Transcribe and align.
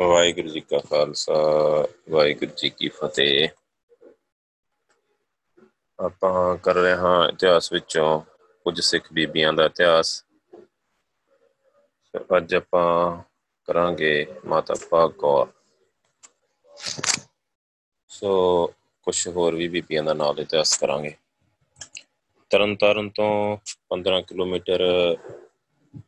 ਵਾਹਿਗੁਰੂ 0.00 0.48
ਜੀ 0.48 0.60
ਕਾ 0.60 0.78
ਖਾਲਸਾ, 0.78 1.32
ਵਾਹਿਗੁਰੂ 2.10 2.50
ਜੀ 2.56 2.68
ਕੀ 2.68 2.88
ਫਤਿਹ। 2.88 3.48
ਆਪਾਂ 6.00 6.56
ਕਰ 6.56 6.74
ਰਹੇ 6.74 6.92
ਹਾਂ 6.92 7.28
ਇਤਿਹਾਸ 7.28 7.72
ਵਿੱਚੋਂ 7.72 8.20
ਕੁਝ 8.64 8.80
ਸਿੱਖ 8.80 9.12
ਬੀਬੀਆਂ 9.12 9.52
ਦਾ 9.52 9.64
ਇਤਿਹਾਸ। 9.64 10.24
ਅੱਜ 12.36 12.54
ਆਪਾਂ 12.54 13.22
ਕਰਾਂਗੇ 13.64 14.26
ਮਾਤਾ 14.46 14.74
ਭਾਗ 14.90 15.10
ਕੌਰ। 15.10 15.46
ਸੋ 18.08 18.66
ਕੁਝ 19.02 19.28
ਹੋਰ 19.28 19.54
ਵੀ 19.54 19.68
ਬੀਬੀਆਂ 19.68 20.02
ਦਾ 20.02 20.14
ਨਾਮ 20.14 20.38
ਇਤਿਹਾਸ 20.38 20.78
ਕਰਾਂਗੇ। 20.78 21.14
ਤਰਨਤਾਰਨ 22.50 23.08
ਤੋਂ 23.08 23.56
15 23.88 24.20
ਕਿਲੋਮੀਟਰ 24.20 24.82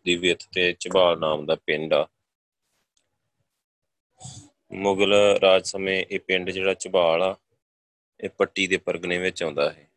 ਦੀ 0.04 0.16
ਵਿੱਥ 0.16 0.42
ਤੇ 0.52 0.72
ਚਬਾਲ 0.72 1.18
ਨਾਮ 1.18 1.46
ਦਾ 1.46 1.56
ਪਿੰਡ 1.66 1.94
ਆ। 1.94 2.06
ਮੁਗਲ 4.72 5.12
ਰਾਜ 5.42 5.66
ਸਮੇਂ 5.66 6.04
ਇਹ 6.10 6.20
ਪਿੰਡ 6.20 6.50
ਜਿਹੜਾ 6.50 6.74
ਝਬਾਲ 6.74 7.22
ਆ, 7.22 7.34
ਇਹ 8.20 8.28
ਪੱਟੀ 8.28 8.66
ਦੇ 8.66 8.76
ਪਰਗਨੇ 8.76 9.18
ਵਿੱਚ 9.18 9.42
ਆਉਂਦਾ 9.42 9.70
ਹੈ 9.70 9.88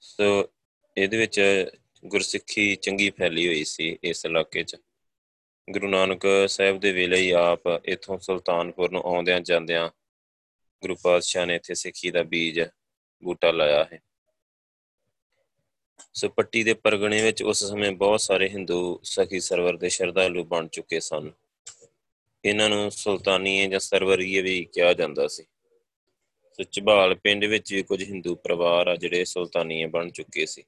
ਸੋ 0.00 0.48
ਇਹਦੇ 0.96 1.16
ਵਿੱਚ 1.16 1.40
ਗੁਰਸਿੱਖੀ 2.04 2.74
ਚੰਗੀ 2.76 3.10
ਫੈਲੀ 3.10 3.46
ਹੋਈ 3.46 3.64
ਸੀ 3.64 3.98
ਇਸ 4.04 4.24
ਇਲਾਕੇ 4.26 4.62
'ਚ। 4.62 4.76
ਗੁਰੂ 5.68 5.88
ਨਾਨਕ 5.88 6.26
ਸਾਹਿਬ 6.48 6.80
ਦੇ 6.80 6.92
ਵੇਲੇ 6.92 7.20
ਹੀ 7.20 7.30
ਆਪ 7.30 7.68
ਇਥੋਂ 7.84 8.18
ਸੁਲਤਾਨਪੁਰ 8.18 8.90
ਨੂੰ 8.90 9.02
ਆਉਂਦਿਆਂ 9.04 9.40
ਜਾਂਦਿਆਂ 9.40 9.88
ਗੁਰੂ 10.82 10.96
ਪਾਤਸ਼ਾਹ 11.02 11.46
ਨੇ 11.46 11.54
ਇੱਥੇ 11.54 11.74
ਸਿੱਖੀ 11.74 12.10
ਦਾ 12.10 12.22
ਬੀਜ, 12.22 12.60
ਬੂਟਾ 13.22 13.50
ਲਾਇਆ 13.50 13.84
ਹੈ। 13.84 14.00
ਸੋ 16.14 16.28
ਪੱਟੀ 16.28 16.62
ਦੇ 16.64 16.74
ਪਰਗਣੇ 16.74 17.22
ਵਿੱਚ 17.22 17.42
ਉਸ 17.42 17.64
ਸਮੇਂ 17.64 17.90
ਬਹੁਤ 17.92 18.20
ਸਾਰੇ 18.20 18.48
ਹਿੰਦੂ 18.48 19.00
ਸਖੀ 19.02 19.40
ਸਰਵਰ 19.40 19.76
ਦੇ 19.76 19.88
ਸ਼ਰਧਾਲੂ 19.88 20.44
ਬਣ 20.44 20.68
ਚੁੱਕੇ 20.68 21.00
ਸਨ। 21.00 21.30
ਇਹਨਾਂ 22.44 22.68
ਨੂੰ 22.68 22.90
ਸੁਲਤਾਨੀਏ 22.90 23.66
ਜਾਂ 23.66 23.80
ਸਰਵਰੀਏ 23.80 24.42
ਵੀ 24.42 24.64
ਕਿਹਾ 24.64 24.92
ਜਾਂਦਾ 24.92 25.28
ਸੀ। 25.28 25.42
ਸੋ 26.52 26.62
ਚਬਾਲ 26.62 27.14
ਪਿੰਡ 27.14 27.44
ਵਿੱਚ 27.44 27.74
ਵੀ 27.74 27.82
ਕੁਝ 27.82 28.02
ਹਿੰਦੂ 28.02 28.34
ਪਰਿਵਾਰ 28.34 28.86
ਆ 28.86 28.96
ਜਿਹੜੇ 28.96 29.24
ਸੁਲਤਾਨੀਏ 29.24 29.86
ਬਣ 29.86 30.10
ਚੁੱਕੇ 30.10 30.46
ਸੀ। 30.46 30.64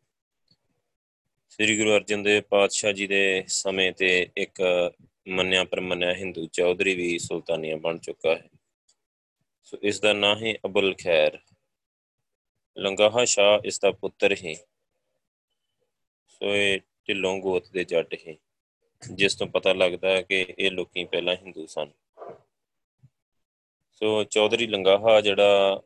ਸ੍ਰੀ 1.49 1.79
ਗੁਰੂ 1.79 1.97
ਅਰਜਨ 1.97 2.23
ਦੇਵ 2.23 2.43
ਪਾਤਸ਼ਾਹ 2.43 2.93
ਜੀ 2.93 3.07
ਦੇ 3.07 3.45
ਸਮੇਂ 3.47 3.93
ਤੇ 3.93 4.29
ਇੱਕ 4.37 4.63
ਮੰਨਿਆ 5.29 5.65
ਪਰਮੰਨਿਆ 5.65 6.15
ਹਿੰਦੂ 6.15 6.47
ਚੌਧਰੀ 6.47 6.95
ਵੀ 6.95 7.19
ਸੁਲਤਾਨੀਆ 7.19 7.77
ਬਣ 7.77 7.99
ਚੁੱਕਾ 7.99 8.35
ਹੈ। 8.35 8.49
ਸੋ 9.63 9.79
ਇਸ 9.83 10.01
ਦਾ 10.01 10.13
ਨਾਂ 10.13 10.37
ਹੈ 10.37 10.55
ਅਬੁਲ 10.67 10.95
ਖੈਰ। 11.03 11.39
ਲੰਗਾਹਾ 12.79 13.25
ਸ਼ਾਹ 13.25 13.61
ਇਸ 13.65 13.81
ਦਾ 13.81 13.91
ਪੁੱਤਰ 13.91 14.37
ਹੈ। 14.45 14.55
ਸੋ 16.29 16.55
ਇਹ 16.55 16.81
ਢਿੱਲੋਂ 17.09 17.39
ਗੋਤ 17.39 17.71
ਦੇ 17.73 17.85
ਜੱਟ 17.85 18.17
ਹੈ। 18.29 18.35
ਜਿਸ 19.11 19.35
ਤੋਂ 19.35 19.47
ਪਤਾ 19.47 19.73
ਲੱਗਦਾ 19.73 20.09
ਹੈ 20.09 20.23
ਕਿ 20.23 20.47
ਇਹ 20.59 20.71
ਲੋਕੀ 20.71 21.05
ਪਹਿਲਾਂ 21.05 21.35
ਹਿੰਦੂ 21.35 21.67
ਸਨ। 21.67 21.91
ਸੋ 23.93 24.25
ਚੌਧਰੀ 24.25 24.67
ਲੰਗਾਹਾ 24.67 25.21
ਜਿਹੜਾ 25.21 25.83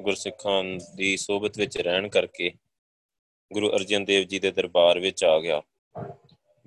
ਗੁਰਸਿੱਖਾਂ 0.00 0.64
ਦੀ 0.94 1.16
ਸੋਭਤ 1.16 1.58
ਵਿੱਚ 1.58 1.78
ਰਹਿਣ 1.78 2.08
ਕਰਕੇ 2.08 2.52
ਗੁਰੂ 3.52 3.70
ਅਰਜਨ 3.70 4.04
ਦੇਵ 4.04 4.22
ਜੀ 4.22 4.38
ਦੇ 4.38 4.50
ਦਰਬਾਰ 4.50 4.98
ਵਿੱਚ 4.98 5.24
ਆ 5.24 5.38
ਗਿਆ। 5.38 5.62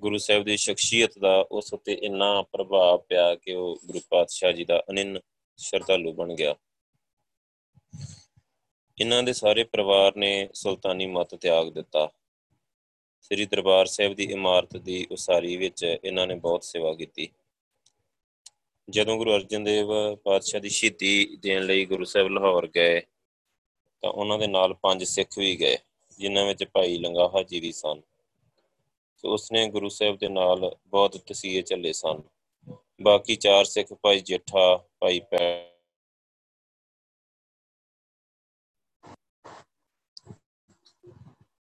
ਗੁਰੂ 0.00 0.18
ਸਾਹਿਬ 0.18 0.44
ਦੀ 0.44 0.56
ਸ਼ਖਸੀਅਤ 0.56 1.18
ਦਾ 1.18 1.46
ਉਸ 1.52 1.72
ਉੱਤੇ 1.72 1.92
ਇੰਨਾ 1.92 2.42
ਪ੍ਰਭਾਵ 2.42 2.98
ਪਿਆ 2.98 3.34
ਕਿ 3.34 3.54
ਉਹ 3.54 3.80
ਗੁਰੂ 3.86 4.00
ਪਾਤਸ਼ਾਹ 4.10 4.52
ਜੀ 4.52 4.64
ਦਾ 4.64 4.84
ਅਨਿੰਨ 4.90 5.20
ਸ਼ਰਧਾਲੂ 5.56 6.12
ਬਣ 6.12 6.34
ਗਿਆ। 6.34 6.54
ਇਹਨਾਂ 9.00 9.22
ਦੇ 9.22 9.32
ਸਾਰੇ 9.32 9.64
ਪਰਿਵਾਰ 9.64 10.16
ਨੇ 10.16 10.48
ਸੁਲਤਾਨੀ 10.54 11.06
ਮਤ 11.06 11.34
ਤਿਆਗ 11.34 11.68
ਦਿੱਤਾ। 11.68 12.10
ਸ੍ਰੀ 13.22 13.46
ਦਰਬਾਰ 13.46 13.86
ਸਾਹਿਬ 13.86 14.14
ਦੀ 14.14 14.24
ਇਮਾਰਤ 14.24 14.76
ਦੀ 14.76 15.06
ਉਸਾਰੀ 15.10 15.56
ਵਿੱਚ 15.56 15.98
ਇਹਨਾਂ 16.04 16.26
ਨੇ 16.26 16.34
ਬਹੁਤ 16.34 16.64
ਸੇਵਾ 16.64 16.94
ਕੀਤੀ। 16.94 17.28
ਜਦੋਂ 18.90 19.16
ਗੁਰੂ 19.16 19.34
ਅਰਜਨ 19.36 19.64
ਦੇਵ 19.64 20.14
ਪਾਤਸ਼ਾਹ 20.14 20.60
ਦੀ 20.60 20.68
ਸ਼ਹੀਦੀ 20.68 21.36
ਦੇਣ 21.36 21.64
ਲਈ 21.64 21.84
ਗੁਰੂ 21.84 22.04
ਸਾਹਿਬ 22.04 22.28
ਲਾਹੌਰ 22.28 22.66
ਗਏ, 22.66 23.00
ਤਾਂ 24.00 24.10
ਉਹਨਾਂ 24.10 24.38
ਦੇ 24.38 24.46
ਨਾਲ 24.46 24.74
ਪੰਜ 24.74 25.04
ਸਿੱਖ 25.04 25.38
ਵੀ 25.38 25.56
ਗਏ, 25.56 25.78
ਜਿਨ੍ਹਾਂ 26.18 26.46
ਵਿੱਚ 26.46 26.64
ਭਾਈ 26.64 26.98
ਲੰਗਾਹਾ 26.98 27.42
ਜੀ 27.42 27.60
ਵੀ 27.60 27.72
ਸਨ। 27.72 28.02
ਸੋ 29.16 29.32
ਉਸਨੇ 29.32 29.68
ਗੁਰੂ 29.68 29.88
ਸਾਹਿਬ 29.88 30.18
ਦੇ 30.18 30.28
ਨਾਲ 30.28 30.76
ਬਹੁਤ 30.86 31.16
ਤਸੀਹੇ 31.16 31.62
ਚੱਲੇ 31.62 31.92
ਸਨ। 31.92 32.22
ਬਾਕੀ 33.02 33.36
ਚਾਰ 33.36 33.64
ਸਿੱਖ, 33.64 33.92
ਭਾਈ 33.92 34.20
ਜੇਠਾ, 34.20 34.84
ਭਾਈ 35.00 35.20
ਪੈ 35.20 35.72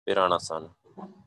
ਪਿਰਾਣਾ 0.06 0.38
ਸਨ। 0.38 0.68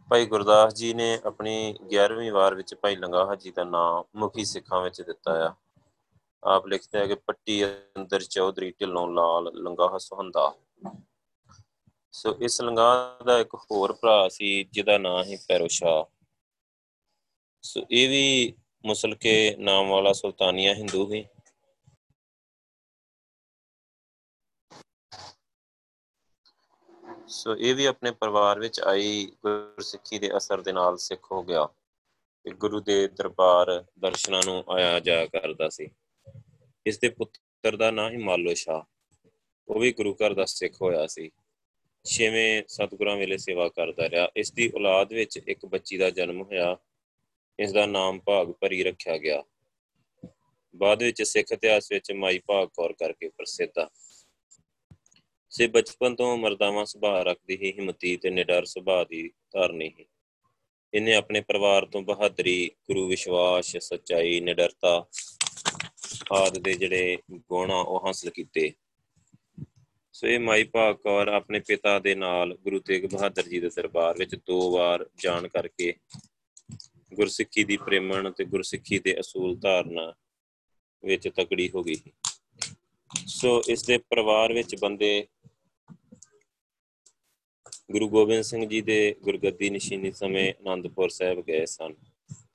ਭਾਈ 0.10 0.26
ਗੁਰਦਾਸ 0.26 0.74
ਜੀ 0.74 0.94
ਨੇ 0.94 1.20
ਆਪਣੀ 1.26 1.76
11ਵੀਂ 1.98 2.32
ਵਾਰ 2.32 2.56
ਵਿੱਚ 2.56 2.76
ਭਾਈ 2.76 2.96
ਲੰਗਾਹਾ 2.96 3.36
ਜੀ 3.36 3.52
ਦਾ 3.52 3.64
ਨਾਮ 3.64 4.04
ਮੁਖੀ 4.16 4.46
ਸਿੱਖਾਂ 4.46 4.82
ਵਿੱਚ 4.82 5.02
ਦਿੱਤਾ 5.02 5.48
ਆ। 5.48 5.54
ਆਪ 6.44 6.68
ਲਿਖਦੇ 6.68 7.00
ਆ 7.00 7.06
ਕਿ 7.06 7.16
ਪੱਟੀ 7.16 7.66
ਅੰਦਰ 7.66 8.24
ਚੌਧਰੀ 8.24 8.72
ਢਿੱਲੋਂ 8.72 9.08
ਲਾਲ, 9.08 9.44
ਲੰਗਾਹਾ 9.54 9.98
ਸੁਹੰਦਾ। 9.98 10.56
ਸੋ 12.12 12.36
ਇਸ 12.42 12.62
ਲੰਗਾਹ 12.62 13.24
ਦਾ 13.24 13.40
ਇੱਕ 13.40 13.56
ਹੋਰ 13.56 13.94
ਭਰਾ 13.94 14.30
ਸੀ, 14.30 14.64
ਜਿਹਦਾ 14.64 14.98
ਨਾਮ 14.98 15.24
ਹੈ 15.24 15.38
ਪੈਰੋਸ਼ਾ 15.48 16.06
ਸੋ 17.62 17.82
ਇਹ 17.92 18.10
ਵੀ 18.10 18.54
ਮੁਸਲਕੇ 18.86 19.56
ਨਾਮ 19.60 19.90
ਵਾਲਾ 19.90 20.14
ਸੁਲਤਾਨੀਆ 20.14 20.74
ਹਿੰਦੂ 20.74 21.14
ਹੀ 21.14 21.26
ਸੋ 27.28 27.56
ਇਹ 27.56 27.76
ਵੀ 27.76 27.86
ਆਪਣੇ 27.86 28.12
ਪਰਿਵਾਰ 28.12 28.60
ਵਿੱਚ 28.60 28.82
ਆਈ 28.82 29.26
ਗੁਰਸਿੱਖੀ 29.26 30.20
ਦੇ 30.20 30.38
ਅਸਰ 30.38 30.62
ਦੇ 30.62 30.72
ਨਾਲ 30.72 30.98
ਸਿੱਖ 30.98 31.32
ਹੋ 31.32 31.44
ਗਿਆ 31.44 31.66
ਤੇ 32.44 32.52
ਗੁਰੂ 32.52 32.80
ਦੇ 32.80 33.08
ਦਰਬਾਰ 33.08 33.86
ਦਰਸ਼ਨਾਂ 34.00 34.42
ਨੂੰ 34.46 34.64
ਆਇਆ 34.70 35.00
ਜਾਇਆ 35.00 35.26
ਕਰਦਾ 35.26 35.70
ਸੀ। 35.70 35.90
ਇਸ 36.86 37.00
ਦੇ 37.00 37.10
ਪੁੱਤਰ 37.10 37.76
ਦਾ 37.76 37.92
ਨਾਂ 37.92 38.12
ਹੀ 38.12 38.18
ਮਾਲੋ 38.18 38.54
ਸ਼ਾ 38.54 38.86
ਉਹ 39.68 39.80
ਵੀ 39.80 39.92
ਗੁਰੂ 39.92 40.14
ਘਰ 40.14 40.34
ਦਾ 40.34 40.46
ਸਿੱਖ 40.46 40.82
ਹੋਇਆ 40.82 41.08
ਸੀ। 41.08 41.32
ਛੇਵੇਂ 42.06 42.64
ਸਤਿਗੁਰਾਂ 42.68 43.18
ਵੇਲੇ 43.18 43.38
ਸੇਵਾ 43.38 43.70
ਕਰਦਾ 43.70 44.10
ਰਿਹਾ। 44.10 44.30
ਇਸ 44.38 44.52
ਦੀ 44.52 44.72
ਔਲਾਦ 44.76 45.14
ਵਿੱਚ 45.14 45.40
ਇੱਕ 45.48 45.66
ਬੱਚੀ 45.66 45.98
ਦਾ 45.98 46.10
ਜਨਮ 46.10 46.42
ਹੋਇਆ। 46.42 46.78
ਇਸ 47.60 47.72
ਦਾ 47.72 47.86
ਨਾਮ 47.86 48.20
ਭਾਗ 48.20 48.48
ਭਰੀ 48.48 48.84
ਰੱਖਿਆ 48.84 49.18
ਗਿਆ। 49.18 49.44
ਬਾਅਦ 50.76 51.04
ਵਿੱਚ 51.04 51.24
ਸਿੱਖ 51.24 51.52
ਇਤਿਹਾਸ 51.52 51.92
ਵਿੱਚ 51.92 52.12
ਮਾਈ 52.12 52.40
ਭਾਗ 52.40 52.68
ਕੌਰ 52.68 52.94
ਕਰਕੇ 52.94 53.30
ਪ੍ਰਸਿੱਧ 53.30 53.80
ਆ। 53.80 53.90
ਸੇ 55.54 55.68
ਬਚਪਨ 55.68 56.16
ਤੋਂ 56.16 56.38
ਮਰਦਾਵਾ 56.38 56.84
ਸੁਭਾਅ 56.86 57.24
ਰੱਖਦੀ 57.24 57.56
ਹੀ 57.56 57.72
ਹਿੰਮਤੀ 57.72 58.16
ਤੇ 58.18 58.30
ਨਿਡਰ 58.30 58.66
ਸੁਭਾਅ 58.66 59.06
ਦੀ 59.06 59.30
ਧਾਰਨੀ 59.52 59.90
ਹੈ 60.00 60.06
ਇਹਨੇ 60.94 61.16
ਆਪਣੇ 61.16 61.42
ਪਰਿਵਾਰ 61.42 61.86
ਤੋਂ 61.86 62.02
ਬਹਾਦਰੀ 62.02 62.72
ਗੁਰੂ 62.88 63.08
ਵਿਸ਼ਵਾਸ 63.08 63.76
ਸੱਚਾਈ, 63.78 64.40
ਨਿਡਰਤਾ 64.42 65.06
ਆਦ 66.34 66.58
ਦੇ 66.58 66.74
ਜਿਹੜੇ 66.74 67.18
ਗੁਣ 67.50 67.72
ਆ, 67.72 67.76
ਉਹ 67.76 68.08
ਹਾਸਲ 68.08 68.30
ਕੀਤੇ। 68.30 68.72
ਸੋ 70.12 70.28
ਇਹ 70.28 70.40
ਮਾਈ 70.40 70.64
ਭਾਗ 70.64 70.96
ਕੌਰ 70.96 71.28
ਆਪਣੇ 71.28 71.60
ਪਿਤਾ 71.60 71.98
ਦੇ 72.00 72.16
ਨਾਲ 72.16 72.56
ਗੁਰੂ 72.56 72.80
ਤੇਗ 72.80 73.06
ਬਹਾਦਰ 73.06 73.48
ਜੀ 73.48 73.60
ਦੇ 73.60 73.70
ਦਰਬਾਰ 73.70 74.18
ਵਿੱਚ 74.18 74.36
ਦੋ 74.36 74.72
ਵਾਰ 74.72 75.06
ਜਾਣ 75.24 75.48
ਕਰਕੇ 75.48 75.94
ਗੁਰਸਿੱਖੀ 77.14 77.64
ਦੀ 77.64 77.78
ਪ੍ਰੇਮਣ 77.78 78.32
ਤੇ 78.32 78.46
ਗੁਰਸਿੱਖੀ 78.46 79.00
ਦੇ 79.00 79.20
ਅਸੂਲ 79.20 79.56
ਧਾਰਨਾ 79.56 80.14
ਵਿੱਚ 81.04 81.28
ਤਕੜੀ 81.28 81.70
ਹੋ 81.70 81.84
ਗਈ 81.84 81.96
ਸੋ 83.28 83.62
ਇਸ 83.70 83.84
ਦੇ 83.84 83.98
ਪਰਿਵਾਰ 83.98 84.54
ਵਿੱਚ 84.54 84.76
ਬੰਦੇ 84.76 85.28
ਗੁਰੂ 87.92 88.10
ਗੋਬਿੰਦ 88.10 88.42
ਸਿੰਘ 88.42 88.66
ਜੀ 88.66 88.82
ਦੇ 88.82 89.16
ਗੁਰਗੱਦੀ 89.24 89.70
ਨਿਸ਼ਾਨੀ 89.70 90.12
ਸਮੇਂ 90.12 90.54
ਆਨੰਦਪੁਰ 90.54 91.10
ਸਾਹਿਬ 91.10 91.42
ਗਏ 91.42 91.66
ਸਨ। 91.66 91.94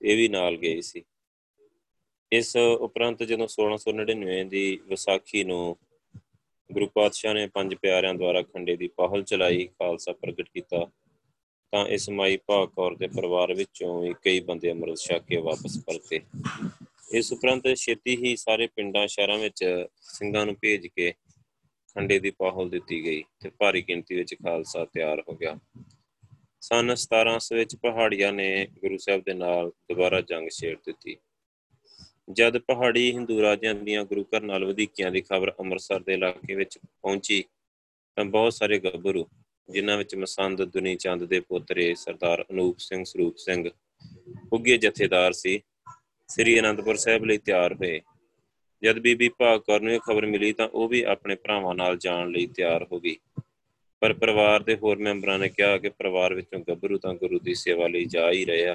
ਇਹ 0.03 0.17
ਵੀ 0.17 0.29
ਨਾਲ 0.29 0.57
ਗਏ 0.57 0.81
ਸੀ। 0.81 1.05
ਇਸ 2.33 2.57
ਉਪਰੰਤ 2.57 3.23
ਜਦੋਂ 3.23 3.47
1699 3.49 4.45
ਦੀ 4.45 4.81
ਵਿਸਾਖੀ 4.87 5.45
ਨੂੰ 5.45 5.77
ਗੁਰੂ 6.73 6.87
ਪਾਤਸ਼ਾਹ 6.87 7.35
ਨੇ 7.35 7.47
ਪੰਜ 7.47 7.75
ਪਿਆਰਿਆਂ 7.75 8.15
ਦੁਆਰਾ 8.15 8.43
ਖੰਡੇ 8.43 8.77
ਦੀ 8.77 8.89
ਪਹਲ 8.89 9.23
ਚਲਾਈ, 9.23 9.67
ਖਾਲਸਾ 9.67 10.13
ਪ੍ਰਗਟ 10.13 10.49
ਕੀਤਾ, 10.55 10.91
ਤਾਂ 11.73 11.87
ਇਸ 11.87 12.11
ਮਾਈ 12.11 12.37
ਭਾਗ 12.37 12.69
ਕੌਰ 12.69 12.97
ਦੇ 12.97 13.07
ਪਰਿਵਾਰ 13.07 13.55
ਵਿੱਚੋਂ 13.55 14.03
ਵੀ 14.03 14.15
ਕਈ 14.23 14.41
ਬੰਦੇ 14.41 14.71
ਅੰਮ੍ਰਿਤ 14.71 14.99
ਛਕ 14.99 15.23
ਕੇ 15.29 15.37
ਵਾਪਸ 15.37 15.85
ਪਰਤੇ। 15.87 16.21
ਇਸ 17.13 17.33
ਉਪਰੰਤ 17.33 17.75
ਛੇਤੀ 17.75 18.17
ਹੀ 18.17 18.37
ਸਾਰੇ 18.37 18.67
ਪਿੰਡਾਂ, 18.67 19.07
ਸ਼ਹਿਰਾਂ 19.07 19.39
ਵਿੱਚ 19.39 19.87
ਸਿੰਘਾਂ 20.03 20.47
ਨੂੰ 20.47 20.57
ਭੇਜ 20.61 20.87
ਕੇ 20.87 21.15
ਖੰਡੇ 21.95 22.19
ਦੀ 22.19 22.31
ਪਾਹਲ 22.31 22.71
ਦਿੱਤੀ 22.71 23.05
ਗਈ 23.05 23.25
ਤੇ 23.41 23.51
ਭਾਰੀ 23.51 23.83
ਗਿਣਤੀ 23.83 24.15
ਵਿੱਚ 24.15 24.35
ਖਾਲਸਾ 24.35 24.85
ਤਿਆਰ 24.85 25.23
ਹੋ 25.29 25.37
ਗਿਆ। 25.37 25.59
ਸਨ 26.61 26.95
1700 26.97 27.55
ਵਿੱਚ 27.55 27.77
ਪਹਾੜੀਆਂ 27.77 28.33
ਨੇ 28.33 28.67
ਗੁਰੂ 28.67 28.97
ਸਾਹਿਬ 28.97 29.23
ਦੇ 29.23 29.35
ਨਾਲ 29.35 29.69
ਦੁਬਾਰਾ 29.69 30.21
ਜੰਗ 30.21 30.49
ਛੇੜ 30.49 30.77
ਦਿੱਤੀ। 30.87 31.17
ਜਦ 32.33 32.59
ਪਹਾੜੀ 32.59 33.13
ਹਿੰਦੂ 33.13 33.43
ਰਾਜਿਆਂ 33.43 33.75
ਦੀਆਂ 33.75 34.05
ਗੁਰੂ 34.05 34.25
ਘਰ 34.25 34.41
ਨਾਲ 34.41 34.65
ਵਧੀਕੀਆਂ 34.65 35.11
ਦੀ 35.11 35.21
ਖਬਰ 35.21 35.53
ਅੰਮ੍ਰਿਤਸਰ 35.61 36.01
ਦੇ 36.01 36.15
ਇਲਾਕੇ 36.15 36.55
ਵਿੱਚ 36.55 36.79
ਪਹੁੰਚੀ, 36.79 37.45
ਤਾਂ 38.17 38.25
ਬਹੁਤ 38.25 38.53
ਸਾਰੇ 38.53 38.79
ਗੱਭਰੂ, 38.79 39.29
ਜਿਨ੍ਹਾਂ 39.71 39.99
ਵਿੱਚ 39.99 40.15
ਮਸੰਦ 40.15 40.65
ਦੁਨੀ 40.65 40.97
ਚੰਦ 40.97 41.25
ਦੇ 41.25 41.41
ਪੁੱਤਰੇ 41.41 41.95
ਸਰਦਾਰ 41.95 42.45
ਅਨੂਪ 42.51 42.79
ਸਿੰਘ 42.79 43.05
ਸਰੂਪ 43.05 43.37
ਸਿੰਘ 43.37 43.71
ਉੱਗੇ 44.53 44.77
ਜਥੇਦਾਰ 44.77 45.33
ਸੀ, 45.33 45.63
ਸ੍ਰੀ 46.29 46.61
ਅਨੰਦਪੁਰ 46.61 46.97
ਸਾਹਿਬ 46.97 47.25
ਲਈ 47.25 47.39
ਤਿਆਰ 47.39 47.75
ਹੋਏ। 47.75 48.01
ਜਦ 48.85 48.99
ਬੀਬੀ 48.99 49.29
ਭਾਗ 49.29 49.61
ਕੌਰ 49.61 49.81
ਨੂੰ 49.81 49.93
ਇਹ 49.93 50.01
ਖਬਰ 50.01 50.27
ਮਿਲੀ 50.27 50.53
ਤਾਂ 50.53 50.69
ਉਹ 50.69 50.89
ਵੀ 50.89 51.03
ਆਪਣੇ 51.03 51.35
ਭਰਾਵਾਂ 51.35 51.75
ਨਾਲ 51.75 51.97
ਜਾਣ 51.97 52.31
ਲਈ 52.31 52.47
ਤਿਆਰ 52.47 52.87
ਹੋ 52.93 53.01
ਗਈ। 53.01 53.17
ਪਰ 54.01 54.13
ਪਰਿਵਾਰ 54.13 54.63
ਦੇ 54.63 54.75
ਹੋਰ 54.75 54.97
ਮੈਂਬਰਾਂ 54.97 55.39
ਨੇ 55.39 55.49
ਕਿਹਾ 55.49 55.79
ਕਿ 55.79 55.89
ਪਰਿਵਾਰ 55.89 56.35
ਵਿੱਚੋਂ 56.35 56.61
ਗੱਭਰੂ 56.61 56.99
ਤਾਂ 56.99 57.15
ਗੁਰੂ 57.15 57.39
ਦੀ 57.39 57.55
ਸੇਵਾ 57.55 57.89
ਲਈ 57.89 58.05
ਜਾ 58.05 58.31
ਹੀ 58.31 58.45
ਰਹੇ 58.45 58.69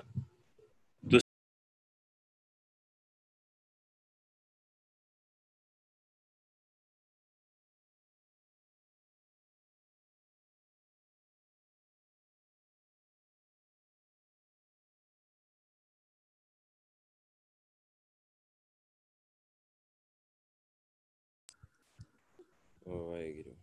ਵਾਹਿਗੁਰੂ 22.98 23.56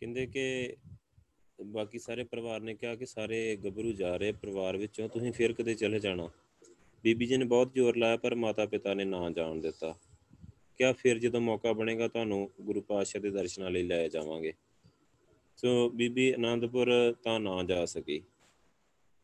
ਕਹਿੰਦੇ 0.00 0.26
ਕਿ 0.26 0.76
ਬਾਕੀ 1.66 1.98
ਸਾਰੇ 1.98 2.24
ਪਰਿਵਾਰ 2.24 2.60
ਨੇ 2.60 2.74
ਕਿਹਾ 2.74 2.96
ਕਿ 2.96 3.06
ਸਾਰੇ 3.06 3.56
ਗੱਭਰੂ 3.56 3.92
ਜਾ 3.92 4.16
ਰਹੇ 4.16 4.32
ਪਰਿਵਾਰ 4.32 4.76
ਵਿੱਚੋਂ, 4.76 5.08
ਤੁਸੀਂ 5.08 5.32
ਫਿਰ 5.32 5.52
ਕਦੇ 5.52 5.74
ਚਲੇ 5.74 5.98
ਜਾਣਾ। 6.00 6.30
ਬੀਬੀ 7.04 7.26
ਜੀ 7.26 7.36
ਨੇ 7.36 7.44
ਬਹੁਤ 7.44 7.74
ਜ਼ੋਰ 7.74 7.96
ਲਾਇਆ, 7.96 8.16
ਪਰ 8.16 8.34
ਮਾਤਾ 8.34 8.66
ਪਿਤਾ 8.66 8.94
ਨੇ 8.94 9.04
ਨਾ 9.04 9.30
ਜਾਣ 9.30 9.56
ਦਿੱਤਾ। 9.56 9.98
ਕਿਹਾ 10.78 10.92
ਫਿਰ 10.92 11.18
ਜਦੋਂ 11.18 11.40
ਮੌਕਾ 11.40 11.72
ਬਣੇਗਾ, 11.72 12.08
ਤੁਹਾਨੂੰ 12.08 12.50
ਗੁਰੂ 12.60 12.80
ਪਾਤਸ਼ਾਹ 12.80 13.22
ਦੇ 13.22 13.30
ਦਰਸ਼ਨਾਂ 13.30 13.70
ਲਈ 13.70 13.82
ਲੈ 13.82 14.08
ਜਾਵਾਂਗੇ। 14.08 14.52
ਸੋ 15.56 15.90
ਬੀਬੀ 15.90 16.30
ਆਨੰਦਪੁਰ 16.30 17.14
ਤਾਂ 17.22 17.40
ਨਾ 17.40 17.62
ਜਾ 17.62 17.84
ਸਕੀ। 17.84 18.22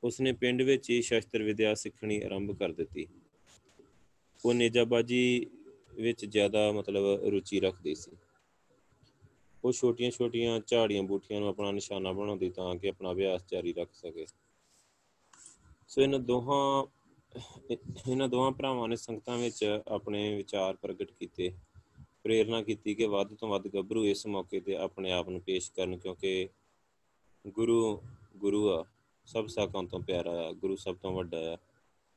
ਉਸਨੇ 0.04 0.32
ਪਿੰਡ 0.32 0.62
ਵਿੱਚ 0.62 0.90
ਹੀ 0.90 1.02
ਸ਼ਸਤਰ 1.02 1.42
ਵਿਦਿਆ 1.42 1.74
ਸਿੱਖਣੀ 1.74 2.22
ਆਰੰਭ 2.22 2.58
ਕਰ 2.58 2.72
ਦਿੱਤੀ। 2.72 3.06
ਉਹ 4.44 4.54
ਨੇਜਾਬਾਜੀ 4.54 5.46
ਵਿੱਚ 5.94 6.24
ਜ਼ਿਆਦਾ 6.24 6.72
ਮਤਲਬ 6.72 7.24
ਰੁਚੀ 7.24 7.60
ਰੱਖਦੀ 7.60 7.94
ਸੀ। 7.94 8.10
ਉਹ 9.64 9.72
ਛੋਟੀਆਂ-ਛੋਟੀਆਂ 9.72 10.60
ਝਾੜੀਆਂ 10.66 11.02
ਬੂਟੀਆਂ 11.02 11.40
ਨੂੰ 11.40 11.48
ਆਪਣਾ 11.48 11.70
ਨਿਸ਼ਾਨਾ 11.70 12.12
ਬਣਾਉਂਦੀ 12.12 12.50
ਤਾਂ 12.50 12.76
ਕਿ 12.76 12.88
ਆਪਣਾ 12.88 13.12
ਅਭਿਆਸ 13.12 13.44
ਜਾਰੀ 13.52 13.72
ਰੱਖ 13.72 13.88
ਸਕੇ। 13.92 14.26
ਸੋ 15.88 16.02
ਇਹਨਾਂ 16.02 16.18
ਦੋਹਾਂ 16.18 16.86
ਇਹਨਾਂ 18.08 18.28
ਦੋਹਾਂ 18.28 18.50
ਭਰਾਵਾਂ 18.50 18.88
ਨੇ 18.88 18.96
ਸੰਗਤਾਂ 18.96 19.38
ਵਿੱਚ 19.38 19.80
ਆਪਣੇ 19.88 20.36
ਵਿਚਾਰ 20.36 20.76
ਪ੍ਰਗਟ 20.76 21.12
ਕੀਤੇ, 21.12 21.52
ਪ੍ਰੇਰਣਾ 22.22 22.62
ਕੀਤੀ 22.62 22.94
ਕਿ 22.94 23.06
ਵੱਧ 23.06 23.34
ਤੋਂ 23.34 23.48
ਵੱਧ 23.48 23.68
ਗੱਭਰੂ 23.68 24.04
ਇਸ 24.04 24.26
ਮੌਕੇ 24.26 24.60
ਤੇ 24.60 24.76
ਆਪਣੇ 24.76 25.12
ਆਪ 25.12 25.28
ਨੂੰ 25.28 25.40
ਪੇਸ਼ 25.40 25.72
ਕਰਨ 25.72 25.96
ਕਿਉਂਕਿ 25.96 26.48
ਗੁਰੂ 27.46 28.02
ਗੁਰੂ 28.36 28.70
ਆ, 28.70 28.84
ਸਭ 29.24 29.46
ਸਾਕਾਂ 29.46 29.84
ਤੋਂ 29.84 30.00
ਪਿਆਰਾ 30.00 30.30
ਆ, 30.30 30.52
ਗੁਰੂ 30.52 30.76
ਸਭ 30.76 30.96
ਤੋਂ 30.96 31.12
ਵੱਡਾ 31.12 31.54
ਆ। 31.54 31.56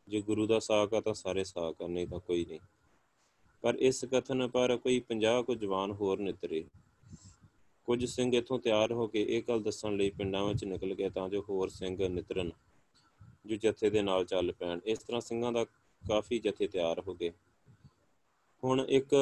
ਜੇ 0.07 0.21
ਗੁਰੂ 0.21 0.47
ਦਾ 0.47 0.59
ਸਾਕ 0.59 0.93
ਆ 0.93 1.01
ਤਾਂ 1.01 1.13
ਸਾਰੇ 1.13 1.43
ਸਾਕ 1.43 1.81
ਆ, 1.81 1.87
ਨਹੀਂ 1.87 2.07
ਤਾਂ 2.07 2.19
ਕੋਈ 2.19 2.45
ਨਹੀਂ। 2.45 2.59
ਪਰ 3.61 3.75
ਇਸ 3.75 4.05
ਕਥਨ 4.05 4.47
ਪਰ 4.47 4.77
ਕੋਈ 4.77 4.99
50 4.99 5.43
ਕੁ 5.43 5.55
ਜਵਾਨ 5.55 5.91
ਹੋਰ 5.91 6.19
ਨਿਤਰੇ। 6.19 6.65
ਕੁਝ 7.85 8.05
ਸਿੰਘ 8.05 8.35
ਇਥੋਂ 8.35 8.59
ਤਿਆਰ 8.59 8.91
ਹੋ 8.91 9.07
ਕੇ 9.07 9.25
ਇਹ 9.29 9.43
ਗੱਲ 9.47 9.63
ਦੱਸਣ 9.63 9.95
ਲਈ 9.95 10.09
ਪਿੰਡਾਂ 10.09 10.45
ਵਿੱਚ 10.45 10.65
ਨਿਕਲ 10.65 10.93
ਗਏ 10.93 11.09
ਤਾਂ 11.09 11.29
ਜੋ 11.29 11.45
ਹੋਰ 11.49 11.69
ਸਿੰਘ 11.69 12.07
ਨਿਤਰਨ 12.07 12.51
ਜੋ 13.45 13.55
ਜਥੇ 13.55 13.89
ਦੇ 13.89 14.01
ਨਾਲ 14.01 14.25
ਚੱਲ 14.25 14.51
ਪੈਣ। 14.51 14.79
ਇਸ 14.85 14.99
ਤਰ੍ਹਾਂ 14.99 15.21
ਸਿੰਘਾਂ 15.21 15.51
ਦਾ 15.51 15.65
ਕਾਫੀ 16.09 16.39
ਜਥੇ 16.39 16.67
ਤਿਆਰ 16.67 16.99
ਹੋ 16.99 17.13
ਗਏ। 17.13 17.31
ਹੁਣ 18.63 18.85
ਇੱਕ 18.89 19.13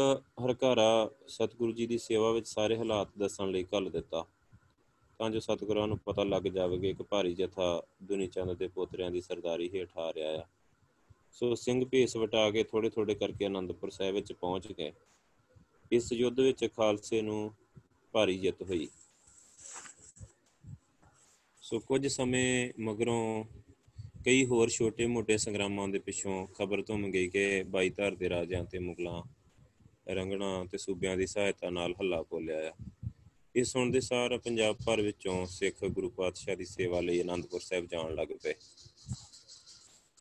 ਹਰਕਾਰਾ 0.45 1.11
ਸਤਿਗੁਰੂ 1.27 1.71
ਜੀ 1.71 1.87
ਦੀ 1.87 1.97
ਸੇਵਾ 1.97 2.31
ਵਿੱਚ 2.31 2.47
ਸਾਰੇ 2.47 2.77
ਹਾਲਾਤ 2.77 3.07
ਦੱਸਣ 3.17 3.51
ਲਈ 3.51 3.63
ਕੱਲ 3.63 3.89
ਦਿੱਤਾ। 3.89 4.25
ਤਾਂ 5.19 5.29
ਜੋ 5.29 5.39
ਸਤਿਗੁਰਾਂ 5.39 5.87
ਨੂੰ 5.87 5.97
ਪਤਾ 5.97 6.23
ਲੱਗ 6.23 6.43
ਜਾਵੇ 6.43 6.93
ਕਿ 6.93 7.03
ਭਾਰੀ 7.03 7.33
ਜਥਾ 7.33 7.83
ਦੁਨੀ 8.03 8.27
ਚੰਦ 8.27 8.53
ਦੇ 8.53 8.67
ਪੋਤਰਿਆਂ 8.67 9.11
ਦੀ 9.11 9.21
ਸਰਦਾਰੀ 9.21 9.69
ਹੇਠ 9.73 9.97
ਆ 9.97 10.13
ਰਿਹਾ 10.13 10.41
ਆ। 10.41 10.45
ਸੋ 11.31 11.55
ਸਿੰਘ 11.55 11.85
ਭੇਸ 11.85 12.17
ਵਟਾ 12.17 12.51
ਕੇ 12.51 12.63
ਥੋੜੇ 12.63 12.89
ਥੋੜੇ 12.89 13.15
ਕਰਕੇ 13.15 13.45
ਆਨੰਦਪੁਰ 13.45 13.89
ਸਾਹਿਬ 13.89 14.15
ਵਿੱਚ 14.15 14.33
ਪਹੁੰਚ 14.33 14.71
ਗਏ। 14.71 14.91
ਇਸ 15.91 16.13
ਯੁੱਧ 16.13 16.39
ਵਿੱਚ 16.39 16.67
ਖਾਲਸੇ 16.75 17.21
ਨੂੰ 17.21 17.53
ਭਾਰੀ 18.11 18.37
ਜਿੱਤ 18.37 18.61
ਹੋਈ। 18.61 18.87
ਸੋ 21.61 21.79
ਕੁਝ 21.79 22.07
ਸਮੇਂ 22.07 22.71
ਮਗਰੋਂ 22.79 23.45
ਕਈ 24.25 24.45
ਹੋਰ 24.45 24.69
ਛੋਟੇ-ਮੋਟੇ 24.69 25.37
ਸੰਗਰਾਮਾਂ 25.37 25.87
ਦੇ 25.87 25.99
ਪਿੱਛੋਂ 25.99 26.47
ਖਬਰ 26.47 26.81
ਤੋਂ 26.81 26.99
ਗਈ 26.99 27.27
ਕਿ 27.27 27.63
ਬਾਈ 27.63 27.89
ਧਰ 27.89 28.15
ਦੇ 28.15 28.29
ਰਾਜਿਆਂ 28.29 28.63
ਤੇ 28.63 28.79
ਮੁਗਲਾਂ, 28.79 29.23
ਰੰਗਣਾ 30.09 30.65
ਤੇ 30.71 30.77
ਸੂਬਿਆਂ 30.77 31.17
ਦੀ 31.17 31.27
ਸਹਾਇਤਾ 31.27 31.69
ਨਾਲ 31.69 31.93
ਹੱਲਾ 31.93 32.21
ਬੋਲਿਆ 32.21 32.69
ਆ। 32.69 32.73
ਇਹ 33.55 33.63
ਸੁਣ 33.63 33.91
ਦੇ 33.91 33.99
ਸਾਰ 33.99 34.37
ਪੰਜਾਬ 34.37 34.77
ਭਰ 34.85 35.01
ਵਿੱਚੋਂ 35.01 35.45
ਸਿੱਖ 35.45 35.85
ਗੁਰੂ 35.85 36.09
ਪਾਤਸ਼ਾਹ 36.09 36.55
ਦੀ 36.55 36.65
ਸੇਵਾ 36.65 37.01
ਲਈ 37.01 37.19
ਆਨੰਦਪੁਰ 37.19 37.59
ਸਾਹਿਬ 37.59 37.85
ਜਾਣ 37.85 38.15
ਲੱਗ 38.15 38.27
ਪਏ। 38.43 38.53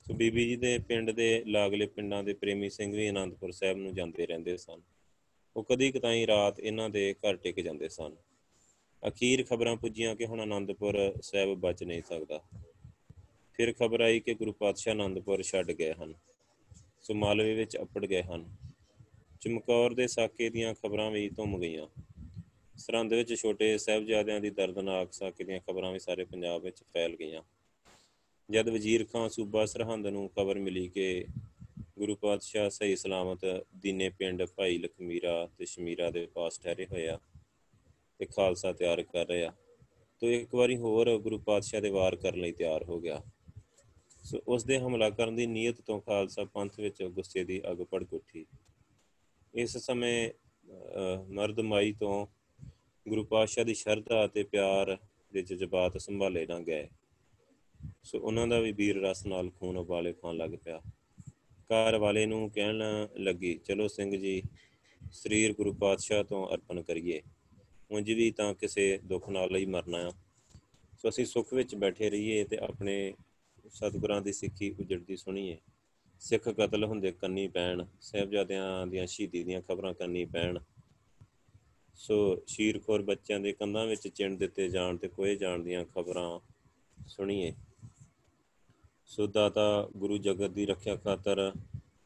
ਸੋ 0.06 0.14
ਬੀਬੀ 0.14 0.48
ਜੀ 0.48 0.56
ਦੇ 0.56 0.78
ਪਿੰਡ 0.78 1.10
ਦੇ 1.10 1.44
ਲਾਗਲੇ 1.46 1.86
ਪਿੰਡਾਂ 1.86 2.24
ਦੇ 2.24 2.32
ਪ੍ਰੇਮੀ 2.32 2.70
ਸਿੰਘ 2.70 2.96
ਵੀ 2.96 3.06
ਆਨੰਦਪੁਰ 3.06 3.50
ਸਾਹਿਬ 3.50 3.78
ਨੂੰ 3.78 3.94
ਜਾਂਦੇ 3.94 4.26
ਰਹਿੰਦੇ 4.26 4.56
ਸਨ। 4.56 4.97
ਉਹ 5.58 5.64
ਕਦੀ 5.64 5.92
ਕਤਾਈ 5.92 6.26
ਰਾਤ 6.26 6.60
ਇਹਨਾਂ 6.60 6.90
ਦੇ 6.90 7.14
ਘਰ 7.14 7.36
ਟਿਕ 7.36 7.60
ਜਾਂਦੇ 7.60 7.88
ਸਨ। 7.88 8.16
ਅਖੀਰ 9.08 9.44
ਖਬਰਾਂ 9.44 9.76
ਪੁੱਜੀਆਂ 9.76 10.16
ਕਿ 10.16 10.26
ਹੁਣ 10.26 10.40
ਆਨੰਦਪੁਰ 10.40 11.14
ਸਾਹਿਬ 11.22 11.54
ਬਚ 11.54 11.84
ਨਹੀਂ 11.84 12.02
ਸਕਦਾ। 12.08 12.42
ਫਿਰ 13.54 13.74
ਖਬਰ 13.74 14.00
ਆਈ 14.00 14.20
ਕਿ 14.20 14.34
ਗੁਰੂ 14.34 14.52
ਪਾਤਸ਼ਾਹ 14.52 14.94
ਆਨੰਦਪੁਰ 14.94 15.42
ਛੱਡ 15.42 15.72
ਗਏ 15.72 15.92
ਹਨ। 15.92 16.14
ਸੋ 17.02 17.14
ਮਾਲਵੇ 17.14 17.54
ਵਿੱਚ 17.54 17.76
ਅਪੜ 17.76 18.06
ਗਏ 18.06 18.22
ਹਨ। 18.22 18.56
ਚਮਕੌਰ 19.40 19.94
ਦੇ 19.94 20.06
ਸਾਕੇ 20.06 20.50
ਦੀਆਂ 20.50 20.74
ਖਬਰਾਂ 20.74 21.10
ਵੀ 21.10 21.30
ਧੁੰਮ 21.30 21.60
ਗਈਆਂ। 21.60 21.86
ਸਰਹੰਦ 22.76 23.12
ਵਿੱਚ 23.12 23.34
ਛੋਟੇ 23.34 23.78
ਸਹਿਬਜ਼ਾਦਿਆਂ 23.78 24.40
ਦੀ 24.40 24.50
ਦਰਦਨਾਕ 24.50 25.12
ਸਾਕੇ 25.12 25.44
ਦੀਆਂ 25.44 25.60
ਖਬਰਾਂ 25.60 25.92
ਵੀ 25.92 25.98
ਸਾਰੇ 25.98 26.24
ਪੰਜਾਬ 26.24 26.62
ਵਿੱਚ 26.62 26.82
ਫੈਲ 26.82 27.16
ਗਈਆਂ। 27.16 27.42
ਜਦ 28.50 28.68
ਵਜ਼ੀਰ 28.68 29.06
ਖਾਨ 29.12 29.28
ਸੂਬਾ 29.28 29.66
ਸਰਹੰਦ 29.66 30.06
ਨੂੰ 30.06 30.28
ਖਬਰ 30.28 30.58
ਮਿਲੀ 30.58 30.88
ਕਿ 30.88 31.26
ਗੁਰੂ 31.98 32.14
ਪਾਤਸ਼ਾਹ 32.16 32.68
ਸਹੀ 32.70 32.96
ਸਲਾਮਤ 32.96 33.44
ਦੀਨੇ 33.76 34.08
ਪਿੰਡ 34.08 34.42
ਭਾਈ 34.46 34.78
ਲਖਮੀਰਾ 34.78 35.48
ਤੇ 35.58 35.64
ਸ਼ਮੀਰਾ 35.66 36.10
ਦੇ 36.10 36.26
ਪਾਸ 36.26 36.58
ਠਹਿਰੇ 36.60 36.86
ਹੋਏ 36.86 37.06
ਆ 37.08 37.18
ਤੇ 38.18 38.26
ਖਾਲਸਾ 38.26 38.72
ਤਿਆਰ 38.72 39.02
ਕਰ 39.02 39.26
ਰਿਹਾ 39.26 39.52
ਤੋ 40.22 40.30
ਇੱਕ 40.30 40.54
ਵਾਰੀ 40.54 40.76
ਹੋਰ 40.76 41.16
ਗੁਰੂ 41.18 41.38
ਪਾਤਸ਼ਾਹ 41.38 41.80
ਦੇ 41.80 41.90
ਵਾਰ 41.90 42.16
ਕਰਨ 42.16 42.40
ਲਈ 42.40 42.52
ਤਿਆਰ 42.52 42.84
ਹੋ 42.84 42.98
ਗਿਆ। 43.00 43.20
ਸੋ 44.24 44.38
ਉਸ 44.48 44.64
ਦੇ 44.64 44.78
ਹਮਲਾ 44.78 45.08
ਕਰਨ 45.10 45.36
ਦੀ 45.36 45.46
ਨੀਅਤ 45.46 45.80
ਤੋਂ 45.80 46.00
ਖਾਲਸਾ 46.00 46.44
ਪੰਥ 46.44 46.78
ਵਿੱਚ 46.80 47.02
ਗੁੱਸੇ 47.02 47.44
ਦੀ 47.44 47.60
ਅੱਗ 47.70 47.82
ਭੜਕ 47.92 48.12
ਉੱਠੀ 48.14 48.44
ਇਸ 49.54 49.76
ਸਮੇਂ 49.76 50.30
ਮਰਦਮਾਈ 51.30 51.92
ਤੋਂ 51.92 52.26
ਗੁਰੂ 53.06 53.24
ਪਾਤਸ਼ਾਹ 53.24 53.64
ਦੀ 53.64 53.74
ਸ਼ਰਧਾ 53.74 54.24
ਅਤੇ 54.24 54.42
ਪਿਆਰ 54.42 54.96
ਦੇ 55.32 55.42
ਜਜ਼ਬਾਤ 55.42 55.96
ਸੰਭਾਲੇ 55.98 56.46
ਨਾ 56.46 56.58
ਗਏ। 56.60 56.88
ਸੋ 58.02 58.18
ਉਹਨਾਂ 58.18 58.46
ਦਾ 58.46 58.60
ਵੀ 58.60 58.72
ਵੀਰ 58.72 59.00
ਰਸ 59.00 59.26
ਨਾਲ 59.26 59.50
ਖੂਨ 59.50 59.76
ਉਬਾਲੇ 59.76 60.12
ਖਾਣ 60.12 60.36
ਲੱਗ 60.36 60.50
ਪਿਆ। 60.64 60.80
ਘਰ 61.70 61.96
ਵਾਲੇ 61.96 62.26
ਨੂੰ 62.26 62.50
ਕਹਿਣ 62.50 62.82
ਲੱਗੀ, 63.18 63.60
ਚਲੋ 63.64 63.88
ਸਿੰਘ 63.88 64.16
ਜੀ 64.16 64.42
ਸਰੀਰ 65.12 65.52
ਗੁਰੂ 65.52 65.72
ਪਾਤਸ਼ਾਹ 65.72 66.24
ਤੋਂ 66.24 66.46
ਅਰਪਣ 66.54 66.82
ਕਰੀਏ। 66.82 67.22
ਉਂਝ 67.90 68.12
ਵੀ 68.12 68.30
ਤਾਂ 68.30 68.54
ਕਿਸੇ 68.54 68.98
ਦੁੱਖ 69.04 69.28
ਨਾਲ 69.28 69.56
ਹੀ 69.56 69.66
ਮਰਨਾ 69.66 69.98
ਆ। 69.98 70.10
ਸੋ 70.98 71.08
ਅਸੀਂ 71.08 71.24
ਸੁੱਖ 71.24 71.54
ਵਿੱਚ 71.54 71.74
ਬੈਠੇ 71.74 72.10
ਰਹੀਏ 72.10 72.44
ਤੇ 72.44 72.56
ਆਪਣੇ 72.56 73.14
ਸਤਿਗੁਰਾਂ 73.68 74.22
ਦੀ 74.22 74.32
ਸਿੱਖੀ 74.32 74.70
ਉਜੜਦੀ 74.80 75.16
ਸੁਣੀਏ। 75.16 75.58
ਸਿੱਖ 76.20 76.48
ਕਤਲ 76.48 76.84
ਹੁੰਦੇ 76.84 77.12
ਕੰਨੀ 77.12 77.48
ਪੈਣ, 77.48 77.84
ਸਹਿਬਜ਼ਾਦਿਆਂ 78.00 78.86
ਦੀਆਂ 78.86 79.06
ਸ਼ਹੀਦੀ 79.06 79.44
ਦੀਆਂ 79.44 79.62
ਖਬਰਾਂ 79.62 79.94
ਕੰਨੀ 79.94 80.24
ਪੈਣ। 80.24 80.58
ਸੋ 81.94 82.44
ਸ਼ੀਰਖੋਰ 82.46 83.02
ਬੱਚਿਆਂ 83.02 83.40
ਦੇ 83.40 83.52
ਕੰਧਾਂ 83.52 83.86
ਵਿੱਚ 83.86 84.08
ਚਿੰਨ 84.08 84.36
ਦਿੱਤੇ 84.36 84.68
ਜਾਣ 84.68 84.96
ਤੇ 84.96 85.08
ਕੋਏ 85.08 85.36
ਜਾਣ 85.36 85.58
ਦੀਆਂ 85.58 85.84
ਖਬਰਾਂ 85.84 86.40
ਸੁਣੀਏ। 87.06 87.54
ਸੋ 89.08 89.26
ਦਾਤਾ 89.26 89.88
ਗੁਰੂ 89.96 90.16
ਜਗਤ 90.18 90.50
ਦੀ 90.50 90.64
ਰੱਖਿਆ 90.66 90.96
ਖਾਤਰ 90.96 91.52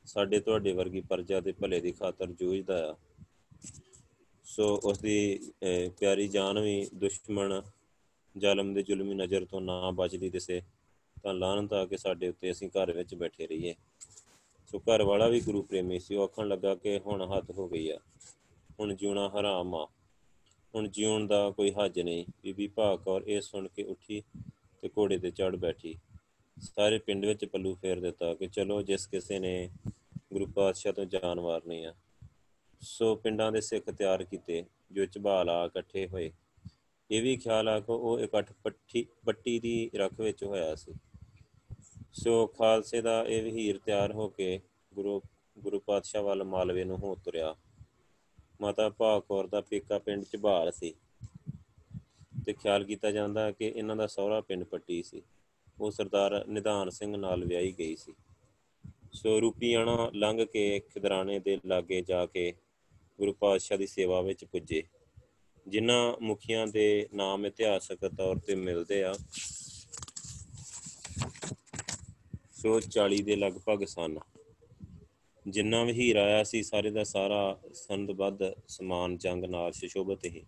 ਸਾਡੇ 0.05 0.39
ਤੁਹਾਡੇ 0.41 0.73
ਵਰਗੀ 0.73 1.01
ਪਰਜਾ 1.01 1.41
ਦੇ 1.41 1.53
ਭਲੇ 1.53 1.81
ਦੀ 1.81 1.93
ਖਾਤਰ 1.93 2.27
ਜੂਝਦਾ 2.33 2.77
ਆ। 2.91 2.95
ਸੋ 4.45 4.65
ਉਸ 4.85 4.99
ਦੀ 4.99 5.39
ਪਿਆਰੀ 5.99 6.29
ਜਾਨ 6.29 6.59
ਵੀ 6.61 6.87
ਦੁਸ਼ਮਣ 6.95 7.61
ਜ਼ਾਲਮ 8.37 8.73
ਦੇ 8.75 8.83
ਜ਼ੁਲਮੀ 8.83 9.15
ਨਜ਼ਰ 9.15 9.45
ਤੋਂ 9.45 9.61
ਨਾ 9.61 9.91
ਬਚਦੀ 9.91 10.31
ਦਿਸੇ, 10.31 10.61
ਤਾਂ 11.23 11.35
ਲਾਹਨਤ 11.35 11.73
ਆ 11.73 11.85
ਕੇ 11.87 11.97
ਸਾਡੇ 11.97 12.29
ਉੱਤੇ 12.29 12.51
ਅਸੀਂ 12.51 12.69
ਘਰ 12.69 12.93
ਵਿੱਚ 12.93 13.15
ਬੈਠੇ 13.15 13.47
ਰਹੀਏ। 13.47 13.75
ਸੋ 14.67 14.79
ਘਰ 14.79 15.03
ਵਾਲਾ 15.03 15.29
ਵੀ 15.29 15.41
ਗੁਰੂ 15.41 15.63
ਪ੍ਰੇਮੀ 15.63 15.99
ਸੀ, 15.99 16.15
ਉਹ 16.15 16.25
ਆਖਣ 16.25 16.49
ਲੱਗਾ 16.49 16.75
ਕਿ 16.75 16.99
ਹੁਣ 16.99 17.23
ਹੱਦ 17.27 17.51
ਹੋ 17.51 17.69
ਗਈ 17.69 17.89
ਆ। 17.91 17.99
ਹੁਣ 18.81 18.95
ਜਿਉਣਾ 18.95 19.29
ਹਰਾਮ 19.29 19.75
ਆ। 19.75 19.87
ਹੁਣ 20.75 20.89
ਜਿਉਣ 20.89 21.27
ਦਾ 21.27 21.51
ਕੋਈ 21.51 21.73
ਹੱਜ 21.73 22.01
ਨਹੀਂ। 22.01 22.25
ਬੀਬੀ 22.43 22.67
ਭਾਗ 22.69 23.09
ਔਰ 23.09 23.23
ਇਹ 23.27 23.41
ਸੁਣ 23.41 23.69
ਕੇ 23.69 23.83
ਉੱਠੀ 23.85 24.23
ਤੇ 24.83 24.89
ਘੋੜੇ 24.89 25.19
ਤੇ 25.19 25.31
ਚੜ 25.31 25.55
ਬੈਠੀ। 25.57 25.97
ਸਾਰੇ 26.63 26.99
ਪਿੰਡ 26.99 27.25
ਵਿੱਚ 27.25 27.45
ਪੱਲੂ 27.45 27.75
ਫੇਰ 27.75 28.01
ਦਿੱਤਾ 28.01 28.35
ਕਿ 28.35 28.47
ਚਲੋ 28.47 28.83
ਜਿਸ 28.83 29.07
ਕਿਸੇ 29.07 29.39
ਨੇ 29.39 29.71
ਗੁਰੂ 30.33 30.47
ਪਾਤਸ਼ਾਹ 30.47 30.93
ਤੋਂ 30.93 31.05
ਜਾਨ 31.05 31.41
ਵਾਰਨੀ 31.41 31.85
ਆ। 31.85 31.95
ਸੋ 32.81 33.17
ਪਿੰਡਾਂ 33.17 33.53
ਦੇ 33.53 33.61
ਸਿੱਖ 33.61 33.91
ਤਿਆਰ 33.91 34.25
ਕੀਤੇ, 34.25 34.65
ਜੋ 34.93 35.07
ਝਬਾਲਾ 35.07 35.65
ਇਕੱਠੇ 35.65 36.07
ਹੋਏ। 36.07 36.33
ਇਹ 37.11 37.23
ਵੀ 37.23 37.37
ਖਿਆਲ 37.37 37.69
ਆ 37.69 37.81
ਕਿ 37.81 37.93
ਉਹ 37.93 38.21
ਇਕੱਠ 38.21 38.53
ਪੱਟੀ 38.65 39.07
ਪੱਟੀ 39.25 39.61
ਦੀ 39.61 39.91
ਰੱਖ 39.95 40.21
ਵਿੱਚ 40.21 40.45
ਹੋਇਆ 40.45 40.75
ਸੀ। 40.75 40.93
ਸੋ 42.13 42.47
ਖਾਲਸੇ 42.47 43.01
ਦਾ 43.01 43.25
ਇਹ 43.29 43.43
ਵਹੀਰ 43.43 43.79
ਤਿਆਰ 43.79 44.13
ਹੋ 44.13 44.29
ਕੇ 44.29 44.61
ਗੁਰੂ 44.95 45.23
ਗੁਰੂ 45.59 45.81
ਪਾਤਸ਼ਾਹ 45.81 46.23
ਵੱਲ 46.23 46.45
ਮਾਲਵੇ 46.45 46.85
ਨੂੰ 46.85 46.99
ਹੋ 46.99 47.15
ਤੁਰਿਆ। 47.15 47.57
ਮਾਤਾ 48.61 48.89
ਭਾਕੌਰ 48.89 49.47
ਦਾ 49.47 49.61
ਪੇਕਾ 49.61 49.99
ਪਿੰਡ 49.99 50.25
ਝਬਾਲ 50.33 50.73
ਸੀ। 50.73 50.95
ਤੇ 52.47 52.53
ਖਿਆਲ 52.53 52.85
ਕੀਤਾ 52.85 53.11
ਜਾਂਦਾ 53.11 53.51
ਕਿ 53.51 53.73
ਇਹਨਾਂ 53.77 53.97
ਦਾ 53.97 54.07
ਸਹੁਰਾ 54.07 54.41
ਪਿੰਡ 54.41 54.65
ਪੱਟੀ 54.65 55.03
ਸੀ। 55.03 55.23
ਉਹ 55.83 55.91
ਸਰਦਾਰ 55.91 56.47
ਨਿਧਾਨ 56.47 56.91
ਸਿੰਘ 56.91 57.17
ਨਾਲ 57.17 57.45
ਵਿਆਹੀ 57.45 57.73
ਗਈ 57.79 57.97
ਸੀ। 57.97 58.13
ਸੋ 59.13 59.41
ਰੂਪੀਆਣਾ 59.41 60.11
ਲੰਘ 60.15 60.45
ਕੇ 60.45 60.81
ਖਿਦਰਾਣੇ 60.81 61.39
ਦੇ 61.39 61.59
ਲਾਗੇ 61.67 62.01
ਜਾ 62.03 62.27
ਕੇ 62.27 62.53
ਗੁਰੂ 63.19 63.33
ਪਾਤਸ਼ਾਹ 63.33 63.79
ਦੀ 63.79 63.87
ਸੇਵਾ 63.87 64.21
ਵਿੱਚ 64.21 64.45
ਪੁੱਜੇ। 64.45 64.83
ਜਿਨ੍ਹਾਂ 65.69 66.17
ਮੁਖੀਆਂ 66.21 66.67
ਦੇ 66.67 67.09
ਨਾਮ 67.15 67.47
ਇਤਿਹਾਸਕ 67.47 68.09
ਤੌਰ 68.09 68.39
ਤੇ 68.39 68.55
ਮਿਲਦੇ 68.55 69.03
ਆ, 69.05 69.15
ਸੋ 72.53 72.81
40 72.81 73.23
ਦੇ 73.23 73.37
ਲਗਭਗ 73.37 73.85
ਸਨ। 73.85 74.19
ਜਿੰਨਾ 75.49 75.85
ਵਹੀਰ 75.85 76.17
ਆਇਆ 76.17 76.45
ਸੀ, 76.45 76.63
ਸਾਰੇ 76.63 76.91
ਦਾ 76.91 77.05
ਸਾਰਾ 77.05 77.61
ਸੰਦਬੱਧ 77.75 78.39
ਸਮਾਨ, 78.69 79.17
ਜੰਗ 79.19 79.45
ਨਾਲ 79.45 79.73
ਸ਼ਿਸ਼ੋਭਤ 79.73 80.25
ਹੀ 80.25 80.45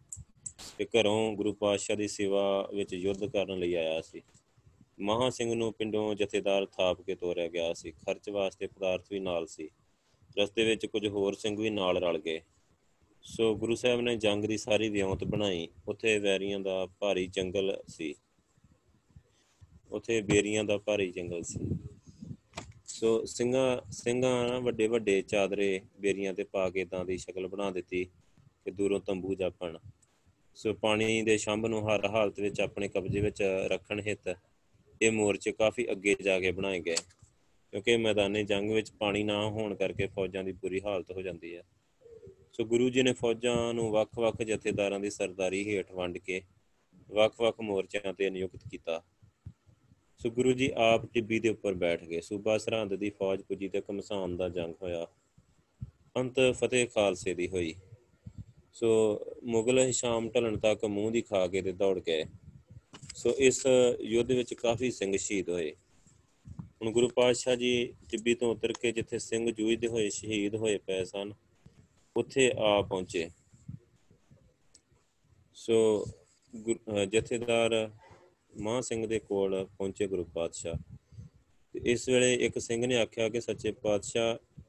ਤੇ 0.78 0.84
ਘਰੋਂ 0.84 1.32
ਗੁਰੂ 1.32 1.52
ਪਾਤਸ਼ਾਹ 1.52 1.96
ਦੀ 1.96 2.08
ਸੇਵਾ 2.08 2.70
ਵਿੱਚ 2.74 2.92
ਯੁੱਧ 2.92 3.24
ਕਰਨ 3.26 3.58
ਲਈ 3.58 3.74
ਆਇਆ 3.74 4.00
ਸੀ। 4.00 4.22
ਮਹਾ 5.00 5.30
ਸਿੰਘ 5.30 5.54
ਨੂੰ 5.54 5.72
ਪਿੰਡੋਂ 5.72 6.14
ਜਥੇਦਾਰ 6.14 6.66
ਥਾਪ 6.66 7.00
ਕੇ 7.00 7.14
ਤੋਰਿਆ 7.14 7.48
ਗਿਆ 7.48 7.72
ਸੀ। 7.72 7.90
ਖਰਚ 7.90 8.30
ਵਾਸਤੇ 8.30 8.66
ਪਦਾਰਥ 8.66 9.06
ਵੀ 9.10 9.18
ਨਾਲ 9.18 9.46
ਸੀ। 9.46 9.68
ਰਸਤੇ 10.38 10.64
ਵਿੱਚ 10.64 10.86
ਕੁਝ 10.86 11.06
ਹੋਰ 11.06 11.34
ਸਿੰਘ 11.34 11.60
ਵੀ 11.60 11.70
ਨਾਲ 11.70 11.96
ਰਲ 11.96 12.18
ਗਏ। 12.18 12.40
ਸੋ 13.22 13.56
ਗੁਰੂ 13.56 13.74
ਸਾਹਿਬ 13.74 14.00
ਨੇ 14.00 14.16
ਜੰਗ 14.16 14.44
ਦੀ 14.44 14.56
ਸਾਰੀ 14.56 14.88
ਵਿਉਂਤ 14.88 15.24
ਬਣਾਈ। 15.24 15.68
ਉੱਥੇ 15.88 16.18
ਵੈਰੀਆਂ 16.18 16.60
ਦਾ 16.60 16.86
ਭਾਰੀ 16.86 17.26
ਜੰਗਲ 17.26 17.82
ਸੀ। 17.88 18.14
ਉੱਥੇ 19.90 20.20
ਬੇਰੀਆਂ 20.20 20.64
ਦਾ 20.64 20.78
ਭਾਰੀ 20.78 21.10
ਜੰਗਲ 21.10 21.42
ਸੀ। 21.42 21.78
ਸੋ 22.86 23.24
ਸਿੰਘਾਂ 23.24 23.90
ਸਿੰਘਾਂ 23.90 24.60
ਵੱਡੇ 24.60 24.86
ਵੱਡੇ 24.86 25.22
ਚਾਦਰੇ 25.22 25.80
ਬੇਰੀਆਂ 26.00 26.34
ਤੇ 26.34 26.44
ਪਾ 26.44 26.70
ਕੇ 26.70 26.84
ਤਾਂ 26.84 27.04
ਦੀ 27.04 27.18
ਸ਼ਕਲ 27.18 27.48
ਬਣਾ 27.48 27.70
ਦਿੱਤੀ 27.70 28.04
ਕਿ 28.64 28.70
ਦੂਰੋਂ 28.70 29.00
ਤੰਬੂ 29.00 29.34
ਜਾਪਣ। 29.34 29.78
ਸੋ 30.54 30.72
ਪਾਣੀ 30.72 31.22
ਦੇ 31.22 31.38
ਛੰਭ 31.38 31.66
ਨੂੰ 31.66 31.90
ਹਰ 31.90 32.06
ਹਾਲਤ 32.06 32.40
ਵਿੱਚ 32.40 32.60
ਆਪਣੇ 32.60 32.88
ਕਬਜ਼ੇ 32.88 33.20
ਵਿੱਚ 33.20 33.42
ਰੱਖਣ 33.42 34.00
ਹਿੱਤ 34.00 34.36
ਇਹ 35.02 35.12
ਮੋਰਚੇ 35.12 35.52
ਕਾਫੀ 35.52 35.90
ਅੱਗੇ 35.90 36.16
ਜਾ 36.22 36.40
ਕੇ 36.40 36.50
ਬਣਾਏ 36.50 36.80
ਗਏ। 36.80 36.96
ਕਿਉਂਕਿ 37.70 37.96
ਮੈਦਾਨੇ 37.96 38.44
ਜੰਗ 38.44 38.70
ਵਿੱਚ 38.70 38.90
ਪਾਣੀ 38.90 39.22
ਨਾ 39.22 39.48
ਹੋਣ 39.48 39.74
ਕਰਕੇ 39.74 40.06
ਫੌਜਾਂ 40.06 40.44
ਦੀ 40.44 40.52
ਬੁਰੀ 40.52 40.80
ਹਾਲਤ 40.84 41.12
ਹੋ 41.12 41.22
ਜਾਂਦੀ 41.22 41.56
ਹੈ। 41.56 41.62
ਸੋ 42.52 42.64
ਗੁਰੂ 42.64 42.90
ਜੀ 42.90 43.02
ਨੇ 43.02 43.12
ਫੌਜਾਂ 43.12 43.74
ਨੂੰ 43.74 43.90
ਵੱਖ-ਵੱਖ 43.90 44.42
ਜਥੇਦਾਰਾਂ 44.42 45.00
ਦੀ 45.00 45.10
ਸਰਦਾਰੀ 45.10 45.68
ਹੇਠ 45.68 45.92
ਵੰਡ 45.92 46.18
ਕੇ 46.18 46.42
ਵੱਖ-ਵੱਖ 47.10 47.60
ਮੋਰਚਿਆਂ 47.60 48.14
ਤੇ 48.14 48.30
ਨਿਯੁਕਤ 48.30 48.60
ਕੀਤਾ। 48.70 49.02
ਸੋ 50.18 50.30
ਗੁਰੂ 50.30 50.52
ਜੀ 50.52 50.72
ਆਪ 50.76 51.06
ਟਿੱਬੀ 51.12 51.40
ਦੇ 51.40 51.48
ਉੱਪਰ 51.48 51.74
ਬੈਠ 51.74 52.04
ਗਏ। 52.04 52.20
ਸੂਬਾ 52.20 52.58
ਸਰਹੰਦ 52.58 52.94
ਦੀ 52.94 53.10
ਫੌਜ 53.10 53.42
ਪੁੱਜੀ 53.42 53.68
ਤੇ 53.68 53.80
ਕਮਸਾਨ 53.80 54.36
ਦਾ 54.36 54.48
ਜੰਗ 54.48 54.74
ਹੋਇਆ। 54.82 55.06
ਅੰਤ 56.16 56.34
ਫਤਿਹ 56.50 56.86
ਖਾਲਸੇ 56.86 57.34
ਦੀ 57.34 57.48
ਹੋਈ। 57.48 57.74
ਸੋ 58.72 59.20
ਮੁਗਲ 59.44 59.78
ਹਿਸ਼ਾਮ 59.78 60.28
ਢਲਣ 60.28 60.58
ਤੱਕ 60.58 60.84
ਮੂੰਹ 60.84 61.10
ਦੀ 61.10 61.22
ਖਾ 61.22 61.46
ਕੇ 61.46 61.62
ਤੇ 61.62 61.72
ਦੌੜ 61.72 62.00
ਗਏ। 62.00 62.24
ਸੋ 63.14 63.30
ਇਸ 63.38 63.66
ਯੁੱਧ 64.00 64.30
ਵਿੱਚ 64.32 64.52
ਕਾਫੀ 64.54 64.90
ਸਿੰਘ 64.90 65.16
ਸ਼ਹੀਦ 65.16 65.48
ਹੋਏ। 65.50 65.74
ਹੁਣ 66.48 66.90
ਗੁਰੂ 66.92 67.08
ਪਾਤਸ਼ਾਹ 67.08 67.56
ਜੀ 67.56 67.94
ਟਿੱਬੀ 68.10 68.34
ਤੋਂ 68.34 68.50
ਉਤਰ 68.54 68.72
ਕੇ 68.72 68.92
ਜਿੱਥੇ 68.92 69.18
ਸਿੰਘ 69.18 69.50
ਜੂਝਦੇ 69.50 69.86
ਹੋਏ, 69.86 70.08
ਸ਼ਹੀਦ 70.10 70.54
ਹੋਏ 70.54 70.78
ਪਏ 70.78 71.04
ਸਨ, 71.04 71.32
ਉੱਥੇ 72.16 72.50
ਆ 72.58 72.82
ਪਹੁੰਚੇ। 72.82 73.28
ਸੋ 75.54 76.06
ਜਥੇਦਾਰ 77.12 77.90
ਮਾਂ 78.60 78.82
ਸਿੰਘ 78.82 79.06
ਦੇ 79.06 79.18
ਕੋਲ 79.18 79.64
ਪਹੁੰਚੇ 79.78 80.06
ਗੁਰੂ 80.06 80.24
ਪਾਤਸ਼ਾਹ। 80.24 80.74
ਤੇ 81.74 81.80
ਇਸ 81.84 82.08
ਵੇਲੇ 82.08 82.34
ਇੱਕ 82.34 82.58
ਸਿੰਘ 82.58 82.86
ਨੇ 82.86 82.96
ਆਖਿਆ 82.96 83.28
ਕਿ 83.28 83.40
ਸੱਚੇ 83.40 83.72
ਪਾਤਸ਼ਾਹ, 83.72 84.62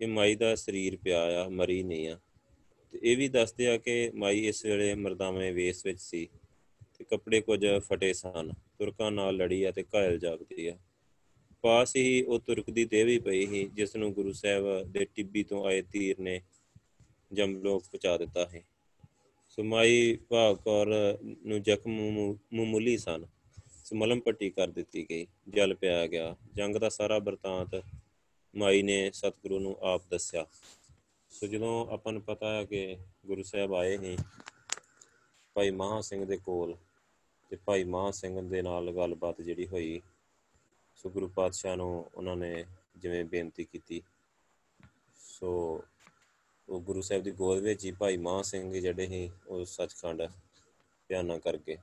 ਇਹ 0.00 0.08
ਮਾਈ 0.08 0.34
ਦਾ 0.34 0.54
ਸਰੀਰ 0.54 0.96
ਪਿਆ 0.96 1.22
ਆ, 1.44 1.48
ਮਰੀ 1.48 1.82
ਨਹੀਂ 1.82 2.08
ਆ। 2.08 2.18
ਤੇ 2.92 2.98
ਇਹ 3.02 3.16
ਵੀ 3.16 3.28
ਦੱਸਦੇ 3.28 3.68
ਆ 3.68 3.76
ਕਿ 3.76 4.10
ਮਾਈ 4.14 4.46
ਇਸ 4.46 4.64
ਵੇਲੇ 4.64 4.94
ਮਰਦਾਵੇਂ 4.94 5.52
ਵੇਸ 5.52 5.86
ਵਿੱਚ 5.86 6.00
ਸੀ। 6.00 6.28
ਤੇ 6.98 7.04
ਕੱਪੜੇ 7.04 7.40
ਕੁਝ 7.40 7.66
ਫਟੇ 7.78 8.12
ਸਨ। 8.12 8.52
ਤੁਰਕਾਂ 8.78 9.10
ਨਾਲ 9.10 9.36
ਲੜੀ 9.36 9.62
ਆ 9.62 9.70
ਤੇ 9.70 9.84
ਘਾਇਲ 9.94 10.18
ਜਾਗਦੀ 10.18 10.66
ਆ 10.66 10.78
ਪਾਸ 11.62 11.96
ਹੀ 11.96 12.22
ਉਹ 12.22 12.38
ਤੁਰਕ 12.38 12.70
ਦੀ 12.70 12.84
ਦੇਹ 12.84 13.06
ਵੀ 13.06 13.18
ਪਈ 13.18 13.46
ਸੀ, 13.46 13.64
ਜਿਸ 13.64 13.96
ਨੂੰ 13.96 14.12
ਗੁਰੂ 14.12 14.32
ਸਾਹਿਬ 14.32 14.92
ਦੇ 14.92 15.04
ਟਿੱਬੀ 15.04 15.42
ਤੋਂ 15.44 15.64
ਆਏ 15.66 15.82
ਤੀਰ 15.82 16.18
ਨੇ 16.20 16.40
ਜੰਮਲੋਕ 17.32 17.82
ਪਹੁੰਚਾ 17.82 18.16
ਦਿੱਤਾ 18.16 18.46
ਹੈ 18.46 18.62
ਸੁਮਾਈ 19.50 20.18
ਭਾਗ 20.28 20.56
ਕੌਰ 20.56 21.18
ਨੂੰ 21.22 21.62
ਜ਼ਖਮ 21.62 21.90
ਮਾਮੂਲੀ 22.54 22.98
ਸਨ। 22.98 23.26
ਸਮਲਮ 23.84 24.20
ਪੱਟੀ 24.20 24.50
ਕਰ 24.50 24.68
ਦਿੱਤੀ 24.68 25.06
ਗਈ। 25.10 25.26
ਜਲ 25.48 25.74
ਪਿਆ 25.74 26.06
ਗਿਆ। 26.06 26.36
ਜੰਗ 26.54 26.76
ਦਾ 26.76 26.88
ਸਾਰਾ 26.88 27.18
ਵਰਤਾਂਤ 27.18 27.84
ਮਾਈ 28.56 28.82
ਨੇ 28.82 29.10
ਸਤਿਗੁਰੂ 29.10 29.58
ਨੂੰ 29.58 29.76
ਆਪ 29.80 30.02
ਦੱਸਿਆ। 30.10 30.46
ਸੋ 31.30 31.46
ਜਦੋਂ 31.46 31.86
ਆਪਾਂ 31.86 32.12
ਨੂੰ 32.12 32.22
ਪਤਾ 32.22 32.56
ਹੈ 32.56 32.64
ਕਿ 32.64 32.96
ਗੁਰੂ 33.26 33.42
ਸਾਹਿਬ 33.42 33.74
ਆਏ 33.74 33.98
ਨੇ 33.98 34.16
ਭਾਈ 35.54 35.70
ਮਹਾ 35.70 36.00
ਸਿੰਘ 36.00 36.24
ਦੇ 36.24 36.36
ਕੋਲ 36.36 36.76
ਤੇ 37.52 37.56
ਭਾਈ 37.56 37.84
ਮਹਾ 37.84 38.10
ਸਿੰਘ 38.10 38.40
ਦੇ 38.40 38.62
ਨਾਲ 38.62 38.92
ਗੱਲਬਾਤ 38.92 39.40
ਜਿਹੜੀ 39.40 39.66
ਹੋਈ, 39.66 40.00
ਸੋ 40.96 41.10
ਗੁਰੂ 41.10 41.28
ਪਾਤਸ਼ਾਹ 41.28 41.76
ਨੂੰ 41.76 42.10
ਉਹਨਾਂ 42.14 42.36
ਨੇ 42.36 42.64
ਜਿਵੇਂ 42.96 43.24
ਬੇਨਤੀ 43.24 43.64
ਕੀਤੀ। 43.64 44.02
ਸੋ 45.16 45.82
ਉਹ 46.68 46.80
ਗੁਰੂ 46.80 47.00
ਸਾਹਿਬ 47.00 47.22
ਦੀ 47.22 47.30
ਗੋਦ 47.30 47.58
ਵਿੱਚ 47.58 47.84
ਹੀ 47.84 47.92
ਭਾਈ 47.92 48.16
ਮਾਹ 48.16 48.42
ਸਿੰਘ 48.42 48.72
ਜਿਹੜੇ 48.72 49.06
ਸੀ, 49.06 49.30
ਉਹ 49.48 49.64
ਸੱਚਖੰਡ 49.64 50.22
ਧਿਆਨਾ 51.10 51.38
ਕਰਕੇ। 51.38 51.76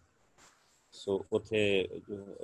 ਸੋ 0.93 1.25
ਉੱਥੇ 1.33 1.87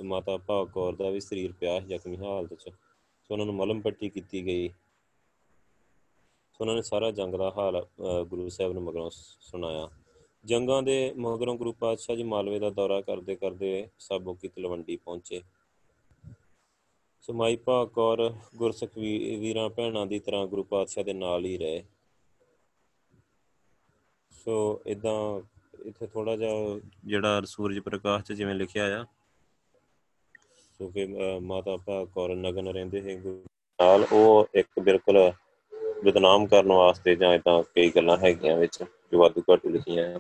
ਮਾਤਾ 0.03 0.37
ਭਾਗ 0.37 0.67
ਕੌਰ 0.67 0.95
ਦਾ 0.95 1.09
ਵੀ 1.09 1.19
ਸਰੀਰ 1.19 1.51
ਪਿਆ 1.51 1.79
ਜ਼ਖਮੀ 1.79 2.17
ਹਾਲਤ 2.17 2.53
'ਚ। 2.53 2.69
ਸੋ 2.69 3.33
ਉਹਨਾਂ 3.33 3.45
ਨੂੰ 3.45 3.55
ਮਲਮ 3.55 3.81
ਪੱਟੀ 3.81 4.09
ਕੀਤੀ 4.09 4.45
ਗਈ। 4.45 4.67
ਸੋ 4.67 6.57
ਉਹਨਾਂ 6.61 6.75
ਨੇ 6.75 6.81
ਸਾਰਾ 6.81 7.11
ਜੰਗ 7.11 7.35
ਦਾ 7.35 7.51
ਹਾਲ 7.57 7.85
ਗੁਰੂ 8.29 8.49
ਸਾਹਿਬ 8.49 8.73
ਨੂੰ 8.73 8.83
ਮਗਰੋਂ 8.83 9.09
ਸੁਣਾਇਆ। 9.13 9.89
ਜੰਗਾਂ 10.43 10.81
ਦੇ 10.83 11.13
ਮਗਰੋਂ 11.17 11.55
ਗੁਰੂ 11.57 11.71
ਪਾਤਸ਼ਾਹ 11.79 12.15
ਜੀ 12.15 12.23
ਮਾਲਵੇ 12.23 12.59
ਦਾ 12.59 12.69
ਦੌਰਾ 12.69 12.99
ਕਰਦੇ 13.01 13.35
ਕਰਦੇ 13.35 13.87
ਸਾਬੋ 13.99 14.33
ਕੀ 14.33 14.47
ਤਲਵੰਡੀ 14.47 14.95
ਪਹੁੰਚੇ। 14.97 15.41
ਸਮਾਈ 17.23 17.55
ਭਾਗ 17.55 17.87
ਕੌਰ 17.87 18.29
ਗੁਰਸਿੱਖ 18.57 18.97
ਵੀਰਾਂ 18.97 19.69
ਭੈਣਾਂ 19.69 20.05
ਦੀ 20.05 20.19
ਤਰ੍ਹਾਂ 20.19 20.45
ਗੁਰੂ 20.47 20.63
ਪਾਤਸ਼ਾਹ 20.63 21.03
ਦੇ 21.03 21.13
ਨਾਲ 21.13 21.45
ਹੀ 21.45 21.57
ਰਹੇ। 21.57 21.83
ਸੋ 24.31 24.81
ਇਦਾਂ 24.87 25.41
ਇੱਥੇ 25.85 26.07
ਥੋੜਾ 26.07 26.35
ਜਿਹਾ 26.35 26.79
ਜਿਹੜਾ 27.05 27.41
ਸੂਰਜ 27.45 27.79
ਪ੍ਰਕਾਸ਼ 27.79 28.23
ਚ 28.25 28.33
ਜਿਵੇਂ 28.33 28.55
ਲਿਖਿਆ 28.55 28.85
ਆ, 28.99 29.05
ਸੋ 30.79 30.87
ਕਿ 30.89 31.05
ਮਾਤਾ 31.41 31.77
ਭਾ 31.77 32.03
ਕੌਰ 32.05 32.35
ਨਗਨ 32.35 32.67
ਰਹਿੰਦੇ 32.67 33.01
ਹੈ 33.01 33.15
ਨਾਲ, 33.79 34.05
ਉਹ 34.13 34.47
ਇੱਕ 34.55 34.79
ਬਿਲਕੁਲ 34.79 35.31
ਬਦਨਾਮ 36.05 36.45
ਕਰਨ 36.47 36.71
ਵਾਸਤੇ 36.71 37.15
ਜਾਂ 37.15 37.33
ਇਦਾਂ 37.33 37.61
ਕਈ 37.75 37.89
ਗੱਲਾਂ 37.95 38.17
ਹੈਗੀਆਂ 38.17 38.57
ਵਿੱਚ 38.57 38.83
ਜੋ 38.83 39.19
ਵਾਧੂ 39.19 39.41
ਘੱਟ 39.51 39.65
ਲਿਖੀਆਂ 39.67 40.05
ਆ। 40.15 40.19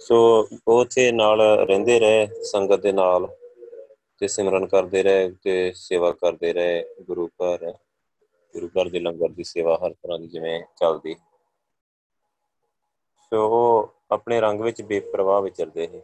ਸੋ 0.00 0.48
ਉਹ 0.68 0.84
ਤੇ 0.84 1.10
ਨਾਲ 1.12 1.40
ਰਹਿੰਦੇ 1.40 1.98
ਰਹੇ, 2.00 2.42
ਸੰਗਤ 2.42 2.80
ਦੇ 2.80 2.92
ਨਾਲ 2.92 3.26
ਤੇ 4.18 4.28
ਸਿਮਰਨ 4.28 4.66
ਕਰਦੇ 4.66 5.02
ਰਹੇ 5.02 5.30
ਤੇ 5.42 5.72
ਸੇਵਾ 5.76 6.10
ਕਰਦੇ 6.12 6.52
ਰਹੇ, 6.52 6.84
ਗੁਰੂ 7.02 7.28
ਘਰ 7.28 7.72
ਗੁਰੂ 8.54 8.68
ਘਰ 8.68 8.88
ਦੇ 8.88 9.00
ਲੰਗਰ 9.00 9.28
ਦੀ 9.28 9.44
ਸੇਵਾ 9.44 9.76
ਹਰ 9.76 9.92
ਤਰ੍ਹਾਂ 9.92 10.18
ਦੀ 10.18 10.26
ਜਿਵੇਂ 10.26 10.60
ਚੱਲਦੀ। 10.80 11.14
ਸੋ 13.32 13.46
ਉਹ 13.48 13.94
ਆਪਣੇ 14.10 14.40
ਰੰਗ 14.40 14.60
ਵਿੱਚ 14.60 14.82
ਬੇਪਰਵਾਹ 14.82 15.42
ਵਿਚਰਦੇ 15.42 15.86
ਸੀ। 15.86 16.00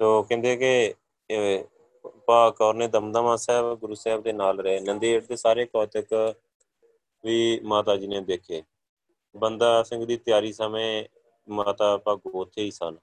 ਸੋ 0.00 0.22
ਕਹਿੰਦੇ 0.22 0.56
ਕਿ 0.56 0.94
ਪਾ 2.26 2.50
ਕੌਰ 2.50 2.74
ਨੇ 2.74 2.88
ਦਮਦਮਾ 2.88 3.36
ਸਾਹਿਬ, 3.36 3.78
ਗੁਰੂ 3.78 3.94
ਸਾਹਿਬ 3.94 4.22
ਦੇ 4.22 4.32
ਨਾਲ 4.32 4.60
ਰਹੇ। 4.60 4.80
ਨੰਦੇੜ 4.80 5.24
ਦੇ 5.26 5.36
ਸਾਰੇ 5.36 5.64
ਕੌਤਕ 5.64 6.34
ਵੀ 7.24 7.60
ਮਾਤਾ 7.64 7.96
ਜੀ 7.96 8.06
ਨੇ 8.06 8.20
ਦੇਖੇ। 8.20 8.62
ਬੰਦਾ 9.36 9.82
ਸਿੰਘ 9.82 10.04
ਦੀ 10.06 10.16
ਤਿਆਰੀ 10.16 10.52
ਸਮੇਂ 10.52 11.04
ਮਾਤਾ 11.48 11.96
ਭਾਗੋ 11.96 12.30
ਉੱਥੇ 12.40 12.62
ਹੀ 12.62 12.70
ਸਨ। 12.70 12.96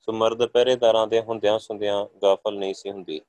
ਸੋ 0.00 0.12
ਮਰਦ 0.12 0.46
ਪਹਿਰੇਦਾਰਾਂ 0.46 1.06
ਦੇ 1.06 1.20
ਹੁੰਦਿਆਂ 1.20 1.58
ਸੁੰਦਿਆਂ 1.58 2.06
ਗਾਫਲ 2.22 2.58
ਨਹੀਂ 2.58 2.74
ਸੀ 2.74 2.90
ਹੁੰਦੀ। 2.90 3.20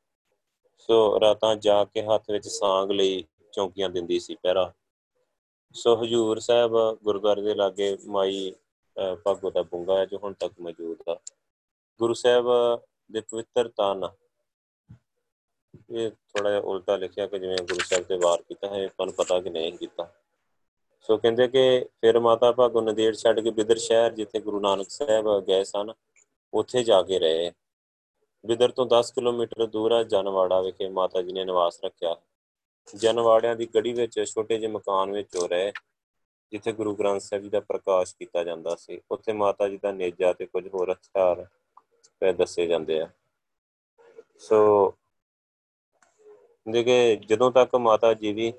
ਸੋ 0.78 1.20
ਰਾਤਾਂ 1.22 1.56
ਜਾ 1.56 1.84
ਕੇ 1.86 2.02
ਹੱਥ 2.02 2.30
ਵਿੱਚ 2.32 2.48
ਸਾਂਗ 2.48 2.92
ਲਈ 2.92 3.24
ਚੌਂਕੀਆਂ 3.52 3.90
ਦਿੰਦੀ 3.90 4.20
ਸੀ 4.20 4.36
ਪਹਿਰਾ। 4.36 4.72
ਸੋ 5.74 5.96
ਹਜੂਰ 6.04 6.40
ਸਾਹਿਬ 6.40 6.78
ਗੁਰਦੁਆਰੇ 7.04 7.42
ਦੇ 7.42 7.56
ਲਾਗੇ 7.56 7.98
ਮਾਈ 8.06 8.54
ਭਾਗੋ 9.24 9.52
ਦਾ 9.52 9.62
ਬੁੰਗਾ 9.62 9.98
ਹੈ, 9.98 10.06
ਜੋ 10.06 10.18
ਹੁਣ 10.18 10.34
ਤੱਕ 10.34 10.54
ਮੌਜੂਦ 10.60 11.10
ਆ। 11.10 11.20
ਗੁਰੂ 12.00 12.14
ਸਾਹਿਬ 12.14 12.46
ਦੇ 13.12 13.22
ਪਵਿੱਤਰ 13.22 13.68
ਤਨ 13.68 14.08
ਇਹ 15.92 16.10
ਥੋੜਾ 16.12 16.50
ਜਿਹਾ 16.50 16.62
ਉਲਟਾ 16.62 16.96
ਲਿਖਿਆ 16.96 17.28
ਕਿ 17.28 17.40
ਜਿਵੇਂ 17.40 17.58
ਗੁਰੂ 17.62 17.80
ਸਾਹਿਬ 17.80 18.04
ਤੇ 18.04 18.18
ਵਾਰ 18.18 18.42
ਕੀਤਾ 18.42 18.68
ਹੈ 18.68 18.88
ਤੁਹਾਨੂੰ 18.88 19.16
ਪਤਾ 19.16 19.40
ਕਿ 19.40 19.50
ਨਹੀਂ 19.50 19.72
ਕੀਤਾ। 19.74 20.08
ਸੋ 21.08 21.18
ਕਹਿੰਦੇ 21.18 21.48
ਕਿ 21.48 21.86
ਫਿਰ 22.02 22.20
ਮਾਤਾ 22.20 22.52
ਭਾਗੋ 22.52 22.82
ਨਦੇੜ 22.82 23.16
ਛੱਡ 23.16 23.40
ਕੇ 23.40 23.52
ਬਿਦਰ 23.52 23.78
ਸ਼ਹਿਰ, 23.78 24.12
ਜਿੱਥੇ 24.14 24.40
ਗੁਰੂ 24.40 24.60
ਨਾਨਕ 24.60 24.90
ਸਾਹਿਬ 24.90 25.46
ਗਏ 25.46 25.64
ਸਨ, 25.64 25.94
ਉੱਥੇ 26.54 26.84
ਜਾ 26.84 27.02
ਕੇ 27.04 27.20
ਰਹੇ। 27.20 27.52
ਬਿਦਰ 28.46 28.72
ਤੋਂ 28.72 28.86
10 28.86 29.12
ਕਿਲੋਮੀਟਰ 29.12 29.66
ਦੂਰ 29.66 29.92
ਆ 29.92 30.04
ਜਨਵਾੜਾ 30.04 30.62
ਵਿਖੇ 30.62 30.90
ਮਾਤਾ 30.90 31.22
ਜੀ 31.22 31.32
ਨੇ 31.32 31.46
ਨਿਵਾਸ 31.46 31.80
ਰੱਖਿਆ। 31.86 32.16
ਜਨਵਾੜਿਆਂ 32.96 33.56
ਦੀ 33.56 33.68
ਗੜੀ 33.76 33.94
ਵਿੱਚ 33.94 34.20
ਛੋਟੇ 34.24 34.58
ਜਿਹੇ 34.58 34.72
ਮਕਾਨ 34.72 35.12
ਵਿੱਚ 35.12 35.36
ਹੋ 35.36 35.48
ਰਹੇ, 35.48 35.72
ਜਿੱਥੇ 36.52 36.72
ਗੁਰੂ 36.72 36.96
ਗ੍ਰੰਥ 36.96 37.22
ਸਾਹਿਬ 37.22 37.44
ਜੀ 37.44 37.50
ਦਾ 37.50 37.60
ਪ੍ਰਕਾਸ਼ 37.60 38.16
ਕੀਤਾ 38.16 38.44
ਜਾਂਦਾ 38.44 38.76
ਸੀ। 38.76 39.02
ਉੱਥੇ 39.12 39.34
ਮਾਤਾ 39.34 39.70
ਜੀ 39.70 39.78
ਦਾ 39.78 39.92
ਨੇਜਾ 39.92 40.34
ਤੇ 40.34 40.46
ਕੁਝ 40.46 40.68
ਹੋਰ 40.68 40.92
ਹਥਿਆਰ 40.92 41.48
ਪੈ 42.20 42.32
ਦੱਸੇ 42.34 42.68
ਜਾਂਦੇ 42.68 43.02
ਆ। 43.02 43.10
ਸੋ 44.40 44.94
ਦੇਖੇ, 46.68 47.16
ਜਦੋਂ 47.16 47.52
ਤੱਕ 47.52 47.76
ਮਾਤਾ 47.76 48.14
ਜੀ 48.14 48.34
ਵੀ 48.34 48.54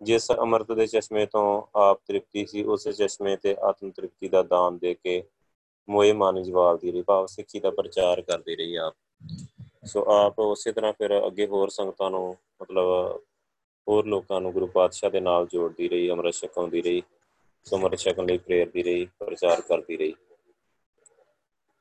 ਜਿਸ 0.00 0.30
ਅਮਰਤ 0.32 0.72
ਦੇ 0.72 0.86
ਚਸ਼ਮੇ 0.86 1.24
ਤੋਂ 1.26 1.62
ਆਪ 1.76 2.00
ਤ੍ਰਿਪਤੀ 2.06 2.44
ਸੀ, 2.46 2.62
ਉਸ 2.62 2.88
ਚਸ਼ਮੇ 2.88 3.36
ਤੇ 3.36 3.54
ਆਤਮ 3.62 3.90
ਤ੍ਰਿਪਤੀ 3.90 4.28
ਦਾ 4.28 4.42
ਦਾਨ 4.42 4.78
ਦੇ 4.78 4.94
ਕੇ 4.94 5.22
ਮੋਏ 5.88 6.12
ਮਨ 6.12 6.42
ਜਵਾਲ 6.42 6.78
ਦੀ 6.78 6.92
ਰਹੀ, 6.92 7.02
ਭਾਵ 7.02 7.26
ਸਿੱਖੀ 7.26 7.60
ਦਾ 7.60 7.70
ਪ੍ਰਚਾਰ 7.70 8.20
ਕਰਦੀ 8.22 8.56
ਰਹੀ 8.56 8.74
ਆਪ। 8.76 8.94
ਸੋ 9.86 10.04
ਆਪ 10.12 10.38
ਉਸੇ 10.38 10.72
ਤਰ੍ਹਾਂ 10.72 10.92
ਫਿਰ 10.92 11.26
ਅੱਗੇ 11.26 11.46
ਹੋਰ 11.46 11.68
ਸੰਗਤਾਂ 11.68 12.10
ਨੂੰ, 12.10 12.36
ਮਤਲਬ 12.62 13.20
ਹੋਰ 13.86 14.06
ਲੋਕਾਂ 14.06 14.40
ਨੂੰ 14.40 14.52
ਗੁਰੂ 14.52 14.66
ਪਾਤਸ਼ਾਹ 14.66 15.10
ਦੇ 15.10 15.20
ਨਾਲ 15.20 15.46
ਜੋੜਦੀ 15.46 15.88
ਰਹੀ, 15.88 16.10
ਅੰਮ੍ਰਿਤ 16.10 16.34
ਛਕਾਉਂਦੀ 16.34 16.82
ਰਹੀ, 16.82 17.02
ਸੋ 17.66 17.76
ਅੰਮ੍ਰਿਤ 17.76 18.00
ਛਕਣ 18.00 18.26
ਲਈ 18.26 18.38
ਪ੍ਰੇਰਦੀ 18.38 18.82
ਰਹੀ, 18.82 19.06
ਪ੍ਰਚਾਰ 19.18 19.60
ਕਰਦੀ 19.60 19.96
ਰਹੀ। 19.96 20.14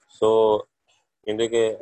ਸੋ 0.10 0.58
ਕਹਿੰਦੇ 0.58 1.48
ਕਿ 1.48 1.76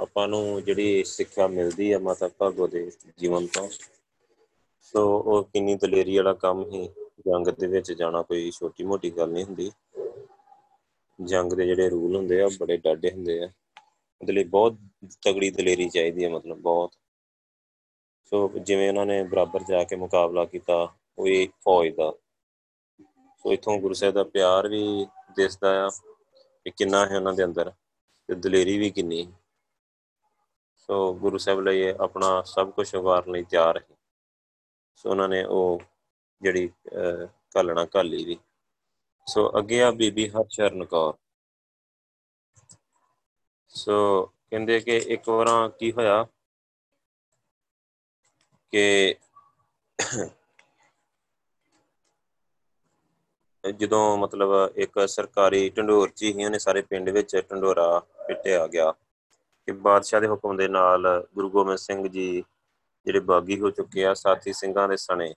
ਆਪਾਂ 0.00 0.26
ਨੂੰ 0.28 0.62
ਜਿਹੜੀ 0.64 1.04
ਸਿੱਖਿਆ 1.04 1.46
ਮਿਲਦੀ 1.46 1.92
ਹੈ 1.92 1.98
ਮਾਤਾ 1.98 2.28
ਭਾਗੋ 2.28 2.66
ਦੇ 2.66 2.90
ਜੀਵਨ 3.18 3.46
ਤੋਂ 3.46 3.68
ਸੋ 4.86 5.18
ਉਹ 5.18 5.44
ਕਿੰਨੀ 5.44 5.74
ਦਲੇਰੀ 5.74 6.16
ਵਾਲਾ 6.16 6.32
ਕੰਮ 6.32 6.70
ਹੀ 6.70 6.88
ਜੰਗ 7.20 7.48
ਦੇ 7.48 7.66
ਵਿੱਚ 7.66 7.92
ਜਾਣਾ 7.92 8.22
ਕੋਈ 8.22 8.50
ਛੋਟੀ 8.50 8.84
ਮੋਟੀ 8.84 9.10
ਗੱਲ 9.10 9.30
ਨਹੀਂ 9.30 9.44
ਹੁੰਦੀ। 9.44 9.72
ਜੰਗ 11.24 11.52
ਦੇ 11.52 11.66
ਜਿਹੜੇ 11.66 11.88
ਰੂਲ 11.88 12.16
ਹੁੰਦੇ 12.16 12.40
ਆ 12.40 12.48
ਬੜੇ 12.60 12.76
ਡਾਢੇ 12.76 13.10
ਹੁੰਦੇ 13.10 13.44
ਆ। 13.44 13.48
ਉਹਦੇ 14.20 14.32
ਲਈ 14.32 14.44
ਬਹੁਤ 14.44 14.76
ਤਗੜੀ 15.24 15.50
ਦਲੇਰੀ 15.50 15.88
ਚਾਹੀਦੀ 15.88 16.24
ਹੈ 16.24 16.30
ਮਤਲਬ 16.30 16.58
ਬਹੁਤ। 16.58 16.92
ਸੋ 18.24 18.48
ਜਿਵੇਂ 18.48 18.88
ਉਹਨਾਂ 18.88 19.06
ਨੇ 19.06 19.22
ਬਰਾਬਰ 19.22 19.62
ਜਾ 19.62 19.84
ਕੇ 19.84 19.96
ਮੁਕਾਬਲਾ 19.96 20.44
ਕੀਤਾ, 20.44 20.94
ਉਹ 21.18 21.24
ਵੀ 21.24 21.48
ਫੌਜ 21.64 21.94
ਦਾ। 21.94 22.12
ਸੋ 23.38 23.52
ਇਥੋਂ 23.52 23.78
ਗੁਰੂ 23.78 23.94
ਸਾਹਿਬ 23.94 24.14
ਦਾ 24.14 24.24
ਪਿਆਰ 24.24 24.68
ਵੀ 24.68 25.06
ਦਿਸਦਾ 25.36 25.86
ਆ 25.86 25.88
ਕਿ 26.64 26.70
ਕਿੰਨਾ 26.70 27.06
ਹੈ 27.06 27.16
ਉਹਨਾਂ 27.16 27.32
ਦੇ 27.32 27.44
ਅੰਦਰ 27.44 27.70
ਤੇ 28.28 28.34
ਦਲੇਰੀ 28.34 28.78
ਵੀ 28.78 28.90
ਕਿੰਨੀ। 28.90 29.32
ਸੋ 30.76 31.14
ਗੁਰੂ 31.14 31.38
ਸਾਹਿਬ 31.38 31.60
ਲਈ 31.60 31.88
ਆਪਣਾ 32.00 32.42
ਸਭ 32.42 32.70
ਕੁਝ 32.70 32.96
ਵਾਰਨ 32.96 33.32
ਲਈ 33.32 33.42
ਤਿਆਰ 33.42 33.76
ਹੈ 33.76 33.95
ਸੋ 34.96 35.10
ਉਹਨਾਂ 35.10 35.28
ਨੇ 35.28 35.44
ਉਹ 35.44 35.82
ਜਿਹੜੀ 36.42 36.68
ਕਲਣਾ 37.50 37.84
ਕਾਲੀ 37.84 38.24
ਵੀ। 38.24 38.38
ਸੋ 39.26 39.58
ਅੱਗੇ 39.58 39.82
ਆ 39.82 39.90
ਬੀਬੀ 39.90 40.28
ਹਰਚਰਨ 40.28 40.84
ਕੌਰ। 40.84 41.14
ਸੋ 43.68 44.26
ਕਹਿੰਦੇ 44.26 44.80
ਕਿ 44.80 44.96
ਇੱਕ 44.96 45.28
ਵਾਰਾਂ 45.28 45.70
ਕੀ 45.70 45.92
ਹੋਇਆ 45.92 46.26
ਕਿ 48.72 49.14
ਜਦੋਂ 53.78 54.18
ਮਤਲਬ 54.18 54.72
ਇੱਕ 54.76 55.08
ਸਰਕਾਰੀ 55.08 55.70
ਢੰਡੋਰ 55.70 56.08
ਚ 56.08 56.22
ਹੀ 56.22 56.44
ਉਹਨੇ 56.44 56.58
ਸਾਰੇ 56.58 56.82
ਪਿੰਡ 56.82 57.10
ਵਿੱਚ 57.10 57.36
ਢੰਡੋਰਾ 57.50 57.98
ਪਿੱਟਿਆ 57.98 58.66
ਗਿਆ 58.66 58.92
ਕਿ 59.66 59.72
ਬਾਦਸ਼ਾਹ 59.72 60.20
ਦੇ 60.20 60.26
ਹੁਕਮ 60.26 60.56
ਦੇ 60.56 60.68
ਨਾਲ 60.68 61.26
ਗੁਰੂ 61.34 61.50
ਗੋਬਿੰਦ 61.50 61.78
ਸਿੰਘ 61.78 62.08
ਜੀ 62.08 62.44
ਜਿਹੜੇ 63.06 63.20
ਬਾਗੀ 63.20 63.60
ਹੋ 63.60 63.70
ਚੁੱਕੇ 63.70 64.04
ਆ, 64.06 64.14
ਸਾਥੀ 64.14 64.52
ਸਿੰਘਾਂ 64.52 64.88
ਦੇ 64.88 64.96
ਸਣੇ। 64.96 65.34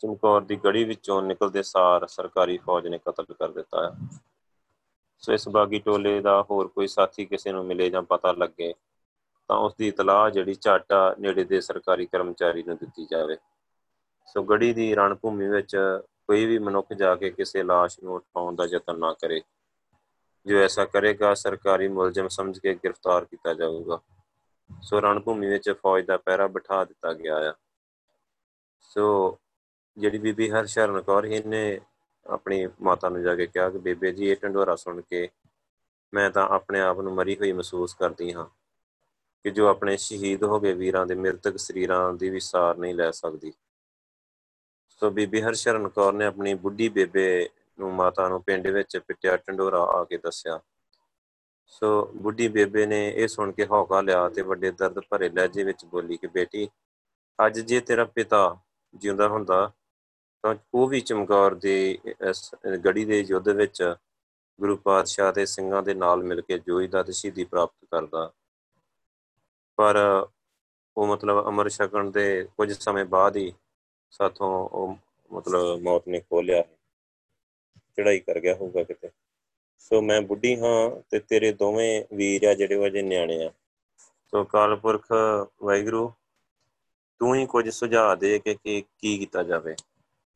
ਚਮਕੌਰ 0.00 0.40
ਦੀ 0.40 0.56
ਗੜੀ 0.56 0.84
ਵਿੱਚੋਂ 0.84 1.22
ਨਿਕਲਦੇ 1.22 1.62
ਸਾਰ 1.62 2.06
ਸਰਕਾਰੀ 2.06 2.56
ਫੌਜ 2.58 2.86
ਨੇ 2.86 2.98
ਕਤਲ 2.98 3.24
ਕਰ 3.24 3.48
ਦਿੱਤਾ 3.48 3.84
ਹੈ 3.84 4.18
ਸੋ 5.22 5.32
ਇਸ 5.32 5.48
ਬਾਗੀ 5.48 5.78
ਟੋਲੇ 5.78 6.20
ਦਾ 6.20 6.42
ਹੋਰ 6.50 6.68
ਕੋਈ 6.68 6.86
ਸਾਥੀ 6.86 7.24
ਕਿਸੇ 7.24 7.52
ਨੂੰ 7.52 7.64
ਮਿਲੇ 7.64 7.90
ਜਾਂ 7.90 8.02
ਪਤਾ 8.02 8.32
ਲੱਗੇ, 8.32 8.72
ਤਾਂ 9.48 9.56
ਉਸ 9.56 9.74
ਦੀ 9.74 9.88
ਇਤਲਾਹ 9.88 10.30
ਜਿਹੜੀ 10.30 10.54
ਝਾਟਾ 10.54 11.14
ਨੇੜੇ 11.20 11.44
ਦੇ 11.44 11.60
ਸਰਕਾਰੀ 11.60 12.06
ਕਰਮਚਾਰੀ 12.06 12.62
ਨੂੰ 12.62 12.76
ਦਿੱਤੀ 12.76 13.06
ਜਾਵੇ। 13.10 13.36
ਸੋ 14.26 14.42
ਗੜੀ 14.42 14.72
ਦੀ 14.72 14.94
ਰਣ 14.94 15.14
ਭੂਮੀ 15.14 15.48
ਵਿੱਚ 15.48 15.76
ਕੋਈ 16.26 16.44
ਵੀ 16.46 16.58
ਮਨੁੱਖ 16.58 16.92
ਜਾ 16.92 17.14
ਕੇ 17.14 17.30
ਕਿਸੇ 17.30 17.62
লাশ 17.62 17.96
ਨੂੰ 18.04 18.14
ਉਠਾਉਣ 18.14 18.54
ਦਾ 18.54 18.64
ਯਤਨ 18.64 18.98
ਨਾ 18.98 19.12
ਕਰੇ। 19.12 19.40
ਜੋ 20.46 20.58
ਐਸਾ 20.58 20.84
ਕਰੇਗਾ, 20.84 21.34
ਸਰਕਾਰੀ 21.34 21.88
ਮੁਲਜ਼ਮ 21.88 22.28
ਸਮਝ 22.28 22.58
ਕੇ 22.58 22.74
ਗ੍ਰਿਫਤਾਰ 22.74 23.24
ਕੀਤਾ 23.24 23.54
ਜਾਊਗਾ। 23.54 24.00
ਸੋ 24.82 25.00
ਰਣ 25.00 25.20
ਭੂਮੀ 25.20 25.46
ਵਿੱਚ 25.46 25.70
ਫੌਜ 25.70 26.04
ਦਾ 26.04 26.16
ਪਹਿਰਾ 26.16 26.46
ਬਿਠਾ 26.46 26.84
ਦਿੱਤਾ 26.84 27.12
ਗਿਆ 27.12 27.50
ਆ। 27.50 27.54
ਸੋ 28.80 29.38
ਜਿਹੜੀ 29.98 30.18
ਬੀਬੀ 30.18 30.50
ਹਰਸ਼ਰਨ 30.50 31.00
ਕੌਰ 31.00 31.24
ਇਹਨੇ 31.24 31.80
ਆਪਣੀ 32.26 32.68
ਮਾਤਾ 32.82 33.08
ਨੂੰ 33.08 33.22
ਜਾ 33.22 33.34
ਕੇ 33.34 33.46
ਕਿਹਾ 33.46 33.70
ਕਿ 33.70 33.78
ਬੇਬੇ 33.78 34.12
ਜੀ, 34.12 34.26
ਇਹ 34.26 34.36
ਢੰਡੋਰਾ 34.36 34.76
ਸੁਣ 34.76 35.00
ਕੇ 35.00 35.28
ਮੈਂ 36.14 36.30
ਤਾਂ 36.30 36.48
ਆਪਣੇ 36.48 36.80
ਆਪ 36.80 37.00
ਨੂੰ 37.00 37.14
ਮਰੀ 37.14 37.36
ਹੋਈ 37.36 37.52
ਮਹਿਸੂਸ 37.52 37.94
ਕਰਦੀ 37.94 38.32
ਹਾਂ 38.32 38.46
ਕਿ 39.44 39.50
ਜੋ 39.50 39.66
ਆਪਣੇ 39.66 39.96
ਸ਼ਹੀਦ 39.96 40.44
ਹੋ 40.44 40.60
ਗਏ 40.60 40.72
ਵੀਰਾਂ 40.72 41.06
ਦੇ 41.06 41.14
ਮਿਰਤਕ 41.14 41.56
ਸਰੀਰਾਂ 41.56 42.12
ਦੀ 42.12 42.30
ਵੀ 42.30 42.40
ਸਾਰ 42.40 42.76
ਨਹੀਂ 42.76 42.94
ਲੈ 42.94 43.10
ਸਕਦੀ। 43.10 43.52
ਸੋ 44.88 45.10
ਬੀਬੀ 45.10 45.42
ਹਰਸ਼ਰਨ 45.42 45.88
ਕੌਰ 45.88 46.12
ਨੇ 46.12 46.24
ਆਪਣੀ 46.24 46.54
ਬੁੱਢੀ 46.54 46.88
ਬੇਬੇ 46.88 47.48
ਨੂੰ 47.78 47.94
ਮਾਤਾ 47.94 48.28
ਨੂੰ 48.28 48.42
ਪਿੰਡ 48.42 48.66
ਵਿੱਚ 48.66 48.96
ਪਿੱਟਿਆ 48.98 49.36
ਢੰਡੋਰਾ 49.36 49.80
ਆ 49.80 50.04
ਕੇ 50.04 50.18
ਦੱਸਿਆ। 50.18 50.60
ਸੋ 51.68 51.88
ਬੁੱਢੀ 52.16 52.46
ਬੇਬੇ 52.48 52.84
ਨੇ 52.86 53.08
ਇਹ 53.08 53.28
ਸੁਣ 53.28 53.52
ਕੇ 53.52 53.66
ਹੌਕਾ 53.66 54.00
ਲਿਆ 54.00 54.28
ਤੇ 54.28 54.42
ਵੱਡੇ 54.42 54.70
ਦਰਦ 54.70 55.00
ਭਰੇ 55.10 55.28
ਲਹਿਜੇ 55.28 55.64
ਵਿੱਚ 55.64 55.84
ਬੋਲੀ 55.84 56.16
ਕਿ 56.16 56.26
ਬੇਟੀ, 56.26 56.68
ਅੱਜ 57.38 57.58
ਜੇ 57.60 57.80
ਤੇਰਾ 57.80 58.04
ਪਿਤਾ 58.04 58.56
ਜਿਉਂਦਾ 58.94 59.28
ਹੁੰਦਾ, 59.28 59.70
ਤਾਂ 60.44 60.54
ਉਹ 60.74 60.88
ਵੀ 60.88 61.00
ਚਮਕੌਰ 61.00 61.54
ਦੇ 61.54 61.98
ਗੜੀ 62.84 63.04
ਦੇ 63.04 63.20
ਯੁੱਧ 63.20 63.48
ਵਿੱਚ 63.48 63.82
ਗੁਰੂ 64.58 64.76
ਪਾਤਸ਼ਾਹ 64.76 65.32
ਦੇ 65.32 65.46
ਸਿੰਘਾਂ 65.46 65.82
ਦੇ 65.82 65.94
ਨਾਲ 65.94 66.22
ਮਿਲ 66.22 66.40
ਕੇ 66.40 66.58
ਜੋਈ 66.58 66.86
ਦਾ 66.88 67.02
ਸ਼ਹੀਦੀ 67.02 67.44
ਪ੍ਰਾਪਤ 67.44 67.84
ਕਰਦਾ। 67.90 68.30
ਪਰ 69.78 69.96
ਉਹ 70.96 71.06
ਮਤਲਬ 71.06 71.48
ਅਮਰ 71.48 71.68
ਛਕਣ 71.68 72.10
ਦੇ 72.10 72.26
ਕੁਝ 72.56 72.72
ਸਮੇਂ 72.72 73.04
ਬਾਅਦ 73.04 73.36
ਹੀ 73.36 73.52
ਸਾਥੋਂ 74.12 74.48
ਉਹ 74.68 74.96
ਮਤਲਬ 75.30 75.80
ਮੌਤ 75.82 76.08
ਨੇ 76.08 76.20
ਖੋਲਿਆ 76.20 76.62
ਚੜਾਈ 77.98 78.20
ਕਰ 78.20 78.40
ਗਿਆ 78.40 78.54
ਹੋਊਗਾ 78.54 78.82
ਕਿਤੇ। 78.82 79.10
ਸੋ 79.78 80.00
ਮੈਂ 80.00 80.20
ਬੁੱਢੀ 80.22 80.54
ਹਾਂ 80.60 81.02
ਤੇ 81.10 81.18
ਤੇਰੇ 81.18 81.52
ਦੋਵੇਂ 81.52 82.04
ਵੀਰ 82.14 82.44
ਆ 82.44 82.54
ਜਿਹੜੇ 82.54 82.74
ਉਹ 82.74 82.86
ਅਜੇ 82.86 83.02
ਨਿਆਣੇ 83.02 83.44
ਆ। 83.44 83.50
ਸੋ 84.32 84.44
ਕਾਲਪੁਰਖ 84.44 85.06
ਵਾਹਿਗੁਰੂ, 85.62 86.12
ਤੂੰ 87.20 87.34
ਹੀ 87.34 87.46
ਕੁਝ 87.46 87.68
ਸੁਝਾਅ 87.68 88.16
ਦੇ 88.16 88.38
ਕਿ 88.38 88.54
ਕੀ 88.64 89.16
ਕੀਤਾ 89.18 89.42
ਜਾਵੇ। 89.42 89.74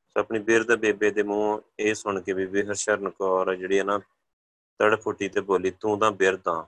ਸੋ 0.09 0.20
ਆਪਣੀ 0.20 0.38
ਬਿਰਧ 0.38 0.74
ਬੇਬੇ 0.74 1.11
ਦੇ 1.11 1.22
ਮੂੰਹ 1.22 1.61
ਇਹ 1.79 1.94
ਸੁਣ 1.94 2.20
ਕੇ 2.20 2.33
ਬੀਬੀ 2.33 2.62
ਹਰਸ਼ਰਨ 2.62 3.11
ਕੌਰ 3.11 3.55
ਜਿਹੜੀ 3.55 3.79
ਹੈ 3.79 3.85
ਨਾ, 3.85 3.98
ਤੜਫੁੱਟੀ 4.81 5.29
ਤੇ 5.29 5.40
ਬੋਲੀ, 5.40 5.70
ਤੂੰ 5.70 5.98
ਤਾਂ 5.98 6.11
ਬਿਰਧ 6.12 6.48
ਆ। 6.48 6.66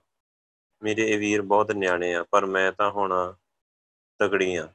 ਮੇਰੇ 0.82 1.08
ਇਹ 1.10 1.18
ਵੀਰ 1.18 1.42
ਬਹੁਤ 1.42 1.72
ਨਿਆਣੇ 1.72 2.14
ਆ, 2.14 2.22
ਪਰ 2.22 2.46
ਮੈਂ 2.46 2.70
ਤਾਂ 2.72 2.90
ਹੁਣ 2.90 3.34
ਤਗੜੀ 4.20 4.54
ਆ। 4.56 4.68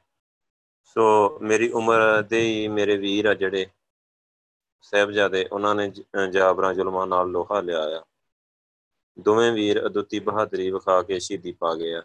ਸੋ 0.84 1.38
ਮੇਰੀ 1.42 1.68
ਉਮਰ 1.70 2.22
ਦੇ 2.22 2.40
ਹੀ 2.40 2.68
ਮੇਰੇ 2.68 2.96
ਵੀਰ 2.96 3.26
ਆ 3.26 3.34
ਜਿਹੜੇ 3.34 3.66
ਸਹਿਬਜ਼ਾਦੇ 4.82 5.44
ਉਹਨਾਂ 5.52 5.74
ਨੇ 5.74 5.90
ਜਾਬਰਾਂ 6.32 6.74
ਜ਼ੁਲਮਾਂ 6.74 7.06
ਨਾਲ 7.06 7.30
ਲੋਹਾ 7.30 7.60
ਲਿਆ 7.60 7.82
ਆ। 7.98 8.02
ਦੋਵੇਂ 9.18 9.52
ਵੀਰ 9.52 9.86
ਅਦੁੱਤੀ 9.86 10.20
ਬਹਾਦਰੀ 10.20 10.70
ਵਿਖਾ 10.70 11.02
ਕੇ 11.02 11.18
ਸ਼ਹੀਦੀ 11.18 11.52
ਪਾ 11.52 11.74
ਗਏ 11.74 11.94
ਆ। 11.94 12.02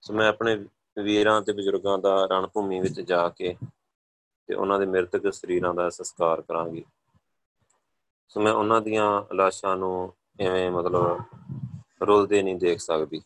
ਸੋ 0.00 0.14
ਮੈਂ 0.14 0.28
ਆਪਣੇ 0.28 0.56
ਵੀਰਾਂ 1.02 1.40
ਤੇ 1.42 1.52
ਬਜ਼ੁਰਗਾਂ 1.52 1.98
ਦਾ 1.98 2.24
ਰਣ 2.24 2.46
ਭੂਮੀ 2.46 2.80
ਵਿੱਚ 2.80 3.00
ਜਾ 3.00 3.28
ਕੇ 3.28 3.56
ਤੇ 4.48 4.54
ਉਹਨਾਂ 4.54 4.78
ਦੇ 4.78 4.86
ਮਰਤਕ 4.86 5.32
ਸਰੀਰਾਂ 5.32 5.74
ਦਾ 5.74 5.88
ਸੰਸਕਾਰ 5.90 6.40
ਕਰਾਂਗੀ। 6.40 6.84
ਸੋ 8.28 8.40
ਮੈਂ 8.40 8.52
ਉਹਨਾਂ 8.52 8.80
ਦੀਆਂ 8.80 9.34
ਲਾਸ਼ਾਂ 9.34 9.76
ਨੂੰ 9.76 10.12
ਐਵੇਂ 10.40 10.70
ਮਤਲਬ 10.70 11.22
ਰੋਲਦੇ 12.02 12.42
ਨਹੀਂ 12.42 12.56
ਦੇਖ 12.56 12.80
ਸਕਦੀ। 12.80 13.22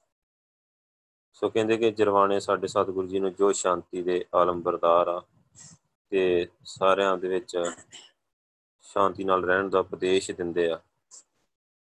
ਸੋ 1.34 1.48
ਕਹਿੰਦੇ 1.48 1.76
ਕਿ 1.76 1.90
ਜਰਵਾਣੇ 1.90 2.40
ਸਾਡੇ 2.40 2.66
ਸਤਿਗੁਰੂ 2.66 3.06
ਜੀ 3.06 3.18
ਨੂੰ 3.18 3.32
ਜੋ 3.34 3.52
ਸ਼ਾਂਤੀ 3.52 4.02
ਦੇ 4.02 4.24
ਆਲਮ 4.34 4.60
ਬਰਦਾਰ 4.62 5.08
ਆ 5.08 5.22
ਤੇ 6.12 6.48
ਸਾਰਿਆਂ 6.64 7.16
ਦੇ 7.18 7.28
ਵਿੱਚ 7.28 7.56
ਸ਼ਾਂਤੀ 8.90 9.24
ਨਾਲ 9.24 9.44
ਰਹਿਣ 9.44 9.68
ਦਾ 9.70 9.78
ਉਪਦੇਸ਼ 9.78 10.30
ਦਿੰਦੇ 10.30 10.70
ਆ। 10.70 10.80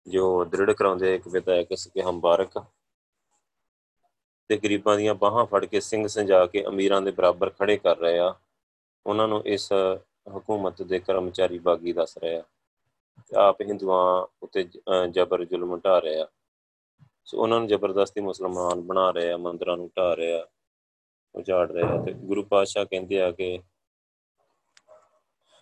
ਜੋ 0.06 0.44
ਦ੍ਰਿੜ 0.44 0.72
ਕਰਾਉਂਦੇ 0.72 1.14
ਇੱਕ 1.14 1.28
ਵਿਦਾਇਕ 1.28 1.74
ਸਕੇ 1.76 2.02
ਹੰਬਾਰਕ 2.02 2.58
ਤੇ 4.50 4.56
ਗਰੀਬਾਂ 4.56 4.96
ਦੀਆਂ 4.96 5.14
ਬਾਹਾਂ 5.14 5.44
ਫੜ 5.46 5.64
ਕੇ 5.64 5.80
ਸਿੰਘ 5.80 6.06
ਸੰਜਾ 6.08 6.44
ਕੇ 6.46 6.64
ਅਮੀਰਾਂ 6.66 7.00
ਦੇ 7.02 7.10
ਬਰਾਬਰ 7.10 7.50
ਖੜੇ 7.50 7.76
ਕਰ 7.76 7.96
ਰਹੇ 7.98 8.18
ਆ। 8.18 8.34
ਉਹਨਾਂ 9.06 9.26
ਨੂੰ 9.28 9.42
ਇਸ 9.46 9.72
ਹਕੂਮਤ 10.36 10.82
ਦੇ 10.82 10.98
ਕਰਮਚਾਰੀ 10.98 11.58
ਬਾਗੀ 11.58 11.92
ਦੱਸ 11.92 12.16
ਰਹੇ 12.18 12.36
ਆ। 12.36 12.42
ਆਪ 13.38 13.60
ਹਿੰਦੂਆਂ 13.60 14.26
ਉਤੇ 14.42 14.62
ਜ਼ਬਰ 15.10 15.44
ਜ਼ੁਲਮ 15.44 15.76
ਢਾ 15.84 15.98
ਰਹੇ 15.98 16.20
ਆ। 16.20 16.26
ਸੋ 17.24 17.38
ਉਹਨਾਂ 17.42 17.58
ਨੂੰ 17.58 17.68
ਜ਼ਬਰਦਸਤੀ 17.68 18.20
ਮੁਸਲਮਾਨ 18.20 18.80
ਬਣਾ 18.80 19.10
ਰਹੇ 19.10 19.30
ਆ, 19.32 19.36
ਮੰਦਰਾਂ 19.36 19.76
ਨੂੰ 19.76 19.90
ਢਾ 19.96 20.12
ਰਹੇ 20.14 20.40
ਆ, 20.40 20.46
ਉਜਾੜ 21.34 21.70
ਰਹੇ 21.72 21.82
ਆ 21.82 22.02
ਤੇ 22.04 22.12
ਗੁਰੂ 22.12 22.42
ਪਾਤਸ਼ਾਹ 22.42 22.84
ਕਹਿੰਦੇ 22.84 23.20
ਆ 23.22 23.30
ਕਿ 23.30 23.58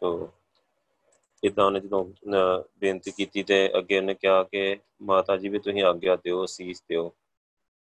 ਸੋ 0.01 0.31
ਇਦਾਂ 1.43 1.65
ਉਹਨੇ 1.65 1.81
ਜਦੋਂ 1.81 2.05
ਬੇਨਤੀ 2.79 3.11
ਕੀਤੀ 3.11 3.43
ਤੇ 3.43 3.59
ਅੱਗੇ 3.79 3.99
ਉਹਨੇ 3.99 4.15
ਕਿਹਾ 4.15 4.43
ਕਿ 4.43 4.77
ਮਾਤਾ 5.03 5.37
ਜੀ 5.37 5.49
ਵੀ 5.49 5.59
ਤੁਸੀਂ 5.59 5.83
ਆਗਿਆ 5.83 6.17
ਦਿਓ, 6.17 6.47
ਸੀਸ 6.47 6.83
ਦਿਓ। 6.89 7.13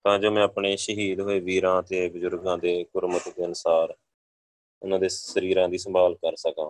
ਤਾਂ 0.06 0.18
ਜੋ 0.20 0.32
ਮੈਂ 0.32 0.44
ਆਪਣੇ 0.44 0.76
ਸ਼ਹੀਦ 0.78 1.20
ਹੋਏ 1.22 1.40
ਵੀਰਾਂ 1.40 1.82
ਤੇ 1.84 2.08
ਬਜ਼ੁਰਗਾਂ 2.10 2.58
ਦੇ 2.58 2.84
ਗੁਰਮਤਿ 2.94 3.32
ਦੇ 3.32 3.46
ਅਨਸਾਰ 3.46 3.96
ਉਹਨਾਂ 4.82 5.00
ਦੇ 5.00 5.10
ਸਰੀਰਾਂ 5.10 5.68
ਦੀ 5.70 5.78
ਸੰਭਾਲ 5.78 6.16
ਕਰ 6.16 6.36
ਸਕਾਂ। 6.36 6.70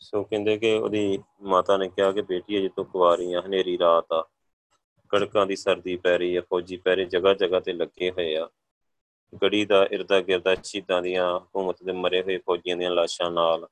ਸੋ 0.00 0.22
ਕਹਿੰਦੇ 0.24 0.56
ਕਿ 0.58 0.72
ਉਹਦੀ 0.74 1.18
ਮਾਤਾ 1.42 1.76
ਨੇ 1.76 1.88
ਕਿਹਾ 1.88 2.10
ਕਿ 2.12 2.22
ਬੇਟੀ 2.22 2.58
ਅਜੇ 2.58 2.68
ਤੋਂ 2.68 2.84
ਕੁਵਾਰੀ 2.84 3.32
ਆ, 3.32 3.40
ਹਨੇਰੀ 3.40 3.78
ਰਾਤ 3.78 4.12
ਆ। 4.12 4.22
ਕੜਕਾਂ 5.10 5.46
ਦੀ 5.46 5.56
ਸਰਦੀ 5.56 5.96
ਪੈ 5.96 6.16
ਰਹੀ 6.18 6.36
ਹੈ 6.36 6.40
ਫੌਜੀ 6.40 6.76
ਪਹਿਰੇ 6.76 7.04
ਜਗ੍ਹਾ 7.04 7.34
ਜਗ੍ਹਾ 7.34 7.60
ਤੇ 7.60 7.72
ਲੱਗੇ 7.72 8.10
ਹੋਏ 8.10 8.34
ਆ। 8.36 8.48
ਗੜੀ 9.42 9.64
ਦਾ 9.64 9.84
ਇਰਦਾ 9.92 10.20
ਗਿਰਦਾ 10.20 10.54
ਸ਼ਹੀਦਾਂ 10.54 11.02
ਦੀਆਂ 11.02 11.38
ਹਕੂਮਤ 11.38 11.82
ਦੇ 11.82 11.92
ਮਰੇ 11.92 12.22
ਹੋਏ 12.22 12.38
ਫੌਜੀਆਂ 12.38 12.76
ਦੀਆਂ 12.76 12.90
ਲਾਸ਼ਾਂ 12.90 13.30
ਨਾਲ 13.30 13.66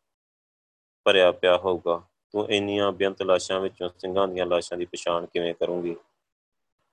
ਭਰਿਆ 1.11 1.33
ਪਿਆ 1.33 1.57
ਹੋਊਗਾ। 1.57 2.03
ਤੂੰ 2.33 2.51
ਇੰਨੀਆਂ 2.51 2.93
ਬੇਅੰਤ 2.93 3.23
ਲਾਸ਼ਾਂ 3.23 3.61
ਵਿੱਚੋਂ 3.61 3.89
ਸਿੰਘਾਂ 3.99 4.29
ਦੀਆਂ 4.29 4.47
ਲਾਸ਼ਾਂ 4.47 4.79
ਦੀ 4.79 4.85
ਪਛਾਣ 4.85 5.27
ਕਿਵੇਂ 5.27 5.55
ਕਰੂੰਗੀ? 5.55 5.97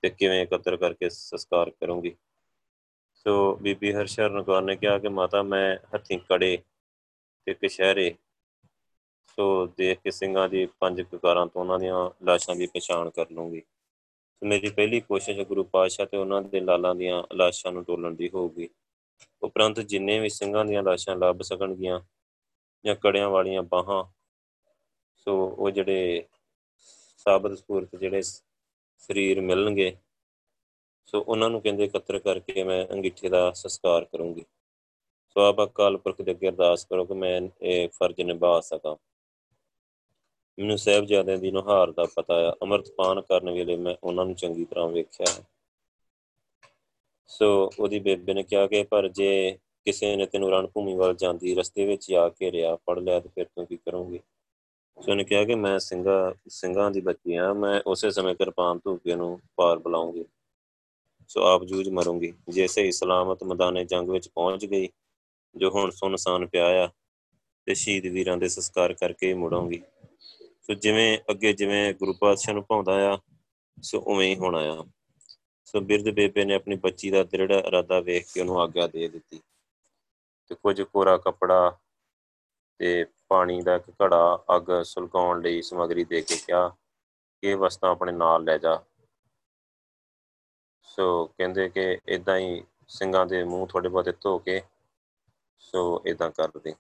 ਤੇ 0.02 0.10
ਕਿਵੇਂ 0.10 0.44
ਇਕੱਤਰ 0.44 0.78
ਕਰਕੇ 0.78 1.10
ਸੰਸਕਾਰ 1.10 1.70
ਕਰੂੰਗੀ? 1.70 2.16
ਸੋ 3.14 3.56
ਬੀਬੀ 3.56 3.94
ਹਰਸ਼ਰਨ 3.94 4.44
ਕੌਰ 4.44 4.62
ਨੇ 4.62 4.76
ਕਿਹਾ 4.76 5.00
ਕਿ 5.00 5.10
ਮਾਤਾ, 5.10 5.44
ਮੈਂ 5.44 5.78
ਹੱਥੀਂ 5.96 6.20
ਕੜੇ 6.20 6.58
ਤੇ 7.46 7.54
ਕਸ਼ਹਿਰੇ 7.54 8.16
ਸੋ 9.28 9.68
ਦੇਖ 9.68 10.00
ਕੇ 10.00 10.12
ਸਿੰਘਾਂ 10.12 10.50
ਦੀ 10.50 10.68
ਪੰਜ 10.80 11.02
ਕਕਾਰਾਂ 11.02 11.48
ਤੋਂ 11.48 11.62
ਉਹਨਾਂ 11.62 11.80
ਦੀਆਂ 11.80 12.26
ਲਾਸ਼ਾਂ 12.26 12.56
ਦੀ 12.56 12.68
ਪਛਾਣ 12.68 13.10
ਕਰ 13.10 13.26
ਲੂੰਗੀ। 13.32 13.62
ਸੋ 13.62 14.48
ਮੇਰੀ 14.48 14.70
ਪਹਿਲੀ 14.70 15.00
ਕੋਸ਼ਿਸ਼ 15.00 15.40
ਗੁਰੂ 15.40 15.64
ਪਾਤਸ਼ਾਹ 15.64 16.06
ਤੇ 16.06 16.18
ਉਹਨਾਂ 16.18 16.42
ਦੇ 16.42 16.60
ਲਾਲਾਂ 16.60 16.96
ਦੀਆਂ 16.96 17.24
ਲਾਸ਼ਾਂ 17.34 17.72
ਨੂੰ 17.72 17.84
ਟੋਲਣ 17.84 18.12
ਦੀ 18.12 18.30
ਹੋਊਗੀ। 18.34 18.70
ਉਪਰੰਤ 19.44 19.80
ਜਿੰਨੇ 19.80 20.20
ਵੀ 20.20 20.30
ਸਿੰਘਾਂ 20.30 20.66
ਦੀਆਂ 20.66 20.84
ਲਾਸ਼ਾਂ 20.84 21.16
ਲੱਭ 21.16 21.42
ਸਕਣਗੀਆਂ 21.42 22.00
ਜਾਂ 22.88 22.96
ਕੜਿਆਂ 22.96 23.30
ਵਾਲੀਆਂ 23.30 23.64
ਬਾਹਾਂ। 23.64 24.04
ਸੋ 25.16 25.48
ਉਹ 25.48 25.72
ਜਿਹੜੇ 25.72 26.26
ਸਾਬਤ 27.18 27.58
ਸਪੂਰਤ 27.58 27.96
ਜਿਹੜੇ 27.96 28.22
ਸਰੀਰ 28.98 29.42
ਮਿਲਣਗੇ। 29.42 29.98
ਸੋ 31.06 31.22
ਉਹਨਾਂ 31.22 31.50
ਨੂੰ 31.50 31.62
ਕਹਿੰਦੇ 31.62 31.84
ਇਕੱਤਰ 31.84 32.20
ਕਰਕੇ 32.20 32.64
ਮੈਂ 32.64 32.88
ਅੰਗੀਠੇ 32.88 33.30
ਦਾ 33.30 33.52
ਸੰਸਕਾਰ 33.52 34.06
ਕਰੂੰਗੀ। 34.06 34.46
ਸੋ 35.30 35.42
ਆਪ 35.42 35.64
ਅਕਾਲ 35.64 35.98
ਪੁਰਖ 35.98 36.22
ਦੇ 36.22 36.32
ਅੱਗੇ 36.32 36.50
ਅਰਦਾਸ 36.50 36.86
ਕਰੋ 36.86 37.06
ਕਿ 37.06 37.14
ਮੈਂ 37.14 37.42
ਇਹ 37.62 37.90
ਫਰਜ਼ 37.90 38.22
ਨਿਭਾ 38.22 38.60
ਸਕਾਂ। 38.60 38.96
ਮੈਨੂੰ 40.60 40.78
ਸਹਿਬਜ਼ਾਦਿਆਂ 40.78 41.38
ਦੀ 41.38 41.52
ਨੁਹਾਰ 41.52 41.92
ਦਾ 41.92 42.08
ਪਤਾ 42.16 42.50
ਆ। 42.50 42.54
ਅਮਰਤਪਾਨ 42.64 43.22
ਕਰਨ 43.22 43.52
ਵੇਲੇ 43.52 43.76
ਮੈਂ 43.76 43.96
ਉਹਨਾਂ 44.04 44.26
ਨੂੰ 44.26 44.36
ਚੰਗੀ 44.36 44.66
ਤਰ੍ਹਾਂ 44.66 44.88
ਵੇਖਿਆ 44.88 45.34
ਹੈ। 45.34 45.46
ਸੋ 47.28 47.72
ਉਹਦੀ 47.80 48.00
ਬੇਬੇ 48.00 48.34
ਨੇ 48.34 48.44
ਕਿਹਾ 48.44 48.68
ਕਿ 48.68 48.84
ਪਰ 48.84 49.08
ਜੇ 49.08 49.60
ਕਿਸੇ 49.88 50.16
ਨੇ 50.16 50.26
ਤੈਨੂੰ 50.26 50.52
ਰਣ 50.52 50.68
ਭੂਮੀ 50.68 50.96
ਵੱਲ 50.96 51.16
ਜਾਂਦੀ 51.16 51.56
ਰਸਤੇ 51.56 51.86
ਵਿੱਚ 51.86 52.14
ਆ 52.14 52.30
ਕੇ 52.30 52.52
ਰਿਆ 52.52 52.76
ਪੜ 52.76 53.00
ਲਿਆ 53.00 53.20
ਤੇ 53.20 53.30
ਫਿਰ 53.36 53.46
ਤੂੰ 53.46 53.66
ਕੀ 53.66 53.78
ਕਰੋਗੇ? 53.78 54.20
ਸੋ 55.02 55.12
ਉਹਨੇ 55.12 55.24
ਕਿਹਾ 55.24 55.44
ਕਿ 55.44 55.56
ਮੈਂ 55.56 55.80
ਸਿੰਘਾ, 55.80 56.36
ਸਿੰਘਾਂ 56.50 56.92
ਦੀ 56.92 57.02
ਬੱਚੀ 57.02 57.36
ਆ 57.36 57.54
ਮੈਂ 57.54 57.82
ਉਸੇ 57.88 58.12
ਸਮੇਂ 58.12 58.36
ਕਿਰਪਾਨ 58.36 58.78
ਧੂਕੇ 58.78 59.16
ਨੂੰ 59.16 59.42
ਪਾਰ 59.56 59.80
ਬੁਲਾਉਂਗੀ। 59.80 60.26
ਸੋ 61.28 61.44
ਆਪ 61.44 61.64
ਜੂਝ 61.64 61.90
ਮਰੂੰਗੀ। 61.90 62.34
ਜੇ 62.50 62.68
ਸਹੀ 62.68 62.92
ਸਲਾਮਤ 62.92 63.44
ਮੈਦਾਨੇ 63.44 63.86
ਜੰਗ 63.86 64.10
ਵਿੱਚ 64.10 64.30
ਪਹੁੰਚ 64.30 64.66
ਗਈ, 64.66 64.90
ਜੋ 65.56 65.70
ਹੁਣ 65.70 65.90
ਸੁਨਸਾਨ 65.90 66.48
ਪਿਆ 66.48 66.86
ਆ, 66.86 66.90
ਤੇ 67.66 67.74
ਸ਼ਹੀਦ 67.74 68.06
ਵੀਰਾਂ 68.06 68.38
ਦੇ 68.38 68.48
ਸੰਸਕਾਰ 68.48 68.94
ਕਰਕੇ 68.94 69.34
ਮੁੜਾਂਗੀ। 69.34 69.82
ਸੋ 70.62 70.74
ਜਿਵੇਂ 70.74 71.20
ਅੱਗੇ 71.32 71.54
ਜਿਵੇਂ 71.54 71.94
ਗੁਰੂ 71.94 72.14
ਪਾਤਸ਼ਾਹ 72.14 72.54
ਨੂੰ 72.54 72.66
ਭਾਉਂਦਾ 72.70 73.14
ਆ, 73.14 73.18
ਸੋ 73.82 74.00
ਉਵੇਂ 74.00 74.30
ਹੀ 74.30 74.36
ਹੋਣਾ 74.36 74.60
ਆ। 74.60 74.86
ਸੋ 75.66 75.80
ਬਿਰਧ 75.80 76.10
ਬੇਬੇ 76.10 76.46
ਨੇ 76.46 76.54
ਆਪਣੀ 76.54 76.76
ਬੱਚੀ 76.76 77.10
ਦਾ 77.10 77.24
ਦ੍ਰਿੜ 77.24 77.52
ਇਰਾਦਾ 77.52 78.00
ਵੇਖ 78.00 78.26
ਕੇ 78.34 78.40
ਉਹਨੂੰ 78.40 78.62
ਆਗਿਆ 78.62 78.88
ਦੇ 78.88 79.08
ਦਿੱਤੀ। 79.08 79.40
ਤੇ 80.48 80.56
ਕੁਝ 80.56 80.82
ਕੋਰਾ 80.82 81.18
ਕਪੜਾ 81.18 81.78
ਤੇ 82.80 83.06
ਪਾਣੀ 83.28 83.62
ਦਾ 83.62 83.76
ਇੱਕ 83.76 83.90
ਘੜਾ 84.04 84.44
ਅੱਗ 84.56 84.84
ਸੁਲਗਾਉਣ 84.84 85.42
ਲਈ 85.42 85.62
ਸਮਗਰੀ 85.62 86.04
ਦੇ 86.04 86.22
ਕੇ 86.22 86.36
ਕਿਹਾ 86.36 86.68
ਕਿ 87.42 87.50
ਇਹ 87.50 87.56
ਵਸਤਾਂ 87.56 87.90
ਆਪਣੇ 87.92 88.12
ਨਾਲ 88.12 88.44
ਲੈ 88.44 88.58
ਜਾ। 88.58 88.80
ਸੋ 90.82 91.26
ਕਹਿੰਦੇ 91.38 91.70
ਕਿ 91.70 92.00
ਇਦਾਂ 92.08 92.38
ਹੀ 92.38 92.64
ਸਿੰਘਾਂ 92.88 93.26
ਦੇ 93.26 93.44
ਮੂੰਹ 93.44 93.68
ਥੋੜੇ 93.68 93.90
ਬਹੁਤੇ 93.90 94.14
ਧੋ 94.22 94.38
ਕੇ 94.40 94.62
ਸੋ 95.60 96.02
ਇਦਾਂ 96.06 96.30
ਕਰਦੇ। 96.32 96.74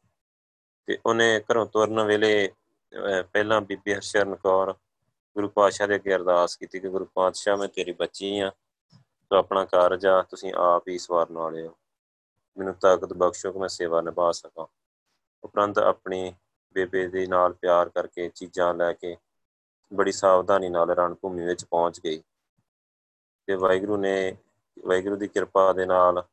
ਤੇ 0.85 0.97
ਉਹਨੇ 1.05 1.39
ਘਰੋਂ 1.39 1.65
ਤੁਰਨ 1.65 2.03
ਵੇਲੇ 2.03 2.51
ਪਹਿਲਾਂ 3.33 3.61
ਬੀਬੀ 3.61 3.93
ਹਰਸ਼ਰਨ 3.93 4.35
ਕੌਰ 4.35 4.73
ਗੁਰੂ 5.35 5.49
ਪਾਤਸ਼ਾਹ 5.49 5.87
ਦੇ 5.87 5.95
ਅੱਗੇ 5.95 6.15
ਅਰਦਾਸ 6.15 6.55
ਕੀਤੀ 6.55 6.79
ਕਿ, 6.79 6.89
ਗੁਰੂ 6.89 7.05
ਪਾਤਸ਼ਾਹ, 7.05 7.57
ਮੈਂ 7.57 7.67
ਤੇਰੀ 7.67 7.91
ਬੱਚੀ 7.91 8.39
ਆ। 8.39 8.51
ਤੋ 9.29 9.35
ਆਪਣਾ 9.35 9.65
ਕਾਰਜ 9.65 10.05
ਆ, 10.05 10.21
ਤੁਸੀਂ 10.21 10.53
ਆਪ 10.57 10.87
ਹੀ 10.87 10.97
ਸਵਾਰਨ 10.97 11.37
ਵਾਲੇ 11.37 11.67
ਹੋ 11.67 11.75
ਮੈਨੂੰ 12.57 12.73
ਤਾਕਤ 12.73 13.13
ਬਖਸ਼ੋ 13.13 13.51
ਕਿ 13.51 13.59
ਮੈਂ 13.59 13.67
ਸੇਵਾ 13.67 14.01
ਨਿਭਾ 14.01 14.31
ਸਕਾਂ। 14.31 14.65
ਉਪਰੰਤ 15.43 15.79
ਆਪਣੀ 15.79 16.35
ਬੇਬੇ 16.73 17.07
ਦੇ 17.07 17.27
ਨਾਲ 17.27 17.53
ਪਿਆਰ 17.53 17.89
ਕਰਕੇ 17.89 18.29
ਚੀਜ਼ਾਂ 18.29 18.73
ਲੈ 18.73 18.93
ਕੇ 18.93 19.17
ਬੜੀ 19.93 20.11
ਸਾਵਧਾਨੀ 20.11 20.69
ਨਾਲ 20.69 20.89
ਰਣ 20.89 21.13
ਭੂਮੀ 21.13 21.45
ਵਿੱਚ 21.45 21.65
ਪਹੁੰਚ 21.65 21.99
ਗਈ। 21.99 22.23
ਤੇ 23.47 23.55
ਵਾਹਿਗੁਰੂ 23.55 23.97
ਨੇ, 23.97 24.37
ਵਾਹਿਗੁਰੂ 24.85 25.15
ਦੀ 25.15 25.27
ਕਿਰਪਾ 25.27 25.73
ਦੇ 25.73 25.85
ਨਾਲ 25.85 26.23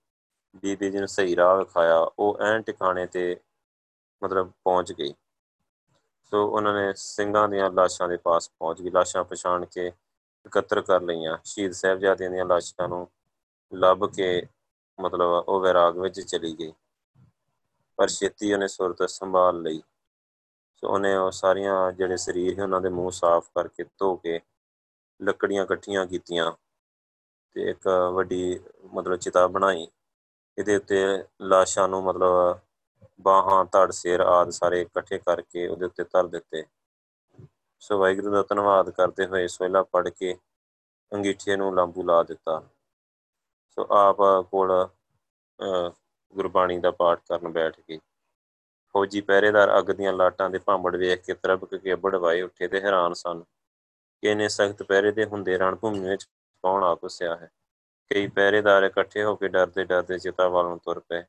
ਬੀਬੀ 0.57 0.91
ਜੀ 0.91 0.99
ਨੂੰ 0.99 1.09
ਸਹੀ 1.09 1.37
ਰਾਹ 1.37 1.57
ਵਿਖਾਇਆ। 1.57 2.11
ਉਹ 2.19 2.39
ਐਨ 2.41 2.63
ਟਿਕਾਣੇ 2.63 3.07
ਤੇ 3.07 3.41
ਮਤਲਬ 4.25 4.51
ਪਹੁੰਚ 4.65 4.93
ਗਈ। 4.93 5.15
ਸੋ 6.25 6.49
ਉਹਨਾਂ 6.49 6.75
ਨੇ 6.75 6.93
ਸਿੰਘਾਂ 6.97 7.49
ਦੀਆਂ 7.49 7.71
ਲਾਸ਼ਾਂ 7.71 8.09
ਦੇ 8.09 8.17
ਪਾਸ 8.17 8.51
ਪਹੁੰਚ 8.51 8.83
ਗਈ। 8.83 8.91
ਲਾਸ਼ਾਂ 8.91 9.25
ਪਛਾਣ 9.25 9.65
ਕੇ 9.65 9.93
ਇਕੱਤਰ 10.47 10.81
ਕਰ 10.81 11.01
ਲਈਆਂ। 11.01 11.39
ਸ਼ਹੀਦ 11.45 11.73
ਸਾਹਿਬਜ਼ਾਦਿਆਂ 11.73 12.31
ਦੀਆਂ 12.31 12.45
ਲਾਸ਼ਾਂ 12.45 12.89
ਨੂੰ 12.89 13.11
ਲੱਭ 13.75 14.11
ਕੇ 14.13 14.47
ਮਤਲਬ 15.01 15.45
ਉਹ 15.49 15.61
ਵਿਰਾਗ 15.61 15.99
ਵਿੱਚ 15.99 16.21
ਚਲੀ 16.21 16.57
ਗਈ। 16.59 16.73
ਪਰ 17.97 18.09
ਛੇਤੀ 18.09 18.53
ਉਹਨੇ 18.53 18.69
ਸੁਰਤ 18.69 19.11
ਸੰਭਾਲ 19.11 19.63
ਲਈ। 19.63 19.83
ਸੋ 20.77 20.89
ਉਹਨੇ 20.89 21.17
ਉਹ 21.17 21.31
ਸਾਰੀਆਂ 21.31 21.93
ਜਿਹੜੇ 21.93 22.17
ਸਰੀਰ 22.17 22.55
ਸੀ, 22.55 22.61
ਉਹਨਾਂ 22.61 22.81
ਦੇ 22.81 22.89
ਮੂੰਹ 22.89 23.11
ਸਾਫ਼ 23.11 23.51
ਕਰਕੇ 23.55 23.85
ਧੋ 23.99 24.17
ਕੇ 24.17 24.41
ਲੱਕੜੀਆਂ 25.23 25.65
ਇਕੱਠੀਆਂ 25.65 26.07
ਕੀਤੀਆਂ 26.07 26.53
ਤੇ 27.53 27.71
ਇੱਕ 27.71 27.89
ਵੱਡੀ 28.15 28.61
ਮਤਲਬ 28.95 29.17
ਚਿਤਾ 29.17 29.47
ਬਣਾਈ। 29.47 29.89
ਇਹਦੇ 30.59 30.77
ਉੱਤੇ 30.77 31.25
ਲਾਸ਼ਾਂ 31.43 31.89
ਨੂੰ 31.89 32.05
ਮਤਲਬ 32.05 32.59
ਬਾਹਾਂ, 33.21 33.65
ਧੜ, 33.65 33.91
ਸਿਰ 33.91 34.21
ਆਦ 34.21 34.51
ਸਾਰੇ 34.51 34.81
ਇਕੱਠੇ 34.81 35.19
ਕਰਕੇ 35.19 35.69
ਉਹਦੇ 35.69 35.87
ਉੱਤੇ 35.87 36.05
ਧਰ 36.05 36.27
ਦਿੱਤੇ। 36.27 36.65
ਸੋ 37.79 37.99
ਵਾਹਿਗੁਰੂ 37.99 38.31
ਦਾ 38.31 38.43
ਧੰਨਵਾਦ 38.43 38.91
ਕਰਦੇ 38.91 39.27
ਹੋਏ 39.27 39.47
ਸੋਹਿਲਾ 39.47 39.83
ਪੜ 39.83 40.09
ਕੇ 40.09 40.37
ਅੰਗੀਠੇ 41.13 41.57
ਨੂੰ 41.57 41.75
ਲਾਂਬੂ 41.75 42.03
ਲਾ 42.03 42.23
ਦਿੱਤਾ। 42.23 42.63
ਸੋ 43.79 43.87
ਆਪ 43.91 44.17
ਕੋਲ 44.51 44.73
ਗੁਰਬਾਣੀ 46.35 46.79
ਦਾ 46.79 46.91
ਪਾਠ 46.91 47.21
ਕਰਨ 47.29 47.49
ਬੈਠ 47.49 47.81
ਗਈ 47.81 47.99
ਫੌਜੀ 48.95 49.21
ਪਹਿਰੇਦਾਰ 49.21 49.79
ਅੱਗ 49.79 49.85
ਦੀਆਂ 49.85 50.13
ਲਾਟਾਂ 50.13 50.51
ਦੇ 50.51 50.59
ਭਾਂਬੜ 50.59 50.97
ਵੇਖ 50.97 51.25
ਕੇ 51.25 51.35
ਤਰਬਕ 51.35 51.75
ਕੇ 51.75 51.95
ਬੜਵਾਏ 51.95 52.43
ਉੱਠੇ 52.43 52.69
ਤੇ 52.69 52.81
ਹੈਰਾਨ 52.81 53.15
ਸਨ 53.15 53.43
ਕਿ 54.23 54.29
ਇਹਨੇ 54.29 54.49
ਸਖਤ 54.49 54.83
ਪਹਿਰੇ 54.83 55.13
ਦੇ 55.13 55.25
ਹੁੰਦੇ 55.25 55.59
ਰਣ 55.59 55.75
ਭੂਮੀ 55.75 56.09
ਵਿੱਚ 56.09 56.25
ਕੌਣ 56.65 56.85
ਆ 56.85 56.95
ਪੁੱਸਿਆ 56.95 57.37
ਹੈ। 57.37 57.51
ਕਈ 58.11 58.27
ਪਹਿਰੇਦਾਰ 58.27 58.83
ਇਕੱਠੇ 58.83 59.25
ਹੋ 59.25 59.35
ਕੇ 59.37 59.49
ਡਰਦੇ 59.49 59.85
ਡਰਦੇ 59.85 60.19
ਚਿਤਾ 60.19 60.49
ਵੱਲ 60.49 60.65
ਨੂੰ 60.65 60.79
ਤੁਰ 60.79 61.01
ਪਏ। 61.01 61.23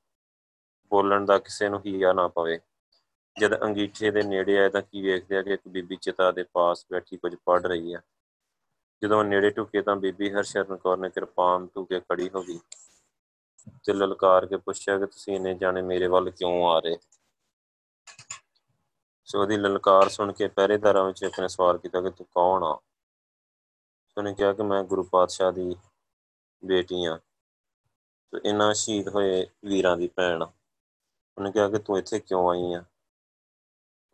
ਬੋਲਣ 0.91 1.25
ਦਾ 1.25 1.37
ਕਿਸੇ 1.37 1.69
ਨੂੰ 1.69 1.81
ਹੀਆ 1.85 2.13
ਨਾ 2.13 2.27
ਪਵੇ। 2.27 2.59
ਜਦ 3.39 3.61
ਅੰਗੀਠੇ 3.63 4.11
ਦੇ 4.11 4.21
ਨੇੜੇ 4.23 4.57
ਆਏ 4.59 4.69
ਤਾਂ 4.69 4.81
ਕੀ 4.81 5.01
ਵੇਖਦੇ 5.01 5.37
ਆ 5.37 5.41
ਕਿ 5.41 5.53
ਇੱਕ 5.53 5.67
ਬੀਬੀ 5.67 5.95
ਚਿਤਾ 5.95 6.31
ਦੇ 6.31 6.43
ਪਾਸ 6.53 6.85
ਬੈਠੀ 6.91 7.17
ਕੁਝ 7.17 7.35
ਪੜ 7.45 7.61
ਰਹੀ 7.65 7.95
ਹੈ 7.95 8.01
ਜਦੋਂ 9.03 9.23
ਨੇੜੇ 9.23 9.49
ਟੁਕੇ 9.49 9.81
ਤਾਂ 9.81 9.95
ਬੀਬੀ 9.95 10.33
ਹਰਸ਼ਰਨ 10.33 10.77
ਕੌਰ 10.77 10.97
ਨੇ 10.97 11.09
ਕਿਰਪਾਨ 11.09 11.67
ਕੇ 11.67 11.99
ਖੜੀ 11.99 12.29
ਹੋ 12.35 12.43
ਗਈ 12.43 12.59
ਤੇ 13.83 13.93
ਲਲਕਾਰ 13.93 14.45
ਕੇ 14.45 14.57
ਪੁੱਛਿਆ 14.57 14.99
ਕਿ 14.99 15.05
ਤੁਸੀਂ 15.05 15.35
ਇੰਨੇ 15.35 15.53
ਜਾਣੇ 15.53 15.81
ਮੇਰੇ 15.81 16.07
ਵੱਲ 16.07 16.29
ਕਿਉਂ 16.29 16.65
ਆ 16.65 16.79
ਰਹੇ? 16.79 16.97
ਸੋ 19.25 19.41
ਉਹਦੀ 19.41 19.57
ਲਲਕਾਰ 19.57 20.09
ਸੁਣ 20.09 20.31
ਕੇ 20.31 20.47
ਪਹਿਰੇਦਾਰਾਂ 20.47 21.05
ਵਿੱਚ 21.05 21.23
ਆਪਣੇ 21.23 21.47
ਸਵਾਲ 21.47 21.77
ਕੀਤਾ 21.77 22.01
ਕਿ 22.01 22.09
ਤੂੰ 22.09 22.27
ਕੌਣ 22.31 22.63
ਆ? 22.63 22.79
ਉਹਨੇ 24.17 24.33
ਕਿਹਾ 24.33 24.53
ਕਿ 24.53 24.63
ਮੈਂ 24.63 24.83
ਗੁਰੂ 24.83 25.03
ਪਾਤਸ਼ਾਹ 25.03 25.51
ਦੀ 25.51 25.75
ਬੇਟੀ 26.65 27.05
ਆ 27.05 27.19
ਤੇ 28.33 28.49
ਇਹਨਾਂ 28.49 28.73
ਸ਼ਹੀਦ 28.73 29.07
ਹੋਏ 29.07 29.47
ਵੀਰਾਂ 29.65 29.97
ਦੀ 29.97 30.07
ਭੈਣ। 30.07 30.43
ਉਹਨੇ 30.43 31.51
ਕਿਹਾ 31.51 31.69
ਕਿ 31.69 31.79
ਤੂੰ 31.79 31.97
ਇੱਥੇ 31.97 32.19
ਕਿਉਂ 32.19 32.49
ਆਈ 32.49 32.73
ਆ? 32.73 32.83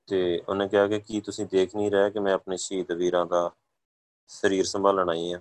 ਤੇ 0.08 0.41
ਉਹਨੇ 0.50 0.67
ਕਿਹਾ 0.67 0.88
ਕਿ 0.88 1.00
ਕੀ 1.00 1.22
ਤੁਸੀਂ 1.22 1.46
ਦੇਖ 1.46 1.76
ਨਹੀਂ 1.76 1.91
ਰਹੇ 1.91 2.12
ਕਿ 2.12 2.20
ਮੈਂ 2.20 2.34
ਆਪਣੇ 2.34 2.58
ਸ਼ਹੀਦ 2.58 2.91
ਵੀਰਾਂ 2.91 3.26
ਦਾ 3.26 3.52
ਸਰੀਰ 4.32 4.65
ਸੰਭਾਲਣ 4.65 5.10
ਆਈ 5.10 5.32
ਆ। 5.34 5.39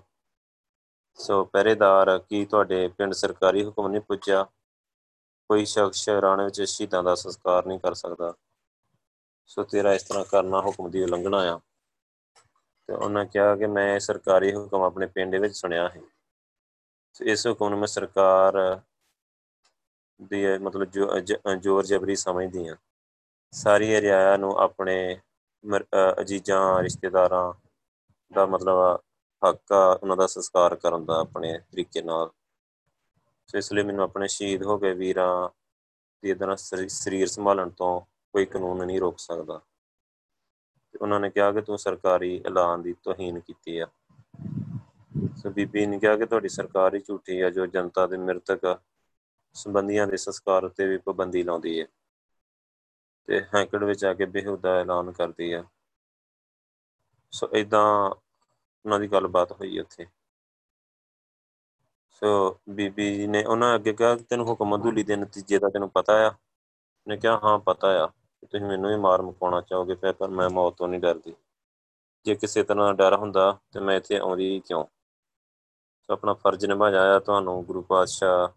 ਸੋ 1.18 1.44
ਪਹਿਰੇਦਾਰ, 1.44 2.18
ਕੀ 2.18 2.44
ਤੁਹਾਡੇ 2.46 2.88
ਪਿੰਡ 2.88 3.12
ਸਰਕਾਰੀ 3.12 3.64
ਹੁਕਮ 3.64 3.88
ਨਹੀਂ 3.88 4.00
ਪੁੱਜਿਆ? 4.00 4.44
ਕੋਈ 5.50 5.64
ਸ਼ਖਸ 5.64 6.08
ਰਾਣੇ 6.08 6.44
ਵਿੱਚ 6.44 6.62
ਸ਼ਹੀਦਾਂ 6.62 7.02
ਦਾ 7.02 7.14
ਸੰਸਕਾਰ 7.14 7.66
ਨਹੀਂ 7.66 7.78
ਕਰ 7.78 7.94
ਸਕਦਾ। 7.94 8.32
ਸੋ 9.46 9.64
ਤੇਰਾ 9.64 9.92
ਇਸ 9.94 10.02
ਤਰ੍ਹਾਂ 10.02 10.24
ਕਰਨਾ 10.24 10.60
ਹੁਕਮ 10.60 10.90
ਦੀ 10.90 11.02
ਉਲੰਘਣਾ 11.02 11.38
ਆ। 11.54 11.58
ਤੇ 12.88 12.94
ਉਹਨਾਂ 12.94 13.24
ਕਿਹਾ 13.24 13.54
ਕਿ 13.56 13.66
ਮੈਂ 13.66 13.98
ਸਰਕਾਰੀ 14.00 14.54
ਹੁਕਮ 14.54 14.82
ਆਪਣੇ 14.82 15.06
ਪਿੰਡ 15.06 15.34
ਵਿੱਚ 15.36 15.54
ਸੁਣਿਆ 15.54 15.88
ਹੈ 15.88 16.00
ਇਸ 17.20 17.46
ਹੁਕਮ 17.46 17.68
ਨੂੰ 17.68 17.78
ਮੈਂ 17.78 17.86
ਸਰਕਾਰ 17.86 18.80
ਦੀ, 20.20 20.58
ਮਤਲਬ 20.58 20.84
ਜੋ 20.84 21.18
ਜੋਰ 21.56 21.86
ਜਬਰੀ 21.86 22.16
ਸਮਝਦੀ 22.16 22.68
ਆ। 22.68 22.76
ਸਾਰੀ 23.52 24.00
ਰਿਆਇਆ 24.00 24.36
ਨੂੰ 24.36 24.56
ਆਪਣੇ 24.58 25.20
ਅਜੀਜ਼ਾਂ, 26.20 26.82
ਰਿਸ਼ਤੇਦਾਰਾਂ 26.82 27.52
ਦਾ 28.32 28.44
ਮਤਲਬ 28.46 29.00
ਹੱਕ 29.42 29.72
ਆ, 29.72 29.98
ਉਹਨਾਂ 30.02 30.16
ਦਾ 30.16 30.26
ਸੰਸਕਾਰ 30.26 30.74
ਕਰਨ 30.74 31.04
ਦਾ 31.04 31.20
ਆਪਣੇ 31.20 31.58
ਤਰੀਕੇ 31.58 32.02
ਨਾਲ। 32.02 32.30
ਸੋ 33.48 33.58
ਇਸ 33.58 33.72
ਲਈ 33.72 33.82
ਮੈਨੂੰ 33.82 34.04
ਆਪਣੇ 34.04 34.28
ਸ਼ਹੀਦ 34.28 34.62
ਹੋ 34.62 34.78
ਗਏ 34.78 34.94
ਵੀਰਾਂ 34.94 35.48
ਦੀ 36.22 36.30
ਇਦਾਂ 36.30 36.56
ਸਰੀਰ 36.56 37.26
ਸੰਭਾਲਣ 37.26 37.70
ਤੋਂ 37.70 38.00
ਕੋਈ 38.34 38.46
ਕਾਨੂੰਨ 38.46 38.86
ਨਹੀਂ 38.86 39.00
ਰੋਕ 39.00 39.18
ਸਕਦਾ। 39.18 39.60
ਉਹਨਾਂ 41.00 41.20
ਨੇ 41.20 41.30
ਕਿਹਾ 41.30 41.50
ਕਿ 41.52 41.60
ਤੂੰ 41.60 41.78
ਸਰਕਾਰੀ 41.78 42.40
ਐਲਾਨ 42.46 42.82
ਦੀ 42.82 42.92
ਤੋਹੀਨ 43.02 43.40
ਕੀਤੀ 43.40 43.78
ਆ। 43.78 43.86
ਸੋ 45.36 45.50
ਬੀਬੀ 45.50 45.86
ਨੇ 45.86 45.98
ਕਿਹਾ 45.98 46.16
ਕਿ 46.16 46.26
ਤੁਹਾਡੀ 46.26 46.48
ਸਰਕਾਰ 46.48 46.94
ਹੀ 46.94 47.00
ਝੂਠੀ 47.00 47.40
ਆ, 47.40 47.50
ਜੋ 47.50 47.66
ਜਨਤਾ 47.66 48.06
ਦੇ 48.06 48.16
ਮਰਤਕ 48.16 48.78
ਸੰਬੰਧੀਆਂ 49.54 50.06
ਦੇ 50.06 50.16
ਸੰਸਕਾਰ 50.16 50.64
ਉੱਤੇ 50.64 50.86
ਵੀ 50.86 50.98
ਪਾਬੰਦੀ 50.98 51.42
ਲਾਉਂਦੀ 51.42 51.80
ਹੈ 51.80 51.86
ਤੇ 53.28 53.40
ਹੈਂਕੜ 53.54 53.84
ਵਿੱਚ 53.84 54.04
ਆ 54.04 54.14
ਕੇ 54.14 54.24
ਬੇਹੁਦਾ 54.26 54.80
ਐਲਾਨ 54.80 55.12
ਕਰਦੀ 55.12 55.52
ਆ। 55.52 55.64
ਸੋ 57.30 57.48
ਇਦਾਂ 57.52 58.10
ਉਹਨਾਂ 58.84 59.00
ਦੀ 59.00 59.08
ਗੱਲਬਾਤ 59.08 59.52
ਹੋਈ 59.52 59.78
ਉੱਥੇ। 59.78 60.06
ਸੋ 62.10 62.58
ਬੀਬੀ 62.68 63.14
ਜੀ 63.14 63.26
ਨੇ 63.26 63.44
ਉਹਨਾਂ 63.44 63.74
ਅੱਗੇ 63.74 63.92
ਕਿਹਾ 63.92 64.16
ਕਿ 64.16 64.24
ਤੈਨੂੰ 64.24 64.46
ਹੁਕਮ 64.46 64.76
ਅਦੂਲੀ 64.76 65.02
ਦੇ 65.02 65.16
ਨਤੀਜੇ 65.16 65.58
ਦਾ 65.58 65.68
ਤੈਨੂੰ 65.68 65.90
ਪਤਾ 65.90 66.28
ਆ। 66.28 66.32
ਨੇ 67.08 67.16
ਕਿਹਾ, 67.16 67.40
ਹਾਂ, 67.44 67.58
ਪਤਾ 67.58 68.04
ਆ। 68.04 68.06
ਤੁਸੀਂ 68.50 68.66
ਮੈਨੂੰ 68.66 68.90
ਹੀ 68.90 68.96
ਮਾਰ 68.96 69.22
ਮੁਕਾਉਣਾ 69.22 69.60
ਚਾਹੋਗੇ, 69.60 69.94
ਫਿਰ 69.94 70.12
ਪਰ 70.12 70.28
ਮੈਂ 70.28 70.50
ਮੌਤ 70.50 70.74
ਤੋਂ 70.74 70.88
ਨਹੀਂ 70.88 71.00
ਡਰਦੀ। 71.00 71.34
ਜੇ 72.24 72.34
ਕਿਸੇ 72.34 72.62
ਤਰ੍ਹਾਂ 72.62 72.94
ਦਾ 72.94 73.10
ਡਰ 73.10 73.16
ਹੁੰਦਾ, 73.16 73.58
ਤੇ 73.72 73.80
ਮੈਂ 73.80 73.96
ਇੱਥੇ 73.96 74.18
ਆਉਂਦੀ 74.18 74.60
ਕਿਉਂ? 74.60 74.84
ਸੋ 76.02 76.12
ਆਪਣਾ 76.12 76.34
ਫਰਜ਼ 76.34 76.66
ਨਿਭਾਇਆ 76.66 77.16
ਆ 77.16 77.18
ਤੁਹਾਨੂੰ, 77.18 77.64
ਗੁਰੂ 77.64 77.82
ਪਾਤਸ਼ਾਹ 77.82 78.48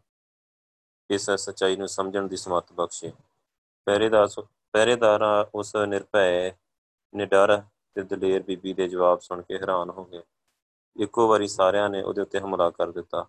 ਇਸ 1.10 1.32
ਸੱਚਾਈ 1.32 1.76
ਨੂੰ 1.76 1.88
ਸਮਝਣ 1.88 2.28
ਦੀ 2.28 2.38
ਸਮੱਤ 2.38 2.74
ਬਖਸ਼ੇ। 2.74 3.12
ਪਹਿਰੇਦਾਰ 3.86 4.28
ਪਹਿਰੇਦਾਰ 4.72 5.22
ਉਸ 5.56 5.76
ਨਿਰਭੈ, 5.76 6.52
ਨਿਡਰ 7.16 7.62
ਤੇ 7.96 8.04
ਦਲੇਰ 8.04 8.44
ਬੀਬੀ 8.44 8.74
ਦੇ 8.74 8.88
ਜਵਾਬ 8.88 9.20
ਸੁਣ 9.20 9.42
ਕੇ 9.42 9.56
ਹੈਰਾਨ 9.56 9.90
ਹੋ 9.90 10.06
ਗਏ। 10.06 10.22
ਇੱਕੋ 10.96 11.28
ਵਾਰੀ 11.28 11.48
ਸਾਰਿਆਂ 11.48 11.90
ਨੇ 11.90 12.02
ਉਹਦੇ 12.02 12.22
ਉੱਤੇ 12.22 12.40
ਹਮਲਾ 12.40 12.70
ਕਰ 12.70 12.92
ਦਿੱਤਾ। 12.92 13.28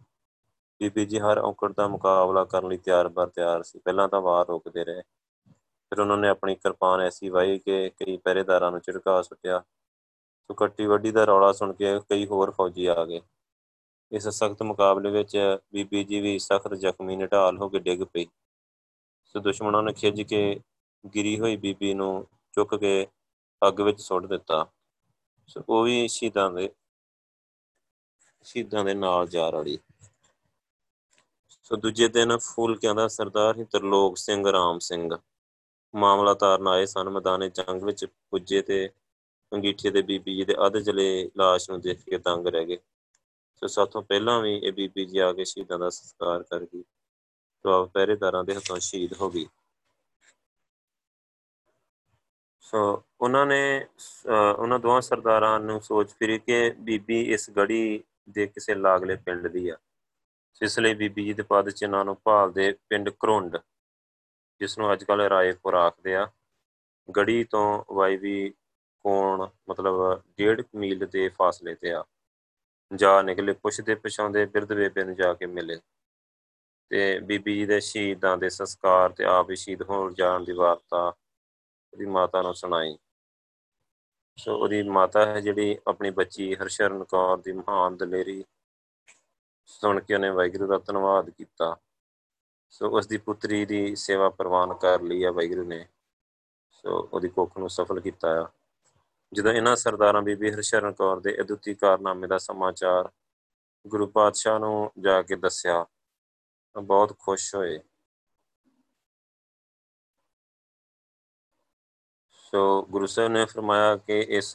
ਬੀਬੀ 0.80 1.06
ਜੀ 1.06 1.18
ਹਰ 1.18 1.38
ਔਕੜ 1.38 1.72
ਦਾ 1.72 1.88
ਮੁਕਾਬਲਾ 1.88 2.44
ਕਰਨ 2.44 2.68
ਲਈ 2.68 2.76
ਤਿਆਰ 2.76 3.08
ਬਰ 3.08 3.28
ਤਿਆਰ 3.28 3.62
ਸੀ। 3.62 3.78
ਪਹਿਲਾਂ 3.78 4.08
ਤਾਂ 4.08 4.20
ਵਾਰ 4.20 4.46
ਰੋਕਦੇ 4.46 4.84
ਰਹੇ। 4.84 5.02
ਫਿਰ 5.90 6.00
ਉਹਨਾਂ 6.00 6.16
ਨੇ 6.16 6.28
ਆਪਣੀ 6.28 6.54
ਕਿਰਪਾਨ 6.54 7.00
ਐਸੀ 7.00 7.28
ਵਾਈ 7.28 7.58
ਕਿ 7.58 7.90
ਕਈ 7.90 8.16
ਪਹਿਰੇਦਾਰਾਂ 8.16 8.70
ਨੂੰ 8.70 8.80
ਝਟਕਾ 8.80 9.22
ਸੁੱਟਿਆ। 9.22 9.62
ਸੋ 10.48 10.54
ਕੱਟੀ 10.54 10.86
ਵੱਡੀ 10.86 11.10
ਦਾ 11.10 11.24
ਰੌਲਾ 11.24 11.52
ਸੁਣ 11.52 11.72
ਕੇ 11.72 12.00
ਕਈ 12.10 12.26
ਹੋਰ 12.26 12.50
ਫੌਜੀ 12.50 12.86
ਆ 12.86 13.04
ਗਏ। 13.04 13.20
ਇਸ 14.12 14.28
ਸਖਤ 14.28 14.62
ਮੁਕਾਬਲੇ 14.62 15.10
ਵਿੱਚ 15.10 15.58
ਬੀਬੀ 15.72 16.04
ਜੀ 16.04 16.20
ਵੀ 16.20 16.38
ਸਖਤ 16.38 16.74
ਜ਼ਖਮੀ 16.74 17.16
ਨਿਢਾਲ 17.16 17.58
ਹੋ 17.58 17.68
ਕੇ 17.68 17.78
ਡਿੱਗ 17.78 18.02
ਪਈ। 18.02 18.26
ਸੋ 19.24 19.40
ਦੁਸ਼ਮਣਾਂ 19.40 19.82
ਨੇ 19.82 19.92
ਖਿੱਚ 19.92 20.20
ਕੇ 20.22 20.60
ਗਿਰੀ 21.14 21.40
ਹੋਈ 21.40 21.56
ਬੀਬੀ 21.56 21.94
ਨੂੰ 21.94 22.26
ਚੁੱਕ 22.52 22.74
ਕੇ 22.74 23.06
ਅੱਗ 23.68 23.80
ਵਿੱਚ 23.80 24.00
ਸੁੱਟ 24.00 24.26
ਦਿੱਤਾ। 24.26 24.66
ਸੋ 25.48 25.62
ਉਹ 25.68 25.82
ਵੀ 25.84 26.06
ਸ਼ਹੀਦਾਂ 26.08 26.50
ਦੇ 26.50 26.70
ਸ਼ਹੀਦਾਂ 28.44 28.84
ਦੇ 28.84 28.94
ਨਾਲ 28.94 29.26
ਜਾ 29.26 29.48
ਰੜੀ 29.50 29.78
ਸੋ 31.62 31.76
ਦੂਜੇ 31.76 32.08
ਦਿਨ 32.08 32.36
ਫੂਲਕਿਆਂ 32.36 32.94
ਦਾ 32.94 33.06
ਸਰਦਾਰ 33.08 33.56
ਹੀ 33.58 33.64
ਤਰਲੋਕ 33.64 34.16
ਸਿੰਘ 34.16 34.52
ਰਾਮ 34.52 34.78
ਸਿੰਘ 34.78 35.10
ਮਾਮਲਾ 35.94 36.34
ਤਾਰਨ 36.34 36.68
ਆਏ 36.68 36.86
ਸਨ। 36.86 37.08
ਮੈਦਾਨੇ 37.08 37.48
ਜੰਗ 37.50 37.82
ਵਿੱਚ 37.82 38.04
ਪੁੱਜੇ 38.04 38.62
ਤੇ 38.62 38.88
ਅੰਗੀਠੇ 39.52 39.90
ਦੇ 39.90 40.02
ਬੀਬੀ 40.02 40.34
ਜੀ 40.36 40.44
ਦੇ 40.44 40.54
ਅੱਧ 40.66 40.78
ਜਲੇ 40.78 41.06
লাশ 41.40 41.66
ਨੂੰ 41.70 41.80
ਦੇਖ 41.80 42.04
ਕੇ 42.04 42.18
ਤੰਗ 42.18 42.46
ਰਹਿ 42.46 42.64
ਗਏ। 42.64 42.78
ਸੋ 43.56 43.66
ਸਾਥੋਂ 43.66 44.02
ਪਹਿਲਾਂ 44.02 44.40
ਵੀ 44.40 44.54
ਇਹ 44.56 44.72
ਬੀਬੀ 44.72 45.04
ਜੀ 45.04 45.18
ਆ 45.18 45.32
ਕੇ 45.32 45.44
ਸ਼ਹੀਦਾਂ 45.44 45.78
ਦਾ 45.78 45.90
ਸੰਸਕਾਰ 45.90 46.42
ਕਰ 46.42 46.64
ਗਈ। 46.64 46.82
ਤੋਂ 47.64 47.86
ਪਹਿਰੇਦਾਰਾਂ 47.86 48.44
ਦੇ 48.44 48.54
ਹੱਥੋਂ 48.54 48.78
ਸ਼ਹੀਦ 48.78 49.14
ਹੋ 49.20 49.30
ਗਈ। 49.30 49.46
ਸੋ 52.64 53.02
ਉਹਨਾਂ 53.20 53.44
ਨੇ 53.46 53.86
ਉਹਨਾਂ 54.58 54.78
ਦੋਹਾਂ 54.78 55.00
ਸਰਦਾਰਾਂ 55.00 55.58
ਨੂੰ 55.60 55.80
ਸੋਚ 55.80 56.10
ਫਿਰੀ 56.18 56.38
ਕਿ 56.38 56.70
ਬੀਬੀ 56.78 57.20
ਇਸ 57.32 57.50
ਗੜੀ 57.50 58.02
ਦੇ 58.30 58.46
ਕਿਸੇ 58.46 58.74
ਲਾਗਲੇ 58.74 59.16
ਪਿੰਡ 59.16 59.46
ਦੀ 59.48 59.68
ਆ। 59.68 59.76
ਇਸ 60.62 60.78
ਲਈ 60.78 60.94
ਬੀਬੀ 60.94 61.24
ਜੀ 61.24 61.32
ਦੇ 61.32 61.42
ਪਦ 61.42 61.70
ਚ 61.70 61.82
ਇਹਨਾਂ 61.82 62.04
ਨੂੰ 62.04 62.16
ਭਾਲਦੇ 62.24 62.72
ਪਿੰਡ 62.88 63.10
ਕਰੁੰਡ 63.10 63.56
ਜਿਸ 64.60 64.78
ਨੂੰ 64.78 64.92
ਅੱਜ 64.92 65.04
ਕੱਲ 65.04 65.20
ਰਾਏਪੁਰ 65.20 65.74
ਆਖਦੇ 65.74 66.14
ਆ। 66.16 66.26
ਗੜੀ 67.08 67.44
ਤੋਂ 67.44 67.94
ਵਾਈਵੀ 67.94 68.50
ਕੋਣ, 69.04 69.46
ਮਤਲਬ 69.68 70.22
1.5 70.36 70.64
ਮੀਲ 70.74 71.06
ਦੇ 71.06 71.28
ਫਾਸਲੇ 71.28 71.74
ਤੇ 71.74 71.92
ਆ। 71.92 72.04
ਜਾ 72.94 73.20
ਨਿਕਲੇ, 73.22 73.52
ਪੁੱਛਦੇ 73.52 73.94
ਪਛਾਉਂਦੇ 73.94 74.44
ਬਿਰਧ 74.46 74.72
ਬੇਬੇ 74.72 75.04
ਨੂੰ 75.04 75.14
ਜਾ 75.14 75.32
ਕੇ 75.34 75.46
ਮਿਲੇ। 75.46 75.78
ਤੇ 76.90 77.18
ਬੀਬੀ 77.20 77.54
ਜੀ 77.54 77.66
ਦੇ 77.66 77.80
ਸ਼ਹੀਦਾਂ 77.80 78.36
ਦੇ 78.38 78.48
ਸੰਸਕਾਰ 78.48 79.12
ਤੇ 79.12 79.24
ਆਪ 79.24 79.50
ਹੀ 79.50 79.56
ਸ਼ਹੀਦ 79.56 79.82
ਹੋਣ 79.82 80.14
ਜਾਣ 80.14 80.44
ਦੀ 80.44 80.52
ਵਾਰਤਾ 80.52 81.12
ਉਹਦੀ 81.94 82.06
ਮਾਤਾ 82.06 82.42
ਨੂੰ 82.42 82.54
ਸੁਣਾਈ। 82.54 82.98
ਸੋ 84.36 84.56
ਉਹਦੀ 84.58 84.82
ਮਾਤਾ 84.82 85.26
ਹੈ 85.26 85.40
ਜਿਹੜੀ 85.40 85.78
ਆਪਣੀ 85.88 86.10
ਬੱਚੀ 86.10 86.54
ਹਰਸ਼ਰਨ 86.54 87.04
ਕੌਰ 87.04 87.38
ਦੀ 87.38 87.52
ਮਹਾਨ 87.52 87.96
ਦਲੇਰੀ 87.96 88.44
ਸੁਣ 89.66 90.00
ਕੇ 90.00 90.14
ਉਹਨੇ 90.14 90.30
ਵਾਹਿਗੁਰੂ 90.30 90.66
ਦਾ 90.66 90.78
ਧੰਨਵਾਦ 90.78 91.30
ਕੀਤਾ। 91.30 91.76
ਸੋ 92.70 92.98
ਉਸ 92.98 93.06
ਦੀ 93.06 93.16
ਪੁੱਤਰੀ 93.16 93.64
ਦੀ 93.66 93.96
ਸੇਵਾ 93.96 94.28
ਪ੍ਰਵਾਨ 94.28 94.74
ਕਰ 94.74 95.02
ਲਈ 95.02 95.24
ਆ 95.24 95.30
ਵਾਹਿਗੁਰੂ 95.30 95.64
ਨੇ। 95.64 95.88
ਸੋ 96.70 97.08
ਉਹਦੀ 97.12 97.28
ਕੁੱਖ 97.28 97.58
ਨੂੰ 97.58 97.70
ਸਫਲ 97.70 98.00
ਕੀਤਾ 98.00 98.42
ਆ। 98.42 98.48
ਜਦੋਂ 99.32 99.52
ਇਹਨਾਂ 99.52 99.76
ਸਰਦਾਰਾਂ 99.76 100.22
ਬੀਬੀ 100.22 100.52
ਹਰਸ਼ਰਨ 100.52 100.92
ਕੌਰ 100.92 101.20
ਦੇ 101.20 101.40
ਅਦੁੱਤੀ 101.40 101.74
ਕਾਰਨਾਮੇ 101.74 102.26
ਦਾ 102.26 102.38
ਸਮਾਚਾਰ 102.38 103.10
ਗੁਰੂ 103.86 104.06
ਪਾਤਸ਼ਾਹ 104.06 104.58
ਨੂੰ 104.58 104.92
ਜਾ 104.98 105.22
ਕੇ 105.22 105.36
ਦੱਸਿਆ 105.36 105.86
ਬਹੁਤ 106.82 107.18
ਖੁਸ਼ 107.18 107.54
ਹੋਏ। 107.54 107.80
ਸੋ 112.54 112.82
ਗੁਰੂ 112.90 113.06
ਸਾਹਿਬ 113.06 113.32
ਨੇ 113.32 113.44
ਫਰਮਾਇਆ 113.44 113.94
ਕਿ 113.96 114.18
ਇਸ 114.30 114.52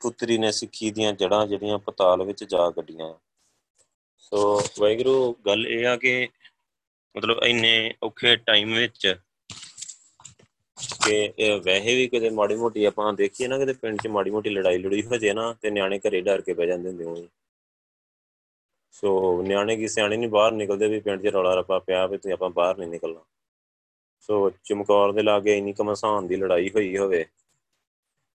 ਪੁੱਤਰੀ 0.00 0.36
ਨੇ 0.38 0.50
ਸਿੱਖੀ 0.52 0.90
ਦੀਆਂ 0.90 1.12
ਜੜਾਂ 1.12 1.46
ਜਿਹੜੀਆਂ 1.46 1.78
ਪਤਾਲ 1.78 2.22
ਵਿੱਚ 2.22 2.44
ਜਾ 2.44 2.68
ਗੱਡੀਆਂ 2.76 3.12
ਸੋ 4.18 4.42
ਵੈਗਰੂ 4.80 5.14
ਗੱਲ 5.46 5.66
ਇਹ 5.66 5.86
ਆ 5.86 5.96
ਕਿ 5.96 6.28
ਮਤਲਬ 7.14 7.42
ਇੰਨੇ 7.44 7.72
ਔਖੇ 8.02 8.36
ਟਾਈਮ 8.36 8.74
ਵਿੱਚ 8.74 9.06
ਕਿ 11.06 11.32
ਇਹ 11.38 11.60
ਵੈਸੇ 11.60 11.96
ਵੀ 11.96 12.06
ਕਿਤੇ 12.08 12.30
ਮਾੜੀ 12.30 12.54
ਮੋਟੀ 12.54 12.84
ਆਪਾਂ 12.84 13.12
ਦੇਖੀਏ 13.12 13.48
ਨਾ, 13.48 13.58
ਕਿਤੇ 13.58 13.72
ਪਿੰਡ 13.72 14.00
'ਚ 14.02 14.06
ਮਾੜੀ 14.06 14.30
ਮੋਟੀ 14.30 14.50
ਲੜਾਈ 14.50 14.78
ਲੜੀ 14.78 15.02
ਹੋ 15.02 15.16
ਜੇ 15.16 15.32
ਨਾ, 15.32 15.52
ਤੇ 15.52 15.70
ਨਿਆਣੇ 15.70 15.98
ਘਰੇ 15.98 16.20
ਡਰ 16.20 16.40
ਕੇ 16.40 16.52
ਬਹਿ 16.54 16.66
ਜਾਂਦੇ 16.66 16.88
ਹੁੰਦੇ 16.88 17.04
ਹੋਣ। 17.04 17.26
ਸੋ 18.92 19.42
ਨਿਆਣੇ 19.42 19.76
ਕੀ 19.76 19.88
ਸਿਆਣੇ 19.88 20.16
ਨਹੀਂ, 20.16 20.28
ਬਾਹਰ 20.28 20.52
ਨਿਕਲਦੇ 20.52 20.88
ਵੀ 20.88 21.00
ਪਿੰਡ 21.00 21.22
'ਚ 21.22 21.34
ਰੌਲਾ 21.34 21.54
ਰੱਪਾ 21.54 21.78
ਪਿਆ 21.78 22.06
ਵੀ 22.06 22.18
ਤੇ 22.18 22.32
ਆਪਾਂ 22.32 22.50
ਬਾਹਰ 22.50 22.78
ਨਹੀਂ 22.78 22.88
ਨਿਕਲਣਾ। 22.88 23.24
ਸੋ 24.22 24.50
ਚਮਕੌਰ 24.64 25.12
ਦੇ 25.12 25.22
ਲਾਗੇ 25.22 25.56
ਇੰਨੀ 25.58 25.72
ਕਮਸਾਨ 25.72 26.26
ਦੀ 26.26 26.36
ਲੜਾਈ 26.36 26.70
ਹੋਈ 26.70 26.96
ਹੋਵੇ, 26.98 27.24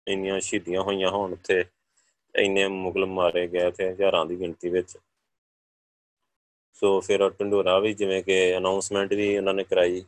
ਇੰਨੀਆਂ 0.07 0.39
ਸ਼ਹੀਦੀਆਂ 0.39 0.81
ਹੋਈਆਂ 0.81 1.09
ਹੋਣ 1.09 1.33
ਉੱਥੇ, 1.33 1.63
ਇੰਨੇ 2.35 2.67
ਮੁਗਲ 2.67 3.05
ਮਾਰੇ 3.05 3.47
ਗਏ 3.47 3.71
ਤੇ 3.71 3.89
ਹਜ਼ਾਰਾਂ 3.91 4.25
ਦੀ 4.25 4.39
ਗਿਣਤੀ 4.39 4.69
ਵਿੱਚ। 4.69 4.97
ਸੋ 6.73 6.99
ਫਿਰ 7.01 7.29
ਟੰਡੋਰਾ 7.29 7.79
ਵੀ 7.79 7.93
ਜਿਵੇਂ 7.93 8.23
ਕਿ 8.23 8.57
ਅਨਾਉਂਸਮੈਂਟ 8.57 9.13
ਵੀ 9.13 9.37
ਉਹਨਾਂ 9.37 9.53
ਨੇ 9.53 9.63
ਕਰਾਈ। 9.63 10.03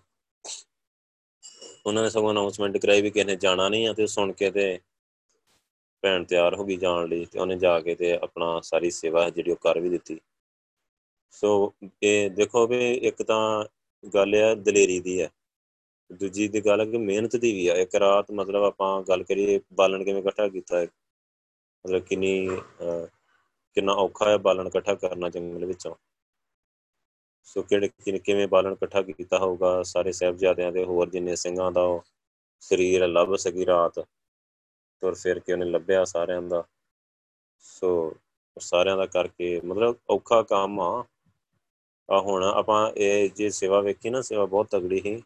ਉਹਨਾਂ 1.86 2.04
ਨੇ 2.04 2.10
ਸਗੋਂ 2.10 2.32
ਅਨਾਉਂਸਮੈਂਟ 2.32 2.78
ਕਰਾਈ 2.78 3.02
ਵੀ 3.02 3.10
ਕਿਸੇ 3.10 3.26
ਨੇ 3.26 3.36
ਜਾਣਾ 3.36 3.70
ਨਹੀਂ 3.70 3.88
ਆ 3.88 3.94
ਤੇ 3.94 4.08
ਸੁਣ 4.08 4.32
ਕੇ 4.32 4.52
ਤੇ 4.52 4.80
ਭੈਣ 6.04 6.24
ਤਿਆਰ 6.24 6.56
ਹੋ 6.56 6.66
ਗਈ 6.66 6.76
ਜਾਣ 6.78 7.08
ਲਈ 7.08 7.26
ਤੇ 7.26 7.40
ਉਹਨੇ 7.40 7.56
ਜਾ 7.56 7.80
ਕੇ 7.80 7.96
ਤੇ 7.96 8.12
ਆਪਣਾ 8.14 8.60
ਸਾਰੀ 8.62 8.92
ਸੇਵਾ 8.92 9.30
ਜਿਹੜੀ 9.30 9.52
ਉਹ 9.52 9.56
ਕਰ 9.56 9.80
ਵੀ 9.80 9.90
ਦਿੱਤੀ। 9.90 10.20
ਸੋ 11.32 11.74
ਇਹ 12.04 12.30
ਦੇਖੋ 12.32 12.68
ਵੀ 12.68 12.94
ਇੱਕ 12.94 13.24
ਤਾਂ 13.24 13.66
ਗੱਲ 14.14 14.36
ਆ, 14.36 14.56
ਦਲੇਰੀ 14.56 15.00
ਦੀ 15.00 15.22
ਹੈ 15.22 15.30
ਦੂਜੀ 16.12 16.48
ਦੀ 16.48 16.62
ਗੱਲ 16.66 16.80
ਹੈ 16.82 16.86
ਕਿ 16.86 16.98
ਮਿਹਨਤ 16.98 17.36
ਦੀ 17.36 17.52
ਵੀ 17.54 17.68
ਆ, 17.68 17.76
ਇੱਕ 17.76 17.96
ਰਾਤ 17.96 18.32
ਮਤਲਬ 18.32 18.64
ਆਪਾਂ 18.64 19.02
ਗੱਲ 19.04 19.24
ਕਰੀਏ 19.24 19.60
ਬਾਲਣ 19.74 20.04
ਕਿਵੇਂ 20.04 20.22
ਇਕੱਠਾ 20.22 20.48
ਕੀਤਾ 20.48 20.80
ਹੈ 20.80 20.88
ਮਤਲਬ 21.86 22.02
ਕਿੰਨੀ 22.02 22.48
ਕਿੰਨਾ 23.76 23.94
ਔਖਾ 23.94 24.30
ਹੈ 24.30 24.38
ਬਾਲਣ 24.38 24.68
ਇਕੱਠਾ 24.68 24.94
ਕਰਨਾ 24.96 25.30
ਜੰਗਲ 25.30 25.66
ਵਿੱਚੋਂ? 25.66 25.96
ਸੋ 27.48 27.62
ਕਿਹੜੇ 27.62 27.90
ਕਿਵੇਂ 28.20 28.48
ਬਾਲਣ 28.48 28.74
ਇਕੱਠਾ 28.74 29.02
ਕੀਤਾ 29.02 29.38
ਹੋਊਗਾ? 29.40 29.82
ਸਾਰੇ 29.84 30.12
ਸਹਿਬਜ਼ਾਦਿਆਂ 30.12 30.72
ਦੇ 30.72 30.84
ਹੋਰ 30.86 31.10
ਜਿੰਨੇ 31.10 31.36
ਸਿੰਘਾਂ 31.36 31.72
ਦਾ 31.72 31.84
ਸਰੀਰ 32.64 33.08
ਲੱਭ 33.08 33.36
ਸਕੀ 33.36 33.66
ਰਾਤ, 33.66 34.00
ਤੁਰ 34.00 35.14
ਫਿਰ 35.14 35.40
ਕੇ 35.40 35.54
ਉਹਨੇ 35.54 35.66
ਲੱਭਿਆ 35.66 36.04
ਸਾਰਿਆਂ 36.06 36.42
ਦਾ। 36.42 36.64
ਸੋ 37.60 38.14
ਸਾਰਿਆਂ 38.58 38.98
ਦਾ 38.98 39.06
ਕਰਕੇ 39.06 39.60
ਮਤਲਬ 39.66 39.96
ਔਖਾ 40.10 40.42
ਕੰਮ 40.44 40.80
ਆ। 40.80 41.04
ਆ 42.10 42.20
ਹੁਣ 42.22 42.44
ਆਪਾਂ 42.44 42.92
ਇਹ 42.98 43.30
ਜੇ 43.36 43.50
ਸੇਵਾ 43.50 43.80
ਵੇਖੀ 43.82 44.10
ਨਾ, 44.10 44.22
ਸੇਵਾ 44.22 44.46
ਬਹੁਤ 44.46 44.68
ਤਗੜੀ 44.72 45.00
ਸੀ। 45.00 45.22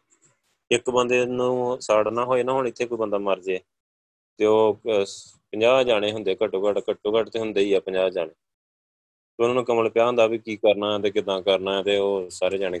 ਇੱਕ 0.70 0.90
ਬੰਦੇ 0.90 1.24
ਨੂੰ 1.26 1.80
ਸਾੜਨਾ 1.80 2.24
ਹੋਏ 2.24 2.42
ਨਾ 2.42 2.52
ਹੁਣ 2.52 2.66
ਇੱਥੇ 2.68 2.86
ਕੋਈ 2.86 2.98
ਬੰਦਾ 2.98 3.18
ਮਰ 3.18 3.40
ਜੇ, 3.40 3.58
ਤੇ 4.38 4.46
ਉਹ 4.46 4.80
50 4.84 5.82
ਜਾਣੇ 5.84 6.12
ਹੁੰਦੇ 6.12 6.36
ਘੱਟੋ 6.44 6.68
ਘੱਟ 6.68 6.78
ਘੱਟੋ 6.90 7.18
ਘੱਟ 7.18 7.28
ਤੇ 7.28 7.38
ਹੁੰਦੇ 7.38 7.60
ਹੀ 7.60 7.72
ਆ 7.74 7.80
50 7.80 8.10
ਜਾਣੇ। 8.14 8.32
ਤੇ 9.38 9.42
ਉਹਨਾਂ 9.42 9.54
ਨੂੰ 9.54 9.64
ਕਮਲ 9.64 9.88
ਪਿਆ 9.90 10.06
ਹੁੰਦਾ 10.06 10.26
ਵੀ 10.26 10.38
ਕੀ 10.38 10.56
ਕਰਨਾ 10.56 10.98
ਤੇ 10.98 11.10
ਕਿਦਾਂ 11.10 11.40
ਕਰਨਾ 11.42 11.82
ਤੇ 11.82 11.96
ਉਹ 11.98 12.28
ਸਾਰੇ 12.30 12.58
ਜਾਣੇ 12.58 12.80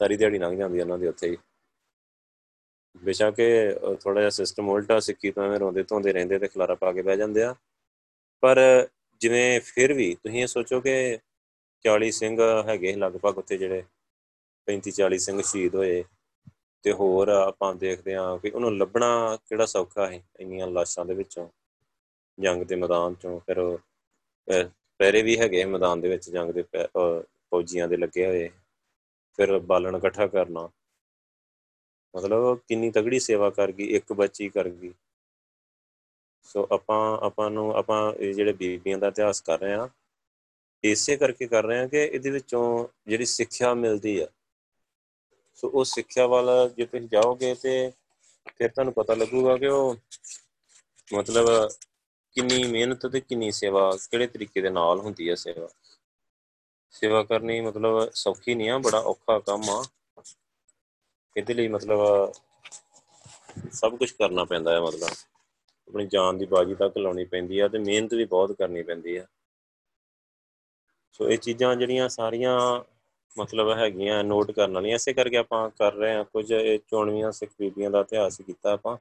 ਸਾਰੀ 0.00 0.16
ਦਿਹਾੜੀ 0.16 0.38
ਲੰਘ 0.38 0.56
ਜਾਂਦੀ 0.58 0.80
ਉਹਨਾਂ 0.80 0.98
ਦੀ 0.98 1.06
ਉੱਥੇ 1.06 1.28
ਹੀ। 1.30 1.36
ਬੇਸ਼ੱਕ 3.02 3.36
ਥੋੜਾ 4.02 4.20
ਜਿਹਾ 4.20 4.30
ਸਿਸਟਮ 4.30 4.68
ਉਲਟਾ 4.70 4.98
ਸਿੱਕੀ 5.00 5.30
ਤੋਂ 5.30 5.44
ਐਵੇਂ 5.44 5.58
ਰੋਂਦੇ 5.58 5.82
ਧੋਂਦੇ 5.82 6.12
ਰਹਿੰਦੇ 6.12 6.38
ਤੇ 6.38 6.48
ਖਲਾਰਾ 6.48 6.74
ਪਾ 6.74 6.92
ਕੇ 6.92 7.02
ਬਹਿ 7.02 7.16
ਜਾਂਦੇ 7.16 7.42
ਆ। 7.42 7.54
ਪਰ 8.42 8.58
ਜਿਵੇਂ 9.20 9.60
ਫਿਰ 9.64 9.92
ਵੀ 9.92 10.14
ਤੁਸੀਂ 10.14 10.42
ਇਹ 10.42 10.46
ਸੋਚੋ 10.46 10.80
ਕਿ 10.80 11.18
40 11.84 12.10
ਸਿੰਘ 12.18 12.38
ਹੈਗੇ 12.68 12.92
ਲਗਭਗ 12.96 13.38
ਉੱਥੇ 13.38 13.56
ਜਿਹੜੇ 13.58 13.82
35 14.68 14.92
40 14.98 15.18
ਸਿੰਘ 15.26 15.40
ਸ਼ਹੀਦ 15.42 15.74
ਹੋਏ। 15.76 16.02
ਤੇ 16.84 16.92
ਹੋਰ 16.92 17.28
ਆਪਾਂ 17.28 17.74
ਦੇਖਦੇ 17.74 18.14
ਆ 18.14 18.36
ਕਿ 18.36 18.50
ਉਹਨੂੰ 18.50 18.76
ਲੱਭਣਾ 18.78 19.36
ਕਿਹੜਾ 19.48 19.66
ਸੌਖਾ 19.66 20.06
ਹੈ 20.06 20.20
ਇੰਨੀਆਂ 20.40 20.66
ਲਾਸ਼ਾਂ 20.66 21.04
ਦੇ 21.04 21.14
ਵਿੱਚੋਂ, 21.14 21.48
ਜੰਗ 22.38 22.62
ਦੇ 22.62 22.76
ਮੈਦਾਨ 22.76 23.14
ਚੋਂ, 23.14 23.38
ਫਿਰ 23.40 24.68
ਪੈਰੇ 25.00 25.22
ਵੀ 25.22 25.38
ਹੈਗੇ 25.38 25.64
ਮੈਦਾਨ 25.64 26.00
ਦੇ 26.00 26.08
ਵਿੱਚ 26.08 26.28
ਜੰਗ 26.30 26.50
ਦੇ 26.52 26.64
ਫੌਜੀਆਂ 27.50 27.88
ਦੇ 27.88 27.96
ਲੱਗੇ 27.96 28.26
ਹੋਏ, 28.26 28.48
ਫਿਰ 29.38 29.58
ਬਾਲਣ 29.60 29.96
ਇਕੱਠਾ 29.96 30.26
ਕਰਨਾ। 30.26 30.68
ਮਤਲਬ 32.14 32.58
ਕਿੰਨੀ 32.68 32.90
ਤਗੜੀ 32.90 33.18
ਸੇਵਾ 33.20 33.50
ਕਰ 33.50 33.72
ਗਈ, 33.72 33.84
ਇੱਕ 33.86 34.12
ਬੱਚੀ 34.12 34.48
ਕਰ 34.48 34.68
ਗਈ। 34.68 34.92
ਸੋ 36.48 36.66
ਆਪਾਂ 36.72 37.18
ਆਪਾਂ 37.26 37.50
ਨੂੰ, 37.50 37.72
ਆਪਾਂ 37.76 38.12
ਇਹ 38.12 38.34
ਜਿਹੜੇ 38.34 38.52
ਬੀਬੀਆਂ 38.52 38.98
ਦਾ 38.98 39.08
ਇਤਿਹਾਸ 39.08 39.40
ਕਰ 39.40 39.58
ਰਹੇ 39.60 39.72
ਆ 39.74 39.88
ਇਸੇ 40.84 41.16
ਕਰਕੇ 41.16 41.46
ਕਰ 41.46 41.64
ਰਹੇ 41.64 41.78
ਆ 41.78 41.86
ਕਿ 41.86 42.02
ਇਹਦੇ 42.04 42.30
ਵਿੱਚੋਂ 42.30 42.64
ਜਿਹੜੀ 43.06 43.24
ਸਿੱਖਿਆ 43.24 43.72
ਮਿਲਦੀ 43.74 44.18
ਆ 44.20 44.26
ਸੋ 45.54 45.68
ਉਹ 45.68 45.84
ਸਿੱਖਿਆ 45.84 46.26
ਵਾਲਾ 46.26 46.68
ਜੇ 46.68 46.86
ਤੁਸੀਂ 46.86 47.08
ਜਾਓਗੇ 47.08 47.54
ਤੇ 47.54 47.92
ਫਿਰ 48.56 48.70
ਤੁਹਾਨੂੰ 48.70 48.92
ਪਤਾ 48.92 49.14
ਲੱਗੂਗਾ 49.14 49.56
ਕਿ 49.56 49.66
ਉਹ 49.66 49.96
ਮਤਲਬ 51.14 51.68
ਕਿੰਨੀ 52.32 52.64
ਮਿਹਨਤ 52.64 53.06
ਤੇ 53.06 53.20
ਕਿੰਨੀ 53.20 53.50
ਸੇਵਾ, 53.52 53.98
ਕਿਹੜੇ 54.10 54.26
ਤਰੀਕੇ 54.26 54.60
ਦੇ 54.60 54.70
ਨਾਲ 54.70 55.00
ਹੁੰਦੀ 55.00 55.30
ਹੈ 55.30 55.34
ਸੇਵਾ। 55.34 55.68
ਸੇਵਾ 56.90 57.22
ਕਰਨੀ 57.22 57.60
ਮਤਲਬ 57.60 58.10
ਸੌਖੀ 58.10 58.54
ਨਹੀਂ 58.54 58.70
ਆ, 58.70 58.78
ਬੜਾ 58.78 58.98
ਔਖਾ 58.98 59.38
ਕੰਮ 59.38 59.62
ਆ। 59.70 59.84
ਇਹਦੇ 61.36 61.54
ਲਈ 61.54 61.68
ਮਤਲਬ 61.68 62.32
ਸਭ 63.72 63.96
ਕੁਝ 63.96 64.10
ਕਰਨਾ 64.10 64.44
ਪੈਂਦਾ 64.44 64.72
ਹੈ 64.72 64.80
ਮਤਲਬ। 64.80 65.08
ਆਪਣੀ 65.88 66.06
ਜਾਨ 66.06 66.38
ਦੀ 66.38 66.46
ਬਾਜੀ 66.46 66.74
ਤੱਕ 66.74 66.98
ਲਾਉਣੀ 66.98 67.24
ਪੈਂਦੀ 67.24 67.58
ਆ 67.58 67.68
ਤੇ 67.68 67.78
ਮਿਹਨਤ 67.78 68.14
ਵੀ 68.14 68.24
ਬਹੁਤ 68.24 68.52
ਕਰਨੀ 68.52 68.82
ਪੈਂਦੀ 68.82 69.16
ਆ। 69.16 69.26
ਸੋ 71.12 71.30
ਇਹ 71.30 71.38
ਚੀਜ਼ਾਂ 71.38 71.76
ਜਿਹੜੀਆਂ 71.76 72.08
ਸਾਰੀਆਂ 72.08 72.84
ਮਤਲਬ 73.38 73.70
ਹੈਗੀਆਂ 73.78 74.24
ਨੋਟ 74.24 74.50
ਕਰਨ 74.50 74.72
ਵਾਲੀਆਂ। 74.72 74.94
ਇਸੇ 74.94 75.12
ਕਰਕੇ 75.12 75.36
ਆਪਾਂ 75.36 75.70
ਕਰ 75.70 75.92
ਰਹੇ 75.92 76.14
ਹਾਂ 76.14 76.24
ਕੁਝ, 76.24 76.52
ਇਹ 76.52 76.78
ਚੋਣਵੀਆਂ 76.78 77.32
ਸਿੱਖ 77.32 77.52
ਬੀਬੀਆਂ 77.58 77.90
ਦਾ 77.90 78.00
ਇਤਿਹਾਸ 78.00 78.40
ਕੀਤਾ 78.40 78.72
ਆਪਾਂ। 78.72 78.96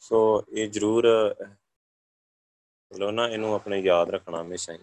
ਸੋ 0.00 0.44
ਇਹ 0.52 0.70
ਜ਼ਰੂਰ, 0.70 1.34
ਮਤਲਬ 2.92 3.10
ਨਾ, 3.10 3.28
ਇਹਨੂੰ 3.28 3.54
ਆਪਣੇ 3.54 3.80
ਯਾਦ 3.80 4.10
ਰੱਖਣਾ 4.10 4.42
ਹਮੇਸ਼ਾ 4.42 4.72
ਹੀ। 4.72 4.78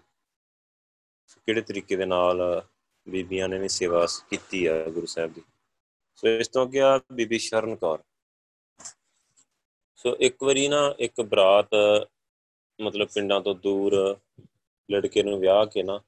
ਕਿਹੜੇ 1.45 1.61
ਤਰੀਕੇ 1.61 1.95
ਦੇ 1.95 2.05
ਨਾਲ 2.05 2.67
ਬੀਬੀਆਂ 3.09 3.49
ਨੇ 3.49 3.59
ਵੀ 3.59 3.67
ਸੇਵਾ 3.67 4.07
ਕੀਤੀ 4.29 4.65
ਆ 4.65 4.89
ਗੁਰੂ 4.89 5.05
ਸਾਹਿਬ 5.05 5.33
ਦੀ? 5.33 5.41
ਸੋ 6.15 6.27
ਇਸ 6.27 6.47
ਤੋਂ 6.47 6.65
ਅੱਗੇ 6.65 6.81
ਆ 6.81 6.99
ਬੀਬੀ 7.13 7.37
ਸ਼ਰਨ 7.37 7.75
ਕੌਰ। 7.75 8.03
ਸੋ 9.95 10.17
ਇੱਕ 10.19 10.43
ਵਾਰੀ 10.43 10.67
ਨਾ, 10.67 10.95
ਇੱਕ 10.99 11.21
ਬਰਾਤ 11.21 11.67
ਮਤਲਬ 12.81 13.07
ਪਿੰਡਾਂ 13.07 13.41
ਤੋਂ 13.41 13.55
ਦੂਰ 13.55 14.19
ਲੜਕੇ 14.91 15.23
ਨੂੰ 15.23 15.39
ਵਿਆਹ 15.39 15.65
ਕੇ 15.65 15.83
ਨਾ 15.83 16.01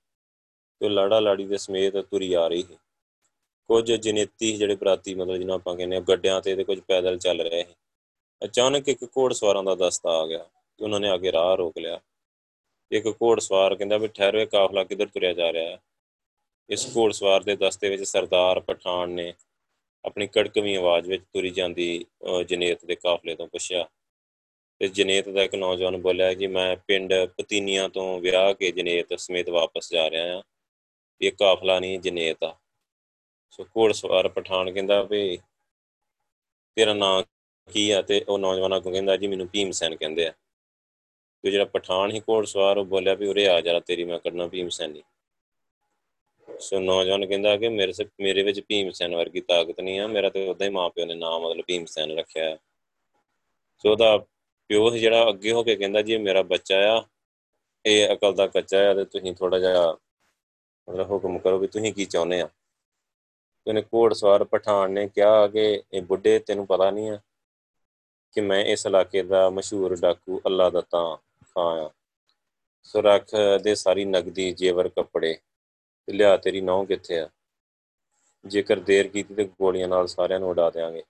ਤੇ 0.82 0.90
ਲਾੜਾ 0.90 1.20
ਲਾੜੀ 1.20 1.46
ਦੇ 1.46 1.58
ਸਮੇਤ 1.58 1.98
ਤੁਰੀ 2.02 2.34
ਆ 2.34 2.48
ਰਹੀ 2.48 2.64
ਹੈ 2.72 2.78
ਕੁਝ 3.70 3.92
ਜਨੇਤੀ 3.92 4.52
ਜਿਹੜੇ 4.58 4.76
ਬਰਾਤੀ, 4.76 5.14
ਮਤਲਬ 5.16 5.38
ਜਿਹਨਾਂ 5.38 5.56
ਆਪਾਂ 5.56 5.76
ਕਹਿੰਦੇ 5.76 5.96
ਆ 5.96 6.00
ਗੱਡਿਆਂ 6.00 6.42
ਤੇ 6.42 6.56
ਤੇ 6.56 6.64
ਕੁਝ 6.64 6.80
ਪੈਦਲ 6.80 7.18
ਚੱਲ 7.18 7.42
ਰਹੇ 7.42 7.64
ਸੀ। 7.64 7.74
ਅਚਾਨਕ 8.42 8.90
ਇੱਕ 8.90 9.04
ਘੋੜ 9.18 9.34
ਸਵਾਰਾਂ 9.34 9.64
ਦਾ 9.64 9.76
ਦਸਤਾ 9.76 10.10
ਆ 10.22 10.26
ਗਿਆ 10.28 10.44
ਤੇ 10.80 10.84
ਉਹਨਾਂ 10.84 11.00
ਨੇ 11.00 11.10
ਆ 11.10 11.18
ਕੇ 11.18 11.32
ਰਾਹ 11.32 11.56
ਰੋਕ 11.58 11.78
ਲਿਆ। 11.78 12.00
ਇੱਕ 12.92 13.08
ਘੋੜ 13.22 13.40
ਸਵਾਰ 13.40 13.76
ਕਹਿੰਦਾ 13.76 13.98
ਵੀ 13.98 14.08
ਠਹਿਰੋ 14.08 14.46
ਕਾਫਲਾ 14.46 14.84
ਕਿੱਧਰ 14.84 15.06
ਤੁਰਿਆ 15.06 15.34
ਜਾ 15.34 15.52
ਰਿਹਾ 15.54 15.70
ਹੈ? 15.72 15.80
ਇਸ 16.70 16.86
ਘੋੜਸਵਾਰ 16.98 17.44
ਦੇ 17.44 17.56
ਦਸਤੇ 17.56 17.90
ਵਿੱਚ 17.90 18.04
ਸਰਦਾਰ 18.04 18.60
ਪਠਾਨ 18.60 19.10
ਨੇ 19.10 19.34
ਆਪਣੀ 20.06 20.28
ਕੜਕਵੀਂ 20.28 20.78
ਆਵਾਜ਼ 20.78 21.08
ਵਿੱਚ 21.10 21.24
ਤੁਰੀ 21.34 21.50
ਜਾਂਦੀ 21.50 22.06
ਜਨੇਤ 22.48 22.86
ਦੇ 22.86 22.96
ਕਾਫਲੇ 22.96 23.36
ਤੋਂ 23.36 23.48
ਪੁੱਛਿਆ। 23.48 23.88
ਤੇ 24.82 24.88
ਜਨੇਤ 24.88 25.30
ਦਾ 25.30 25.44
ਇੱਕ 25.44 25.56
ਨੌਜਵਾਨ 25.56 25.98
ਬੋਲਿਆ 25.98 26.34
ਕਿ 26.34 26.48
ਮੈਂ 26.48 26.76
ਪਿੰਡ 26.88 27.14
ਪਤੀਨੀਆਂ 27.38 27.90
ਤੋਂ 27.90 28.20
ਵਿਆਹ 28.20 28.54
ਕੇ 28.54 28.72
ਜਨੇਤ 28.72 29.14
ਸਮੇਤ 29.20 29.50
ਵਾਪਸ 29.50 29.92
ਜਾ 29.92 30.10
ਰਿਹਾ 30.10 30.34
ਹਾਂ। 30.36 30.42
ਇਹ 31.22 31.32
ਕਾਫਲਾ 31.32 31.80
ਨਹੀਂ 31.80 32.00
ਜਨੇਤ 32.00 32.44
ਆ। 32.44 32.56
ਸੋ 33.52 33.64
ਘੋੜਸਵਾਰ 33.78 34.28
ਪਠਾਨ 34.28 34.72
ਕਹਿੰਦਾ 34.72 35.02
ਵੀ 35.04 35.38
ਤੇਰਾ 36.78 36.94
ਨਾਮ 36.94 37.24
ਕੀ 37.68 37.90
ਆ? 37.92 38.02
ਤੇ 38.02 38.26
ਉਹ 38.30 38.40
ਨੌਜਵਾਨਾਂ 38.40 38.80
ਕੋ 38.82 38.92
ਕਹਿੰਦਾ, 38.92 39.16
ਜੀ 39.18 39.28
ਮੈਨੂੰ 39.28 39.48
ਭੀਮ 39.48 39.72
ਸੈਨ 39.72 39.96
ਕਹਿੰਦੇ 39.96 40.28
ਆ। 40.28 40.34
ਤੇ 41.44 41.52
ਜਿਹੜਾ 41.52 41.66
ਪਠਾਨ 41.66 42.12
ਹੀ 42.12 42.20
ਘੋੜਸਵਾਰ, 42.20 42.78
ਉਹ 42.78 42.86
ਬੋਲਿਆ 42.86 43.14
ਵੀ 43.14 43.28
ਉਰੇ 43.28 43.48
ਆ 43.48 43.60
ਜਰਾ 43.62 43.80
ਤੇਰੀ 43.80 44.04
ਮੈਂ 44.04 44.20
ਕਰਨਾ 44.20 44.48
ਭੀਮ 44.48 44.70
ਸੈਨੀ 44.70 45.04
ਸੋ 46.60 46.80
ਨੌਜਵਾਨ 46.80 47.26
ਕਹਿੰਦਾ 47.26 47.56
ਕਿ 47.58 47.70
ਮੇਰੇ 47.70 47.94
ਸੇ 47.94 48.06
ਮੇਰੇ 48.22 48.44
ਵਿੱਚ 48.44 48.60
ਭੀਮ 48.68 48.90
ਸੈਨ 48.92 49.16
ਵਰਗੀ 49.16 49.42
ਤਾਕਤ 49.42 49.80
ਨਹੀਂ 49.80 50.00
ਆ। 50.00 50.08
ਮੇਰਾ 50.08 50.30
ਤੇ 50.30 50.48
ਉਦਾਂ 50.50 50.68
ਹੀ 50.68 50.72
ਮਾਪਿਓ 50.72 51.06
ਨੇ 51.06 51.16
ਨਾਮ, 51.16 51.42
ਮਤਲਬ 51.42 51.64
ਭੀਮ 51.68 51.86
ਸੈਨ 51.86 52.18
ਰੱਖਿਆ 52.18 52.56
ਸੋ 53.78 53.92
ਉਹਦਾ 53.92 54.18
ਪਿਓ 54.70 54.90
ਜਿਹੜਾ 54.90 55.30
ਅੱਗੇ 55.30 55.52
ਹੋ 55.52 55.64
ਕੇ 55.64 55.76
ਕਹਿੰਦਾ, 55.76 56.02
ਜੀ 56.02 56.18
ਮੇਰਾ 56.18 56.42
ਬੱਚਾ 56.44 56.78
ਆ। 56.94 57.04
ਇਹ 57.86 58.14
ਅਕਲ 58.14 58.34
ਦਾ 58.36 58.48
ਕੱਚਾ 58.48 58.90
ਆ 58.92 58.94
ਤੇ 58.94 59.06
ਤੁਸੀਂ 59.06 59.34
ਥੋੜਾ 59.36 59.60
ਜਿਹਾ 59.60 59.98
ਮਤਲਬ 60.88 61.12
ਹੁਕਮ 61.12 61.38
ਕਰੋ 61.40 61.58
ਵੀ 61.58 61.68
ਤੁਸੀਂ 61.68 61.94
ਕੀ 61.94 62.06
ਚਾਹੁੰਦੇ 62.06 62.42
ਆ 62.42 62.50
ਉਹਨੇ 63.68 63.82
ਘੋੜਸਵਾਰ 63.94 64.44
ਪਠਾਨ 64.44 64.92
ਨੇ 64.92 65.08
ਕਿਹਾ 65.08 65.48
ਕਿ 65.48 65.84
ਇਹ 65.94 66.02
ਬੁੱਢੇ 66.02 66.40
ਤੈਨੂੰ 66.40 66.66
ਪਤਾ 66.68 66.90
ਨਹੀਂ 66.92 67.10
ਆ 67.12 67.20
ਕਿ 68.32 68.42
ਮੈਂ 68.42 68.64
ਇਸ 68.66 68.86
ਇਲਾਕੇ 68.86 69.24
ਦਾ 69.24 69.50
ਮਸ਼ਹੂਰ 69.50 69.96
ਡਾਕੂ 69.96 70.42
ਅੱਲਾ 70.46 70.70
ਦਤਾ 70.70 71.04
ਖਾਂ 71.46 71.66
ਆ। 71.82 71.90
ਸੋ 72.84 73.02
ਰੱਖ 73.02 73.30
ਦੇ 73.64 73.76
ਸਾਰੀ 73.76 74.06
ਨਗਦੀ 74.06 74.52
ਜੇਵਰ 74.52 74.90
ਕੱਪੜੇ 74.90 75.38
ਲਿਆ 76.08 76.36
ਤੇਰੀ 76.38 76.62
ਨੌ 76.62 76.84
ਕਿੱਥੇ 76.86 77.20
ਆ? 77.20 77.30
ਜੇਕਰ 78.46 78.80
ਦੇਰ 78.80 79.08
ਕੀਤੀ 79.08 79.34
ਤੇ 79.36 79.44
ਗੋਲੀਆਂ 79.60 79.88
ਨਾਲ 79.88 80.08
ਸਾਰਿਆਂ 80.08 80.40
ਨੂੰ 80.40 80.50
ਉਡਾ 80.50 80.70
ਦੇਾਂਗੇ 80.70 81.04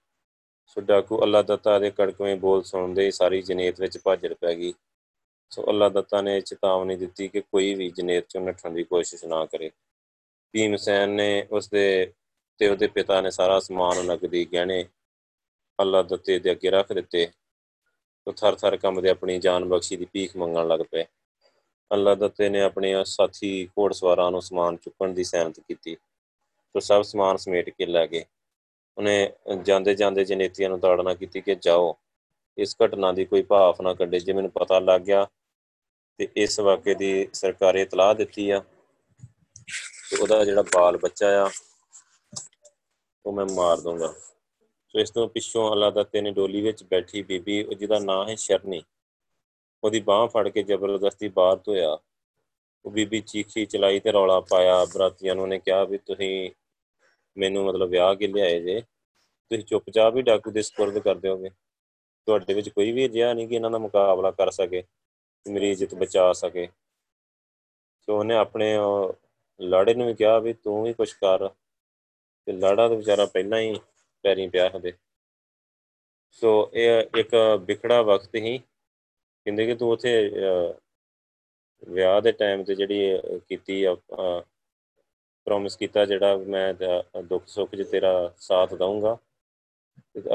ਸੋ 0.68 0.82
ਡਾਕੂ 0.82 1.22
ਅੱਲਾ 1.24 1.42
ਦਤਾ 1.42 1.78
ਦੇ 1.80 1.90
ਕੜਕਵੇਂ 1.92 2.36
ਬੋਲ 2.36 2.64
ਸੁਣਦੇ 2.64 3.10
ਸਾਰੀ 3.12 3.42
ਜਨੇਤ 3.42 3.80
ਵਿੱਚ 3.82 3.98
ਭਾਜੜ 3.98 4.34
ਪੈ 4.34 4.54
ਗਈ। 4.56 4.74
ਸੋ 5.54 5.64
ਅੱਲਾ 5.70 5.88
ਦਤਾ 5.90 6.22
ਨੇ 6.22 6.40
ਚੇਤਾਵਨੀ 6.42 6.96
ਦਿੱਤੀ 6.96 7.28
ਕਿ 7.28 7.42
ਕੋਈ 7.42 7.74
ਵੀ 7.76 7.90
ਜਨੇਤ 7.90 8.28
ਚੋਂ 8.30 8.42
ਨੱਠਣ 8.42 8.70
ਦੀ 8.74 8.84
ਕੋਸ਼ਿਸ਼ 8.84 9.24
ਨਾ 9.26 9.46
ਕਰੇ। 9.46 9.70
ਭੀਮ 10.54 10.76
ਸੈਨ 10.76 11.10
ਨੇ 11.10 11.48
ਉਸ 11.52 11.68
ਦੇ 11.70 12.14
ਤੇ 12.60 12.70
ਉਹਦੇ 12.70 12.88
ਪਿਤਾ 12.88 13.20
ਨੇ 13.22 13.32
ਸਾਰਾ 13.32 13.60
ਸਮਾਨ 13.60 14.06
ਨਗਦੀ 14.06 14.44
ਗਹਿਣੇ 14.46 14.84
ਅੱਲਾ 15.80 16.02
ਦਿੱਤੇ 16.04 16.38
ਦੇ 16.40 16.52
ਅੱਗੇ 16.52 16.70
ਰੱਖ 16.70 16.94
ਦਿੱਤੇ। 16.94 17.28
ਉਹ 18.28 18.34
ਥਰ 18.34 18.56
ਥਰ 18.56 18.78
ਕੰਬਦੇ 18.78 19.10
ਆਪਣੀ 19.10 19.38
ਜਾਨ 19.40 19.66
ਬਖਸ਼ੀ 19.66 19.98
ਦੀ 19.98 20.08
ਭੀਖ 20.14 20.36
ਮੰਗਣ 20.38 20.68
ਲੱਗ 20.68 20.80
ਪਏ। 20.92 21.04
ਅੱਲਾ 21.92 22.16
ਦਿੱਤੇ 22.16 22.50
ਨੇ 22.50 22.62
ਆਪਣੇ 22.62 22.94
ਸਾਥੀ 23.06 23.70
ਘੋੜਸਵਾਰਾਂ 23.78 24.30
ਨੂੰ 24.32 24.42
ਸਮਾਨ 24.42 24.78
ਚੁੱਕਣ 24.78 25.14
ਦੀ 25.14 25.24
ਸੈਨਤ 25.24 25.60
ਕੀਤੀ। 25.60 25.96
ਤੇ 25.96 26.80
ਸਭ 26.80 27.02
ਸਮਾਨ 27.02 27.38
ਸਮੇਟ 27.38 27.70
ਕੇ 27.70 27.86
ਲੈ 27.86 28.06
ਗਏ। 28.08 28.24
ਉਹਨੇ 28.98 29.32
ਜਾਂਦੇ 29.64 29.96
ਜਾਂਦੇ 29.96 30.26
ਜਨੇਤੀਆਂ 30.26 30.70
ਨੂੰ 30.70 30.80
ਤਾੜਨਾ 30.80 31.14
ਕੀਤੀ 31.14 31.42
ਕਿ 31.42 31.56
ਜਾਓ, 31.56 31.96
ਇਸ 32.58 32.76
ਘਟਨਾ 32.84 33.12
ਦੀ 33.12 33.26
ਕੋਈ 33.26 33.42
ਭਾਫ 33.44 33.82
ਨਾ 33.82 33.94
ਕੱਢੇ। 33.94 34.20
ਜੇ 34.20 34.34
ਮੈਨੂੰ 34.34 34.52
ਪਤਾ 34.52 34.80
ਲੱਗ 34.80 35.02
ਗਿਆ 35.02 35.28
ਤੇ 36.20 36.28
ਇਸ 36.36 36.60
ਵਾਕੇ 36.60 36.94
ਦੀ 36.96 37.28
ਸਰਕਾਰੀ 37.34 37.82
ਇਤਲਾਹ 37.82 38.14
ਦਿੱਤੀ 38.16 38.50
ਆ। 38.50 38.60
ਤੇ 40.10 40.18
ਉਹਦਾ 40.18 40.44
ਜਿਹੜਾ 40.46 40.62
ਬਾਲ 40.62 40.98
ਬੱਚਾ 40.98 41.28
ਆ, 41.46 41.50
ਉਹ 43.26 43.34
ਮੈਂ 43.34 43.46
ਮਾਰ 43.46 43.82
ਦੂੰਗਾ 43.82 44.14
ਸੋ 44.90 45.00
ਇਸ 45.00 45.12
ਤੋਂ 45.12 45.28
ਪਿੱਛੋਂ 45.28 45.72
ਅੱਲਾ 45.72 45.90
ਦਾ 45.90 46.04
ਤੇਨੇ 46.04 46.32
ਡੋਲੀ 46.32 46.62
ਵਿੱਚ 46.62 46.84
ਬੈਠੀ 46.84 47.22
ਬੀਬੀ 47.22 47.64
ਜਿਹਦਾ 47.64 48.00
ਨਾਂ 48.00 48.26
ਹੈ 48.30 48.36
ਸ਼ਰਨੀ। 48.36 48.82
ਉਹਦੀ 49.84 50.00
ਬਾਹ 50.00 50.28
ਫੜ 50.28 50.48
ਕੇ 50.50 50.64
ਜ਼ਬਰਦਸਤੀ 50.64 51.28
ਬਾਹਰ 51.28 51.58
ਧੋਇਆ। 51.58 51.98
ਉਹ 52.86 52.92
ਬੀਬੀ 52.92 53.20
ਚੀਖੀ 53.22 53.66
ਚਲਾਈ 53.66 54.00
ਤੇ 54.00 54.12
ਰੌਲਾ 54.12 54.40
ਪਾਇਆ। 54.40 54.86
ਬਰਾਤੀਆਂ 54.86 55.36
ਨੂੰ 55.36 55.48
ਨੇ 55.50 55.60
ਕਿਹਾ 55.60 55.84
ਵੀ 55.84 55.98
ਤੁਸੀਂ 55.98 56.52
ਮੈਨੂੰ 57.38 57.66
ਮਤਲਬ 57.66 57.90
ਵਿਆਹ 57.90 58.16
ਕੇ 58.16 58.28
ਲਿਆਏ 58.28 58.60
ਜੇ। 58.60 58.82
ਤੁਸੀਂ 59.52 59.64
ਚੁੱਪਚਾਪ 59.64 60.16
ਹੀ 60.16 60.22
ਡਾਕੂ 60.22 60.52
ਦੇ 60.52 60.62
ਸਪੁਰਦ 60.62 61.00
ਕਰ 61.00 61.16
ਦਿਓਗੇ। 61.16 61.50
ਤੁਹਾਡੇ 62.28 62.54
ਵਿੱਚ 62.54 62.70
ਕੋਈ 62.70 62.92
ਵੀ 62.92 63.06
ਅਜਿਹਾ 63.06 63.34
ਨਹੀਂ 63.34 63.48
ਕਿ 63.48 63.56
ਇਹਨਾਂ 63.56 63.72
ਦਾ 63.72 63.78
ਮੁਕਾਬਲਾ 63.78 64.32
ਕਰ 64.32 64.52
ਸਕੇ। 64.52 64.84
ਮੇਰੀ 65.46 65.72
ਇੱਜ਼ਤ 65.72 65.94
ਬਚਾ 65.96 66.32
ਸਕੇ। 66.34 66.68
ਸੋ 68.08 68.18
ਉਹਨੇ 68.20 68.36
ਆਪਣੇ 68.36 68.76
ਲਾੜੇ 69.60 69.94
ਨੂੰ 69.94 70.08
ਵੀ 70.08 70.14
ਕਿਹਾ 70.14 70.38
ਵੀ 70.40 70.54
ਤੂੰ 70.54 70.84
ਵੀ 70.84 70.94
ਕੁਝ 70.94 71.12
ਕਰ। 71.14 71.48
ਤੇ 72.48 72.52
ਲਾੜਾ 72.52 72.88
ਤਾਂ 72.88 72.96
ਵਿਚਾਰਾ 72.98 73.26
ਪਹਿਲਾਂ 73.26 73.60
ਹੀ 73.60 73.76
ਪੈਰੀਂ 74.24 74.50
ਪਿਆ 74.50 74.70
ਹੁੰਦੇ 74.70 74.94
ਸੋ 76.32 76.72
ਇਹ 76.74 77.20
ਇੱਕ 77.20 77.36
ਵਿਖੜਾ 77.66 78.02
ਵਕਤ 78.02 78.36
ਹੀ 78.36 78.58
ਕਹਿੰਦੇ 78.58 79.66
ਕਿ 79.66 79.76
ਤੂੰ 79.76 79.90
ਉਥੇ 79.92 80.12
ਵਿਆਹ 81.90 82.22
ਦੇ 82.22 82.32
ਟਾਈਮ 82.32 82.64
ਤੇ 82.64 82.76
ਜਿਹੜੀ 82.76 83.40
ਕੀਤੀ 83.50 83.84
ਆ 83.84 83.96
ਪ੍ਰੋਮਿਸ 85.48 85.76
ਕੀਤਾ 85.76 86.06
ਜਿਹੜਾ 86.06 86.36
ਮੈਂ 86.38 86.74
ਦੁੱਖ 87.24 87.48
ਸੁੱਖ 87.48 87.76
'ਚ 87.76 87.88
ਤੇਰਾ 87.92 88.34
ਸਾਥ 88.38 88.74
ਦਊਂਗਾ। 88.74 89.18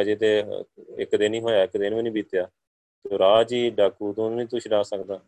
ਅਜੇ 0.00 0.16
ਤੇ 0.16 0.30
ਇੱਕ 0.98 1.16
ਦਿਨ 1.16 1.34
ਹੀ 1.34 1.40
ਹੋਇਆ, 1.40 1.62
ਇੱਕ 1.62 1.76
ਦਿਨ 1.76 1.94
ਵੀ 1.94 2.02
ਨਹੀਂ 2.02 2.12
ਬੀਤਿਆ। 2.12 2.48
ਤੇ 3.04 3.18
ਰਾਜ 3.18 3.52
ਹੀ 3.52 3.70
ਡਾਕੂ, 3.70 4.12
ਤੋਂ 4.12 4.30
ਨਹੀਂ 4.30 4.46
ਤੂੰ 4.46 4.61
ਛਡਾ 4.61 4.82
ਸਕਦਾ। 4.82 5.20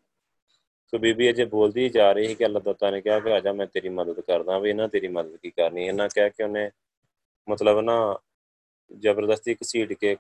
ਸੋ 0.93 0.99
ਬੀਬੀ 0.99 1.31
ਅਜੇ 1.31 1.45
ਬੋਲਦੀ 1.45 1.89
ਜਾ 1.89 2.13
ਰਹੀ 2.13 2.27
ਸੀ 2.29 2.35
ਕਿ 2.35 2.45
ਅੱਲਾਹ 2.47 2.63
ਦਾਤਾ 2.63 2.91
ਨੇ 2.91 3.01
ਕਿਹਾ 3.01 3.19
ਕਿ 3.21 3.33
ਆਜਾ 3.33 3.53
ਮੈਂ 3.53 3.67
ਤੇਰੀ 3.67 3.89
ਮਦਦ 3.89 4.21
ਕਰਦਾ 4.21 4.59
ਵੀ 4.59 4.71
ਇਹਨਾਂ 4.71 4.89
ਤੇਰੀ 4.89 5.09
ਮਦਦ 5.09 5.37
ਕੀ 5.37 5.51
ਕਰਨੀ 5.51 5.87
ਇਹਨਾਂ 5.87 6.09
ਕਹਿ 6.15 6.31
ਕੇ 6.31 6.43
ਉਹਨੇ 6.45 6.71
ਮਤਲਬ 7.49 7.81
ਨਾ 7.81 8.19
ਜ਼ਬਰਦਸਤੀ 8.91 9.55
ਘਸੀਟ 9.55 9.93
ਕੇ 9.93 10.15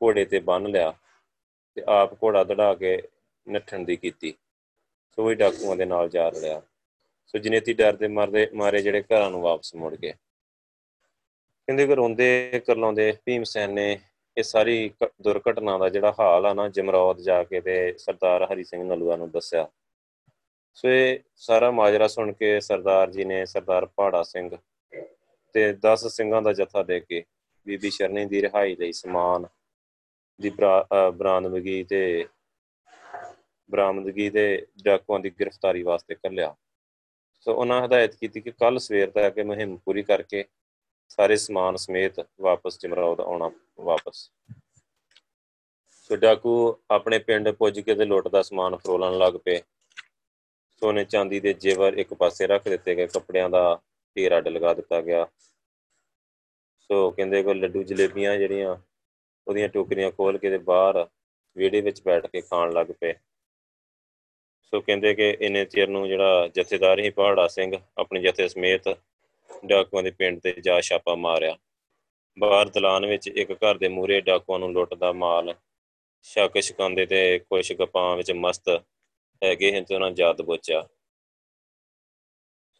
ਘੋੜੇ 0.00 0.24
ਤੇ 0.24 0.40
ਬੰਨ 0.40 0.66
ਲਿਆ 0.66 0.92
ਤੇ 1.76 1.82
ਆਪ 1.88 2.14
ਘੋੜਾ 2.22 2.44
ਦੜਾ 2.44 2.74
ਕੇ 2.74 2.96
ਨੱਠਣ 3.46 3.84
ਦੀ 3.84 3.96
ਕੀਤੀ। 3.96 4.34
ਸੋ 5.18 5.26
ਵੀ 5.26 5.34
ਡਾਕੂਆਂ 5.34 5.76
ਦੇ 5.76 5.84
ਨਾਲ 5.84 6.08
ਜਾ 6.08 6.30
ਰਿਹਾ 6.30 6.60
ਸੋ 7.26 7.38
ਜਨੇਤੀ 7.38 7.72
ਡਰ 7.72 7.96
ਦੇ 7.96 8.08
ਮਾਰਦੇ, 8.08 8.48
ਮਾਰੇ 8.54 8.82
ਜਿਹੜੇ 8.82 9.02
ਘਰਾਂ 9.02 9.30
ਨੂੰ 9.30 9.40
ਵਾਪਸ 9.40 9.74
ਮੁੜ 9.74 9.94
ਗਏ। 9.94 10.12
ਕਹਿੰਦੇ 11.68 11.86
ਕਿ 11.86 11.94
ਰੋਂਦੇ, 11.94 12.60
ਕਰਲਾਉਂਦੇ, 12.66 13.12
ਭੀਮ 13.24 13.44
ਸੈਨ 13.44 13.70
ਨੇ 13.70 13.98
ਇਹ 14.38 14.42
ਸਾਰੀ 14.42 14.90
ਦੁਰਘਟਨਾ 15.22 15.76
ਦਾ 15.78 15.88
ਜਿਹੜਾ 15.88 16.12
ਹਾਲ 16.18 16.46
ਆ 16.46 16.52
ਨਾ, 16.54 16.68
ਜਮਰੌਦ 16.68 17.20
ਜਾ 17.20 17.42
ਕੇ 17.44 17.60
ਤੇ 17.60 17.94
ਸਰਦਾਰ 17.98 18.44
ਹਰੀ 18.52 18.64
ਸਿੰਘ 18.64 18.82
ਨਲੂਆ 18.84 19.16
ਨੂੰ 19.16 19.30
ਦੱਸਿਆ। 19.30 19.66
ਸੋ 20.74 20.88
ਇਹ 20.88 21.18
ਸਾਰਾ 21.36 21.70
ਮਾਜਰਾ 21.70 22.06
ਸੁਣ 22.08 22.32
ਕੇ 22.32 22.58
ਸਰਦਾਰ 22.60 23.10
ਜੀ 23.10 23.24
ਨੇ 23.24 23.44
ਸਰਦਾਰ 23.46 23.86
ਪਹਾੜਾ 23.86 24.22
ਸਿੰਘ 24.22 24.50
ਤੇ 25.54 25.72
10 25.86 26.06
ਸਿੰਘਾਂ 26.08 26.42
ਦਾ 26.42 26.52
ਜਥਾ 26.52 26.82
ਦੇ 26.82 27.00
ਕੇ 27.00 27.22
ਬੀਬੀ 27.66 27.90
ਸ਼ਰਨੀ 27.90 28.24
ਦੀ 28.24 28.42
ਰਿਹਾਈ 28.42 28.76
ਲਈ 28.76 28.92
ਸਮਾਨ 28.92 29.46
ਦੀ 30.40 30.50
ਬਰਾਮਦਗੀ 30.50 31.82
ਤੇ 31.84 32.26
ਬਰਾਮਦਗੀ 33.70 34.28
ਦੇ 34.30 34.46
ਡਾਕੂਆਂ 34.82 35.20
ਦੀ 35.20 35.30
ਗ੍ਰਿਫਤਾਰੀ 35.30 35.82
ਵਾਸਤੇ 35.82 36.14
ਕੱਲਿਆ 36.14 36.54
ਸੋ 37.46 37.54
ਉਹਨਾਂ 37.54 37.84
ਹਦਾਇਤ 37.86 38.14
ਕੀਤੀ 38.14 38.40
ਕਿ 38.40 38.50
ਕੱਲ 38.50 38.78
ਸਵੇਰ 38.78 39.10
ਤੱਕ 39.10 39.38
ਇਹ 39.38 39.44
ਮੁਹਿੰਮ 39.44 39.76
ਪੂਰੀ 39.76 40.02
ਕਰਕੇ 40.02 40.44
ਸਾਰੇ 41.08 41.36
ਸਮਾਨ 41.36 41.76
ਸਮੇਤ 41.76 42.20
ਵਾਪਸ 42.40 42.78
ਜਮਰੌਦ 42.80 43.20
ਆਉਣਾ 43.20 43.50
ਵਾਪਸ। 43.80 44.30
ਸੋ 46.10 46.16
ਡਾਕੂ 46.16 46.52
ਆਪਣੇ 46.90 47.18
ਪਿੰਡ 47.18 47.48
ਪੁੱਜ 47.50 47.80
ਕੇ 47.80 47.94
ਤੇ 47.94 48.04
ਲੁੱਟ 48.04 48.28
ਦਾ 48.28 48.42
ਸਮਾਨ 48.42 48.76
ਫਰੋਲਣ 48.76 49.18
ਲੱਗ 49.18 49.34
ਪਏ। 49.34 49.60
ਸੋਨੇ 50.82 51.04
ਚਾਂਦੀ 51.04 51.40
ਦੇ 51.40 51.52
ਜੇਵਰ 51.52 51.98
ਇੱਕ 51.98 52.14
ਪਾਸੇ 52.14 52.46
ਰੱਖ 52.46 52.68
ਦਿੱਤੇ 52.68 52.94
ਗਏ, 52.94 53.06
ਕੱਪੜਿਆਂ 53.06 53.50
ਦਾ 53.50 53.80
ਢੇਰ 54.16 54.36
ਅੱਡ 54.38 54.48
ਲਗਾ 54.48 54.74
ਦਿੱਤਾ 54.74 55.00
ਗਿਆ। 55.00 55.26
ਸੋ 56.90 57.10
ਕਹਿੰਦੇ 57.10 57.42
ਕੋ 57.42 57.52
ਲੱਡੂ 57.52 57.82
ਜਲੇਬੀਆਂ 57.82 58.36
ਜਿਹੜੀਆਂ 58.38 58.76
ਉਹਦੀਆਂ 59.46 59.68
ਟੋਕਰੀਆਂ 59.68 60.10
ਖੋਲ 60.10 60.38
ਕੇ 60.38 60.50
ਤੇ 60.50 60.58
ਬਾਹਰ 60.58 61.06
ਵਿਹੜੇ 61.56 61.80
ਵਿੱਚ 61.80 62.02
ਬੈਠ 62.02 62.26
ਕੇ 62.26 62.40
ਖਾਣ 62.40 62.72
ਲੱਗ 62.72 62.86
ਪਏ। 63.00 63.14
ਸੋ 64.72 64.80
ਕਹਿੰਦੇ 64.80 65.14
ਕਿ 65.14 65.36
ਇਹਨੇ 65.40 65.64
ਚਿਰ 65.64 65.88
ਨੂੰ 65.88 66.06
ਜਿਹੜਾ 66.08 66.48
ਜਥੇਦਾਰ 66.48 66.98
ਹੀ 66.98 67.10
ਪਹਾੜਾ 67.10 67.46
ਸਿੰਘ, 67.48 67.76
ਆਪਣੇ 67.98 68.20
ਜਥੇ 68.20 68.48
ਸਮੇਤ 68.48 68.88
ਡਾਕੂਆਂ 69.66 70.02
ਦੇ 70.02 70.10
ਪਿੰਡ 70.10 70.40
ਤੇ 70.40 70.52
ਜਾ 70.52 70.80
ਛਾਪਾ 70.80 71.14
ਮਾਰਿਆ। 71.14 71.56
ਬਾਹਰ 72.38 72.68
ਦਲਾਨ 72.68 73.06
ਵਿੱਚ 73.06 73.28
ਇੱਕ 73.28 73.52
ਘਰ 73.52 73.78
ਦੇ 73.78 73.88
ਮੂਹਰੇ 73.88 74.20
ਡਾਕੂਆਂ 74.20 74.58
ਨੂੰ 74.58 74.72
ਲੁੱਟਦਾ 74.72 75.12
ਮਾਲ। 75.12 75.54
ਸ਼ੱਕ 76.22 76.58
ਸ਼ਿਕਾਂਦੇ 76.58 77.06
ਤੇ 77.06 77.38
ਕੁਝ 77.38 77.72
ਗਪਾਂ 77.72 78.16
ਵਿੱਚ 78.16 78.32
ਮਸਤ 78.32 78.68
ਹੈਗੇ 79.42 79.78
ਹਨ 79.78 79.84
ਤੇ 79.84 79.94
ਉਹਨਾਂ 79.94 80.10
ਯਾਦ 80.18 80.42
ਬੋਚਿਆ 80.42 80.86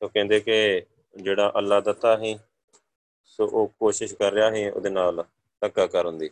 ਸੋ 0.02 0.08
ਕਹਿੰਦੇ 0.08 0.40
ਕਿ 0.40 0.82
ਜਿਹੜਾ 1.16 1.52
ਅੱਲਾ 1.58 1.80
ਦਿੱਤਾ 1.80 2.16
ਹੈ 2.16 2.34
ਸੋ 3.24 3.46
ਉਹ 3.46 3.68
ਕੋਸ਼ਿਸ਼ 3.78 4.14
ਕਰ 4.14 4.32
ਰਿਹਾ 4.32 4.50
ਹੈ 4.50 4.70
ਉਹਦੇ 4.72 4.90
ਨਾਲ 4.90 5.24
ਧੱਕਾ 5.62 5.86
ਕਰਨ 5.86 6.18
ਦੀ। 6.18 6.30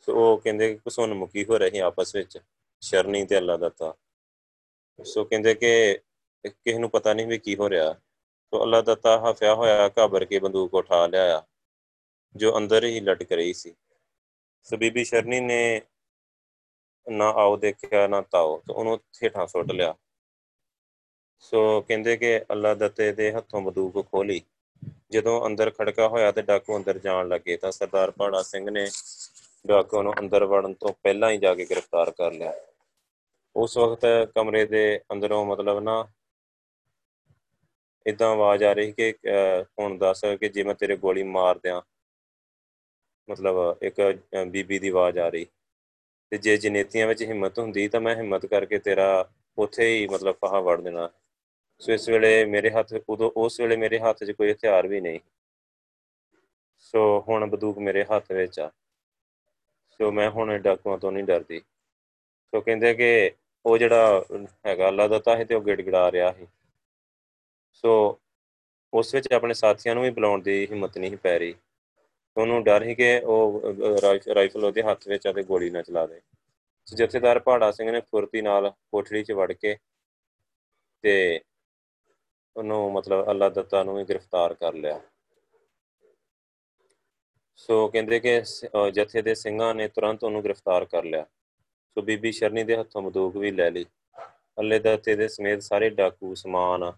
ਸੋ 0.00 0.14
ਉਹ 0.14 0.38
ਕਹਿੰਦੇ 0.38 0.68
ਕਿ 0.68 0.78
ਕੁਸਨ 0.78 1.14
ਮੁਕੀ 1.14 1.44
ਹੋ 1.44 1.58
ਰਹੀ 1.58 1.78
ਆਪਸ 1.78 2.14
ਵਿੱਚ, 2.16 2.38
ਸ਼ਰਨੀ 2.80 3.24
ਤੇ 3.26 3.38
ਅੱਲਾ 3.38 3.56
ਦਿੱਤਾ। 3.56 3.94
ਸੋ 5.04 5.24
ਕਹਿੰਦੇ 5.24 5.54
ਕਿ 5.54 5.98
ਕਿਸੇ 6.46 6.78
ਨੂੰ 6.78 6.90
ਪਤਾ 6.90 7.14
ਨਹੀਂ 7.14 7.26
ਵੀ 7.26 7.38
ਕੀ 7.38 7.56
ਹੋ 7.56 7.70
ਰਿਹਾ। 7.70 7.94
ਸੋ 8.52 8.62
ਅੱਲਾ 8.62 8.80
ਦਿੱਤਾ 8.80 9.30
ਹਫਿਆ 9.30 9.54
ਹੋਇਆ 9.54 9.90
ਘਾਬਰ 9.98 10.24
ਕੇ 10.24 10.38
ਬੰਦੂਕ 10.38 10.74
ਉਠਾ 10.74 11.06
ਲਿਆ 11.06 11.42
ਜੋ 12.36 12.56
ਅੰਦਰ 12.58 12.84
ਹੀ 12.84 13.00
ਲਟਕ 13.00 13.32
ਰਹੀ 13.32 13.52
ਸੀ। 13.52 13.74
ਸੋ 14.62 14.76
ਬੀਬੀ 14.76 15.04
ਸ਼ਰਨੀ 15.04 15.40
ਨੇ 15.40 15.82
ਨਾ 17.08 17.28
ਆਓ 17.30 17.56
ਦੇਖਿਆ, 17.56 18.06
ਨਾ 18.06 18.20
ਤਾਓ, 18.20 18.58
ਤੇ 18.58 18.72
ਉਹਨੂੰ 18.72 18.98
ਠੇਠਾਂ 19.20 19.46
ਸੁੱਟ 19.46 19.72
ਲਿਆ। 19.72 19.94
ਸੋ 21.40 21.80
ਕਹਿੰਦੇ 21.80 22.16
ਕਿ 22.16 22.38
ਅੱਲਾ 22.38 22.74
ਦਿੱਤੇ 22.74 23.12
ਦੇ 23.12 23.32
ਹੱਥੋਂ 23.32 23.60
ਬੰਦੂਕ 23.60 24.06
ਖੋਲੀ। 24.06 24.42
ਜਦੋਂ 25.10 25.46
ਅੰਦਰ 25.46 25.70
ਖੜਕਾ 25.70 26.08
ਹੋਇਆ 26.08 26.32
ਤੇ 26.32 26.42
ਡਾਕੂ 26.42 26.76
ਅੰਦਰ 26.76 26.98
ਜਾਣ 26.98 27.28
ਲੱਗੇ, 27.28 27.56
ਤਾਂ 27.56 27.72
ਸਰਦਾਰ 27.72 28.10
ਪਾੜਾ 28.10 28.42
ਸਿੰਘ 28.42 28.70
ਨੇ 28.70 28.86
ਡਾਕੂ 29.66 30.02
ਨੂੰ 30.02 30.14
ਅੰਦਰ 30.18 30.44
ਵੜਨ 30.44 30.74
ਤੋਂ 30.74 30.92
ਪਹਿਲਾਂ 31.02 31.30
ਹੀ 31.30 31.38
ਜਾ 31.38 31.54
ਕੇ 31.54 31.64
ਗ੍ਰਿਫਤਾਰ 31.64 32.10
ਕਰ 32.10 32.32
ਲਿਆ। 32.32 32.54
ਉਸ 33.56 33.78
ਵਕਤ 33.78 34.06
ਕਮਰੇ 34.34 34.64
ਦੇ 34.66 35.00
ਅੰਦਰੋਂ 35.12 35.44
ਮਤਲਬ 35.46 35.78
ਨਾ 35.78 36.08
ਇਦਾਂ 38.06 38.28
ਆਵਾਜ਼ 38.30 38.62
ਆ 38.64 38.72
ਰਹੀ 38.72 38.92
ਕਿ 38.92 39.12
ਹੁਣ 39.78 39.96
ਦੱਸ 39.98 40.20
ਕਿ 40.40 40.48
ਜੇ 40.48 40.62
ਮੈਂ 40.64 40.74
ਤੇਰੇ 40.74 40.96
ਗੋਲੀ 40.96 41.22
ਮਾਰ 41.22 41.58
ਦਿਆਂ, 41.58 41.80
ਮਤਲਬ 43.28 43.56
ਇੱਕ 43.82 44.00
ਬੀਬੀ 44.48 44.78
ਦੀ 44.78 44.88
ਆਵਾਜ਼ 44.88 45.18
ਆ 45.18 45.28
ਰਹੀ। 45.28 45.46
ਤੇ 46.32 46.38
ਜੇ 46.38 46.56
ਜਨੇਤੀਆਂ 46.56 47.06
ਵਿੱਚ 47.06 47.22
ਹਿੰਮਤ 47.22 47.58
ਹੁੰਦੀ 47.58 47.86
ਤਾਂ 47.88 48.00
ਮੈਂ 48.00 48.14
ਹਿੰਮਤ 48.16 48.46
ਕਰਕੇ 48.46 48.78
ਤੇਰਾ 48.78 49.08
ਉੱਥੇ 49.58 49.88
ਹੀ 49.88 50.06
ਮਤਲਬ 50.08 50.36
ਫਾਹਾ 50.40 50.60
ਵੜ 50.60 50.80
ਦੇਣਾ। 50.80 51.08
ਸੋ 51.80 51.92
ਇਸ 51.92 52.08
ਵੇਲੇ 52.08 52.44
ਮੇਰੇ 52.44 52.70
ਹੱਥ, 52.70 52.92
ਉਦੋਂ 53.08 53.30
ਉਸ 53.36 53.60
ਵੇਲੇ 53.60 53.76
ਮੇਰੇ 53.76 53.98
ਹੱਥ 53.98 54.24
'ਚ 54.24 54.30
ਕੋਈ 54.30 54.52
ਹਥਿਆਰ 54.52 54.86
ਵੀ 54.86 55.00
ਨਹੀਂ। 55.00 55.20
ਸੋ 56.78 57.24
ਹੁਣ 57.28 57.46
ਬੰਦੂਕ 57.46 57.78
ਮੇਰੇ 57.78 58.04
ਹੱਥ 58.04 58.32
ਵਿੱਚ 58.32 58.58
ਆ। 58.60 58.70
ਸੋ 60.00 60.10
ਮੈਂ 60.12 60.30
ਹੁਣ 60.30 60.56
ਡਾਕੂਆਂ 60.58 60.98
ਤੋਂ 60.98 61.12
ਨਹੀਂ 61.12 61.24
ਡਰਦੀ। 61.24 61.60
ਸੋ 61.60 62.60
ਕਹਿੰਦੇ 62.60 62.94
ਕਿ 62.94 63.30
ਉਹ 63.64 63.78
ਜਿਹੜਾ 63.78 64.24
ਹੈਗਾ 64.66 64.88
ਅੱਲਾ 64.88 65.08
ਦਾ 65.08 65.18
ਤਾਂ 65.18 65.36
ਹੈ 65.36 65.44
ਤੇ 65.44 65.54
ਉਹ 65.54 65.62
ਗਿੜਗੜਾ 65.62 66.10
ਰਿਹਾ 66.12 66.32
ਸੀ। 66.32 66.46
ਸੋ 67.84 68.20
ਉਸ 68.92 69.14
ਵਿੱਚ 69.14 69.32
ਆਪਣੇ 69.32 69.54
ਸਾਥੀਆਂ 69.54 69.94
ਨੂੰ 69.94 70.02
ਵੀ 70.04 70.10
ਬੁਲਾਉਣ 70.10 70.42
ਦੀ 70.42 70.66
ਹਿੰਮਤ 70.70 70.98
ਨਹੀਂ 70.98 71.16
ਪੈ 71.16 71.38
ਰਹੀ। 71.38 71.54
ਉਹਨੂੰ 72.36 72.62
ਡਰ 72.64 72.82
ਹੀ 72.82 72.94
ਕਿ 72.94 73.18
ਉਹ 73.24 73.62
ਰਾਈਫਲ 74.34 74.64
ਉਹਦੇ 74.64 74.82
ਹੱਥ 74.82 75.06
ਵਿੱਚ 75.08 75.26
ਆ 75.26 75.32
ਤੇ 75.32 75.42
ਗੋਲੀ 75.42 75.70
ਨਾ 75.70 75.82
ਚਲਾ 75.82 76.06
ਦੇ। 76.06 76.20
ਜਥੇਦਾਰ 76.88 77.38
ਪਹਾੜਾ 77.38 77.70
ਸਿੰਘ 77.72 77.90
ਨੇ 77.90 78.00
ਫੁਰਤੀ 78.00 78.42
ਨਾਲ 78.42 78.70
ਕੋਠੜੀ 78.70 79.22
'ਚ 79.24 79.32
ਵੜ 79.32 79.52
ਕੇ 79.52 79.76
ਤੇ 81.04 81.40
ਉਹਨੂੰ 82.56 82.92
ਮਤਲਬ 82.92 83.30
ਅੱਲਾ 83.30 83.48
ਦੱਤਾ 83.48 83.82
ਨੂੰ 83.84 83.96
ਵੀ 83.96 84.04
ਗ੍ਰਿਫਤਾਰ 84.04 84.54
ਕਰ 84.54 84.74
ਲਿਆ। 84.74 85.00
ਸੋ 87.58 87.86
ਕਹਿੰਦੇ 87.88 88.20
ਕਿ 88.20 88.40
ਜਥੇ 88.94 89.22
ਦੇ 89.22 89.34
ਸਿੰਘਾਂ 89.34 89.74
ਨੇ 89.74 89.88
ਤੁਰੰਤ 89.88 90.24
ਉਹਨੂੰ 90.24 90.42
ਗ੍ਰਿਫਤਾਰ 90.44 90.84
ਕਰ 90.84 91.04
ਲਿਆ। 91.04 91.24
ਸੋ 91.96 92.02
ਬੀਬੀ 92.02 92.32
ਸ਼ਰਨੀ 92.32 92.64
ਦੇ 92.64 92.76
ਹੱਥੋਂ 92.76 93.02
ਬੰਦੂਕ 93.02 93.36
ਵੀ 93.36 93.50
ਲੈ 93.50 93.70
ਲਈ। 93.70 93.84
ਅੱਲੇ 94.58 94.78
ਦੱਤੇ 94.78 95.16
ਦੇ 95.16 95.28
ਸਮੇਤ 95.28 95.62
ਸਾਰੇ 95.62 95.90
ਡਾਕੂ 95.90 96.34
ਸਮਾਨ 96.34 96.92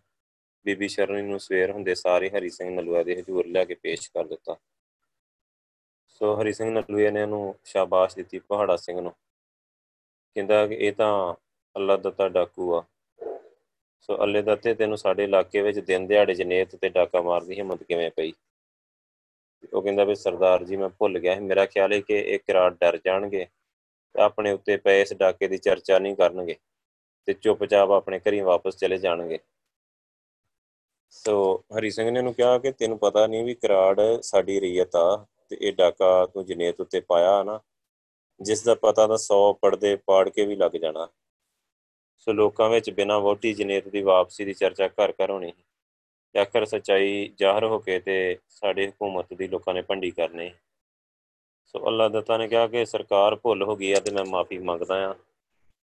ਬੀਬੀ 0.69 0.89
ਸ਼ਰਨੀ 0.89 1.23
ਨੂੰ 1.23 1.41
ਸਵੇਰ 1.41 1.71
ਹੁੰਦੇ 1.71 1.95
ਸਾਰੇ 1.95 2.31
ਹਰੀ 2.31 2.49
ਸਿੰਘ 2.51 2.71
ਨਲੂਆ 2.71 3.03
ਦੇ 3.03 3.15
ਹਜ਼ੂਰ 3.21 3.47
ਲਿਆ 3.47 3.65
ਕੇ 3.65 3.75
ਪੇਸ਼ 3.75 4.11
ਕਰ 4.11 4.25
ਦਿੱਤਾ। 4.25 4.57
ਸੋ 6.09 6.43
ਹਰੀ 6.43 6.53
ਸਿੰਘ 6.53 6.71
ਨਲੂਏ 6.71 7.11
ਨੇ 7.11 7.23
ਉਹਨੂੰ 7.23 7.55
ਸ਼ਾਬਾਸ਼ 7.65 8.17
ਦਿੱਤੀ 8.17 8.39
ਪਹਾੜਾ 8.39 8.77
ਸਿੰਘ 8.77 9.01
ਨੂੰ। 9.01 9.13
ਕਹਿੰਦਾ 10.37 10.67
ਕਿ 10.67 10.75
ਇਹ 10.75 10.93
ਤਾਂ 10.93 11.35
ਅੱਲਾ 11.77 11.97
ਦਿੱਤਾ 11.97 12.29
ਡਾਕੂ 12.29 12.75
ਆ। 12.75 12.83
ਸੋ 14.01 14.23
ਅੱਲੇ 14.23 14.43
ਦੱਤੇ 14.43 14.75
ਤੈਨੂੰ 14.75 14.99
ਸਾਡੇ 14.99 15.25
ਇਲਾਕੇ 15.25 15.63
ਵਿੱਚ 15.63 15.79
ਦਿਨ 15.79 16.07
ਦਿਹਾੜੇ 16.07 16.35
ਜਨੇਤ 16.35 16.77
ਤੇ 16.77 16.89
ਡਾਕਾ 16.89 17.23
ਮਾਰਦੀ 17.23 17.59
ਹਿੰਮਤ 17.59 17.83
ਕਿਵੇਂ 17.83 18.11
ਪਈ? 18.11 18.33
ਉਹ 19.75 19.83
ਕਹਿੰਦਾ 19.83 20.05
ਵੀ 20.05 20.15
ਸਰਦਾਰ 20.15 20.65
ਜੀ, 20.65 20.77
ਮੈਂ 20.77 20.89
ਭੁੱਲ 20.89 21.19
ਗਿਆ 21.19 21.41
ਮੇਰਾ 21.41 21.67
ਖਿਆਲ 21.67 21.93
ਹੈ 21.93 22.01
ਕਿ 22.01 22.19
ਇਹ 22.19 22.39
ਕਿਰਾੜ 22.39 22.73
ਡਰ 22.75 22.99
ਜਾਣਗੇ 23.05 23.47
ਤੇ 24.15 24.23
ਆਪਣੇ 24.23 24.53
ਉੱਤੇ 24.53 24.77
ਪਏ 24.77 25.03
ਇਸ 25.03 25.15
ਡਾਕੇ 25.15 25.49
ਦੀ 25.49 25.59
ਚਰਚਾ 25.59 25.99
ਨਹੀਂ 25.99 26.17
ਕਰਨਗੇ 26.17 26.57
ਤੇ 27.27 27.33
ਚੁੱਪਚਾਪ 27.33 27.91
ਆਪਣੇ 27.91 28.19
ਘਰੀ 28.19 28.41
ਵਾਪਸ 28.41 28.77
ਚਲੇ 28.77 28.99
ਜਾਣਗੇ। 28.99 29.39
ਸੋ 31.11 31.65
ਹਰੀ 31.79 31.91
ਸਿੰਘ 31.91 32.11
ਨੇ 32.11 32.19
ਉਹਨੂੰ 32.19 32.35
ਕਿਹਾ 32.35 32.59
ਕਿ 32.59 32.73
ਤੈਨੂੰ 32.73 32.99
ਪਤਾ 32.99 33.27
ਨਹੀਂ 33.27 33.45
ਵੀ 33.45 33.55
ਕਿਰਾੜ 33.55 34.21
ਸਾਡੀ 34.23 34.61
ਰਈਅਤ 34.61 34.97
ਆ 34.97 35.27
ਤੇ 35.49 35.57
ਇਹ 35.61 35.73
ਡਾਕਾ 35.73 36.27
ਤੂੰ 36.27 36.47
ਜਨੇਤ 36.47 36.81
ਉੱਤੇ 36.81 37.01
ਪਾਇਆ 37.01 37.43
ਨਾ 37.43 37.61
ਜਿਸ 38.41 38.63
ਦਾ 38.63 38.75
ਪਤਾ 38.75 39.07
ਤਾਂ 39.07 39.19
100 39.19 39.53
ਪਰਦੇ 39.63 39.97
ਪਾੜ 39.97 40.29
ਕੇ 40.29 40.47
ਵੀ 40.47 40.57
ਲੱਗ 40.57 40.71
ਜਾਣਾ। 40.71 41.09
ਸੋ 42.19 42.33
ਲੋਕਾਂ 42.33 42.71
ਵਿੱਚ 42.71 42.91
ਬਿਨਾਂ 42.91 43.21
ਵੋਟੀ 43.21 43.53
ਜਨੇਤ 43.53 43.89
ਦੀ 43.89 44.03
ਵਾਪਸੀ 44.03 44.45
ਦੀ 44.45 44.55
ਚਰਚਾ 44.55 44.89
ਘਰ 44.89 45.13
ਘਰ 45.13 45.31
ਹੋਣੀ 45.31 45.53
ਆਖਰ 46.39 46.65
ਸਚਾਈ 46.65 47.29
ਜ਼ਾਹਰ 47.39 47.65
ਹੋ 47.65 47.79
ਕੇ 47.79 48.01
ਤੇ 48.01 48.39
ਸਾਡੇ 48.49 48.89
ਹਕੂਮਤ 48.89 49.35
ਦੀ 49.35 49.49
ਲੋਕਾਂ 49.49 49.75
ਨੇ 49.75 49.83
ਭੰਡੀ 49.83 50.11
ਕਰਨੀ 50.11 50.51
ਸੋ 51.67 51.89
ਅੱਲਾਹ 51.89 52.11
ਦਤਾ 52.11 52.37
ਨੇ 52.37 52.49
ਕਿਹਾ 52.49 52.67
ਕਿ 52.67 52.87
ਸਰਕਾਰ 52.87 53.37
ਭੁੱਲ 53.37 53.63
ਹੋ 53.63 53.77
ਗਈ 53.77 53.93
ਆ 53.93 54.01
ਤੇ 54.01 54.11
ਮੈਂ 54.11 54.25
ਮਾਫੀ 54.25 54.59
ਮੰਗਦਾ 54.59 55.11
ਆ। 55.11 55.15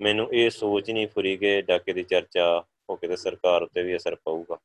ਮੈਨੂੰ 0.01 0.33
ਇਹ 0.33 0.49
ਸੋਚ 0.49 0.91
ਨਹੀਂ 0.91 1.07
ਫੁਰੀ 1.07 1.37
ਕਿ 1.37 1.61
ਡਾਕੇ 1.61 1.93
ਦੀ 1.93 2.03
ਚਰਚਾ 2.03 2.63
ਹੋ 2.89 2.95
ਕੇ 2.95 3.07
ਤੇ 3.07 3.15
ਸਰਕਾਰ 3.15 3.63
ਉੱਤੇ 3.63 3.83
ਵੀ 3.83 3.95
ਅਸਰ 3.95 4.15
ਪਊਗਾ। 4.15 4.57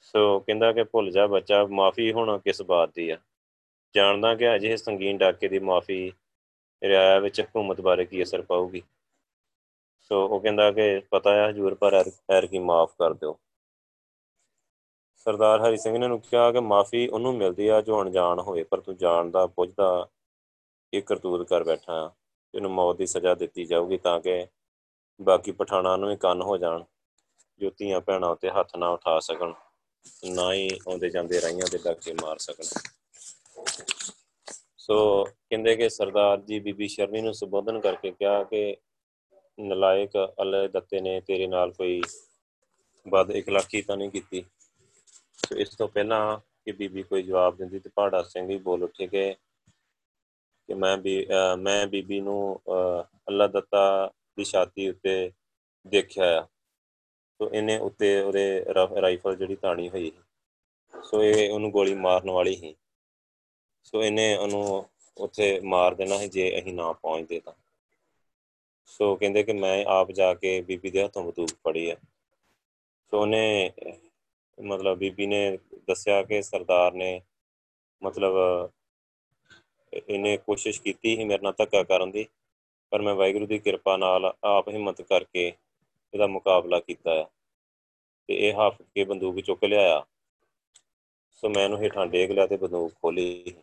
ਸੋ 0.00 0.40
ਕਹਿੰਦਾ 0.40 0.72
ਕਿ 0.72 0.84
ਭੁੱਲ 0.84 1.10
ਜਾ 1.10 1.26
ਬੱਚਾ, 1.26 1.64
ਮਾਫੀ 1.66 2.12
ਹੁਣ 2.12 2.38
ਕਿਸ 2.38 2.62
ਬਾਤ 2.62 2.94
ਦੀ 2.94 3.10
ਆ? 3.10 3.16
ਜਾਣਦਾ 3.94 4.34
ਕਿ 4.34 4.54
ਅਜਿਹੇ 4.54 4.76
ਸੰਗੀਨ 4.76 5.18
ਡਾਕੇ 5.18 5.48
ਦੀ 5.48 5.58
ਮਾਫੀ 5.58 6.12
ਰਿਆਇਆ 6.82 7.18
ਵਿੱਚ 7.18 7.40
ਹਕੂਮਤ 7.40 7.80
ਬਾਰੇ 7.80 8.04
ਕੀ 8.04 8.22
ਅਸਰ 8.22 8.42
ਪਾਊਗੀ? 8.42 8.82
ਸੋ 10.00 10.26
ਉਹ 10.28 10.40
ਕਹਿੰਦਾ 10.40 10.70
ਕਿ 10.72 11.00
ਪਤਾ 11.10 11.34
ਹੈ 11.34 11.48
ਹਜੂਰ 11.50 11.74
ਪਰ 11.74 11.94
ਐਰ 12.30 12.46
ਕੀ 12.46 12.58
ਮਾਫ 12.58 12.94
ਕਰ 12.98 13.14
ਦਿਓ। 13.14 13.38
ਸਰਦਾਰ 15.26 15.60
ਹਰੀ 15.60 15.76
ਸਿੰਘ 15.76 15.98
ਨੇ 15.98 16.08
ਨੂੰ 16.08 16.20
ਕਿਹਾ 16.20 16.50
ਕਿ 16.52 16.60
ਮਾਫੀ 16.60 17.06
ਉਹਨੂੰ 17.08 17.34
ਮਿਲਦੀ 17.34 17.68
ਆ 17.68 17.80
ਜੋ 17.80 18.00
ਅਣਜਾਣ 18.02 18.40
ਹੋਵੇ 18.40 18.62
ਪਰ 18.64 18.80
ਤੂੰ 18.80 18.96
ਜਾਣਦਾ 18.96 19.46
ਪੁੱਛਦਾ 19.46 20.08
ਇਹ 20.92 21.02
ਕਰਤੂਤ 21.02 21.46
ਕਰ 21.48 21.64
ਬੈਠਾ 21.64 21.92
ਆ। 22.06 22.10
ਇਹਨੂੰ 22.54 22.70
ਮੌਤ 22.70 22.96
ਦੀ 22.96 23.06
ਸਜ਼ਾ 23.06 23.34
ਦਿੱਤੀ 23.34 23.64
ਜਾਊਗੀ 23.64 23.98
ਤਾਂ 23.98 24.20
ਕਿ 24.20 24.46
ਬਾਕੀ 25.20 25.52
ਪਠਾਣਾ 25.52 25.96
ਨੂੰ 25.96 26.08
ਵੀ 26.08 26.16
ਕੰਨ 26.16 26.42
ਹੋ 26.42 26.56
ਜਾਣ, 26.56 26.84
ਜੋ 27.60 27.70
ਧੀਆਂ 27.70 28.00
ਭੈਣਾਂ 28.00 28.28
ਉੱਤੇ 28.28 28.50
ਹੱਥ 28.50 28.76
ਨਾ 28.76 28.88
ਉਠਾ 28.88 29.18
ਸਕਣ। 29.20 29.52
ਨਾ 30.24 30.52
ਹੀ 30.52 30.68
ਆਉਂਦੇ 30.88 31.10
ਜਾਂਦੇ 31.10 31.40
ਰਾਈਆਂ 31.40 31.66
ਦੇ 31.70 31.78
ਡਾਕੇ 31.84 32.12
ਮਾਰ 32.22 32.38
ਸਕਣ। 32.38 32.64
ਸੋ 34.76 35.24
ਕਹਿੰਦੇ 35.24 35.74
ਕਿ 35.76 35.88
ਸਰਦਾਰ 35.90 36.40
ਜੀ 36.40 36.58
ਬੀਬੀ 36.60 36.88
ਸ਼ਰਨੀ 36.88 37.20
ਨੂੰ 37.20 37.34
ਸੰਬੋਧਨ 37.34 37.80
ਕਰਕੇ 37.80 38.10
ਕਿਹਾ 38.10 38.42
ਕਿ 38.44 38.76
ਨਲਾਇਕ 39.58 40.16
ਅੱਲੇ 40.40 40.66
ਦੱਤੇ 40.68 41.00
ਨੇ 41.00 41.20
ਤੇਰੇ 41.20 41.46
ਨਾਲ 41.46 41.72
ਕੋਈ 41.72 42.00
ਬਦ 43.06 43.30
ਇਖਲਾਕੀ 43.30 43.82
ਤਾਂ 43.82 43.96
ਨਹੀਂ 43.96 44.10
ਕੀਤੀ। 44.10 44.44
ਸੋ 45.38 45.56
ਇਸ 45.56 45.68
ਤੋਂ 45.68 45.88
ਪਹਿਲਾਂ 45.88 46.38
ਕਿ 46.64 46.72
ਬੀਬੀ 46.72 47.02
ਕੋਈ 47.02 47.22
ਜਵਾਬ 47.22 47.56
ਦਿੰਦੀ 47.56 47.78
ਤੇ 47.78 47.90
ਪਹਾੜਾ 47.94 48.22
ਸਿੰਘ 48.22 48.46
ਵੀ 48.46 48.56
ਬੋਲ 48.58 48.82
ਉੱਠੇ 48.84 49.06
ਕਿ 49.06 49.34
ਕਿ 50.68 50.74
ਮੈਂ 50.74 50.96
ਵੀ 50.96 51.26
ਮੈਂ 51.58 51.86
ਬੀਬੀ 51.86 52.20
ਨੂੰ 52.20 52.60
ਅੱਲਾ 53.28 53.46
ਦਿੱਤਾ 53.46 54.10
ਦੀ 54.36 54.44
ਛਾਤੀ 54.44 54.88
ਉੱਤੇ 54.90 55.30
ਦੇਖਿਆ 55.86 56.38
ਆ। 56.40 56.46
ਸੋ 57.40 57.48
ਇਹਨੇ 57.54 57.76
ਉੱਤੇ 57.78 58.20
ਉਹਦੇ 58.20 58.64
ਰਾਈਫਲ 59.02 59.36
ਜਿਹੜੀ 59.36 59.54
ਤਾਣੀ 59.56 59.88
ਹੋਈ 59.88 60.10
ਸੋ 60.94 61.22
ਇਹ 61.24 61.50
ਉਹਨੂੰ 61.50 61.70
ਗੋਲੀ 61.70 61.94
ਮਾਰਨ 61.94 62.30
ਵਾਲੀ 62.30 62.54
ਸੀ। 62.56 62.74
ਸੋ 63.84 64.02
ਇਹਨੇ 64.02 64.36
ਉਹਨੂੰ 64.36 64.84
ਉੱਥੇ 65.16 65.60
ਮਾਰ 65.64 65.94
ਦੇਣਾ 65.94 66.18
ਸੀ 66.18 66.28
ਜੇ 66.28 66.58
ਅਸੀਂ 66.58 66.74
ਨਾ 66.74 66.92
ਪਹੁੰਚਦੇ 66.92 67.38
ਤਾਂ। 67.40 67.52
ਸੋ 68.86 69.14
ਕਹਿੰਦੇ 69.16 69.42
ਕਿ 69.42 69.52
ਮੈਂ 69.52 69.84
ਆਪ 69.88 70.10
ਜਾ 70.10 70.32
ਕੇ 70.34 70.60
ਬੀਬੀ 70.60 70.90
ਦੇ 70.90 71.04
ਹੱਥੋਂ 71.04 71.22
ਬੰਦੂਕ 71.24 71.50
ਫੜੀ 71.64 71.88
ਆ। 71.90 71.96
ਸੋ 73.12 73.20
ਉਹਨੇ, 73.20 73.70
ਮਤਲਬ 74.58 74.98
ਬੀਬੀ 74.98 75.26
ਨੇ 75.26 75.58
ਦੱਸਿਆ 75.88 76.22
ਕਿ 76.22 76.42
ਸਰਦਾਰ 76.42 76.92
ਨੇ, 76.92 77.20
ਮਤਲਬ 78.02 78.34
ਇਹਨੇ 79.92 80.36
ਕੋਸ਼ਿਸ਼ 80.36 80.82
ਕੀਤੀ 80.82 81.16
ਸੀ 81.16 81.24
ਮੇਰੇ 81.24 81.42
ਨਾਲ 81.42 81.54
ਧੱਕਾ 81.58 81.82
ਕਰਨ 81.82 82.10
ਦੀ, 82.10 82.26
ਪਰ 82.90 83.02
ਮੈਂ 83.02 83.14
ਵਾਹਿਗੁਰੂ 83.14 83.46
ਦੀ 83.46 83.58
ਕਿਰਪਾ 83.58 83.96
ਨਾਲ 83.96 84.32
ਆਪ 84.44 84.68
ਹਿੰਮਤ 84.68 85.02
ਕਰਕੇ 85.02 85.52
ਇਹਦਾ 86.14 86.26
ਮੁਕਾਬਲਾ 86.26 86.80
ਕੀਤਾ 86.80 87.14
ਹੈ। 87.14 87.24
ਤੇ 88.28 88.34
ਇਹ 88.34 88.54
ਹੱਫ 88.54 88.82
ਕੇ 88.82 89.04
ਬੰਦੂਕ 89.04 89.40
ਚੁੱਕ 89.40 89.64
ਲਿਆਇਆ। 89.64 90.04
ਸੋ 91.30 91.48
ਮੈਂ 91.48 91.64
ਇਹਨੂੰ 91.64 91.78
ਹੇਠਾਂ 91.82 92.06
ਡੇਗ 92.06 92.30
ਲਿਆ 92.30 92.46
ਤੇ 92.46 92.56
ਬੰਦੂਕ 92.56 92.92
ਖੋਲੀ 92.94 93.54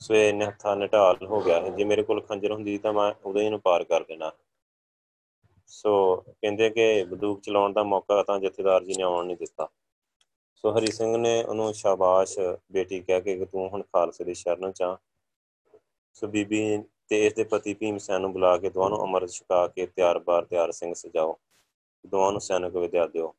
ਸੋ 0.00 0.14
ਇਹ 0.14 0.42
ਹੱਥਾਂ 0.42 0.76
ਨਟਾਲ 0.76 1.26
ਹੋ 1.26 1.40
ਗਿਆ। 1.40 1.68
ਜੇ 1.68 1.84
ਮੇਰੇ 1.84 2.02
ਕੋਲ 2.02 2.20
ਖੰਜਰ 2.20 2.52
ਹੁੰਦੀ 2.52 2.78
ਤਾਂ 2.78 2.92
ਮੈਂ 2.92 3.12
ਉਦੋਂ 3.24 3.40
ਹੀ 3.40 3.46
ਇਹਨੂੰ 3.46 3.60
ਪਾਰ 3.60 3.84
ਕਰ 3.84 4.04
ਦੇਣਾ। 4.04 4.32
ਸੋ 5.66 6.16
ਕਹਿੰਦੇ 6.16 6.70
ਕਿ 6.70 7.04
ਬੰਦੂਕ 7.04 7.40
ਚਲਾਉਣ 7.40 7.72
ਦਾ 7.72 7.82
ਮੌਕਾ 7.82 8.22
ਤਾਂ 8.22 8.38
ਜਥੇਦਾਰ 8.38 8.84
ਜੀ 8.84 8.94
ਨੇ 8.96 9.02
ਆਉਣ 9.02 9.26
ਨਹੀਂ 9.26 9.36
ਦਿੱਤਾ। 9.36 9.68
ਸੋ 10.54 10.78
ਹਰੀ 10.78 10.86
ਸਿੰਘ 10.86 11.16
ਨੇ 11.16 11.42
ਉਹਨੂੰ 11.44 11.74
ਸ਼ਾਬਾਸ਼ 11.74 12.38
ਬੇਟੀ 12.72 13.00
ਕਹਿ 13.00 13.20
ਕੇ 13.20 13.36
ਕਿ 13.36 13.44
ਤੂੰ 13.44 13.68
ਹੁਣ 13.68 13.82
ਖਾਲਸੇ 13.82 14.24
ਦੀ 14.24 14.34
ਸ਼ਰਨ 14.34 14.72
ਚ 14.72 14.82
ਆ। 14.82 14.96
ਸੋ 16.14 16.26
ਬੀਬੀ 16.26 16.82
ਤੇ 17.08 17.26
ਇਸ 17.26 17.34
ਦੇ 17.34 17.44
ਪਤੀ 17.44 17.74
ਭੀਮ 17.74 17.98
ਸੈਨ 17.98 18.20
ਨੂੰ 18.20 18.32
ਬੁਲਾ 18.32 18.56
ਕੇ 18.56 18.70
ਦੋਵਾਂ 18.70 18.90
ਨੂੰ 18.90 19.04
ਅਮਰਤ 19.04 19.30
ਛਕਾ 19.30 19.66
ਕੇ 19.68 19.86
ਤਿਆਰ-ਬਾਰ 19.86 20.44
ਤਿਆਰ 20.44 20.72
ਸਿੰਘ 20.72 20.94
ਸਜਾਓ। 20.94 21.38
ਦੋਵਾਂ 22.06 22.32
ਨੂੰ 22.32 22.40
ਸੈਨਿਕ 22.40 22.76
ਵਿਦਿਆ 22.76 23.06
ਦਿਓ 23.06 23.34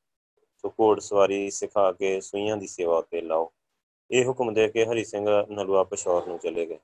ਸੋ 0.63 0.69
ਘੋੜ 0.69 0.99
ਸਵਾਰੀ 0.99 1.49
ਸਿਖਾ 1.49 1.91
ਕੇ 1.91 2.19
ਸੂਈਆਂ 2.21 2.57
ਦੀ 2.57 2.67
ਸੇਵਾ 2.67 3.01
ਤੇ 3.01 3.21
ਲਾਓ। 3.21 3.51
ਇਹ 4.11 4.25
ਹੁਕਮ 4.25 4.53
ਦੇ 4.53 4.67
ਕੇ 4.67 4.85
ਹਰੀ 4.85 5.03
ਸਿੰਘ 5.03 5.27
ਨਲੂਆ 5.51 5.83
ਪਸ਼ੌਰ 5.83 6.27
ਨੂੰ 6.27 6.37
ਚਲੇ 6.39 6.65
ਗਏ। 6.65 6.79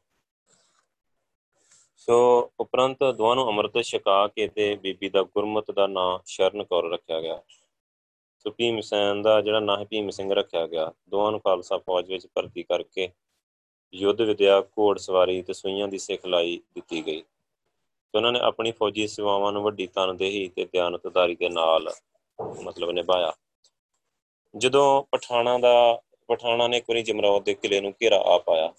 ਸੋ 1.97 2.15
ਉਪਰੰਤ 2.59 3.03
ਦੋਵਾਂ 3.03 3.35
ਨੂੰ 3.35 3.49
ਅਮਰਤ 3.49 3.81
ਛਕਾ 3.81 4.27
ਕੇ 4.27 4.47
ਤੇ 4.47 4.75
ਬੀਬੀ 4.75 5.09
ਦਾ 5.09 5.23
ਗੁਰਮਤ 5.23 5.71
ਦਾ 5.71 5.87
ਨਾਂ 5.87 6.19
ਸ਼ਰਨ 6.25 6.63
ਕੌਰ 6.63 6.89
ਰੱਖਿਆ 6.91 7.21
ਗਿਆ। 7.21 7.41
ਸੋ 8.37 8.51
ਭੀਮ 8.51 8.79
ਸੈਨ 8.81 9.21
ਦਾ 9.21 9.41
ਜਿਹੜਾ 9.41 9.59
ਨਾਂ 9.59 9.77
ਹੈ, 9.77 9.85
ਭੀਮ 9.85 10.09
ਸਿੰਘ 10.09 10.33
ਰੱਖਿਆ 10.33 10.67
ਗਿਆ। 10.67 10.91
ਦੋਵਾਂ 11.09 11.31
ਨੂੰ 11.31 11.39
ਖਾਲਸਾ 11.39 11.77
ਫੌਜ 11.77 12.09
ਵਿੱਚ 12.09 12.27
ਭਰਤੀ 12.35 12.63
ਕਰਕੇ 12.63 13.09
ਯੁੱਧ 13.93 14.21
ਵਿਦਿਆ 14.21 14.61
ਘੋੜ 14.61 14.97
ਸਵਾਰੀ 14.97 15.41
ਤੇ 15.41 15.53
ਸੂਈਆਂ 15.53 15.87
ਦੀ 15.87 15.97
ਸਿਖਲਾਈ 15.97 16.59
ਦਿੱਤੀ 16.75 17.05
ਗਈ। 17.05 17.23
ਤੇ 18.13 18.17
ਉਹਨਾਂ 18.17 18.31
ਨੇ 18.31 18.39
ਆਪਣੀ 18.43 18.71
ਫੌਜੀ 18.71 19.05
ਸੇਵਾਵਾਂ 19.07 19.51
ਨੂੰ 19.51 19.61
ਵੱਡੀ 19.63 19.85
ਤਨਦੇਹੀ 19.87 20.47
ਤੇ 20.55 20.65
ਧਿਆਨਤਦਾਰੀ 20.65 21.35
ਦੇ 21.35 21.49
ਨਾਲ 21.49 21.89
ਮਤਲਬ 22.63 22.89
ਨਿਭਾਇਆ। 22.91 23.31
ਜਦੋਂ 24.53 25.03
ਪਠਾਣਾ 25.11 25.57
ਦਾ, 25.57 26.01
ਪਠਾਣਾ 26.29 26.67
ਨੇ 26.67 26.79
ਕੋਈ 26.81 27.01
ਜਮਰੌਦ 27.03 27.43
ਦੇ 27.43 27.53
ਕਿਲੇ 27.53 27.79
ਨੂੰ 27.81 27.91
ਘੇਰਾ 28.01 28.17
ਆ 28.25 28.37
ਪਾਇਆ 28.37 28.71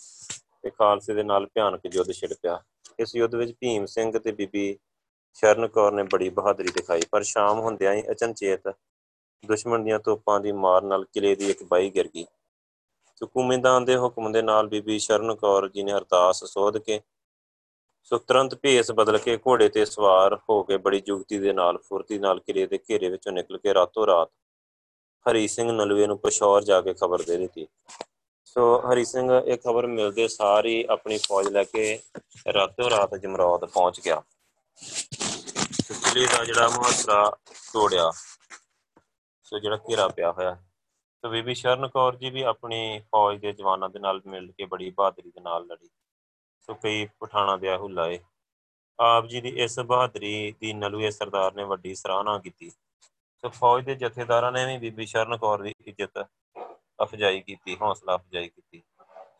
ਤੇ 0.62 0.70
ਖਾਲਸੇ 0.70 1.14
ਦੇ 1.14 1.22
ਨਾਲ 1.22 1.46
ਭਿਆਨਕ 1.46 1.86
ਯੁੱਧ 1.94 2.10
ਛਿੜ 2.12 2.32
ਪਿਆ 2.32 2.58
ਇਸ 3.00 3.14
ਯੁੱਧ 3.16 3.34
ਵਿੱਚ 3.34 3.52
ਭੀਮ 3.60 3.86
ਸਿੰਘ 3.86 4.18
ਤੇ 4.18 4.32
ਬੀਬੀ 4.32 4.76
ਸ਼ਰਨ 5.36 5.66
ਕੌਰ 5.68 5.92
ਨੇ 5.92 6.02
ਬੜੀ 6.02 6.28
ਬਹਾਦਰੀ 6.30 6.68
ਦਿਖਾਈ, 6.68 7.00
ਪਰ 7.10 7.22
ਸ਼ਾਮ 7.22 7.60
ਹੁੰਦਿਆਂ 7.60 7.94
ਹੀ 7.94 8.02
ਅਚਨਚੇਤ 8.10 8.68
ਦੁਸ਼ਮਣ 9.44 9.82
ਦੀਆਂ 9.84 9.98
ਤੋਪਾਂ 9.98 10.38
ਦੀ 10.40 10.52
ਮਾਰ 10.52 10.82
ਨਾਲ 10.82 11.04
ਕਿਲੇ 11.04 11.34
ਦੀ 11.34 11.50
ਇੱਕ 11.50 11.62
ਬਾਈ 11.64 11.90
ਗਿਰ 11.90 12.08
ਗਈ। 12.14 12.24
ਸੁਕੂਮੇਦਾਨ 13.20 13.84
ਦੇ 13.84 13.96
ਹੁਕਮ 13.96 14.30
ਦੇ 14.32 14.42
ਨਾਲ 14.42 14.68
ਬੀਬੀ 14.68 14.98
ਸ਼ਰਨ 14.98 15.34
ਕੌਰ 15.34 15.68
ਜੀ 15.68 15.82
ਨੇ 15.82 15.92
ਅਰਦਾਸ 15.92 16.44
ਸੋਧ 16.44 16.78
ਕੇ 16.78 17.00
ਸੋ 18.06 18.18
ਤੁਰੰਤ 18.18 18.54
ਭੇਸ 18.54 18.90
ਬਦਲ 18.90 19.18
ਕੇ 19.18 19.36
ਘੋੜੇ 19.36 19.68
ਤੇ 19.68 19.84
ਸਵਾਰ 19.84 20.34
ਹੋ 20.48 20.62
ਕੇ 20.62 20.76
ਬੜੀ 20.76 21.00
ਜੁਗਤੀ 21.00 21.38
ਦੇ 21.38 21.52
ਨਾਲ, 21.52 21.78
ਫੁਰਤੀ 21.78 22.18
ਨਾਲ 22.18 22.40
ਕਿਲੇ 22.40 22.66
ਦੇ 22.66 22.78
ਘੇਰੇ 22.90 23.08
ਵਿੱਚੋਂ 23.08 23.32
ਨਿਕਲ 23.32 23.58
ਕੇ 23.58 23.74
ਰਾਤੋਂ 23.74 24.06
ਰਾਤ 24.06 24.30
ਹਰੀ 25.26 25.46
ਸਿੰਘ 25.48 25.70
ਨਲਵੇ 25.72 26.06
ਨੂੰ 26.06 26.18
ਪਸ਼ੌਰ 26.18 26.64
ਜਾ 26.64 26.80
ਕੇ 26.80 26.94
ਖਬਰ 26.94 27.22
ਦੇ 27.22 27.36
ਦਿੱਤੀ। 27.36 27.66
ਸੋ 28.44 28.82
ਹਰੀ 28.82 29.04
ਸਿੰਘ, 29.04 29.30
ਇਹ 29.32 29.58
ਖਬਰ 29.58 29.86
ਮਿਲਦੇ 29.86 30.28
ਸਾਰੀ 30.28 30.84
ਆਪਣੀ 30.90 31.18
ਫੌਜ 31.18 31.48
ਲੈ 31.48 31.64
ਕੇ 31.64 31.98
ਰਾਤੋਂ 32.54 32.90
ਰਾਤ 32.90 33.14
ਜਮਰੌਦ 33.14 33.64
ਪਹੁੰਚ 33.64 34.00
ਗਿਆ। 34.00 34.22
ਕਿਲੇ 36.04 36.26
ਦਾ 36.26 36.44
ਜਿਹੜਾ 36.44 36.68
ਮੁਹਾਸਰਾ 36.68 37.30
ਤੋੜਿਆ, 37.72 38.10
ਸੋ 39.44 39.58
ਜਿਹੜਾ 39.58 39.76
ਘੇਰਾ 39.90 40.08
ਪਿਆ 40.08 40.32
ਹੋਇਆ। 40.32 40.54
ਸੋ 41.24 41.30
ਬੀਬੀ 41.30 41.54
ਸ਼ਰਨ 41.54 41.88
ਕੌਰ 41.88 42.16
ਜੀ 42.16 42.30
ਵੀ 42.30 42.42
ਆਪਣੀ 42.42 43.00
ਫੌਜ 43.10 43.40
ਦੇ 43.40 43.52
ਜਵਾਨਾਂ 43.52 43.88
ਦੇ 43.88 43.98
ਨਾਲ 43.98 44.20
ਮਿਲ 44.26 44.50
ਕੇ 44.52 44.64
ਬੜੀ 44.64 44.90
ਬਹਾਦਰੀ 44.90 45.30
ਦੇ 45.30 45.40
ਨਾਲ 45.40 45.66
ਲੜੀ। 45.66 45.88
ਸੋ 46.68 46.74
ਕਈ 46.74 47.04
ਪਠਾਣਾ 47.20 47.56
ਦੇ 47.56 47.76
ਹੁਲਾਏ 47.76 48.18
ਆਪ 48.98 49.26
ਜੀ 49.26 49.40
ਦੀ 49.40 49.48
ਇਸ 49.62 49.78
ਬਹਾਦਰੀ 49.80 50.52
ਦੀ 50.60 50.72
ਨਲੂਏ 50.72 51.10
ਸਰਦਾਰ 51.10 51.54
ਨੇ 51.54 51.64
ਵੱਡੀ 51.64 51.94
ਸਰਾਹਨਾ 51.94 52.38
ਕੀਤੀ। 52.38 52.70
ਸੋ 52.70 53.48
ਫੌਜ 53.48 53.84
ਦੇ 53.84 53.94
ਜਥੇਦਾਰਾਂ 53.94 54.50
ਨੇ 54.52 54.64
ਵੀ 54.66 54.76
ਬੀਬੀ 54.78 55.06
ਸ਼ਰਨ 55.06 55.36
ਕੌਰ 55.36 55.62
ਦੀ 55.62 55.74
ਇੱਜ਼ਤ 55.80 56.24
ਅਫਜਾਈ 57.02 57.40
ਕੀਤੀ, 57.40 57.76
ਹੌਸਲਾ 57.80 58.14
ਅਫਜਾਈ 58.14 58.48
ਕੀਤੀ। 58.48 58.82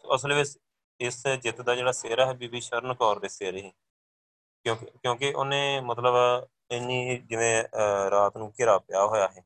ਸੋ 0.03 0.15
ਅਸਲ 0.15 0.35
ਵਿੱਚ 0.35 0.59
ਇਸ 1.01 1.23
ਜਿੱਤ 1.43 1.61
ਦਾ 1.61 1.75
ਜਿਹੜਾ 1.75 1.93
ਸਿਹਰਾ 1.93 2.27
ਹੈ 2.27 2.33
ਬੀਬੀ 2.35 2.61
ਸ਼ਰਨ 2.61 2.95
ਕੌਰ 2.95 3.19
ਦੇ 3.19 3.29
ਸਿਰ 3.29 3.57
ਹੀ। 3.57 3.71
ਕਿਉਂਕਿ 4.65 4.87
ਕਿਉਂਕਿ 5.03 5.33
ਉਹਨੇ 5.35 5.81
ਮਤਲਬ 5.81 6.15
ਇੰਨੀ 6.73 7.17
ਜਿਵੇਂ 7.19 7.65
ਰਾਤ 8.11 8.37
ਨੂੰ 8.37 8.53
ਘਿਰਾ 8.61 8.79
ਪਿਆ 8.79 9.05
ਹੋਇਆ 9.07 9.29
ਹੈ। 9.29 9.45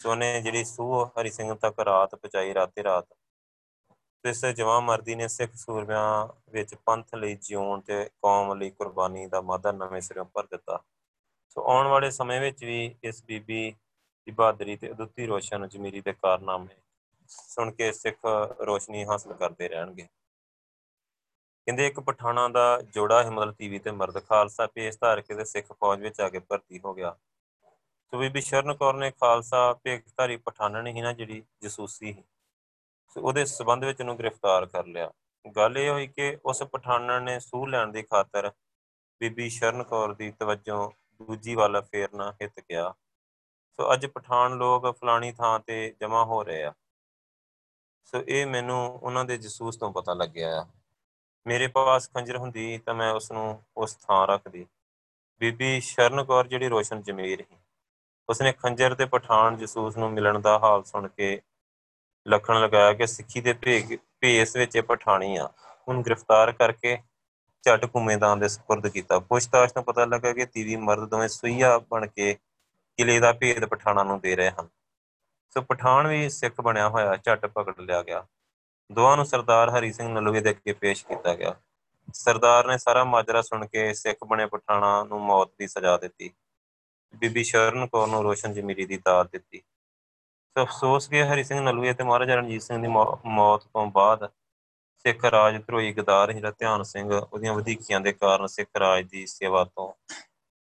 ਸੋ 0.00 0.10
ਉਹਨੇ 0.10 0.40
ਜਿਹੜੀ 0.42 0.64
ਸੂਹ 0.64 1.06
ਹਰੀ 1.20 1.30
ਸਿੰਘ 1.30 1.54
ਤੱਕ 1.54 1.80
ਰਾਤ 1.80 2.14
ਪਹੁੰਚਾਈ 2.14 2.54
ਰਾਤੇ 2.54 2.82
ਰਾਤ 2.84 3.06
ਇਸ 4.24 4.44
ਜਵਾਨ 4.46 4.82
ਮਰਦੀ 4.84 5.14
ਨੇ 5.14 5.28
ਸਿੱਖ 5.28 5.54
ਸੂਰਮਿਆਂ 5.54 6.26
ਵਿੱਚ 6.50 6.74
ਪੰਥ 6.74 7.14
ਲਈ 7.14 7.34
ਜਿਉਣ 7.34 7.80
ਤੇ 7.80 8.04
ਕੌਮ 8.22 8.52
ਲਈ 8.54 8.70
ਕੁਰਬਾਨੀ 8.70 9.26
ਦਾ 9.26 9.40
ਮਾਦਾ 9.40 9.72
ਨਵੇਂ 9.72 10.00
ਸਿਰੋਂ 10.00 10.24
ਭਰ 10.24 10.46
ਦਿੱਤਾ। 10.46 10.78
ਸੋ 11.48 11.64
ਆਉਣ 11.70 11.86
ਵਾਲੇ 11.86 12.10
ਸਮੇਂ 12.10 12.40
ਵਿੱਚ 12.40 12.64
ਵੀ 12.64 12.94
ਇਸ 13.04 13.24
ਬੀਬੀ 13.24 13.74
ਦੀ 14.26 14.32
ਬਹਾਦਰੀ 14.32 14.76
ਤੇ 14.76 14.90
ਅਦੁੱਤੀ 14.90 15.26
ਰੋਸ਼ਨ 15.26 15.68
ਜਮੀਰੀ 15.68 16.00
ਦੇ 16.00 16.12
ਕਾਰਨਾਮੇ 16.12 16.76
ਸੁਣ 17.28 17.70
ਕੇ 17.70 17.92
ਸਿੱਖ 17.92 18.18
ਰੋਸ਼ਨੀ 18.60 19.04
ਹਾਸਲ 19.04 19.32
ਕਰਦੇ 19.32 19.68
ਰਹਿਣਗੇ। 19.68 20.02
ਕਹਿੰਦੇ 21.66 21.86
ਇੱਕ 21.86 22.00
ਪਠਾਣਾ 22.00 22.48
ਦਾ 22.48 22.80
ਜੋੜਾ 22.94 23.22
ਹਿਮਲ 23.22 23.52
ਟੀਵੀ 23.52 23.78
ਤੇ 23.78 23.90
ਮਰਦ 23.90 24.18
ਖਾਲਸਾ 24.24 24.66
ਪੇਸ਼ 24.66 24.98
ਧਾਰ 25.00 25.20
ਕੇ 25.20 25.34
ਤੇ 25.34 25.44
ਸਿੱਖ 25.44 25.72
ਫੌਜ 25.72 26.00
ਵਿੱਚ 26.00 26.20
ਆ 26.20 26.28
ਕੇ 26.28 26.38
ਭਰਤੀ 26.38 26.80
ਹੋ 26.84 26.94
ਗਿਆ। 26.94 27.16
ਸੋ 28.12 28.18
ਬੀਬੀ 28.18 28.40
ਸ਼ਰਨ 28.40 28.74
ਕੌਰ 28.74 28.94
ਨੇ 28.94 29.10
ਖਾਲਸਾ 29.10 29.72
ਭੇਖਧਾਰੀ 29.74 30.36
ਪਠਾਨਣ 30.36 30.86
ਹੀ 30.86 31.00
ਨਾ 31.00 31.12
ਜਿਹੜੀ 31.12 31.42
ਜਸੂਸੀ 31.62 32.12
ਸੀ 32.12 32.12
ਸੋ। 32.12 32.39
ਉਹਦੇ 33.16 33.44
ਸਬੰਧ 33.44 33.84
ਵਿੱਚ 33.84 34.00
ਉਹਨੂੰ 34.00 34.18
ਗ੍ਰਿਫਤਾਰ 34.18 34.66
ਕਰ 34.66 34.86
ਲਿਆ। 34.86 35.10
ਗੱਲ 35.56 35.78
ਇਹ 35.78 35.90
ਹੋਈ 35.90 36.06
ਕਿ 36.06 36.36
ਉਸ 36.44 36.62
ਪਠਾਨਣ 36.62 37.22
ਨੇ 37.22 37.38
ਸੂਹ 37.40 37.66
ਲੈਣ 37.68 37.86
ਦੀ 37.86 38.02
ਖਾਤਰ 38.02 38.50
ਬੀਬੀ 39.20 39.48
ਸ਼ਰਨ 39.48 39.82
ਕੌਰ 39.82 40.14
ਦੀ 40.14 40.30
ਤਵੱਜੋ 40.30 40.92
ਦੂਜੀ 41.20 41.54
ਵੱਲ 41.54 41.80
ਫੇਰਨਾ 41.82 42.30
ਹਿੱਤ 42.32 42.60
ਗਿਆ 42.60 42.92
ਸੋ 43.78 43.92
ਅੱਜ 43.92 44.06
ਪਠਾਨ 44.06 44.56
ਲੋਕ 44.56 44.86
ਫਲਾਣੀ 44.90 45.32
ਥਾਂ 45.32 45.58
ਤੇ 45.60 45.94
ਜਮ੍ਹਾਂ 46.00 46.24
ਹੋ 46.24 46.42
ਰਹੇ 46.44 46.62
ਆ। 46.64 46.72
ਸੋ 48.04 48.22
ਇਹ 48.28 48.46
ਮੈਨੂੰ 48.46 48.80
ਉਹਨਾਂ 48.92 49.24
ਦੇ 49.24 49.36
ਜਸੂਸ 49.38 49.76
ਤੋਂ 49.76 49.92
ਪਤਾ 49.92 50.14
ਲੱਗਿਆ 50.14 50.60
ਆ। 50.60 50.66
ਮੇਰੇ 51.46 51.66
ਪਾਸ 51.66 52.08
ਖੰਜਰ 52.10 52.36
ਹੁੰਦੀ 52.36 52.78
ਤਾਂ 52.78 52.94
ਮੈਂ 52.94 53.12
ਉਸ 53.12 53.30
ਨੂੰ 53.32 53.62
ਉਸ 53.76 53.94
ਥਾਂ 53.96 54.26
ਰੱਖਦੀ। 54.26 54.66
ਬੀਬੀ 55.40 55.80
ਸ਼ਰਨ 55.80 56.24
ਕੌਰ 56.24 56.46
ਜਿਹੜੀ 56.46 56.68
ਰੋਸ਼ਨ 56.68 57.02
ਜਮੀਰ 57.02 57.44
ਸੀ, 57.48 57.56
ਉਸਨੇ 58.28 58.52
ਖੰਜਰ 58.52 58.94
ਤੇ 58.94 59.04
ਪਠਾਨ 59.04 59.56
ਜਸੂਸ 59.56 59.96
ਨੂੰ 59.96 60.10
ਮਿਲਣ 60.12 60.38
ਦਾ 60.38 60.58
ਹਾਲ 60.58 60.84
ਸੁਣ 60.84 61.08
ਕੇ 61.08 61.40
ਲਖਣ 62.28 62.60
ਲਗਾਇਆ 62.60 62.92
ਕਿ 62.92 63.06
ਸਿੱਖੀ 63.06 63.40
ਦੇ 63.40 63.52
ਭੇਗ, 63.52 63.98
ਭੇਸ 64.20 64.56
ਵਿੱਚ 64.56 64.76
ਇਹ 64.76 64.82
ਪਠਾਣੀ 64.82 65.36
ਆ। 65.36 65.50
ਉਹਨੂੰ 65.88 66.04
ਗ੍ਰਿਫਤਾਰ 66.04 66.52
ਕਰਕੇ 66.52 66.98
ਝੱਟ 67.62 67.86
ਕੁਮੇਦਾਨ 67.86 68.38
ਦੇ 68.38 68.48
ਸਪੁਰਦ 68.48 68.88
ਕੀਤਾ। 68.88 69.18
ਪੁੱਛਤਾਛ 69.18 69.72
ਤੋਂ 69.72 69.82
ਪਤਾ 69.82 70.04
ਲੱਗਾ 70.04 70.32
ਕਿ 70.32 70.46
ਤੀਵੀ 70.46 70.76
ਮਰਦ 70.76 71.08
ਦੋਵੇਂ 71.08 71.28
ਸੁਈਆ 71.28 71.78
ਬਣ 71.78 72.06
ਕੇ 72.06 72.34
ਕਿਲੇ 72.96 73.18
ਦਾ 73.18 73.32
ਭੇਦ 73.32 73.64
ਪਠਾਣਾ 73.64 74.02
ਨੂੰ 74.02 74.20
ਦੇ 74.20 74.36
ਰਹੇ 74.36 74.50
ਹਨ। 74.50 74.68
ਸੋ 75.50 75.60
ਪਠਾਨ 75.60 76.06
ਵੀ 76.06 76.28
ਸਿੱਖ 76.28 76.60
ਬਣਿਆ 76.60 76.88
ਹੋਇਆ, 76.88 77.16
ਝੱਟ 77.16 77.46
ਪਕੜ 77.46 77.80
ਲਿਆ 77.80 78.02
ਗਿਆ। 78.02 78.26
ਦੋਵਾਂ 78.92 79.16
ਨੂੰ 79.16 79.26
ਸਰਦਾਰ 79.26 79.70
ਹਰੀ 79.70 79.92
ਸਿੰਘ 79.92 80.08
ਨਲੂਏ 80.08 80.40
ਦੇ 80.40 80.50
ਅੱਗੇ 80.50 80.72
ਪੇਸ਼ 80.72 81.06
ਕੀਤਾ 81.06 81.34
ਗਿਆ। 81.34 81.54
ਸਰਦਾਰ 82.14 82.66
ਨੇ 82.66 82.78
ਸਾਰਾ 82.78 83.04
ਮਾਜਰਾ 83.04 83.42
ਸੁਣ 83.42 83.66
ਕੇ 83.66 83.94
ਸਿੱਖ 83.94 84.24
ਬਣੇ 84.24 84.46
ਪਠਾਣਾ 84.46 85.04
ਨੂੰ 85.04 85.20
ਮੌਤ 85.20 85.50
ਦੀ 85.58 85.68
ਸਜ਼ਾ 85.68 85.96
ਦਿੱਤੀ। 85.96 86.30
ਬੀਬੀ 87.16 87.44
ਸ਼ਰਨ 87.44 87.86
ਕੌਰ 87.86 88.08
ਨੂੰ 88.08 88.22
ਰੋਸ਼ਨ 88.22 88.52
ਜਮੀਰੀ 88.52 88.86
ਦੀ 88.86 88.96
ਦਾਤ 88.96 89.32
ਦਿੱਤੀ। 89.32 89.62
ਸੋ 90.56 90.62
ਅਫਸੋਸ 90.62 91.08
ਕਿ 91.08 91.22
ਹਰੀ 91.24 91.44
ਸਿੰਘ 91.44 91.60
ਨਲੂਏ 91.60 91.92
ਤੇ 91.92 92.04
ਮਹਾਰਾਜਾ 92.04 92.34
ਰਣਜੀਤ 92.34 92.62
ਸਿੰਘ 92.62 92.82
ਦੀ 92.82 92.88
ਮੌਤ 93.24 93.64
ਤੋਂ 93.64 93.86
ਬਾਅਦ 93.86 94.28
ਸਿੱਖ 94.98 95.24
ਰਾਜ 95.24 95.56
ਧਰੋਈ 95.56 95.92
ਗਦਾਰ 95.92 96.32
ਜਿਹੜਾ 96.32 96.50
ਧਿਆਨ 96.50 96.82
ਸਿੰਘ 96.82 97.12
ਉਹਦੀਆਂ 97.12 97.54
ਵਧੀਕੀਆਂ 97.54 98.00
ਦੇ 98.00 98.12
ਕਾਰਨ 98.12 98.46
ਸਿੱਖ 98.46 98.68
ਰਾਜ 98.78 99.04
ਦੀ 99.06 99.26
ਸੇਵਾ 99.26 99.64
ਤੋਂ 99.64 99.92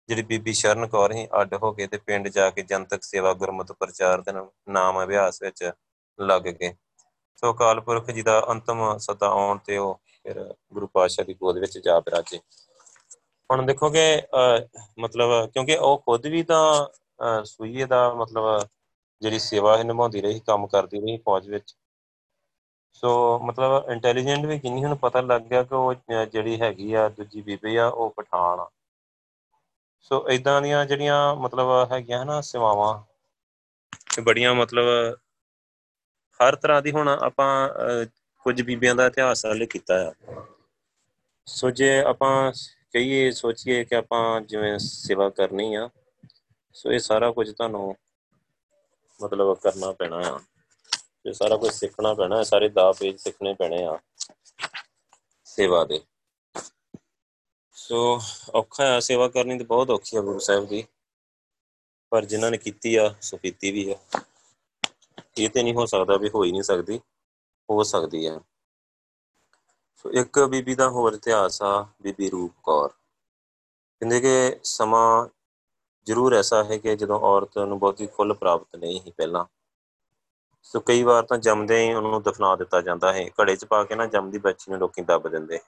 ਜਿਹੜੀ 0.07 0.21
ਬੀਬੀ 0.21 0.53
ਸ਼ਰਨ 0.53 0.87
ਕੌਰ 0.87 1.11
ਹੀ 1.11 1.27
ਅੱਡ 1.41 1.53
ਹੋ 1.53 1.71
ਕੇ 1.71 1.87
ਤੇ 1.87 1.97
ਪਿੰਡ 1.97 2.27
ਜਾ 2.27 2.49
ਕੇ 2.49 2.61
ਜਨਤਕ 2.61 3.03
ਸੇਵਾ 3.03 3.33
ਗੁਰਮਤਿ 3.33 3.73
ਪ੍ਰਚਾਰ 3.79 4.21
ਦੇ 4.21 4.31
ਨਾਮ 4.69 5.03
ਅਭਿਆਸ 5.03 5.41
ਵਿੱਚ 5.41 5.71
ਲੱਗ 6.19 6.41
ਗਏ। 6.41 6.73
ਸੋ 7.35 7.53
ਕਾਲਪੁਰਖ 7.53 8.11
ਜੀ 8.11 8.21
ਦਾ 8.21 8.45
ਅੰਤਮ 8.51 8.97
ਸਦਾ 8.97 9.27
ਆਉਣ 9.27 9.57
ਤੇ 9.57 9.77
ਉਹ 9.77 9.99
ਫਿਰ 10.23 10.55
ਗੁਰੂ 10.73 10.87
ਪਾਤਸ਼ਾਹ 10.87 11.25
ਦੀ 11.25 11.33
ਗੋਦ 11.33 11.57
ਵਿੱਚ 11.57 11.77
ਜਾ 11.77 11.99
ਬਿਰਾਜੇ 11.99 12.37
ਹੁਣ 13.51 13.65
ਦੇਖੋਗੇ 13.65 14.21
ਮਤਲਬ 14.99 15.49
ਕਿਉਂਕਿ 15.49 15.75
ਉਹ 15.75 15.97
ਖੁਦ 15.97 16.27
ਵੀ 16.27 16.43
ਤਾਂ 16.43 16.87
ਸੂਈਏ 17.45 17.85
ਦਾ 17.85 18.13
ਮਤਲਬ 18.13 18.67
ਜਿਹੜੀ 19.21 19.39
ਸੇਵਾ 19.39 19.77
ਹੈ 19.77 19.83
ਨਿਭਾਉਂਦੀ 19.83 20.21
ਰਹੀ, 20.21 20.39
ਕੰਮ 20.39 20.67
ਕਰਦੀ 20.67 20.99
ਰਹੀ 20.99 21.17
ਫੌਜ 21.17 21.49
ਵਿੱਚ। 21.49 21.75
ਸੋ 22.93 23.39
ਮਤਲਬ 23.39 23.89
ਇੰਟੈਲੀਜੈਂਟ 23.91 24.45
ਵੀ 24.45 24.59
ਕਿੰਨੀ 24.59 24.83
ਹੁਣ 24.85 24.95
ਪਤਾ 24.95 25.21
ਲੱਗ 25.21 25.41
ਗਿਆ 25.41 25.63
ਕਿ 25.63 25.75
ਉਹ 25.75 25.93
ਜਿਹੜੀ 26.25 26.59
ਹੈਗੀ 26.61 26.93
ਆ, 26.93 27.07
ਦੂਜੀ 27.09 27.41
ਬੀਬੀ 27.41 27.75
ਆ, 27.75 27.87
ਉਹ 27.87 28.09
ਪਠਾਨ 28.17 28.59
ਆ। 28.59 28.69
ਸੋ 30.01 30.27
ਇਦਾਂ 30.29 30.61
ਦੀਆਂ 30.61 30.85
ਜਿਹੜੀਆਂ 30.85 31.35
ਮਤਲਬ 31.35 31.91
ਹੈਗੀਆਂ 31.91 32.21
ਹਨਾ 32.23 32.39
ਸੇਵਾਵਾਂ 32.41 34.21
ਬੜੀਆਂ 34.21 34.53
ਮਤਲਬ 34.55 34.85
ਹਰ 36.39 36.55
ਤਰ੍ਹਾਂ 36.55 36.81
ਦੀ 36.81 36.91
ਹੁਣ 36.91 37.07
ਆਪਾਂ 37.09 37.69
ਕੁਝ 38.45 38.61
ਬੀਬੀਆਂ 38.61 38.95
ਦਾ 38.95 39.05
ਇਤਿਹਾਸ 39.05 39.45
ਹਾਲੇ 39.45 39.65
ਕੀਤਾ 39.65 39.95
ਆ। 40.07 40.13
ਸੋ 41.47 41.69
ਜੇ 41.69 41.99
ਆਪਾਂ 42.01 42.51
ਕਹੀਏ, 42.93 43.31
ਸੋਚੀਏ 43.31 43.83
ਕਿ 43.83 43.95
ਆਪਾਂ 43.95 44.41
ਜਿਵੇਂ 44.41 44.77
ਸੇਵਾ 44.79 45.29
ਕਰਨੀ 45.29 45.73
ਆ 45.75 45.89
ਸੋ 46.75 46.91
ਇਹ 46.91 46.99
ਸਾਰਾ 46.99 47.31
ਕੁਝ 47.31 47.49
ਤੁਹਾਨੂੰ 47.51 47.95
ਮਤਲਬ 49.23 49.57
ਕਰਨਾ 49.57 49.91
ਪੈਣਾ 49.91 50.17
ਆ। 50.17 50.39
ਇਹ 51.25 51.33
ਸਾਰਾ 51.33 51.57
ਕੁਝ 51.57 51.71
ਸਿੱਖਣਾ 51.71 52.13
ਪੈਣਾ, 52.13 52.43
ਸਾਰੇ 52.43 52.69
ਦਾ 52.69 52.91
ਪੇਜ 52.91 53.19
ਸਿੱਖਣੇ 53.19 53.53
ਪੈਣੇ 53.53 53.85
ਆ 53.85 53.99
ਸੇਵਾ 55.45 55.85
ਦੇ। 55.85 56.01
ਸੋ 57.73 58.21
ਔਖਾ 58.55 58.95
ਆ, 58.95 58.99
ਸੇਵਾ 58.99 59.27
ਕਰਨੀ 59.27 59.57
ਤੇ 59.57 59.63
ਬਹੁਤ 59.63 59.89
ਔਖੀ 59.89 60.17
ਆ 60.17 60.21
ਗੁਰੂ 60.21 60.39
ਸਾਹਿਬ 60.39 60.67
ਦੀ। 60.67 60.83
ਪਰ 62.09 62.25
ਜਿਨ੍ਹਾਂ 62.25 62.51
ਨੇ 62.51 62.57
ਕੀਤੀ 62.57 62.95
ਆ, 62.95 63.15
ਸੋ 63.21 63.37
ਕੀਤੀ 63.37 63.71
ਵੀ 63.71 63.91
ਆ। 63.91 64.21
ਇਹ 65.37 65.49
ਤੇ 65.49 65.63
ਨਹੀਂ 65.63 65.73
ਹੋ 65.73 65.85
ਸਕਦਾ 65.85 66.17
ਵੀ 66.17 66.29
ਹੋ 66.29 66.43
ਹੀ 66.43 66.51
ਨਹੀਂ 66.51 66.63
ਸਕਦੀ। 66.63 67.01
ਹੋ 67.69 67.83
ਸਕਦੀ 67.83 68.25
ਆ। 68.25 68.39
ਸੋ 69.95 70.11
ਇੱਕ 70.11 70.39
ਬੀਬੀ 70.39 70.75
ਦਾ 70.75 70.89
ਹੋਰ 70.89 71.13
ਇਤਿਹਾਸ 71.13 71.61
ਆ, 71.61 71.87
ਬੀਬੀ 72.01 72.29
ਰੂਪ 72.29 72.53
ਕੌਰ। 72.63 72.89
ਕਹਿੰਦੇ 73.99 74.19
ਕਿ 74.19 74.59
ਸਮਾਂ 74.63 75.27
ਜ਼ਰੂਰ 76.09 76.33
ਐਸਾ 76.33 76.63
ਹੈ 76.63 76.77
ਕਿ 76.77 76.95
ਜਦੋਂ 76.95 77.19
ਔਰਤ 77.19 77.57
ਨੂੰ 77.57 77.79
ਬਹੁਤੀ 77.79 78.07
ਖੁੱਲ 78.07 78.33
ਪ੍ਰਾਪਤ 78.33 78.75
ਨਹੀਂ 78.75 78.99
ਹੀ 79.01 79.11
ਪਹਿਲਾਂ, 79.11 79.45
ਸੋ 80.63 80.79
ਕਈ 80.79 81.03
ਵਾਰ 81.03 81.23
ਤਾਂ 81.23 81.37
ਜੰਮਦੇ 81.37 81.77
ਹੀ 81.79 81.93
ਉਹਨੂੰ 81.93 82.21
ਦਫਨਾ 82.23 82.55
ਦਿੱਤਾ 82.55 82.81
ਜਾਂਦਾ 82.81 83.13
ਹੈ। 83.13 83.25
ਘੜੇ 83.41 83.55
'ਚ 83.55 83.65
ਪਾ 83.65 83.83
ਕੇ 83.83 83.95
ਨਾ 83.95 84.05
ਜੰਮਦੀ 84.05 84.37
ਬੱਚੀ 84.37 84.71
ਨੂੰ 84.71 84.79
ਲੋਕੀ 84.79 85.01
ਦੱਬ 85.01 85.27
ਦਿੰਦੇ, 85.27 85.59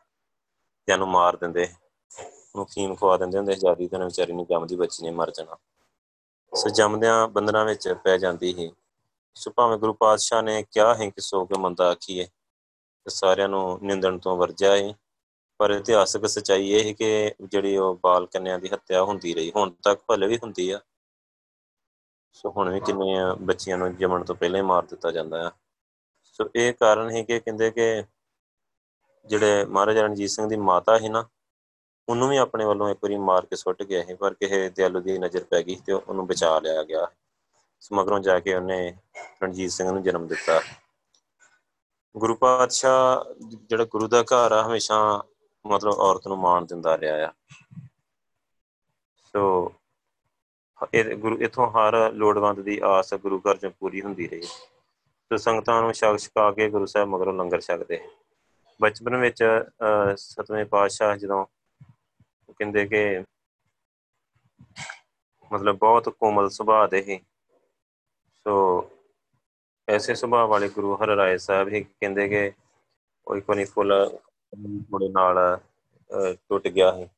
ਜਾਂ 0.88 0.98
ਨੂੰ 0.98 1.08
ਮਾਰ 1.08 1.36
ਦਿੰਦੇ, 1.36 1.68
ਉਹਨੂੰ 2.56 2.66
ਫੀਮ 2.66 2.96
ਖਵਾ 2.96 3.18
ਦਿੰਦੇ 3.18 3.38
ਹੁੰਦੇ 3.38 3.56
ਜਾਰੀ, 3.56 3.88
ਤੇ 3.88 3.98
ਵਿਚਾਰੀ 3.98 4.34
ਨੂੰ 4.34 4.46
ਜੰਮਦੀ 4.46 4.76
ਬੱਚੀ 4.76 5.04
ਨੇ 5.04 5.12
ਮਰ 5.12 5.32
ਜਾਣਾ। 5.32 5.58
ਸੋ 6.54 6.70
ਜੰਮਦਿਆਂ 6.70 7.28
ਬੰਦਨਾ 7.28 7.64
ਵਿੱਚ 7.64 7.88
ਪੈ 8.04 8.18
ਜਾਂਦੀ 8.18 8.54
ਸੀ। 8.54 8.72
ਸੋ 9.36 9.52
ਭਾਵੇਂ 9.52 9.78
ਗੁਰੂ 9.78 9.94
ਪਾਤਸ਼ਾਹ 9.94 10.42
ਨੇ 10.42 10.64
ਕਿਹਾ 10.72 10.94
ਹੈ 10.96 11.10
ਕਿ 11.10 11.22
ਸੋ 11.22 11.46
ਕੇ 11.46 11.60
ਮੰਦਾ 11.60 11.90
ਆਖੀਏ, 11.90 12.24
ਤੇ 12.24 13.10
ਸਾਰਿਆਂ 13.10 13.50
ਨੂੰ 13.50 13.80
ਨਿੰਦਣ 13.82 14.18
ਤੋਂ 14.18 14.38
ਵਰਜਿਆ 14.38 14.76
ਹੈ 14.76 14.94
ਪਰ 15.62 15.70
ਇਤਿਹਾਸਕ 15.70 16.26
ਸਚਾਈ 16.26 16.70
ਇਹ 16.70 16.88
ਹੈ 16.88 16.94
ਕਿ 16.94 17.32
ਜਿਹੜੀ 17.42 17.78
ਉਹ 17.78 18.00
ਬਾਲ 18.04 18.26
ਕੰਨਿਆਂ 18.26 18.60
ਦੀ 18.60 18.70
ਹੱਤਿਆ 18.74 19.04
ਹੁੰਦੀ 19.04 19.34
ਰਹੀ, 19.34 19.52
ਹੁਣ 19.56 19.72
ਤੱਕ 19.84 20.02
ਭਲੇ 20.08 20.28
ਵੀ 20.28 20.38
ਹੁੰਦੀ 20.38 20.70
ਆ। 20.72 20.80
ਸੋ 22.34 22.50
ਹੁਣ 22.50 22.70
ਵੀ 22.70 22.80
ਕਿੰਨੀਆਂ 22.80 23.36
ਬੱਚੀਆਂ 23.36 23.78
ਨੂੰ 23.78 23.98
ਜੰਮਣ 23.98 24.24
ਤੋਂ 24.24 24.36
ਪਹਿਲਾਂ 24.36 24.58
ਹੀ 24.58 24.66
ਮਾਰ 24.66 24.86
ਦਿੱਤਾ 24.86 25.12
ਜਾਂਦਾ 25.12 25.48
ਆ। 25.48 25.52
ਸੋ 26.24 26.50
ਇਹ 26.56 26.74
ਕਾਰਨ 26.74 27.12
ਹੈ 27.12 27.24
ਕਿ 27.24 27.40
ਕਹਿੰਦੇ 27.40 27.72
ਕਿ 27.72 28.04
ਜਿਹੜੇ 29.26 29.66
ਮਹਾਰਾਜਾ 29.66 30.02
ਰਣਜੀਤ 30.02 30.30
ਸਿੰਘ 30.30 30.48
ਦੀ 30.50 30.56
ਮਾਤਾ 30.56 30.98
ਸੀ 31.00 31.10
ਨਾ, 31.10 31.26
ਉਹਨੂੰ 32.10 32.30
ਵੀ 32.30 32.38
ਆਪਣੇ 32.38 32.66
ਵੱਲੋਂ 32.66 32.90
ਇੱਕ 32.90 33.00
ਵਾਰੀ 33.04 33.18
ਮਾਰ 33.18 33.46
ਕੇ 33.46 33.56
ਸੁੱਟ 33.56 33.84
ਗਿਆ 33.84 34.04
ਸੀ, 34.04 34.14
ਪਰ 34.14 34.34
ਕਿਸੇ 34.34 34.70
ਦਿਆਲੂ 34.70 35.00
ਦੀ 35.00 35.18
ਨਜ਼ਰ 35.18 35.44
ਪੈ 35.44 35.64
ਗਈ 35.64 35.76
ਤੇ 35.76 35.94
ਉਹਨੂੰ 35.94 36.28
ਬਚਾ 36.28 36.60
ਲਿਆ 36.60 36.84
ਗਿਆ 36.84 37.08
ਸਮਗਰੋਂ 37.80 38.20
ਜਾ 38.20 38.40
ਕੇ 38.40 38.56
ਉਹਨੇ 38.56 38.98
ਰਣਜੀਤ 39.44 39.72
ਸਿੰਘ 39.72 39.92
ਨੂੰ 39.92 40.04
ਜਨਮ 40.04 40.28
ਦਿੱਤਾ। 40.28 40.62
ਗੁਰੂ 42.18 42.36
ਪਾਤਸ਼ਾਹ 42.36 43.34
ਜਿਹੜਾ 43.56 43.86
ਗੁਰੂ 43.86 44.08
ਦਾ 44.08 44.24
ਘਰ 44.24 44.52
ਆ, 44.52 44.68
ਹਮੇਸ਼ਾ 44.68 45.24
ਮਤਲਬ 45.66 45.94
ਔਰਤ 45.94 46.28
ਨੂੰ 46.28 46.38
ਮਾਣ 46.38 46.66
ਦਿੰਦਾ 46.66 46.98
ਰਿਹਾ 46.98 47.28
ਆ। 47.28 47.32
ਸੋ, 49.26 49.74
ਇਹ 50.94 51.16
ਗੁਰੂ, 51.16 51.38
ਇਥੋਂ 51.38 51.70
ਹਰ 51.72 52.12
ਲੋੜਵੰਦ 52.14 52.60
ਦੀ 52.60 52.80
ਆਸ 52.84 53.14
ਗੁਰੂ 53.14 53.40
ਘਰ 53.40 53.58
ਚ 53.58 53.66
ਪੂਰੀ 53.80 54.02
ਹੁੰਦੀ 54.02 54.28
ਰਹੀ। 54.28 54.48
ਤੇ 55.32 55.38
ਸੰਗਤਾਂ 55.38 55.82
ਨੂੰ 55.82 55.94
ਛਕ 55.94 56.18
ਛਕਾ 56.18 56.52
ਕੇ 56.52 56.70
ਗੁਰੂ 56.70 56.86
ਸਾਹਿਬ 56.86 57.10
ਮਗਰੋਂ 57.10 57.34
ਲੰਗਰ 57.34 57.62
ਛਕਦੇ। 57.62 58.00
ਬਚਪਨ 58.82 59.16
ਵਿੱਚ 59.16 59.44
ਸਤਵੇਂ 60.16 60.66
ਪਾਤਸ਼ਾਹ 60.66 61.18
ਜਦੋਂ 61.18 61.46
ਕਹਿੰਦੇ 62.58 62.86
ਕਿ 62.88 63.24
ਮਤਲਬ 65.52 65.78
ਬਹੁਤ 65.78 66.10
ਕੋਮਲ 66.10 66.50
ਸੁਭਾਅ 66.50 66.88
ਦੇ 66.88 67.02
ਹੀ 67.02 67.20
ਸੋ, 68.48 68.90
ਐਸੇ 69.88 70.16
ਸੁਭਾਅ 70.16 70.46
ਵਾਲੇ 70.46 70.70
ਗੁਰੂ 70.70 70.96
ਹਰ 70.96 71.08
ਰਾਏ 71.08 71.38
ਸਾਹਿਬ 71.38 71.68
ਹੀ 71.68 71.84
ਕਹਿੰਦੇ 71.84 72.28
ਕਿ 72.30 72.52
ਉਹ 73.28 73.36
ਇੱਕ 73.36 73.50
ਵਾਰੀ 73.50 73.66
ਫੁੱਲ 73.66 73.94
ਮੁੰਡੇ 74.58 75.10
ਨਾਲ 75.10 75.60
ਟੁੱਟ 76.50 76.68
ਗਿਆ 76.68 76.92
ਹੈ 76.92 77.10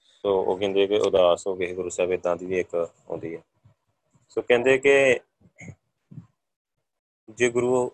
ਸੋ 0.00 0.40
ਉਹ 0.42 0.58
ਕਹਿੰਦੇ 0.58 0.86
ਕਿ 0.86 0.98
ਉਦਾਸ 0.98 1.46
ਹੋ 1.46 1.56
ਗਏ 1.56 1.74
ਗੁਰੂ 1.74 1.88
ਸਾਹਿਬ 1.88 2.12
ਇਦਾਂ 2.12 2.36
ਦੀ 2.36 2.46
ਵੀ 2.46 2.60
ਇੱਕ 2.60 2.74
ਆਉਂਦੀ 3.10 3.36
ਹੈ। 3.36 3.42
ਸੋ 4.28 4.42
ਕਹਿੰਦੇ 4.42 4.78
ਕਿ 4.78 5.20
ਜੇ 7.30 7.48
ਗੁਰੂ 7.50 7.90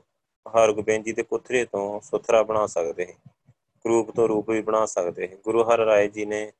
ਹਰਗੋਬਿੰਦ 0.48 1.04
ਜੀ 1.04 1.12
ਦੇ 1.12 1.22
ਪੁੱਤਰੇ 1.22 1.64
ਤੋਂ 1.64 2.00
ਸੁਥਰਾ 2.00 2.42
ਬਣਾ 2.42 2.66
ਸਕਦੇ 2.66 3.14
ਰੂਪ 3.88 4.10
ਤੋਂ 4.10 4.28
ਰੂਪ 4.28 4.50
ਵੀ 4.50 4.62
ਬਣਾ 4.62 4.86
ਸਕਦੇ 4.86 5.38
ਗੁਰੂ 5.44 5.64
ਹਰ 5.64 5.78
ਰਾਏ 5.78 6.08
ਜੀ 6.08 6.24
ਨੇ 6.24 6.52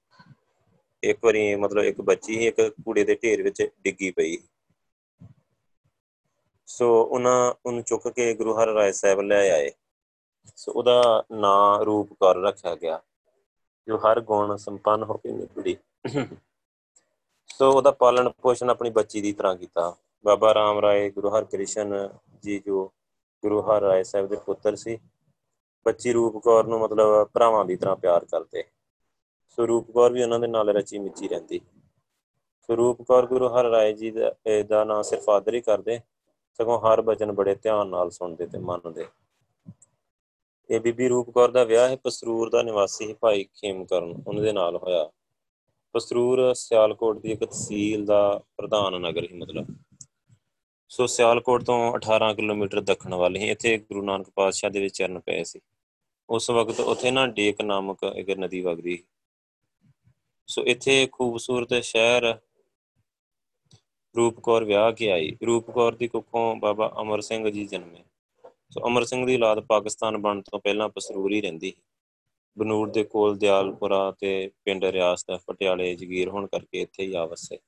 ਇੱਕ 1.03 1.18
ਵਾਰੀ 1.24 1.55
ਮਤਲਬ 1.55 1.84
ਇੱਕ 1.84 2.01
ਬੱਚੀ 2.01 2.39
ਹੀ 2.39 2.47
ਇੱਕ 2.47 2.61
ਕੂੜੇ 2.84 3.05
ਦੇ 3.05 3.14
ਢੇਰ 3.14 3.43
ਵਿੱਚ 3.43 3.68
ਡਿੱਗੀ 3.82 4.11
ਪਈ 4.11 4.39
ਸੋ 6.66 7.05
ਉਹਨਾਂ, 7.05 7.55
ਉਹਨੂੰ 7.66 7.82
ਚੁੱਕ 7.82 8.09
ਕੇ 8.09 8.34
ਗੁਰੂ 8.34 8.59
ਹਰ 8.59 8.68
ਰਾਏ 8.68 8.93
ਸਾਹਿਬ 8.93 9.20
ਲੈ 9.20 9.51
ਆਏ। 9.51 9.70
ਸੋ 10.57 10.72
ਉਹਦਾ 10.72 11.24
ਨਾਂ 11.32 11.84
ਰੂਪ 11.84 12.12
ਕਰ 12.12 12.36
ਰੱਖਿਆ 12.36 12.74
ਗਿਆ। 12.74 13.01
ਜੋ 13.88 13.96
ਹਰ 13.96 14.20
ਗੁਣ 14.20 14.57
ਸੰਪੰਨ 14.57 15.03
ਹੋ 15.03 15.16
ਕੇ 15.16 15.32
ਨਿਕਲੀ। 15.32 15.76
ਸੋ 17.49 17.70
ਉਹਦਾ 17.72 17.90
ਪਾਲਣ 17.90 18.28
ਪੋਸ਼ਣ 18.42 18.70
ਆਪਣੀ 18.70 18.90
ਬੱਚੀ 18.90 19.20
ਦੀ 19.20 19.32
ਤਰ੍ਹਾਂ 19.32 19.57
ਕੀਤਾ। 19.57 19.94
ਬਾਬਾ 20.24 20.55
ਰਾਮ 20.55 20.78
ਰਾਏ, 20.78 21.11
ਗੁਰੂ 21.11 21.28
ਹਰ 21.28 21.44
ਕ੍ਰਿਸ਼ਨ 21.44 22.09
ਜੀ 22.42 22.59
ਜੋ 22.59 22.92
ਗੁਰੂ 23.42 23.61
ਹਰ 23.62 23.82
ਰਾਏ 23.82 24.03
ਸਾਹਿਬ 24.03 24.26
ਦੇ 24.28 24.36
ਪੁੱਤਰ 24.36 24.76
ਸੀ, 24.76 24.99
ਬੱਚੀ 25.86 26.12
ਰੂਪ 26.12 26.36
ਕੌਰ 26.44 26.66
ਨੂੰ 26.66 26.80
ਮਤਲਬ 26.80 27.28
ਭਰਾਵਾਂ 27.28 27.64
ਦੀ 27.64 27.76
ਤਰ੍ਹਾਂ 27.76 27.96
ਪਿਆਰ 27.96 28.24
ਕਰਦੇ। 28.24 28.64
ਸੋ 29.49 29.66
ਰੂਪ 29.66 29.90
ਕੌਰ 29.90 30.12
ਵੀ 30.12 30.22
ਉਹਨਾਂ 30.22 30.38
ਦੇ 30.38 30.46
ਨਾਲ 30.46 30.68
ਰਚੀ 30.68 30.99
ਮਿੱਚੀ 30.99 31.28
ਰਹਿੰਦੀ। 31.28 31.61
ਸੋ 32.68 32.76
ਰੂਪ 32.76 33.03
ਕੌਰ 33.03 33.26
ਗੁਰੂ 33.26 33.49
ਹਰ 33.49 33.64
ਰਾਏ 33.64 33.92
ਜੀ 33.92 34.11
ਦਾ 34.11 34.34
ਦਾ 34.68 34.84
ਨਾਂ 34.84 35.03
ਸਿਰਫ 35.03 35.28
ਆਦਰ 35.30 35.55
ਹੀ 35.55 35.61
ਕਰਦੇ। 35.61 36.01
ਸਗੋਂ 36.59 36.78
ਹਰ 36.80 37.01
ਬਚਨ 37.03 37.32
ਬੜੇ 37.32 37.55
ਧਿਆਨ 37.55 37.88
ਨਾਲ 37.88 38.11
ਸੁਣਦੇ 38.11 38.46
ਤੇ 38.46 38.59
ਮੰਨਦੇ। 38.59 39.07
ਇਹ 40.71 40.81
ਬੀਬੀ 40.81 41.09
ਰੂਪ 41.09 41.31
ਕੌਰ 41.31 41.51
ਦਾ 41.51 41.64
ਵਿਆਹ 41.64 41.89
ਹੈ 41.89 41.97
ਪਸਰੂਰ 41.97 42.51
ਦਾ 42.51 42.62
ਨਿਵਾਸੀ 42.62 43.12
ਭਾਈ 43.12 43.45
ਖੇਮਕਰਨ 43.45 44.23
ਉਹਨਾਂ 44.27 44.43
ਦੇ 44.43 44.53
ਨਾਲ 44.53 44.77
ਹੋਇਆ। 44.77 45.11
ਪਸਰੂਰ 45.93 46.55
ਸਿਆਲਕੋਟ 46.55 47.19
ਦੀ 47.19 47.33
ਇੱਕ 47.33 47.45
ਤਹਿਸੀਲ 47.45 48.05
ਦਾ 48.05 48.41
ਪ੍ਰਧਾਨ 48.57 49.01
ਨਗਰ 49.01 49.25
ਹੀ 49.25 49.37
ਮਤਲਬ। 49.37 49.66
ਸੋ 50.89 51.07
ਸਿਆਲਕੋਟ 51.07 51.64
ਤੋਂ 51.64 51.93
18 51.95 52.35
ਕਿਲੋਮੀਟਰ 52.35 52.81
ਦੱਖਣ 52.81 53.14
ਵੱਲ 53.14 53.37
ਹੀ 53.37 53.51
ਇੱਥੇ 53.51 53.79
ਗੁਰੂ 53.79 54.03
ਨਾਨਕ 54.03 54.31
ਪਾਤਸ਼ਾਹ 54.31 54.71
ਦੇ 54.71 54.81
ਵਿੱਚ 54.81 54.97
ਚਰਨ 54.97 55.21
ਪਏ 55.21 55.45
ਸੀ। 55.45 55.61
ਉਸ 56.31 56.51
ਵਕਤ 56.51 56.81
ਉੱਥੇ 56.81 57.11
ਨਾ 57.11 57.27
ਡੇਕ 57.27 57.61
ਨਾਮਕ 57.61 57.99
ਇੱਕ 58.16 58.31
ਨਦੀ 58.31 58.61
ਵਗਦੀ 58.61 59.05
ਸੋ। 60.47 60.62
ਇੱਥੇ 60.62 61.09
ਖੂਬਸੂਰਤ 61.12 61.75
ਸ਼ਹਿਰ 61.75 62.35
ਰੂਪਕੌਰ 64.16 64.64
ਵਿਆਹ 64.64 64.93
ਕੇ 64.93 65.11
ਆਈ। 65.11 65.37
ਰੂਪਕੌਰ 65.47 65.95
ਦੀ 65.95 66.09
ਕੁੱਖੋਂ 66.09 66.57
ਬਾਬਾ 66.57 66.93
ਅਮਰ 67.01 67.21
ਸਿੰਘ 67.21 67.51
ਜੀ 67.51 67.64
ਜਨਮੇ। 67.64 68.05
ਸੋ 68.71 68.87
ਅਮਰ 68.87 69.05
ਸਿੰਘ 69.05 69.27
ਦੀ 69.27 69.35
ਔਲਾਦ 69.35 69.61
ਪਾਕਿਸਤਾਨ 69.61 70.19
ਬਣਨ 70.19 70.43
ਤੋਂ 70.43 70.59
ਪਹਿਲਾਂ 70.59 70.89
ਪਸਰੂਰ 70.89 71.33
ਹੀ 71.33 71.41
ਰਹਿੰਦੀ 71.41 71.73
ਬਨੂਰ 72.59 72.91
ਦੇ 72.91 73.05
ਕੋਲ 73.05 73.37
ਦਿਆਲਪੁਰਾ 73.37 74.14
ਤੇ 74.19 74.51
ਪਿੰਡ 74.64 74.85
ਰਿਆਸਤ 74.85 75.41
ਪਟਿਆਲੇ 75.47 75.95
ਜਗੀਰ 75.95 76.29
ਹੋਣ 76.29 76.47
ਕਰਕੇ 76.47 76.81
ਇੱਥੇ 76.81 77.03
ਹੀ 77.03 77.14
ਆਵਸੇ 77.14 77.59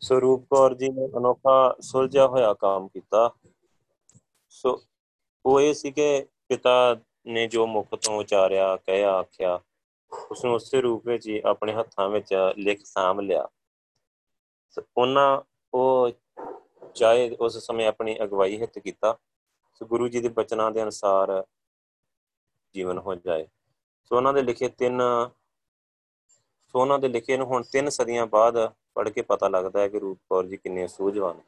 ਸੋ 0.00 0.20
ਰੂਪਕੌਰ 0.20 0.74
ਜੀ 0.74 0.88
ਨੇ 0.88 1.06
ਅਨੋਖਾ 1.18 1.76
ਸੁਲਝਿਆ 1.80 2.26
ਹੋਇਆ 2.26 2.54
ਕੰਮ 2.54 2.88
ਕੀਤਾ। 2.88 3.30
ਸੋ 4.48 4.82
ਉਹ 5.46 5.60
ਇਹ 5.60 5.74
ਸੀ 5.74 5.90
ਕਿ 5.90 6.26
ਪਿਤਾ 6.48 7.00
ਨੇ 7.26 7.46
ਜੋ 7.46 7.66
ਮੁਖ 7.66 7.94
ਤੋਂ 7.94 8.16
ਉਚਾਰਿਆ, 8.16 8.76
ਕਹਿਆ, 8.76 9.12
ਆਖਿਆ 9.12 9.60
ਉਸ 10.30 10.44
ਨੂੰ 10.44 10.54
ਉਸੇ 10.54 10.80
ਰੂਪ 10.80 11.06
ਵਿੱਚ 11.06 11.28
ਹੀ 11.28 11.42
ਆਪਣੇ 11.44 11.72
ਹੱਥਾਂ 11.72 12.08
ਵਿੱਚ 12.08 12.34
ਲਿਖ 12.58 12.80
ਸਾਮ 12.84 13.20
ਲਿਆ। 13.20 13.48
ਉਹਨਾਂ 14.96 15.40
ਉਹ 15.74 16.10
ਚਾਹੇ 16.94 17.36
ਉਸ 17.40 17.58
ਸਮੇਂ 17.58 17.86
ਆਪਣੀ 17.86 18.16
ਅਗਵਾਈ 18.22 18.60
ਹਿੱਤ 18.60 18.78
ਕੀਤਾ। 18.78 19.18
ਸੋ 19.82 19.86
ਗੁਰੂ 19.86 20.08
ਜੀ 20.08 20.20
ਦੇ 20.20 20.28
ਬਚਨਾਂ 20.28 20.70
ਦੇ 20.70 20.82
ਅਨੁਸਾਰ 20.82 21.44
ਜੀਵਨ 22.74 22.98
ਹੋ 22.98 23.14
ਜਾਏ। 23.14 23.46
ਸੋ 24.04 24.16
ਉਹਨਾਂ 24.16 24.32
ਦੇ 24.32 24.42
ਲਿਖੇ 24.42 24.68
ਤਿੰਨ, 24.68 25.02
ਸੋ 26.66 26.80
ਉਹਨਾਂ 26.80 26.98
ਦੇ 26.98 27.08
ਲਿਖੇ 27.08 27.36
ਨੂੰ 27.36 27.46
ਹੁਣ 27.46 27.62
ਤਿੰਨ 27.62 27.88
ਸਦੀਆਂ 27.88 28.26
ਬਾਅਦ 28.26 28.72
ਪੜ੍ਹ 28.94 29.10
ਕੇ 29.10 29.22
ਪਤਾ 29.22 29.48
ਲੱਗਦਾ 29.48 29.80
ਹੈ 29.80 29.88
ਕਿ 29.88 29.98
ਰੂਪ 29.98 30.18
ਕੌਰ 30.30 30.46
ਜੀ 30.46 30.56
ਕਿੰਨੇ 30.56 30.86
ਸੂਝਵਾਨ 30.88 31.40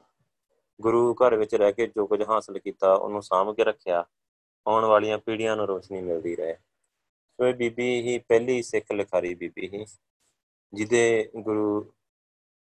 ਗੁਰੂ 0.81 1.15
ਘਰ 1.15 1.37
ਵਿੱਚ 1.37 1.55
ਰਹਿ 1.55 1.73
ਕੇ 1.73 1.87
ਜੋ 1.87 2.07
ਕੁਝ 2.07 2.23
ਹਾਸਲ 2.23 2.59
ਕੀਤਾ, 2.59 2.95
ਉਹਨੂੰ 2.95 3.23
ਸਾਂਭ 3.23 3.55
ਕੇ 3.57 3.65
ਰੱਖਿਆ, 3.65 4.05
ਆਉਣ 4.67 4.85
ਵਾਲੀਆਂ 4.85 5.19
ਪੀੜ੍ਹੀਆਂ 5.19 5.57
ਨੂੰ 5.57 5.67
ਰੋਸ਼ਨੀ 5.67 6.01
ਮਿਲਦੀ 6.01 6.37
ਰਹੇ। 6.37 6.55
ਸੋ 7.37 7.47
ਇਹ 7.47 7.55
ਬੀਬੀ 7.55 8.03
ਹੀ 8.03 8.19
ਪਹਿਲੀ 8.19 8.63
ਸਿੱਖ 8.63 8.93
ਲਿਖਾਰੀ 8.93 9.35
ਬੀਬੀ 9.35 9.69
ਹੀ, 9.69 9.85
ਜਿਹਦੇ 10.75 11.31
ਗੁਰੂ 11.37 11.93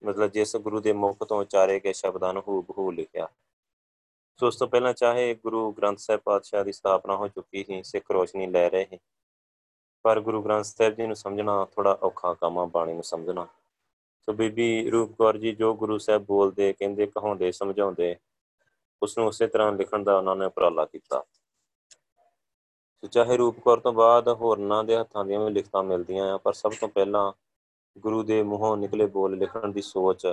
ਮਤਲਬ 0.04 0.32
ਜਿਸ 0.32 0.56
ਗੁਰੂ 0.56 0.80
ਦੇ 0.80 0.94
ਮੁਖ 0.94 1.24
ਤੋਂ 1.24 1.38
ਉਚਾਰੇ 1.38 1.80
ਗਏ 1.80 1.94
ਸ਼ਬਦਾਂ 1.94 2.34
ਨੂੰ 2.34 2.44
ਹੂ 2.48 2.62
ਬਹੂ 2.62 2.92
ਲਿਖਿਆ। 2.92 3.28
ਸੋ 4.40 4.48
ਉਸ 4.48 4.56
ਤੋਂ 4.56 4.68
ਪਹਿਲਾਂ 4.68 4.94
ਚਾਹੇ 4.94 5.34
ਗੁਰੂ 5.34 5.72
ਗ੍ਰੰਥ 5.72 6.00
ਸਾਹਿਬ 6.00 6.22
ਪਾਤਸ਼ਾਹ 6.22 6.64
ਦੀ 6.64 6.72
ਸਥਾਪਨਾ 6.72 7.16
ਹੋ 7.16 7.28
ਚੁੱਕੀ 7.28 7.64
ਸੀ, 7.64 7.84
ਸਿੱਖ 7.84 8.12
ਰੋਸ਼ਨੀ 8.12 8.48
ਲੈ 8.48 8.70
ਰਹੇ 8.70 8.86
ਸੀ। 8.90 9.00
ਪਰ 10.04 10.20
ਗੁਰੂ 10.20 10.42
ਗ੍ਰੰਥ 10.42 10.66
ਸਾਹਿਬ 10.66 10.94
ਜੀ 10.94 11.08
ਨੂੰ 11.08 11.16
ਸਮਝਣਾ 11.16 11.66
ਥੋੜਾ 11.66 11.98
ਔਖਾ 12.04 12.34
ਕੰਮ 12.34 12.60
ਆ, 12.60 12.66
ਬਾਣੀ 12.66 12.94
ਨੂੰ 12.94 13.04
ਸਮਝਣਾ। 13.04 13.48
ਸੋ 14.28 14.34
ਬੀਬੀ 14.34 14.90
ਰੂਪ 14.90 15.16
ਕੌਰ 15.18 15.38
ਜੀ 15.38 15.52
ਜੋ 15.52 15.74
ਗੁਰੂ 15.76 15.98
ਸਾਹਿਬ 15.98 16.26
ਬੋਲਦੇ, 16.26 16.74
ਕਹਿੰਦੇ, 16.74 17.06
ਕਹਾਉਂਦੇ, 17.06 17.52
ਸਮਝਾਉਂਦੇ, 17.52 18.16
ਉਸ 19.02 19.18
ਨੂੰ 19.18 19.28
ਉਸੇ 19.28 19.48
ਤਰ੍ਹਾਂ 19.48 19.72
ਲਿਖਣ 19.72 20.04
ਦਾ 20.04 20.18
ਉਹਨਾਂ 20.18 20.36
ਨੇ 20.36 20.46
ਉਪਰਾਲਾ 20.46 20.86
ਕੀਤਾ। 20.86 21.24
ਸੋ 23.04 23.08
ਚਾਹੇ 23.08 23.38
ਰੂਪ 23.38 23.60
ਕੌਰ 23.60 23.80
ਤੋਂ 23.80 23.94
ਬਾਅਦ 23.94 24.28
ਹੋਰਨਾਂ 24.28 24.84
ਦੇ 24.84 24.98
ਹੱਥਾਂ 24.98 25.26
ਦੀਆਂ 25.26 25.40
ਵੀ 25.40 25.52
ਲਿਖਤਾਂ 25.52 25.84
ਮਿਲਦੀਆਂ 25.84 26.34
ਆ, 26.34 26.38
ਪਰ 26.38 26.54
ਸਭ 26.54 26.74
ਤੋਂ 26.82 26.90
ਪਹਿਲਾਂ 26.90 27.32
ਗੁਰੂ 27.98 28.24
ਦੇ 28.24 28.44
ਮੂੰਹੋਂ 28.44 28.78
ਨਿਕਲੇ 28.78 29.06
ਬੋਲ 29.06 29.38
ਲਿਖਣ 29.38 29.72
ਦੀ 29.72 29.82
ਸੋਚ 29.82 30.26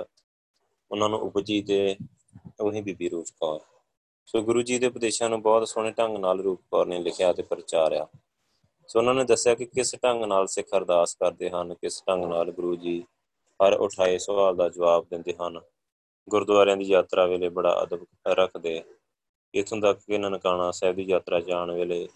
ਉਹਨਾਂ 0.91 1.09
ਨੂੰ 1.09 1.19
ਉਪਜੀ 1.19 1.61
ਤੇ 1.61 1.95
ਉਹੀ 2.59 2.81
ਬੀਬੀ 2.81 3.09
ਰੂਪ 3.09 3.25
ਕੌਰ। 3.39 3.74
ਸੋ 4.25 4.41
ਗੁਰੂ 4.41 4.61
ਜੀ 4.61 4.79
ਦੇ 4.79 4.87
ਉਪਦੇਸ਼ਾਂ 4.87 5.29
ਨੂੰ 5.29 5.41
ਬਹੁਤ 5.41 5.67
ਸੋਹਣੇ 5.67 5.91
ਢੰਗ 5.91 6.17
ਨਾਲ 6.17 6.39
ਰੂਪ 6.39 6.61
ਕੌਰ 6.71 6.85
ਨੇ 6.85 6.99
ਲਿਖਿਆ 6.99 7.33
ਤੇ 7.33 7.43
ਪ੍ਰਚਾਰਿਆ 7.43 8.07
ਸੋ 8.87 8.99
ਉਹਨਾਂ 8.99 9.13
ਨੇ 9.13 9.23
ਦੱਸਿਆ 9.23 9.55
ਕਿ 9.55 9.65
ਕਿਸ 9.65 9.95
ਢੰਗ 10.03 10.23
ਨਾਲ 10.23 10.47
ਸਿੱਖ 10.47 10.67
ਅਰਦਾਸ 10.77 11.15
ਕਰਦੇ 11.15 11.49
ਹਨ, 11.49 11.73
ਕਿਸ 11.73 12.03
ਢੰਗ 12.07 12.25
ਨਾਲ 12.25 12.51
ਗੁਰੂ 12.51 12.75
ਜੀ 12.75 13.03
ਹਰ 13.59 13.73
ਉਠਾਏ 13.73 14.17
ਸਵਾਲ 14.17 14.55
ਦਾ 14.55 14.69
ਜਵਾਬ 14.69 15.05
ਦਿੰਦੇ 15.09 15.33
ਹਨ। 15.41 15.59
ਗੁਰਦੁਆਰਿਆਂ 16.29 16.77
ਦੀ 16.77 16.85
ਯਾਤਰਾ 16.85 17.25
ਵੇਲੇ 17.25 17.49
ਬੜਾ 17.49 17.83
ਅਦਬ 17.83 18.05
ਰੱਖਦੇ, 18.27 18.83
ਇਥੋਂ 19.53 19.81
ਤੱਕ 19.81 19.99
ਕਿ 19.99 20.17
ਨਨਕਾਣਾ 20.17 20.71
ਸਾਹਿਬ 20.71 20.95
ਦੀ 20.95 21.03
ਯਾਤਰਾ 21.03 21.39
ਜਾਣ 21.39 21.71
ਵੇਲੇ 21.71 22.07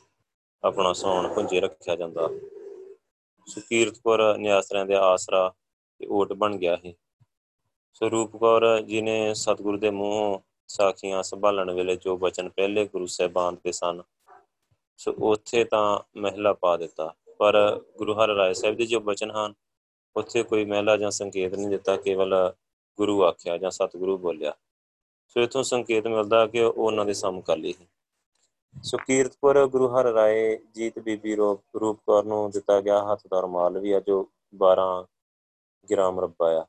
ਆਪਣਾ 0.63 0.93
ਸੌਣ 0.93 1.33
ਪੁੰਜੇ 1.33 1.59
ਰੱਖਿਆ 1.59 1.95
ਜਾਂਦਾ। 1.95 2.29
ਸੁਕੀਰਤਪੁਰ 3.47 4.37
ਨਿਆਸਰਿਆਂ 4.37 4.85
ਦੇ 4.85 4.95
ਆਸਰਾ 4.95 5.53
ਤੇ 5.99 6.07
ਓਟ 6.07 6.33
ਬਣ 6.33 6.57
ਗਿਆ 6.57 6.75
ਸੀ। 6.75 6.95
ਸਰੂਪ 7.93 8.37
ਕੌਰ 8.37 8.81
ਜੀ 8.81 9.01
ਨੇ 9.01 9.33
ਸਤਿਗੁਰੂ 9.33 9.77
ਦੇ 9.77 9.89
ਮੂੰਹੋਂ 9.89 10.39
ਸਾਖੀਆਂ 10.69 11.23
ਸੰਭਾਲਣ 11.23 11.71
ਵੇਲੇ 11.71 11.95
ਜੋ 11.95 12.17
ਬਚਨ 12.17 12.49
ਪਹਿਲੇ 12.49 12.85
ਗੁਰੂ 12.85 13.05
ਸਾਹਿਬਾਨ 13.05 13.55
ਦੇ 13.55 13.71
ਸਨ, 13.71 14.03
ਸੋ 14.97 15.13
ਉੱਥੇ 15.19 15.63
ਤਾਂ 15.63 15.99
ਮਹਿਲਾ 16.17 16.53
ਪਾ 16.53 16.77
ਦਿੱਤਾ। 16.77 17.15
ਪਰ 17.37 17.81
ਗੁਰੂ 17.97 18.13
ਹਰ 18.13 18.29
ਰਾਏ 18.29 18.53
ਸਾਹਿਬ 18.53 18.75
ਦੇ 18.75 18.85
ਜੋ 18.85 18.99
ਬਚਨ 18.99 19.31
ਹਨ, 19.31 19.53
ਉੱਥੇ 20.15 20.43
ਕੋਈ 20.43 20.65
ਮਹਿਲਾ 20.65 20.97
ਜਾਂ 20.97 21.11
ਸੰਕੇਤ 21.11 21.53
ਨਹੀਂ 21.53 21.67
ਦਿੱਤਾ, 21.67 21.97
ਕੇਵਲ 21.97 22.53
ਗੁਰੂ 22.97 23.23
ਆਖਿਆ 23.23 23.57
ਜਾਂ 23.57 23.71
ਸਤਿਗੁਰੂ 23.71 24.17
ਬੋਲਿਆ। 24.17 24.53
ਸੋ 25.27 25.41
ਇਥੋਂ 25.41 25.63
ਸੰਕੇਤ 25.63 26.07
ਮਿਲਦਾ 26.07 26.47
ਕਿ 26.47 26.61
ਉਹ 26.61 26.73
ਉਹਨਾਂ 26.73 27.05
ਦੇ 27.05 27.13
ਸਮਕਾਲੀ 27.13 27.73
ਹੈ 27.81 27.85
ਸੋ 28.83 28.97
ਕੀਰਤਪੁਰ 28.97 29.67
ਗੁਰੂ 29.67 29.87
ਹਰ 29.87 30.05
ਰਾਏ 30.05 30.59
ਜੀਤ 30.75 30.99
ਬੀਬੀ 30.99 31.35
ਰੂਪ 31.35 31.61
ਰੂਪ 31.81 31.99
ਕੌਰ 32.05 32.23
ਨੂੰ 32.23 32.51
ਦਿੱਤਾ 32.51 32.81
ਗਿਆ 32.81 33.11
ਹੱਥ 33.11 33.21
ਦਾ 33.31 33.39
ਰਮਾਲ 33.39 33.79
ਵੀ 33.79 33.91
ਆ 33.91 33.99
ਜੋ 33.99 34.29
12 34.55 35.07
ਗ੍ਰਾਮ 35.91 36.19
ਰੱਬਾ 36.19 36.51
ਆ। 36.61 36.65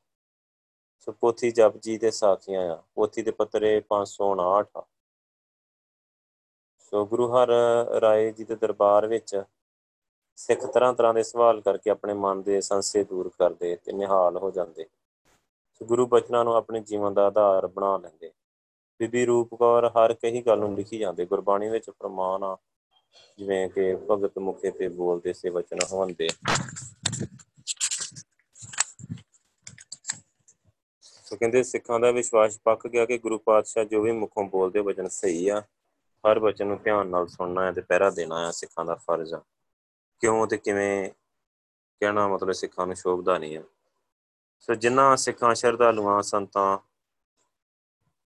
ਸੋ 1.01 1.11
ਪੋਥੀ 1.11 1.51
ਜਪਜੀ 1.51 1.97
ਦੇ 1.97 2.11
ਸਾਖੀਆਂ 2.11 2.71
ਆ। 2.71 2.83
ਪੋਥੀ 2.95 3.21
ਦੇ 3.21 3.31
ਪੱਤਰੇ 3.31 3.79
559 3.79 4.65
ਆ। 4.77 4.85
ਸੋ 6.79 7.05
ਗੁਰੂ 7.05 7.33
ਹਰ 7.33 7.47
ਰਾਏ 8.01 8.31
ਜੀ 8.31 8.43
ਦੇ 8.43 8.55
ਦਰਬਾਰ 8.55 9.07
ਵਿੱਚ 9.07 9.43
ਸਿੱਖ 10.35 10.65
ਤਰ੍ਹਾਂ 10.65 10.93
ਤਰ੍ਹਾਂ 10.93 11.13
ਦੇ 11.13 11.23
ਸਵਾਲ 11.23 11.61
ਕਰਕੇ 11.61 11.89
ਆਪਣੇ 11.89 12.13
ਮਨ 12.13 12.41
ਦੇ 12.41 12.61
ਸੰਸੇ 12.61 13.03
ਦੂਰ 13.03 13.29
ਕਰਦੇ 13.29 13.75
ਤੇ 13.75 13.91
ਨਿਹਾਲ 13.91 14.37
ਹੋ 14.37 14.51
ਜਾਂਦੇ। 14.51 14.85
ਸੋ 15.73 15.85
ਗੁਰੂ 15.85 16.07
ਬਚਨਾਂ 16.07 16.43
ਨੂੰ 16.43 16.55
ਆਪਣੇ 16.55 16.79
ਜੀਵਨ 16.79 17.13
ਦਾ 17.13 17.27
ਆਧਾਰ 17.27 17.67
ਬਣਾ 17.67 17.97
ਲੈਂਦੇ। 17.97 18.31
ਬੀਬੀ 18.99 19.25
ਰੂਪ 19.25 19.55
ਕੌਰ 19.55 19.89
ਹਰ 19.89 20.13
ਕਹੀ 20.13 20.41
ਗੱਲ 20.41 20.59
ਨੂੰ 20.59 20.75
ਲਿਖੀ 20.75 20.97
ਜਾਂਦੇ। 20.97 21.25
ਗੁਰਬਾਣੀ 21.25 21.69
ਵਿੱਚ 21.69 21.89
ਪ੍ਰਮਾਣ 21.89 22.43
ਆ। 22.43 22.57
ਜਿਵੇਂ 23.37 23.69
ਕਿ 23.69 23.95
ਭਗਤ 23.95 24.37
ਮੁਖੇ 24.37 24.71
ਤੇ 24.71 24.87
ਬੋਲਦੇ 24.87 25.33
ਸੇ 25.33 25.49
ਵਚਨ 25.49 25.77
ਹੋਵੰਦੇ। 25.91 26.27
ਸੋ 31.31 31.37
ਕਹਿੰਦੇ 31.37 31.63
ਸਿੱਖਾਂ 31.63 31.99
ਦਾ 31.99 32.11
ਵਿਸ਼ਵਾਸ 32.11 32.59
ਪੱਕ 32.59 32.87
ਗਿਆ 32.87 33.05
ਕਿ 33.05 33.17
ਗੁਰੂ 33.17 33.37
ਪਾਤਸ਼ਾਹ 33.37 33.83
ਜੋ 33.83 34.01
ਵੀ 34.01 34.11
ਮੁਖੋਂ 34.11 34.43
ਬੋਲਦੇ 34.43 34.79
ਵਚਨ 34.79 35.07
ਸਹੀ 35.07 35.49
ਆ। 35.49 35.61
ਹਰ 36.27 36.39
ਵਚਨ 36.39 36.67
ਨੂੰ 36.67 36.81
ਧਿਆਨ 36.83 37.07
ਨਾਲ 37.07 37.27
ਸੁਣਨਾ 37.27 37.65
ਹੈ 37.65 37.71
ਤੇ 37.71 37.81
ਪਹਿਰਾ 37.81 38.09
ਦੇਣਾ 38.09 38.45
ਹੈ 38.45 38.51
ਸਿੱਖਾਂ 38.51 38.85
ਦਾ 38.85 38.95
ਫਰਜ਼ 38.95 39.33
ਆ। 39.33 39.41
ਕਿਉਂ 40.19 40.47
ਤੇ 40.47 40.57
ਕਿਵੇਂ 40.57 41.09
ਕਹਿਣਾ 41.99 42.27
ਮਤਲਬ 42.27 42.51
ਸਿੱਖਾਂ 42.51 42.87
ਨੂੰ 42.87 42.95
ਸ਼ੋਭਦਾ 42.95 43.37
ਨਹੀਂ 43.37 43.57
ਆ। 43.57 43.63
ਸੋ 44.59 44.73
ਜਿਨ੍ਹਾਂ 44.73 45.17
ਸਿੱਖਾਂ, 45.17 45.55
ਸ਼ਰਧਾਲੂਆਂ, 45.55 46.21
ਸੰਤਾਂ 46.21 46.77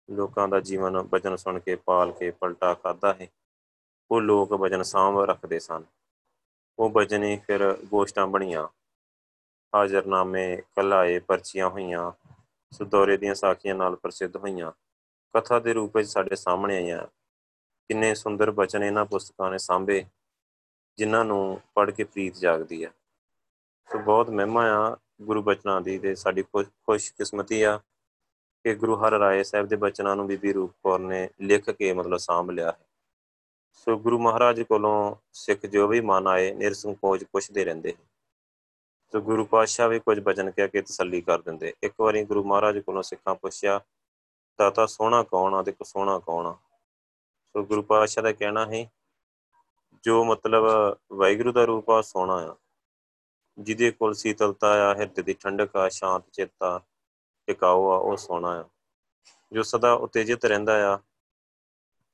ਲੋਕਾਂ 0.10 0.48
ਦਾ 0.48 0.60
ਜੀਵਨ 0.60 0.98
ਵਚਨ 0.98 1.36
ਸੁਣ 1.36 1.60
ਕੇ, 1.60 1.76
ਪਾਲ 1.76 2.12
ਕੇ, 2.12 2.32
ਪਲਟਾ 2.32 2.74
ਖਾਦਾ 2.74 3.14
ਹੈ, 3.14 3.28
ਉਹ 4.12 4.22
ਲੋਕ 4.22 4.54
ਵਚਨ 4.54 4.84
ਸਾਂਭ 4.84 5.20
ਰੱਖਦੇ 5.20 5.60
ਸਨ। 5.60 5.84
ਉਹ 6.80 6.90
ਵਚਨੇ 6.90 7.42
ਫਿਰ 7.48 7.78
ਗੋਸ਼ਟਾਂ 7.86 8.28
ਬਣੀਆਂ। 8.28 8.68
ਹਾਜ਼ਰਨਾਮੇ, 9.76 10.58
ਕਲਾਏ, 10.76 11.20
ਪਰਚੀਆਂ 11.20 11.70
ਹੋਈਆਂ। 11.70 12.12
ਸੋ 12.74 12.86
ਦੌਰੇ 12.86 13.18
ਦੀਆਂ 13.18 13.36
ਸਾਖੀਆਂ 13.36 13.76
ਨਾਲ 13.76 13.96
ਪ੍ਰਸਿੱਧ 13.96 14.36
ਹੋਈਆਂ। 14.36 14.72
ਕਥਾ 15.36 15.60
ਦੇ 15.60 15.74
ਰੂਪ 15.74 15.98
ਵਿੱਚ 15.98 16.10
ਸਾਡੇ 16.10 16.36
ਸਾਹਮਣੇ 16.36 16.76
ਆਈਆਂ। 16.76 17.08
ਕਿੰਨੇ 17.88 18.16
ਸੁੰਦਰ 18.16 18.52
ਬਚਨ 18.52 18.84
ਇਹਨਾਂ 18.84 19.06
ਪੁਸਤਕਾਂ 19.06 19.52
ਨੇ 19.52 19.58
ਸਾਂਭੇ, 19.58 20.06
ਜਿਨ੍ਹਾਂ 20.98 21.26
ਨੂੰ 21.26 21.62
ਪੜ੍ਹ 21.76 21.92
ਕੇ 21.92 22.04
ਪ੍ਰੀਤ 22.04 22.36
ਜਾਗਦੀ 22.36 22.84
ਆ। 22.84 22.90
ਸੋ 23.92 24.00
ਬਹੁਤ 24.00 24.30
ਮਹਿਮਾ 24.30 24.66
ਆ 24.70 24.98
ਗੁਰੂ 25.22 25.44
ਬਚਨਾਂ 25.44 25.82
ਦੀ 25.82 26.00
ਤੇ 26.00 26.16
ਸਾਡੀ 26.16 26.44
ਖੁਸ਼ 26.44 27.14
ਕਿਸਮਤੀ 27.14 27.62
ਆ 27.62 27.78
ਕਿ 28.64 28.76
ਗੁਰੂ 28.76 28.96
ਹਰ 28.96 29.12
ਰਾਏ 29.12 29.44
ਸਾਹਿਬ 29.44 29.68
ਦੇ 29.68 29.76
ਬਚਨਾਂ 29.76 30.16
ਨੂੰ 30.16 30.28
ਬੀਬੀ 30.28 30.54
ਰੂਪ 30.54 30.72
ਕੌਰ 30.84 31.00
ਨੇ 31.00 31.30
ਲਿਖ 31.42 31.70
ਕੇ 31.70 31.94
ਮਤਲਬ 31.94 32.18
ਸਾਂਭ 32.18 32.50
ਲਿਆ 32.50 32.72
ਹੈ। 32.72 32.86
ਸੋ 33.74 33.98
ਗੁਰੂ 33.98 34.20
ਮਹਾਰਾਜ 34.20 34.62
ਕੋਲੋਂ 34.62 35.16
ਸਿੱਖ 35.34 35.66
ਜੋ 35.66 35.88
ਵੀ 35.88 36.02
ਮਨ 36.02 36.28
ਆਏ, 36.28 36.54
ਨਿਰਸੰਕੋਚ 36.54 37.24
ਪੁੱਛਦੇ 37.24 37.66
ਰਹਿੰਦੇ 37.66 37.94
ਸੋ 39.14 39.22
ਗੁਰੂ 39.22 39.46
ਪਾਤਸ਼ਾਹ 39.46 39.90
ਵੀ 39.90 40.00
ਕੁਝ 40.00 40.20
ਬਚਨ 40.20 40.52
ਕਹਿ 40.52 40.68
ਕੇ 40.68 40.82
ਤਸੱਲੀ 40.82 41.22
ਕਰ 41.22 41.42
ਦਿੰਦੇ। 41.42 41.74
ਇੱਕ 41.84 41.94
ਵਾਰੀ 42.00 42.24
ਗੁਰੂ 42.24 42.44
ਮਹਾਰਾਜ 42.44 42.80
ਕੋਲੋਂ 42.80 43.04
ਸਿੱਖਾਂ 43.04 43.36
ਪੁੱਛਿਆ, 43.36 43.82
ਦਾਤਾ 44.60 44.86
ਸੋਹਣਾ 44.86 45.24
ਕੌਣ 45.24 45.54
ਆ 45.54 45.64
ਤੇ 45.64 45.72
ਕੋ 45.72 45.84
ਸੋਹਣਾ 45.84 46.20
ਕੌਣ 46.20 46.46
ਆ? 46.46 46.58
ਸੋ 47.54 47.64
ਗੁਰੂ 47.64 47.82
ਪਾਤਸ਼ਾਹ 47.82 48.24
ਦਾ 48.24 48.32
ਕਹਿਣਾ 48.32 48.66
ਹੈ 48.66 48.92
ਜੋ 50.04 50.24
ਮਤਲਬ 50.24 50.64
ਵਾਹਿਗੁਰੂ 51.12 51.52
ਦਾ 51.52 51.66
ਰੂਪ 51.66 51.90
ਆ, 51.90 52.02
ਸੋਹਣਾ 52.02 52.34
ਆ। 52.34 52.56
ਜਿਹਦੇ 53.60 53.92
ਕੋਲ 53.92 54.14
ਸੀਤਲਤਾ 54.14 54.92
ਆ, 54.92 54.96
ਹਿਰਦੇ 54.96 55.22
ਦੀ 55.22 55.34
ਠੰਡਕ 55.34 55.76
ਆ, 55.76 55.90
ਸ਼ਾਂਤ 55.90 56.24
ਚੇਤਾ 56.32 56.82
ਟਿਕਾਉ 57.48 57.92
ਆ, 57.92 57.98
ਉਹ 57.98 58.18
ਸੋਹਣਾ 58.18 58.62
ਆ। 58.62 58.64
ਜੋ 59.52 59.64
ਸਦਾ 59.64 59.94
ਉਤੇਜਿਤ 59.94 60.46
ਰਹਿੰਦਾ 60.46 60.94
ਆ, 60.94 60.98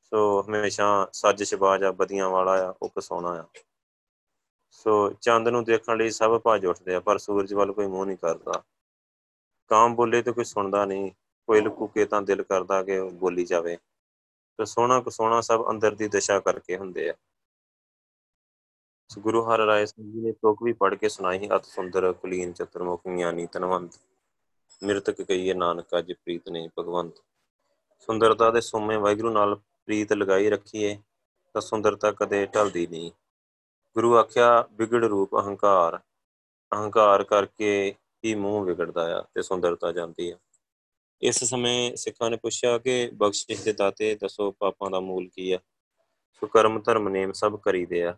ਸੋ 0.03 0.41
ਹਮੇਸ਼ਾ 0.41 1.07
ਸਾਜ਼ਿਸ਼ 1.13 1.55
ਬਾਜ 1.55 1.83
ਆ 1.83 1.91
ਬਦੀਆਂ 1.91 2.29
ਵਾਲਾ 2.29 2.69
ਆ, 2.69 2.73
ਉਹ 2.81 2.89
ਕਸੋਣਾ 2.97 3.29
ਆ। 3.29 3.45
ਸੋ 4.71 5.13
ਚੰਦ 5.21 5.47
ਨੂੰ 5.47 5.63
ਦੇਖਣ 5.63 5.97
ਲਈ 5.97 6.09
ਸਭ 6.09 6.41
ਭੱਜ 6.41 6.65
ਉੱਠਦੇ 6.65 6.95
ਆ, 6.95 6.99
ਪਰ 6.99 7.17
ਸੂਰਜ 7.17 7.53
ਵੱਲ 7.53 7.71
ਕੋਈ 7.71 7.87
ਮੂੰਹ 7.87 8.05
ਨਹੀਂ 8.05 8.17
ਕਰਦਾ। 8.17 8.63
ਕਾਮ 9.67 9.95
ਬੋਲੇ 9.95 10.21
ਤੇ 10.21 10.31
ਕੋਈ 10.31 10.43
ਸੁਣਦਾ 10.43 10.85
ਨਹੀਂ, 10.85 11.11
ਕੋਈ 11.47 11.61
ਲੁਕੂਕੇ 11.61 12.05
ਤਾਂ 12.05 12.21
ਦਿਲ 12.21 12.43
ਕਰਦਾ 12.43 12.83
ਕਿ 12.83 13.01
ਬੋਲੀ 13.01 13.45
ਜਾਵੇ। 13.45 13.77
ਤੇ 14.57 14.65
ਸੋਹਣਾ 14.65 15.01
ਕਸੋਣਾ 15.01 15.41
ਸਭ 15.41 15.69
ਅੰਦਰ 15.69 15.95
ਦੀ 15.95 16.07
ਦਿਸ਼ਾ 16.07 16.39
ਕਰਕੇ 16.39 16.77
ਹੁੰਦੇ 16.77 17.09
ਆ। 17.09 17.13
ਗੁਰੂ 19.19 19.43
ਹਰ 19.43 19.59
ਰਾਏ 19.59 19.85
ਸਿੰਘ 19.85 20.11
ਜੀ 20.11 20.19
ਨੇ 20.19 20.31
ਤੋਕ 20.31 20.63
ਵੀ 20.63 20.73
ਪੜ੍ਹ 20.73 20.95
ਕੇ 20.95 21.09
ਸੁਣਾਈ, 21.09 21.49
ਅਤ 21.55 21.65
ਸੁੰਦਰ, 21.65 22.13
ਕੁਲੀਨ, 22.13 22.53
ਚਤਰਮੁਖ, 22.53 23.01
ਗਿਆਨੀ 23.17 23.47
ਤਨਵੰਤ 23.47 23.99
ਮਿਰਤਕ 24.83 25.21
ਕਹੀਏ 25.21 25.53
ਨਾਨਕ, 25.53 25.85
ਅਜ 25.99 26.13
ਪ੍ਰੀਤ 26.13 26.49
ਨੇ 26.49 26.69
ਭਗਵੰਤ। 26.79 27.13
ਸੁੰਦਰਤਾ 27.99 28.51
ਦੇ 28.51 28.61
ਸੋਮੇ 28.61 28.97
ਵਾਹਿਗੁਰੂ 28.97 29.29
ਨਾਲ 29.29 29.55
ਪ੍ਰੀਤ 29.55 30.13
ਲਗਾਈ 30.13 30.49
ਰੱਖੀਏ, 30.49 31.01
ਤਾਂ 31.53 31.61
ਸੁੰਦਰਤਾ 31.61 32.11
ਕਦੇ 32.11 32.45
ਢਲਦੀ 32.45 32.87
ਨਹੀਂ। 32.87 33.11
ਗੁਰੂ 33.99 34.15
ਆਖਿਆ, 34.15 34.67
ਵਿਗੜ 34.71 35.03
ਰੂਪ 35.05 35.35
ਅਹੰਕਾਰ। 35.35 35.97
ਅਹੰਕਾਰ 36.71 37.23
ਕਰਕੇ 37.23 37.95
ਹੀ 38.25 38.33
ਮੂੰਹ 38.35 38.65
ਵਿਗੜਦਾ 38.65 39.19
ਆ 39.19 39.21
ਤੇ 39.33 39.41
ਸੁੰਦਰਤਾ 39.41 39.91
ਜਾਂਦੀ 39.91 40.29
ਆ। 40.31 40.37
ਇਸ 41.21 41.43
ਸਮੇਂ 41.43 41.95
ਸਿੱਖਾਂ 41.95 42.29
ਨੇ 42.29 42.37
ਪੁੱਛਿਆ 42.37 42.77
ਕਿ 42.77 43.09
ਬਖਸ਼ਿਸ਼ 43.13 43.63
ਦੇ 43.63 43.73
ਦਾਤੇ 43.73 44.13
ਦੱਸੋ 44.15 44.49
ਪਾਪਾਂ 44.51 44.89
ਦਾ 44.91 44.99
ਮੂਲ 44.99 45.27
ਕੀ 45.27 45.51
ਆ? 45.51 45.59
ਸੋ 46.33 46.47
ਕਰਮ 46.47 46.79
ਧਰਮ 46.79 47.09
ਨੇਮ 47.09 47.31
ਸਭ 47.31 47.59
ਕਰੀਦੇ 47.59 48.03
ਆ, 48.03 48.15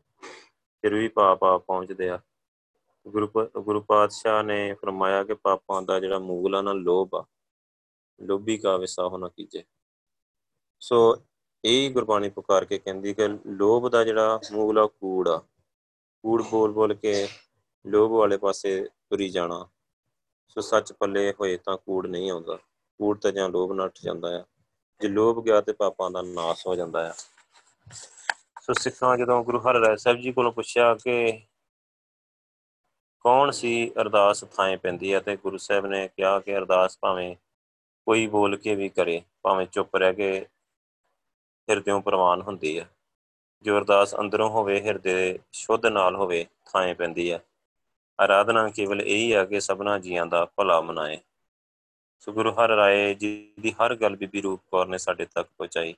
ਫਿਰ 0.81 0.93
ਵੀ 0.93 1.07
ਪਾਪ 1.07 1.43
ਆ 1.43 1.57
ਪਹੁੰਚਦੇ 1.57 2.09
ਆ। 2.09 2.19
ਗੁਰੂ 3.07 3.27
ਗੁਰੂ 3.61 3.81
ਪਾਤਸ਼ਾਹ 3.81 4.43
ਨੇ 4.43 4.73
ਫਰਮਾਇਆ 4.73 5.23
ਕਿ 5.23 5.33
ਪਾਪਾਂ 5.33 5.81
ਦਾ 5.81 5.99
ਜਿਹੜਾ 5.99 6.19
ਮੂਲ 6.19 6.55
ਆ 6.55 6.61
ਨਾ, 6.61 6.73
ਲੋਭ 6.73 7.15
ਆ। 7.15 7.25
ਲੋਭੀ 8.21 8.57
ਕਾ 8.57 8.77
ਵਿਸਾ 8.77 9.07
ਹੋਣਾ 9.07 9.27
ਕੀਜੇ। 9.27 9.63
ਸੋ 10.81 11.17
ਇਹ 11.65 11.91
ਗੁਰਬਾਣੀ 11.91 12.29
ਪੁਕਾਰ 12.29 12.65
ਕੇ 12.65 12.77
ਕਹਿੰਦੀ 12.77 13.13
ਕਿ 13.13 13.27
ਲੋਭ 13.47 13.89
ਦਾ 13.89 14.03
ਜਿਹੜਾ 14.03 14.39
ਮੂਲ 14.51 14.79
ਆ 14.79 14.85
ਕੂੜ 14.87 15.29
ਆ। 15.29 15.41
ਕੂੜ 16.23 16.43
ਬੋਲ 16.43 16.71
ਬੋਲ 16.71 16.93
ਕੇ 16.93 17.27
ਲੋਭ 17.87 18.11
ਵਾਲੇ 18.11 18.37
ਪਾਸੇ 18.37 18.89
ਤੁਰੀ 19.09 19.29
ਜਾਣਾ। 19.29 19.69
ਸੋ 20.47 20.61
ਸੱਚ 20.61 20.93
ਪੱਲੇ 20.93 21.31
ਹੋਏ 21.31 21.57
ਤਾਂ 21.57 21.77
ਕੂੜ 21.77 22.07
ਨਹੀਂ 22.07 22.31
ਆਉਂਦਾ। 22.31 22.55
ਕੂੜ 22.99 23.19
ਤਾਂ 23.19 23.31
ਜਾਂ 23.31 23.49
ਲੋਭ 23.49 23.71
ਨਾਲ 23.71 23.85
ਉੱਠ 23.85 23.99
ਜਾਂਦਾ 24.03 24.39
ਆ। 24.39 24.43
ਜੇ 25.01 25.07
ਲੋਭ 25.07 25.45
ਗਿਆ 25.45 25.61
ਤੇ 25.61 25.73
ਪਾਪਾਂ 25.73 26.11
ਦਾ 26.11 26.21
ਨਾਸ 26.21 26.67
ਹੋ 26.67 26.75
ਜਾਂਦਾ 26.75 27.09
ਆ। 27.09 27.13
ਸੋ 28.61 28.73
ਸਿੱਖਾਂ 28.73 29.17
ਜਦੋਂ 29.17 29.43
ਗੁਰੂ 29.43 29.59
ਹਰਿਰਾਏ 29.59 29.95
ਸਾਹਿਬ 29.95 30.17
ਜੀ 30.17 30.31
ਕੋਲੋਂ 30.31 30.51
ਪੁੱਛਿਆ 30.51 30.95
ਕਿ 30.95 31.45
ਕੌਣ 33.19 33.51
ਸੀ 33.51 33.91
ਅਰਦਾਸ 34.01 34.45
ਥਾਂ 34.57 34.77
ਪੈਂਦੀ 34.77 35.13
ਹੈ 35.13 35.19
ਤੇ 35.19 35.37
ਗੁਰੂ 35.37 35.57
ਸਾਹਿਬ 35.57 35.85
ਨੇ 35.85 36.07
ਕਿਹਾ 36.07 36.39
ਕਿ 36.39 36.57
ਅਰਦਾਸ 36.57 36.97
ਭਾਵੇਂ 37.01 37.35
ਕੋਈ 38.05 38.27
ਬੋਲ 38.27 38.57
ਕੇ 38.57 38.75
ਵੀ 38.75 38.89
ਕਰੇ, 38.89 39.21
ਭਾਵੇਂ 39.43 39.67
ਚੁੱਪ 39.67 39.95
ਰਹਿ 39.95 40.13
ਕੇ 40.13 40.45
ਹਿਰਦਿਓਂ 41.69 42.01
ਪ੍ਰਵਾਨ 42.01 42.41
ਹੁੰਦੀ 42.41 42.79
ਹੈ 42.79 42.89
ਜੋ 43.61 43.77
ਅਰਦਾਸ 43.77 44.15
ਅੰਦਰੋਂ 44.19 44.49
ਹੋਵੇ, 44.49 44.81
ਹਿਰਦੇ 44.81 45.39
ਸ਼ੁੱਧ 45.51 45.85
ਨਾਲ 45.85 46.15
ਹੋਵੇ 46.15 46.45
ਥਾਂ 46.65 46.95
ਪੈਂਦੀ 46.95 47.31
ਹੈ। 47.31 47.43
ਆਰਾਧਨਾ 48.21 48.69
ਕੇਵਲ 48.69 49.01
ਇਹੀ 49.01 49.33
ਹੈ 49.33 49.45
ਕਿ 49.45 49.59
ਸਭਨਾ 49.59 49.99
ਜੀਆਂ 49.99 50.25
ਦਾ 50.25 50.45
ਭਲਾ 50.45 50.81
ਮਨਾਏ। 50.81 51.19
ਸੋ 52.19 52.31
ਗੁਰੂ 52.31 52.51
ਹਰ 52.51 52.69
ਰਾਏ 52.69 53.13
ਜੀ 53.13 53.53
ਦੀ 53.59 53.71
ਹਰ 53.71 53.95
ਗੱਲ 53.95 54.15
ਬੀਬੀ 54.15 54.41
ਰੂਪ 54.41 54.61
ਕੌਰ 54.71 54.85
ਨੇ 54.85 54.97
ਸਾਡੇ 54.97 55.25
ਤੱਕ 55.25 55.49
ਪਹੁੰਚਾਈ। 55.57 55.95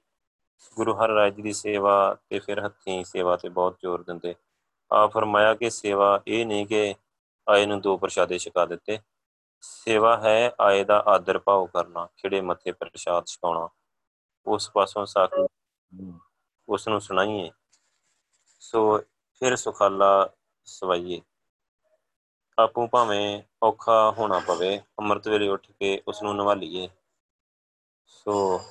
ਗੁਰੂ 0.75 0.93
ਹਰ 0.93 1.09
ਰਾਏ 1.09 1.31
ਜੀ 1.31 1.41
ਦੀ 1.41 1.53
ਸੇਵਾ 1.53 2.17
ਤੇ 2.29 2.39
ਫਿਰ 2.39 2.65
ਹੱਥੀਂ 2.65 3.03
ਸੇਵਾ 3.03 3.37
ਤੇ 3.37 3.49
ਬਹੁਤ 3.49 3.75
ਜ਼ੋਰ 3.81 4.03
ਦਿੰਦੇ। 4.03 4.35
ਆ 4.93 5.07
ਫਰਮਾਇਆ 5.07 5.53
ਕਿ 5.53 5.69
ਸੇਵਾ 5.69 6.21
ਇਹ 6.27 6.45
ਨਹੀਂ 6.45 6.67
ਕਿ 6.67 6.95
ਆਏ 7.49 7.65
ਨੂੰ 7.65 7.81
ਦੋ 7.81 7.97
ਪ੍ਰਸ਼ਾਦੇ 7.97 8.37
ਛਕਾ 8.37 8.65
ਦਿੱਤੇ। 8.65 8.99
ਸੇਵਾ 9.61 10.17
ਹੈ 10.17 10.51
ਆਏ 10.61 10.83
ਦਾ 10.83 11.03
ਆਦਰ 11.07 11.39
ਭਾਵ 11.39 11.65
ਕਰਨਾ 11.65 12.05
ਖਿੜੇ 12.05 12.41
ਮੱਥੇ 12.41 12.71
ਪ੍ਰਸ਼ਾਦ 12.71 13.25
ਛਕਾਉਣਾ। 13.25 13.69
ਉਸ 14.45 14.71
ਪਾਸੋਂ 14.71 15.05
ਸਾਖੀ 15.05 15.47
ਉਸ 16.69 16.87
ਨੂੰ 16.87 17.01
ਸੁਣਾਈਏ। 17.01 17.51
ਸੋ 18.59 18.97
ਫਿਰ 19.33 19.55
ਸੁਖਾਲਾ 19.55 20.29
ਸਵਾਈਏ। 20.65 21.21
ਆਪੂ 22.59 22.87
ਭਾਵੇਂ 22.87 23.43
ਔਖਾ 23.63 24.11
ਹੋਣਾ 24.11 24.39
ਪਵੇ, 24.39 24.77
ਅੰਮ੍ਰਿਤ 24.77 25.27
ਵੇਲੇ 25.27 25.47
ਉੱਠ 25.47 25.71
ਕੇ 25.71 26.01
ਉਸ 26.07 26.23
ਨੂੰ 26.23 26.35
ਨਵਾਲੀਏ 26.35 26.89
ਸੋ 28.05 28.61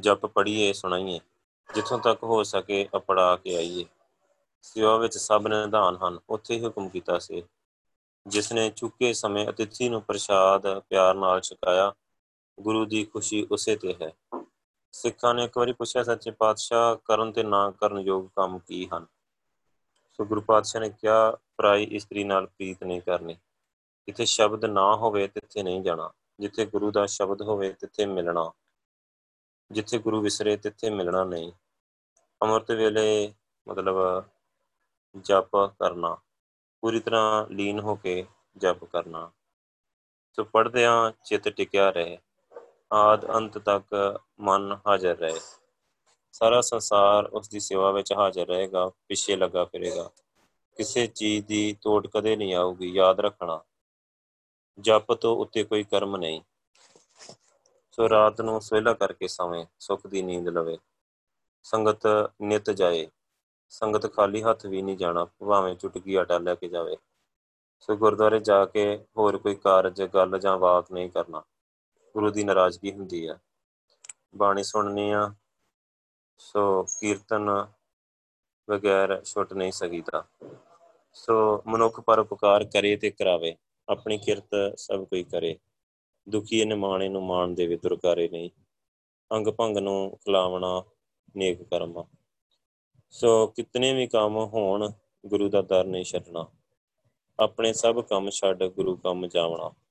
ਜਪ 0.00 0.26
ਪੜੀਏ 0.26 0.72
ਸੁਣਾਈਏ। 0.72 1.20
ਜਿੱਥੋਂ 1.74 1.98
ਤੱਕ 1.98 2.22
ਹੋ 2.22 2.42
ਸਕੇ 2.42 2.88
ਅਪੜਾ 2.96 3.36
ਕੇ 3.36 3.56
ਆਈਏ। 3.56 3.84
ਸੇਵਾ 4.62 4.96
ਵਿੱਚ 4.96 5.18
ਸਭ 5.18 5.46
ਨਿਧਾਨ 5.46 5.96
ਹਨ, 5.96 6.18
ਉੱਥੇ 6.30 6.54
ਹੀ 6.54 6.64
ਹੁਕਮ 6.64 6.88
ਕੀਤਾ 6.88 7.18
ਸੀ। 7.18 7.42
ਜਿਸ 8.26 8.52
ਨੇ 8.52 8.70
ਚੁੱਕੇ 8.70 9.12
ਸਮੇਂ 9.12 9.48
ਅਤਿਥੀ 9.48 9.88
ਨੂੰ 9.88 10.02
ਪ੍ਰਸ਼ਾਦ 10.02 10.78
ਪਿਆਰ 10.80 11.14
ਨਾਲ 11.14 11.40
ਛਕਾਇਆ, 11.40 11.92
ਗੁਰੂ 12.60 12.84
ਦੀ 12.84 13.04
ਖੁਸ਼ੀ 13.04 13.46
ਉਸੇ 13.50 13.76
ਤੇ 13.76 13.94
ਹੈ। 14.02 14.12
ਸਿੱਖਾਂ 14.94 15.34
ਨੇ 15.34 15.44
ਇੱਕ 15.44 15.58
ਵਾਰੀ 15.58 15.72
ਪੁੱਛਿਆ, 15.72 16.02
ਸੱਚੇ 16.02 16.30
ਪਾਤਸ਼ਾਹ 16.30 16.96
ਕਰਨ 16.96 17.32
ਤੇ 17.32 17.42
ਨਾ 17.42 17.70
ਕਰਨ 17.70 17.98
ਯੋਗ 17.98 18.28
ਕੰਮ 18.36 18.58
ਕੀ 18.58 18.88
ਹਨ? 18.94 19.06
ਸੋ 20.12 20.24
ਗੁਰੂ 20.24 20.40
ਪਾਤਸ਼ਾਹ 20.40 20.80
ਨੇ 20.80 20.90
ਕਿਹਾ, 20.90 21.38
ਪਰਾਈ 21.56 21.84
ਇਸਤਰੀ 21.84 22.24
ਨਾਲ 22.24 22.46
ਪ੍ਰੀਤ 22.46 22.84
ਨਹੀਂ 22.84 23.00
ਕਰਨੀ। 23.00 23.34
ਜਿੱਥੇ 24.06 24.24
ਸ਼ਬਦ 24.24 24.64
ਨਾ 24.64 24.96
ਹੋਵੇ, 24.96 25.28
ਤਿੱਥੇ 25.28 25.62
ਨਹੀਂ 25.62 25.82
ਜਾਣਾ। 25.82 26.10
ਜਿੱਥੇ 26.40 26.66
ਗੁਰੂ 26.66 26.90
ਦਾ 26.90 27.06
ਸ਼ਬਦ 27.06 27.42
ਹੋਵੇ, 27.42 27.72
ਤਿੱਥੇ 27.72 28.06
ਮਿਲਣਾ। 28.06 28.52
ਜਿੱਥੇ 29.70 29.98
ਗੁਰੂ 29.98 30.20
ਵਿਸਰੇ, 30.20 30.56
ਤਿੱਥੇ 30.56 30.90
ਮਿਲਣਾ 30.90 31.24
ਨਹੀਂ। 31.24 31.52
ਅਮਰਤ 32.44 32.70
ਵੇਲੇ 32.70 33.34
ਮਤਲਬ 33.68 34.24
ਜਪ 35.16 35.56
ਕਰਨਾ। 35.56 36.18
ਪੂਰੀ 36.80 37.00
ਤਰ੍ਹਾਂ 37.00 37.46
ਲੀਨ 37.46 37.80
ਹੋ 37.80 37.94
ਕੇ 37.94 38.26
ਜਪ 38.56 38.84
ਕਰਨਾ। 38.84 39.30
ਸੋ 40.32 40.44
ਪੜਦਿਆਂ 40.44 41.12
ਚਿੱਤ 41.24 41.48
ਟਿਕਿਆ 41.48 41.90
ਰਹੇ। 41.90 42.18
ਆਦ 42.94 43.34
ਅੰਤ 43.34 43.58
ਤੱਕ 43.58 44.20
ਮਨ 44.40 44.78
ਹਾਜ਼ਰ 44.86 45.16
ਰਹੇ। 45.16 45.40
ਸਾਰਾ 46.32 46.60
ਸੰਸਾਰ 46.60 47.24
ਉਸ 47.24 47.48
ਦੀ 47.48 47.60
ਸੇਵਾ 47.60 47.90
ਵਿੱਚ 47.90 48.12
ਹਾਜ਼ਰ 48.12 48.46
ਰਹੇਗਾ, 48.46 48.88
ਪਿੱਛੇ 48.88 49.36
ਲੱਗਾ 49.36 49.64
ਫਿਰੇਗਾ। 49.64 50.10
ਕਿਸੇ 50.76 51.06
ਚੀਜ਼ 51.06 51.46
ਦੀ 51.46 51.76
ਤੋੜ 51.80 52.06
ਕਦੇ 52.06 52.36
ਨਹੀਂ 52.36 52.54
ਆਊਗੀ, 52.54 52.92
ਯਾਦ 52.92 53.20
ਰੱਖਣਾ। 53.20 53.60
ਜਪ 54.80 55.12
ਤੋਂ 55.12 55.36
ਉੱਤੇ 55.36 55.64
ਕੋਈ 55.64 55.84
ਕਰਮ 55.84 56.16
ਨਹੀਂ। 56.16 56.40
ਸੋ 57.90 58.08
ਰਾਤ 58.08 58.40
ਨੂੰ 58.40 58.60
ਸਵੇਲਾ 58.60 58.92
ਕਰਕੇ 58.92 59.28
ਸਵੇਂ, 59.28 59.66
ਸੁਖ 59.78 60.06
ਦੀ 60.06 60.22
ਨੀਂਦ 60.22 60.48
ਲਵੇ। 60.48 60.78
ਸੰਗਤ 61.62 62.02
ਨਿਤ 62.42 62.70
ਜਾਏ। 62.70 63.08
ਸੰਗਤ 63.68 64.12
ਖਾਲੀ 64.12 64.42
ਹੱਥ 64.42 64.66
ਵੀ 64.66 64.82
ਨਹੀਂ 64.82 64.96
ਜਾਣਾ, 64.96 65.24
ਭਾਵੇਂ 65.24 65.76
ਚੁਟਕੀ 65.76 66.14
ਆਟਾ 66.14 66.38
ਲੈ 66.38 66.54
ਕੇ 66.54 66.68
ਜਾਵੇ। 66.68 66.96
ਸੋ 67.80 67.96
ਗੁਰਦੁਆਰੇ 67.96 68.40
ਜਾ 68.40 68.64
ਕੇ 68.64 69.04
ਹੋਰ 69.16 69.38
ਕੋਈ 69.38 69.54
ਕਾਰਜ, 69.54 70.02
ਗੱਲ 70.02 70.38
ਜਾਂ 70.38 70.58
ਬਾਤ 70.58 70.92
ਨਹੀਂ 70.92 71.10
ਕਰਨਾ। 71.10 71.42
ਗੁਰੂ 72.14 72.30
ਦੀ 72.30 72.44
ਨਾਰਾਜ਼ਗੀ 72.44 72.92
ਹੁੰਦੀ 72.92 73.28
ਹੈ 73.28 73.40
ਬਾਣੀ 74.36 74.62
ਸੁਣਨੀ 74.62 75.10
ਆ, 75.10 75.34
ਸੋ 76.38 76.82
ਕੀਰਤਨ 76.82 77.66
ਵਗੈਰ 78.70 79.24
ਛੁੱਟ 79.24 79.52
ਨਹੀਂ 79.52 79.72
ਸਕੀਦਾ। 79.72 80.24
ਸੋ 81.12 81.62
ਮਨੁੱਖ 81.66 82.00
ਪਰਉਪਕਾਰ 82.00 82.64
ਕਰੇ 82.64 82.96
ਤੇ 82.96 83.10
ਕਰਾਵੇ, 83.10 83.56
ਆਪਣੀ 83.88 84.18
ਕਿਰਤ 84.18 84.78
ਸਭ 84.78 85.04
ਕੋਈ 85.04 85.24
ਕਰੇ। 85.24 85.58
ਦੁਖੀ 86.28 86.64
ਨਿਮਾਣੇ 86.64 87.08
ਨੂੰ 87.08 87.22
ਮਾਣ 87.22 87.48
ਦੇਵੇ, 87.48 87.76
ਦੁਰਕਾਰੇ 87.76 88.28
ਨਹੀਂ। 88.28 88.50
ਅੰਗ 89.32 89.46
ਭੰਗ 89.46 89.76
ਨੂੰ 89.76 90.18
ਖਲਾਵਣਾ, 90.26 90.84
ਨੇਕ 91.36 91.62
ਕਰਮ। 91.62 92.04
ਸੋ 93.10 93.46
ਕਿਤਨੇ 93.46 93.94
ਵੀ 93.94 94.06
ਕੰਮ 94.06 94.36
ਹੋਣ, 94.36 94.92
ਗੁਰੂ 95.26 95.48
ਦਾ 95.48 95.62
ਦਰ 95.62 95.84
ਨਹੀਂ 95.84 96.04
ਛੱਡਣਾ। 96.04 96.46
ਆਪਣੇ 97.40 97.72
ਸਭ 97.72 98.00
ਕੰਮ 98.00 98.30
ਛੱਡ 98.30 98.64
ਗੁਰੂ 98.64 98.96
ਕੰਮ 98.96 99.26
ਜਾਵਣਾ। 99.26 99.83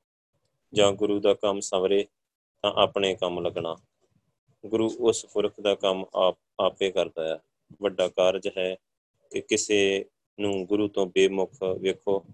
ਜਾਂ 0.73 0.91
ਗੁਰੂ 0.91 1.19
ਦਾ 1.19 1.33
ਕੰਮ 1.33 1.59
ਸਵਰੇ 1.59 2.07
ਤਾਂ 2.61 2.73
ਆਪਣੇ 2.73 3.15
ਕੰਮ 3.15 3.39
ਲੱਗਣਾ। 3.39 3.77
ਗੁਰੂ 4.65 4.91
ਉਸ 4.99 5.25
ਪੁਰਖ 5.25 5.53
ਦਾ 5.61 5.75
ਕੰਮ 5.75 6.05
ਆਪ, 6.15 6.37
ਆਪੇ 6.59 6.91
ਕਰਦਾ 6.91 7.27
ਹੈ। 7.27 7.39
ਵੱਡਾ 7.81 8.07
ਕਾਰਜ 8.07 8.49
ਹੈ 8.57 8.75
ਕਿ 9.31 9.41
ਕਿਸੇ 9.41 10.05
ਨੂੰ 10.39 10.65
ਗੁਰੂ 10.65 10.87
ਤੋਂ 10.87 11.05
ਬੇਮੁਖ 11.05 11.51
ਵੇਖੋ। 11.79 12.25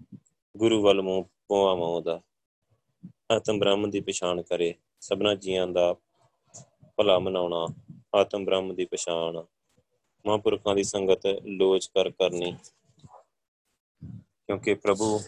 ਗੁਰੂ 0.56 0.82
ਵੱਲ 0.82 1.02
ਮੂੰਹ 1.02 1.24
ਪਵਾਵਾਂ 1.48 1.88
ਉਹਦਾ। 1.88 2.20
ਆਤਮ 3.32 3.58
ਬ੍ਰਹਮ 3.58 3.90
ਦੀ 3.90 4.00
ਪਛਾਣ 4.00 4.42
ਕਰੇ। 4.42 4.74
ਸਭਨਾ 5.00 5.34
ਜੀਆਂ 5.34 5.66
ਦਾ 5.66 5.94
ਭਲਾ 6.96 7.18
ਮਨਾਉਣਾ। 7.18 7.66
ਆਤਮ 8.14 8.44
ਬ੍ਰਹਮ 8.44 8.74
ਦੀ 8.74 8.84
ਪਛਾਣ। 8.84 9.42
ਮਹਾਂਪੁਰਖਾਂ 10.26 10.74
ਦੀ 10.74 10.82
ਸੰਗਤ 10.82 11.26
ਲੋਚ 11.26 11.86
ਕਰ 11.86 12.10
ਕਰਨੀ। 12.10 12.56
ਕਿਉਂਕਿ 14.18 14.74
ਪ੍ਰਭੂ 14.74 15.20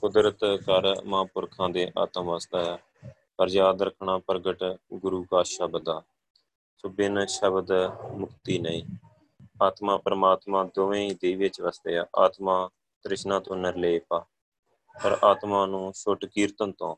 ਕੁਦਰਤ 0.00 0.44
ਕਰ 0.44 1.02
ਮਹਾਂਪੁਰਖਾਂ 1.04 1.68
ਦੇ 1.68 1.92
ਆਤਮ 1.98 2.22
ਵਸਦਾ 2.22 2.64
ਹੈ। 2.64 2.78
ਪਰ 3.36 3.48
ਯਾਦ 3.48 3.82
ਰੱਖਣਾ 3.82 4.18
ਪ੍ਰਗਟ 4.18 4.76
ਗੁਰੂ 4.94 5.24
ਕਾ 5.24 5.42
ਸ਼ਬਦ 5.42 5.88
ਆ। 5.88 6.02
ਸੋ 6.76 6.88
ਬਿਨ 6.88 7.26
ਸ਼ਬਦ 7.26 7.68
ਮੁਕਤੀ 8.16 8.58
ਨਹੀਂ। 8.58 8.84
ਆਤਮਾ 9.62 9.96
ਪਰਮਾਤਮਾ 9.96 10.64
ਦੋਵੇਂ 10.64 11.08
ਹੀ 11.08 11.14
ਦੇਹ 11.14 11.36
ਵਿੱਚ 11.36 11.60
ਵਸਦੇ 11.60 11.98
ਆ। 11.98 12.06
ਆਤਮਾ 12.16 12.70
ਤ੍ਰਿਸ਼ਨਾ 13.02 13.40
ਤੋਂ 13.40 13.56
ਨਿਰਲੇਪ 13.56 14.12
ਆ। 14.12 14.24
ਪਰ 15.04 15.18
ਆਤਮਾ 15.24 15.66
ਨੂੰ 15.66 15.92
ਛੁੱਟ 15.92 16.24
ਕੀਰਤਨ 16.24 16.72
ਤੋਂ 16.72 16.96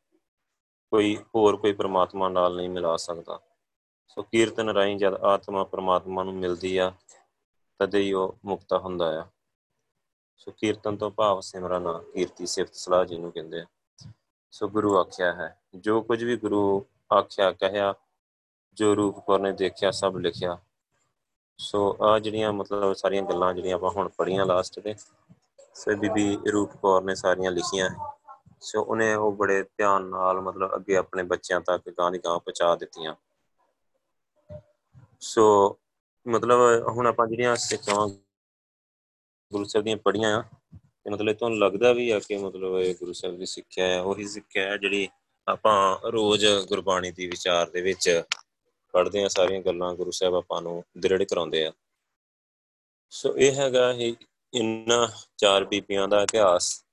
ਕੋਈ 0.90 1.16
ਹੋਰ 1.16 1.56
ਕੋਈ 1.56 1.72
ਪਰਮਾਤਮਾ 1.72 2.28
ਨਾਲ 2.28 2.56
ਨਹੀਂ 2.56 2.70
ਮਿਲਾ 2.70 2.96
ਸਕਦਾ। 2.96 3.40
ਸੋ 4.08 4.22
ਕੀਰਤਨ 4.22 4.68
ਰਾਹੀਂ 4.68 4.96
ਜਦ 4.96 5.14
ਆਤਮਾ 5.14 5.64
ਪਰਮਾਤਮਾ 5.64 6.22
ਨੂੰ 6.22 6.34
ਮਿਲਦੀ 6.34 6.76
ਆ, 6.76 6.92
ਤਦੇ 7.78 8.00
ਹੀ 8.00 8.12
ਉਹ 8.12 8.38
ਮੁਕਤਾ 8.44 8.78
ਹੁੰਦਾ 8.78 9.20
ਆ। 9.20 9.24
ਸੋ 10.36 10.52
ਕੀਰਤਨ 10.52 10.96
ਤੋਂ 10.96 11.10
ਭਾਵ 11.10 11.40
ਸਿਮਰਨ 11.40 11.88
ਕੀਰਤੀ 12.14 12.46
ਸਿਫਤ 12.46 12.74
ਸਲਾਹ 12.74 13.04
ਜਿਹਨੂੰ 13.04 13.32
ਕਹਿੰਦੇ 13.32 13.60
ਆ। 13.60 13.66
ਸੋ 14.50 14.68
ਗੁਰੂ 14.68 14.96
ਆਖਿਆ 14.98 15.32
ਹੈ, 15.32 15.60
ਜੋ 15.74 16.00
ਕੁਝ 16.02 16.24
ਵੀ 16.24 16.36
ਗੁਰੂ 16.36 16.86
ਆਖਿਆ, 17.12 17.52
ਕਹਿਆ, 17.52 17.94
ਜੋ 18.74 18.96
ਰੂਪ 18.96 19.18
ਕੌਰ 19.26 19.40
ਨੇ 19.40 19.52
ਦੇਖਿਆ, 19.52 19.90
ਸਭ 19.90 20.16
ਲਿਖਿਆ। 20.16 20.58
ਸੋ 21.58 21.96
ਆ 22.02 22.18
ਜਿਹੜੀਆਂ 22.18 22.52
ਮਤਲਬ 22.52 22.92
ਸਾਰੀਆਂ 22.92 23.22
ਗੱਲਾਂ 23.22 23.54
ਜਿਹੜੀਆਂ 23.54 23.74
ਆਪਾਂ 23.74 23.90
ਹੁਣ 23.90 24.08
ਪੜੀਆਂ 24.08 24.46
ਲਾਸਟ 24.46 24.80
ਤੇ, 24.80 24.94
ਸੋ 25.74 25.96
ਬੀਬੀ 25.96 26.38
ਰੂਪ 26.52 26.76
ਕੌਰ 26.76 27.02
ਨੇ 27.02 27.14
ਸਾਰੀਆਂ 27.14 27.50
ਲਿਖੀਆਂ 27.50 27.90
ਸੋ 28.60 28.82
ਉਹਨੇ 28.82 29.14
ਉਹ 29.14 29.32
ਬੜੇ 29.32 29.62
ਧਿਆਨ 29.62 30.02
ਨਾਲ 30.02 30.40
ਮਤਲਬ 30.40 30.74
ਅੱਗੇ 30.74 30.96
ਆਪਣੇ 30.96 31.22
ਬੱਚਿਆਂ 31.22 31.60
ਤੱਕ 31.60 31.90
ਗਾਂ 31.98 32.10
ਦੀ 32.10 32.18
ਗਾਂ 32.18 32.38
ਪਹੁੰਚਾ 32.38 32.74
ਦਿੱਤੀਆਂ। 32.76 33.14
ਸੋ 35.20 35.76
ਮਤਲਬ 36.26 36.88
ਹੁਣ 36.88 37.06
ਆਪਾਂ 37.06 37.26
ਜਿਹੜੀਆਂ 37.26 37.56
ਸਿੱਖਾਂ 37.56 38.08
ਗੁਰੂ 39.52 39.64
ਸਾਹਿਬ 39.64 39.84
ਦੀਆਂ 39.84 39.96
ਪੜੀਆਂ 39.96 40.36
ਆ, 40.38 40.44
ਤੇ 40.74 41.10
ਮਤਲਬ 41.10 41.36
ਤੁਹਾਨੂੰ 41.36 41.58
ਲੱਗਦਾ 41.58 41.92
ਵੀ 41.92 42.10
ਆ 42.10 42.18
ਕਿ 42.18 42.36
ਮਤਲਬ 42.36 42.78
ਇਹ 42.78 42.94
ਗੁਰੂ 42.94 43.12
ਸਾਹਿਬ 43.12 43.38
ਦੀ 43.38 43.46
ਸਿੱਖਿਆ 43.46 43.86
ਹੈ 43.86 44.00
ਉਹੀ 44.00 44.26
ਸਿੱਖਿਆ 44.28 44.70
ਹੈ 44.70 44.76
ਜਿਹੜੀ 44.76 45.08
ਆਪਾਂ 45.48 46.10
ਰੋਜ਼ 46.10 46.46
ਗੁਰਬਾਣੀ 46.68 47.10
ਦੀ 47.10 47.26
ਵਿਚਾਰ 47.26 47.70
ਦੇ 47.70 47.80
ਵਿੱਚ 47.80 48.22
ਪੜ੍ਹਦੇ 48.92 49.24
ਆ, 49.24 49.28
ਸਾਰੀਆਂ 49.28 49.60
ਗੱਲਾਂ 49.60 49.94
ਗੁਰੂ 49.94 50.10
ਸਾਹਿਬ 50.10 50.34
ਆਪਾਂ 50.34 50.62
ਨੂੰ 50.62 50.84
ਦ੍ਰਿੜ 50.98 51.22
ਕਰਾਉਂਦੇ 51.22 51.66
ਆ। 51.66 51.72
ਸੋ 53.10 53.36
ਇਹ 53.38 53.52
ਹੈਗਾ 53.52 53.92
ਇਹ 53.92 54.14
ਇਨ੍ਹਾਂ 54.54 55.08
ਚਾਰ 55.36 55.64
ਬੀਬੀਆਂ 55.64 56.08
ਦਾ 56.08 56.22
ਇਤਿਹਾਸ। 56.22 56.84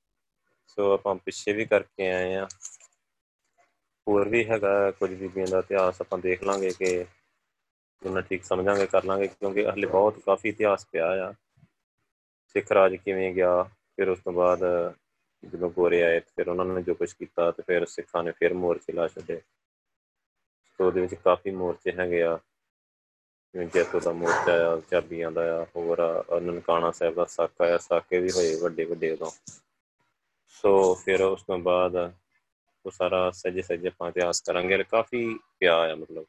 ਸੋ 0.68 0.94
ਆਪਾਂ 0.94 1.16
ਪਿੱਛੇ 1.16 1.54
ਵੀ 1.54 1.66
ਕਰਕੇ 1.66 2.12
ਆਏ 2.12 2.36
ਆ। 2.36 2.48
ਹੋਰ 4.08 4.30
ਵੀ 4.30 4.46
ਹੈਗਾ 4.50 4.92
ਕੁਝ 4.92 5.14
ਬੀਬੀਆਂ 5.14 5.48
ਦਾ 5.48 5.60
ਇਤਿਹਾਸ 5.60 6.02
ਆਪਾਂ 6.02 6.20
ਦੇਖ 6.20 6.44
ਲਾਂਗੇ 6.44 6.70
ਕਿ 6.80 7.06
ਜਿੰਨਾ 8.02 8.22
ਠੀਕ 8.22 8.44
ਸਮਝਾਂਗੇ, 8.44 8.86
ਕਰ 8.86 9.04
ਲਾਂਗੇ, 9.04 9.28
ਕਿਉਂਕਿ 9.28 9.70
ਹਲੇ 9.70 9.88
ਬਹੁਤ 9.88 10.20
ਕਾਫੀ 10.20 10.50
ਇਤਿਹਾਸ 10.50 10.88
ਪਿਆ 10.92 11.30
ਆ। 11.30 11.34
ਸਿੱਖ 12.56 12.72
ਰਾਜ 12.72 12.96
ਕਿਵੇਂ 12.96 13.34
ਗਿਆ, 13.34 13.64
ਫਿਰ 13.96 14.10
ਉਸ 14.10 14.20
ਤੋਂ 14.20 14.34
ਬਾਅਦ 14.34 14.60
ਜਦੋਂ 15.44 15.70
ਗੋਰੇ 15.70 16.02
ਆਏ 16.04 16.20
ਫਿਰ 16.20 16.50
ਉਹਨਾਂ 16.50 16.66
ਨੇ 16.66 16.82
ਜੋ 16.82 16.94
ਕੁਝ 16.94 17.12
ਕੀਤਾ 17.14 17.50
ਤੇ 17.52 17.64
ਫਿਰ 17.68 17.86
ਸਿੱਖਾਂ 17.86 18.24
ਨੇ 18.24 18.32
ਫਿਰ 18.32 18.54
ਮੋਰਚੇ 18.54 18.94
ਲਾ 18.94 19.08
ਛੱਡੇ। 19.08 19.40
ਸੋ 20.80 20.86
ਉਹਦੇ 20.88 21.02
ਵਿੱਚ 21.02 21.16
ਕਾਫੀ 21.16 21.52
ਮੋਰਚੇ 21.52 21.92
ਹੈਗੇ 21.92 22.22
ਆ, 22.24 22.38
ਜਿਵੇਂ 23.56 23.68
ਜੈਤੋ 23.74 24.00
ਦਾ 24.00 24.12
ਮੋਰਚਾ 24.12 24.54
ਆ, 24.68 24.80
ਚਾਬੀਆਂ 24.92 25.32
ਦਾ 25.32 25.42
ਆ, 25.58 25.66
ਹੋਰ 25.76 26.00
ਆ 26.00 26.40
ਨਨਕਾਣਾ 26.40 26.92
ਸਾਹਿਬ 26.92 27.16
ਦਾ 27.16 27.26
ਸਾਕਾ 27.26 27.74
ਆ, 27.74 27.78
ਸਾਕੇ 27.78 28.20
ਵੀ 28.20 28.32
ਹੋਏ 28.32 28.56
ਵੱਡੇ 28.62 28.86
ਵੱਡੇ 28.86 29.12
ਉਦੋਂ। 29.12 29.32
ਸੋ 30.54 30.94
ਫਿਰ 30.96 31.22
ਉਸ 31.22 31.44
ਤੋਂ 31.44 31.58
ਬਾਅਦ 31.60 31.96
ਉਹ 32.86 32.92
ਸਾਰਾ 32.92 33.30
ਸੱਜੇ 33.32 33.62
ਸੱਜੇ 33.62 33.88
ਆਪਾਂ 33.88 34.10
ਇਤਿਹਾਸ 34.10 34.42
ਕਰਾਂਗੇ 34.42 34.84
ਕਾਫੀ 34.84 35.40
ਪਿਆ 35.60 35.76
ਆ 35.82 35.96
ਮਤਲਬ। 35.96 36.26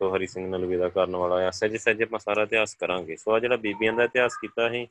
ਸੋ 0.00 0.14
ਹਰੀ 0.14 0.26
ਸਿੰਘ 0.26 0.46
ਨਲੂਏ 0.48 0.76
ਦਾ 0.78 0.88
ਕਰਨ 0.88 1.16
ਵਾਲਾ 1.16 1.36
ਆ 1.46 1.50
ਸੱਜੇ 1.50 1.78
ਸੱਜੇ 1.78 2.04
ਆਪਾਂ 2.04 2.18
ਸਾਰਾ 2.18 2.42
ਇਤਿਹਾਸ 2.42 2.74
ਕਰਾਂਗੇ। 2.80 3.16
ਸੋ 3.16 3.32
ਆ 3.34 3.38
ਜਿਹੜਾ 3.40 3.56
ਬੀਬੀਆਂ 3.56 3.92
ਦਾ 3.92 4.04
ਇਤਿਹਾਸ 4.04 4.36
ਕੀਤਾ 4.40 4.68
ਸੀ, 4.70 4.86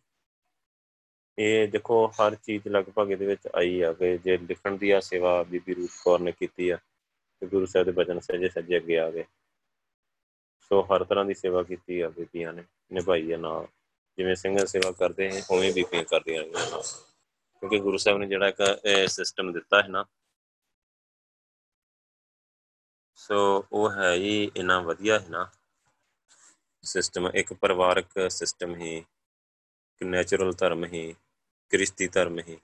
ਇਹ 1.38 1.68
ਦੇਖੋ 1.68 2.06
ਹਰ 2.20 2.36
ਚੀਜ਼ 2.36 2.68
ਲਗਭਗ 2.68 3.12
ਇਹਦੇ 3.12 3.26
ਵਿੱਚ 3.26 3.48
ਆਈ 3.56 3.80
ਆ 3.82 3.92
ਕਿ 3.94 4.18
ਜੇ 4.18 4.38
ਲਿਖਣ 4.38 4.78
ਦੀ 4.78 4.92
ਆ 4.92 5.00
ਸੇਵਾ 5.00 5.42
ਬੀਬੀ 5.50 5.74
ਰੂਪ 5.74 5.90
ਕੌਰ 6.04 6.20
ਨੇ 6.20 6.32
ਕੀਤੀ 6.32 6.70
ਆ, 6.70 6.78
ਤੇ 7.42 7.48
ਗੁਰੂ 7.48 7.66
ਸਾਹਿਬ 7.66 7.86
ਦੇ 7.86 7.92
ਬਚਨ 7.92 8.20
ਸੱਜੇ 8.20 8.50
ਸੱਜੇ 8.50 8.78
ਅੱਗੇ 8.78 8.98
ਆ 9.00 9.10
ਗਏ। 9.12 9.24
ਸੋ 10.72 10.82
ਹਰ 10.84 11.04
ਤਰ੍ਹਾਂ 11.04 11.26
ਦੀ 11.26 11.34
ਸੇਵਾ 11.34 11.64
ਕੀਤੀ 11.64 12.00
ਆ 12.02 12.10
ਬੀਬੀਆਂ 12.10 12.54
ਨੇ 12.54 12.64
ਨਿਭਾਈ 12.94 13.32
ਆ 13.32 13.38
ਨਾਲ। 13.38 13.68
ਜਿਵੇਂ 14.18 14.36
ਸਿੰਘ 14.36 14.58
ਸੇਵਾ 14.66 14.92
ਕਰਦੇ 15.00 15.30
ਹੈ 15.32 15.42
ਉਵੇਂ 15.52 15.72
ਬੀਬੀਆਂ 15.74 16.04
ਕਰਦੀਆਂ 16.04 16.42
ਰਹੀਆਂ 16.44 16.70
ਨਾਲ 16.72 16.82
ਕਿਉਂਕਿ 16.82 17.80
ਗੁਰੂ 17.80 17.98
ਸਾਹਿਬ 17.98 18.20
ਨੇ 18.20 18.28
ਜਿਹੜਾ 18.28 18.48
ਇੱਕ 18.48 18.62
ਸਿਸਟਮ 19.10 19.52
ਦਿੱਤਾ 19.54 19.82
ਹੈ 19.82 19.88
ਨਾ 19.88 20.04
ਸੋ 23.28 23.66
ਉਹ 23.72 23.92
ਹੈ 23.92 24.14
ਹੀ 24.14 24.52
ਇਨਾ 24.56 24.80
ਵਧੀਆ 24.80 25.20
ਹੈ 25.20 25.26
ਨਾ। 25.30 25.50
ਸਿਸਟਮ 26.84 27.28
ਇੱਕ 27.28 27.54
ਪਰਿਵਾਰਕ 27.54 28.32
ਸਿਸਟਮ 28.32 28.76
ਹੀ, 28.76 28.98
ਇੱਕ 28.98 30.04
ਨੈਚੁਰਲ 30.04 30.54
ਧਰਮ 30.54 30.86
ਹੀ, 30.86 31.16
ਕ੍ਰਿਸਤੀ 31.70 32.08
ਧਰਮ 32.08 32.40
ਹੀ। 32.40 32.58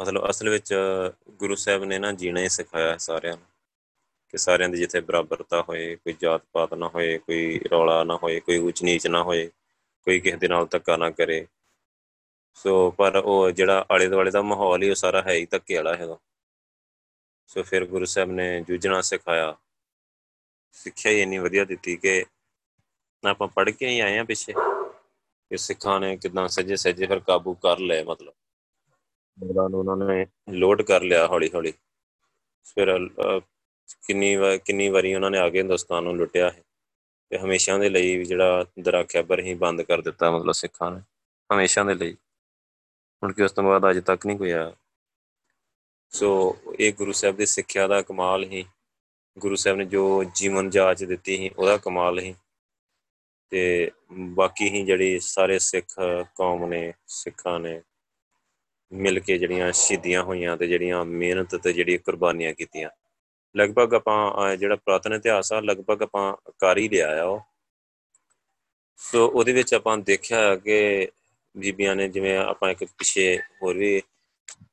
ਮਤਲਬ 0.00 0.30
ਅਸਲ 0.30 0.48
ਵਿੱਚ 0.48 0.74
ਗੁਰੂ 1.30 1.54
ਸਾਹਿਬ 1.54 1.84
ਨੇ 1.84 1.98
ਨਾ 1.98 2.12
ਜੀਣਾ 2.12 2.40
ਹੀ 2.40 2.48
ਸਿਖਾਇਆ 2.48 2.96
ਸਾਰਿਆਂ 2.96 3.36
ਨੂੰ। 3.36 3.46
ਕਿ 4.28 4.38
ਸਾਰਿਆਂ 4.38 4.68
ਦੀ 4.68 4.78
ਜਿੱਥੇ 4.78 5.00
ਬਰਾਬਰਤਾ 5.00 5.62
ਹੋਏ, 5.62 5.96
ਕੋਈ 5.96 6.14
ਜਾਤ 6.20 6.42
ਪਾਤ 6.52 6.74
ਨਾ 6.74 6.88
ਹੋਏ, 6.88 7.18
ਕੋਈ 7.18 7.60
ਰੌਲਾ 7.72 8.04
ਨਾ 8.04 8.16
ਹੋਏ, 8.22 8.40
ਕੋਈ 8.40 8.58
ਉੱਚ 8.58 8.82
ਨੀਚ 8.82 9.06
ਨਾ 9.06 9.22
ਹੋਏ, 9.22 9.50
ਕੋਈ 10.04 10.20
ਕਿਸੇ 10.20 10.36
ਦੇ 10.36 10.48
ਨਾਲ 10.48 10.66
ਧੱਕਾ 10.66 10.96
ਨਾ 10.96 11.10
ਕਰੇ। 11.10 11.46
ਸੋ 12.54 12.90
ਪਰ 12.90 13.16
ਉਹ 13.16 13.50
ਜਿਹੜਾ 13.50 13.86
ਆਲੇ 13.90 14.08
ਦੁਆਲੇ 14.08 14.30
ਦਾ 14.30 14.42
ਮਾਹੌਲ 14.42 14.82
ਹੀ 14.82 14.90
ਉਹ 14.90 14.94
ਸਾਰਾ 14.94 15.22
ਹੈ 15.22 15.32
ਹੀ 15.32 15.46
ਧੱਕੇ 15.46 15.76
ਵਾਲਾ 15.76 15.96
ਹੈਗਾ। 15.96 16.18
ਸੋ 17.46 17.62
ਫਿਰ 17.62 17.84
ਗੁਰੂ 17.86 18.04
ਸਾਹਿਬ 18.04 18.30
ਨੇ 18.30 18.60
ਜੂਝਣਾ 18.60 19.00
ਸਿਖਾਇਆ। 19.00 19.56
ਸਿੱਖਿਆ 20.72 21.12
ਹੀ 21.12 21.20
ਇੰਨੀ 21.22 21.38
ਵਧੀਆ 21.38 21.64
ਦਿੱਤੀ 21.64 21.96
ਕਿ 21.96 22.24
ਆਪਾਂ 23.24 23.48
ਪੜ੍ਹ 23.48 23.70
ਕੇ 23.70 23.88
ਹੀ 23.88 24.00
ਆਏ 24.00 24.18
ਆ 24.18 24.24
ਪਿੱਛੇ। 24.24 24.52
ਕਿ 25.50 25.56
ਸਿੱਖਾਂ 25.56 26.00
ਨੇ 26.00 26.16
ਕਿਦਾਂ 26.16 26.48
ਸੱਜੇ 26.48 26.76
ਸੱਜੇ 26.76 27.06
ਫਿਰ 27.06 27.18
ਕਾਬੂ 27.20 27.54
ਕਰ 27.54 27.78
ਲਏ, 27.78 28.02
ਮਤਲਬ। 28.04 28.34
ਉਹਨਾਂ 29.42 29.68
ਨੂੰ 29.70 29.80
ਉਹਨਾਂ 29.80 29.96
ਨੇ 29.96 30.26
ਲੋਡ 30.50 30.82
ਕਰ 30.82 31.02
ਲਿਆ 31.02 31.26
ਹੌਲੀ 31.26 31.50
ਹੌਲੀ 31.54 31.72
ਫਿਰ 32.64 32.98
ਕਿੰਨੀ 34.06 34.36
ਵਾਰ 34.36 34.58
ਕਿੰਨੀ 34.58 34.88
ਵਾਰੀ 34.88 35.14
ਉਹਨਾਂ 35.14 35.30
ਨੇ 35.30 35.38
ਆ 35.38 35.48
ਕੇ 35.50 35.58
ਹਿੰਦੁਸਤਾਨ 35.58 36.04
ਨੂੰ 36.04 36.16
ਲੁੱਟਿਆ 36.16 36.50
ਹੈ 36.50 36.62
ਤੇ 37.30 37.38
ਹਮੇਸ਼ਾ 37.38 37.78
ਦੇ 37.78 37.88
ਲਈ 37.88 38.24
ਜਿਹੜਾ 38.24 38.64
ਦਰਾ 38.82 39.04
ਬਰ 39.22 39.40
ਹੀ 39.40 39.54
ਬੰਦ 39.54 39.82
ਕਰ 39.82 40.00
ਦਿੱਤਾ 40.00 40.30
ਮਤਲਬ 40.30 40.52
ਸਿੱਖਾਂ 40.52 40.90
ਨੇ। 40.90 41.00
ਹਮੇਸ਼ਾ 41.54 41.84
ਦੇ 41.84 41.94
ਲਈ। 41.94 42.16
ਹੁਣ 43.22 43.32
ਕਿ 43.32 43.42
ਉਸ 43.42 43.52
ਤੋਂ 43.52 43.64
ਬਾਅਦ 43.64 43.90
ਅਜੇ 43.90 44.00
ਤੱਕ 44.00 44.26
ਨਹੀਂ 44.26 44.38
ਕੋਈ 44.38 44.50
ਆਇਆ। 44.50 44.72
ਸੋ 46.14 46.56
ਇਹ 46.80 46.92
ਗੁਰੂ 46.92 47.12
ਸਾਹਿਬ 47.12 47.36
ਦੀ 47.36 47.46
ਸਿੱਖਿਆ 47.46 47.86
ਦਾ 47.86 48.02
ਕਮਾਲ 48.02 48.44
ਹੀ, 48.44 48.64
ਗੁਰੂ 49.38 49.56
ਸਾਹਿਬ 49.56 49.78
ਨੇ 49.78 49.84
ਜੋ 49.84 50.24
ਜੀਵਨ 50.24 50.70
ਜਾਚ 50.70 51.04
ਦਿੱਤੀ 51.04 51.36
ਸੀ, 51.36 51.50
ਉਹਦਾ 51.58 51.76
ਕਮਾਲ 51.76 52.18
ਹੀ। 52.18 52.34
ਤੇ 53.50 53.90
ਬਾਕੀ 54.12 54.68
ਹੀ 54.68 54.84
ਜਿਹੜੀ 54.84 55.18
ਸਾਰੇ 55.18 55.58
ਸਿੱਖ 55.58 55.94
ਕੌਮ 56.36 56.66
ਨੇ, 56.66 56.92
ਸਿੱਖਾਂ 57.06 57.60
ਨੇ 57.60 57.82
ਮਿਲ 58.92 59.20
ਕੇ 59.20 59.38
ਜਿਹੜੀਆਂ 59.38 59.72
ਸ਼ਹੀਦੀਆਂ 59.72 60.22
ਹੋਈਆਂ 60.22 60.56
ਤੇ 60.56 60.66
ਜਿਹੜੀਆਂ 60.66 61.04
ਮਿਹਨਤ 61.04 61.56
ਤੇ 61.56 61.72
ਜਿਹੜੀ 61.72 61.98
ਕੁਰਬਾਨੀਆਂ 61.98 62.54
ਕੀਤੀਆਂ। 62.54 62.90
ਲਗਭਗ 63.56 63.94
ਆਪਾਂ 63.94 64.56
ਜਿਹੜਾ 64.56 64.76
ਪ੍ਰਾਤਨ 64.76 65.12
ਇਤਿਹਾਸ 65.12 65.52
ਆ, 65.52 65.60
ਲਗਭਗ 65.60 66.02
ਆਪਾਂ 66.02 66.36
ਕਰ 66.58 66.78
ਹੀ 66.78 66.88
ਲਿਆ 66.88 67.22
ਆ 67.22 67.24
ਉਹ। 67.24 67.40
ਸੋ 68.96 69.28
ਉਹਦੇ 69.28 69.52
ਵਿੱਚ 69.52 69.74
ਆਪਾਂ 69.74 69.98
ਦੇਖਿਆ 69.98 70.56
ਕਿ 70.56 71.08
ਬੀਬੀਆਂ 71.56 71.96
ਨੇ 71.96 72.08
ਜਿਵੇਂ 72.08 72.38
ਆਪਾਂ 72.38 72.70
ਇੱਕ 72.70 72.84
ਪਿਛੇ 72.84 73.38
ਹੋਰ 73.62 73.78
ਵੀ 73.78 74.02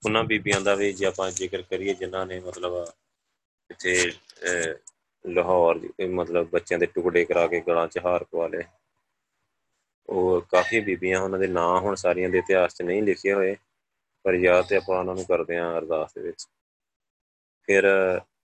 ਉਹਨਾਂ 0.05 0.24
ਬੀਬੀਆਂ 0.24 0.59
ਦਾ 0.61 0.76
ਵੀ 0.76 0.91
ਜੇ 0.93 1.05
ਆਪਾਂ 1.05 1.30
ਜ਼ਿਕਰ 1.32 1.61
ਕਰੀਏ 1.61 1.93
ਜਿਨ੍ਹਾਂ 1.93 2.26
ਨੇ 2.26 2.39
ਮਤਲਬ 2.39 2.74
ਇੱਥੇ 3.69 4.11
ਲਾਹੌਰ 5.26 5.80
ਮਤਲਬ 6.09 6.49
ਬੱਚਿਆਂ 6.49 6.80
ਦੇ 6.80 6.86
ਟੁਕੜੇ 6.86 7.24
ਕਰਾ 7.26 7.45
ਕੇ 7.47 7.59
ਗਲਾਂ 7.67 7.88
'ਚ 7.88 7.99
ਹਾਰ 8.05 8.24
ਪਵਾ 8.24 8.47
ਲਏ। 8.47 8.63
ਉਹ 10.09 10.41
ਕਾਫੀ 10.51 10.80
ਬੀਬੀਆਂ 10.80 11.19
ਉਹਨਾਂ 11.22 11.39
ਦੇ 11.39 11.47
ਨਾਂ 11.47 11.80
ਹੁਣ 11.82 11.95
ਸਾਰੀਆਂ 11.95 12.30
ਦੇ 12.30 12.38
ਇਤਿਹਾਸ 12.38 12.76
'ਚ 12.76 12.82
ਨਹੀਂ 12.82 13.01
ਲਿਖੇ 13.03 13.34
ਹੋਏ, 13.34 13.55
ਪਰ 14.26 14.34
ਯਾਦ 14.36 14.65
ਤੇ 14.67 14.76
ਆਪਾਂ 14.76 14.97
ਉਹਨਾਂ 14.99 15.15
ਨੂੰ 15.15 15.26
ਕਰਦੇ 15.26 15.57
ਆਂ 15.57 15.72
ਅਰਦਾਸ 15.78 16.13
ਦੇ 16.13 16.22
ਵਿੱਚ। 16.22 16.47
ਫਿਰ, 17.67 17.88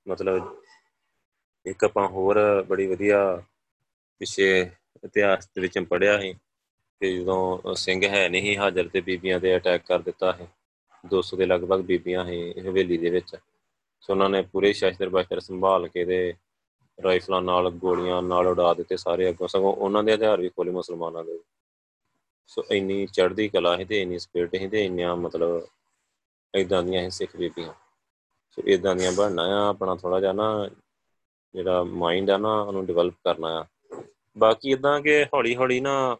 ਮਤਲਬ 0.07 0.55
ਇੱਕ 1.65 1.83
ਆਪਾਂ 1.83 2.07
ਹੋਰ 2.07 2.39
ਬੜੀ 2.67 2.85
ਵਧੀਆ 2.87 3.19
ਪਿਛੇ 4.21 4.59
ਇਤਿਹਾਸ 5.05 5.47
ਦੇ 5.47 5.61
ਵਿੱਚ 5.61 5.79
ਪੜਿਆ 5.79 6.19
ਸੀ 6.19 6.33
ਕਿ 6.33 7.15
ਜਦੋਂ 7.15 7.75
ਸਿੰਘ 7.75 8.03
ਹੈ 8.05 8.27
ਨਹੀਂ 8.29 8.57
ਹਾਜ਼ਰ 8.57 8.87
ਤੇ 8.87 9.01
ਬੀਬੀਆਂ 9.01 9.39
ਤੇ 9.39 9.55
ਅਟੈਕ 9.57 9.85
ਕਰ 9.87 9.99
ਦਿੱਤਾ 10.01 10.31
ਹੈ 10.33 10.47
200 11.05 11.37
ਦੇ 11.37 11.45
ਲਗਭਗ 11.45 11.81
ਬੀਬੀਆਂ 11.81 12.25
ਹੈ 12.25 12.51
ਹਵੇਲੀ 12.69 12.97
ਦੇ 12.97 13.09
ਵਿੱਚ। 13.09 13.35
ਸੋ 14.01 14.13
ਉਹਨਾਂ 14.13 14.29
ਨੇ 14.29 14.41
ਪੂਰੇ 14.41 14.73
ਸ਼ਸਤਰ 14.73 15.09
ਬਸਤਰ 15.09 15.39
ਸੰਭਾਲ 15.39 15.87
ਕੇ 15.87 16.05
ਦੇ 16.05 16.33
ਰਾਈਫਲਾਂ 17.03 17.41
ਨਾਲ, 17.41 17.69
ਗੋਲੀਆਂ 17.69 18.21
ਨਾਲ 18.21 18.47
ਉਡਾ 18.47 18.73
ਦਿੱਤੇ 18.73 18.97
ਸਾਰੇ 18.97 19.29
ਅੱਗੋਂ। 19.29 19.47
ਸਗੋਂ 19.47 19.73
ਉਹਨਾਂ 19.73 20.03
ਦੇ 20.03 20.15
ਹਥਿਆਰ 20.15 20.41
ਵੀ 20.41 20.49
ਖੋਲੇ 20.49 20.71
ਮੁਸਲਮਾਨਾਂ 20.71 21.23
ਦੇ। 21.23 21.39
ਸੋ 22.47 22.63
ਇੰਨੀ 22.71 23.05
ਚੜ੍ਹਦੀ 23.05 23.47
ਕਲਾ 23.47 23.77
ਹੈ 23.77 23.85
ਤੇ 23.85 24.01
ਇੰਨੀ 24.01 24.19
ਸਪਿਰਟ 24.19 24.55
ਹੈ 24.55 24.69
ਤੇ 24.69 24.85
ਇੰਨੀਆਂ 24.85 25.15
ਮਤਲਬ 25.15 25.67
ਇਦਾਂ 26.55 26.83
ਦੀਆਂ 26.83 27.01
ਹੀ 27.01 27.09
ਸਿੱਖ 27.09 27.37
ਬੀਬੀਆਂ। 27.37 27.73
ਸੋ 28.51 28.61
ਇਦਾਂ 28.65 28.95
ਦੀਆਂ 28.95 29.11
ਬਣਨਾ 29.11 29.43
ਆ, 29.43 29.69
ਆਪਣਾ 29.69 29.95
ਥੋੜਾ 29.95 30.19
ਜਿਹਾ 30.19 30.33
ਨਾ 30.33 30.69
ਜਿਹੜਾ 31.53 31.83
ਮਾਈਂਡ 31.83 32.29
ਆ 32.29 32.37
ਨਾ, 32.37 32.61
ਉਹਨੂੰ 32.61 32.85
ਡਿਵੈਲਪ 32.85 33.13
ਕਰਨਾ 33.23 33.61
ਆ। 33.61 33.65
ਬਾਕੀ 34.37 34.71
ਇਦਾਂ 34.71 35.01
ਕਿ 35.01 35.23
ਹੌਲੀ 35.23 35.55
ਹੌਲੀ 35.55 35.79
ਨਾ 35.79 36.17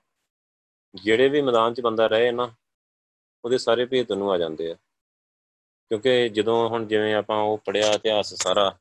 ਜਿਹੜੇ 0.95 1.29
ਵੀ 1.29 1.41
ਮੈਦਾਨ 1.41 1.73
'ਚ 1.73 1.81
ਬੰਦਾ 1.81 2.07
ਰਹੇ 2.07 2.31
ਨਾ 2.31 2.51
ਉਹਦੇ 3.45 3.57
ਸਾਰੇ 3.57 3.85
ਭੇਤ 3.85 4.11
ਨੂੰ 4.11 4.31
ਆ 4.31 4.37
ਜਾਂਦੇ 4.37 4.71
ਆ। 4.71 4.75
ਕਿਉਂਕਿ 5.91 6.29
ਜਦੋਂ 6.29 6.69
ਹੁਣ 6.69 6.85
ਜਿਵੇਂ 6.87 7.13
ਆਪਾਂ 7.15 7.37
ਉਹ 7.41 7.57
ਪੜਿਆ 7.65 7.91
ਇਤਿਹਾਸ 7.91 8.33
ਸਾਰਾ, 8.33 8.77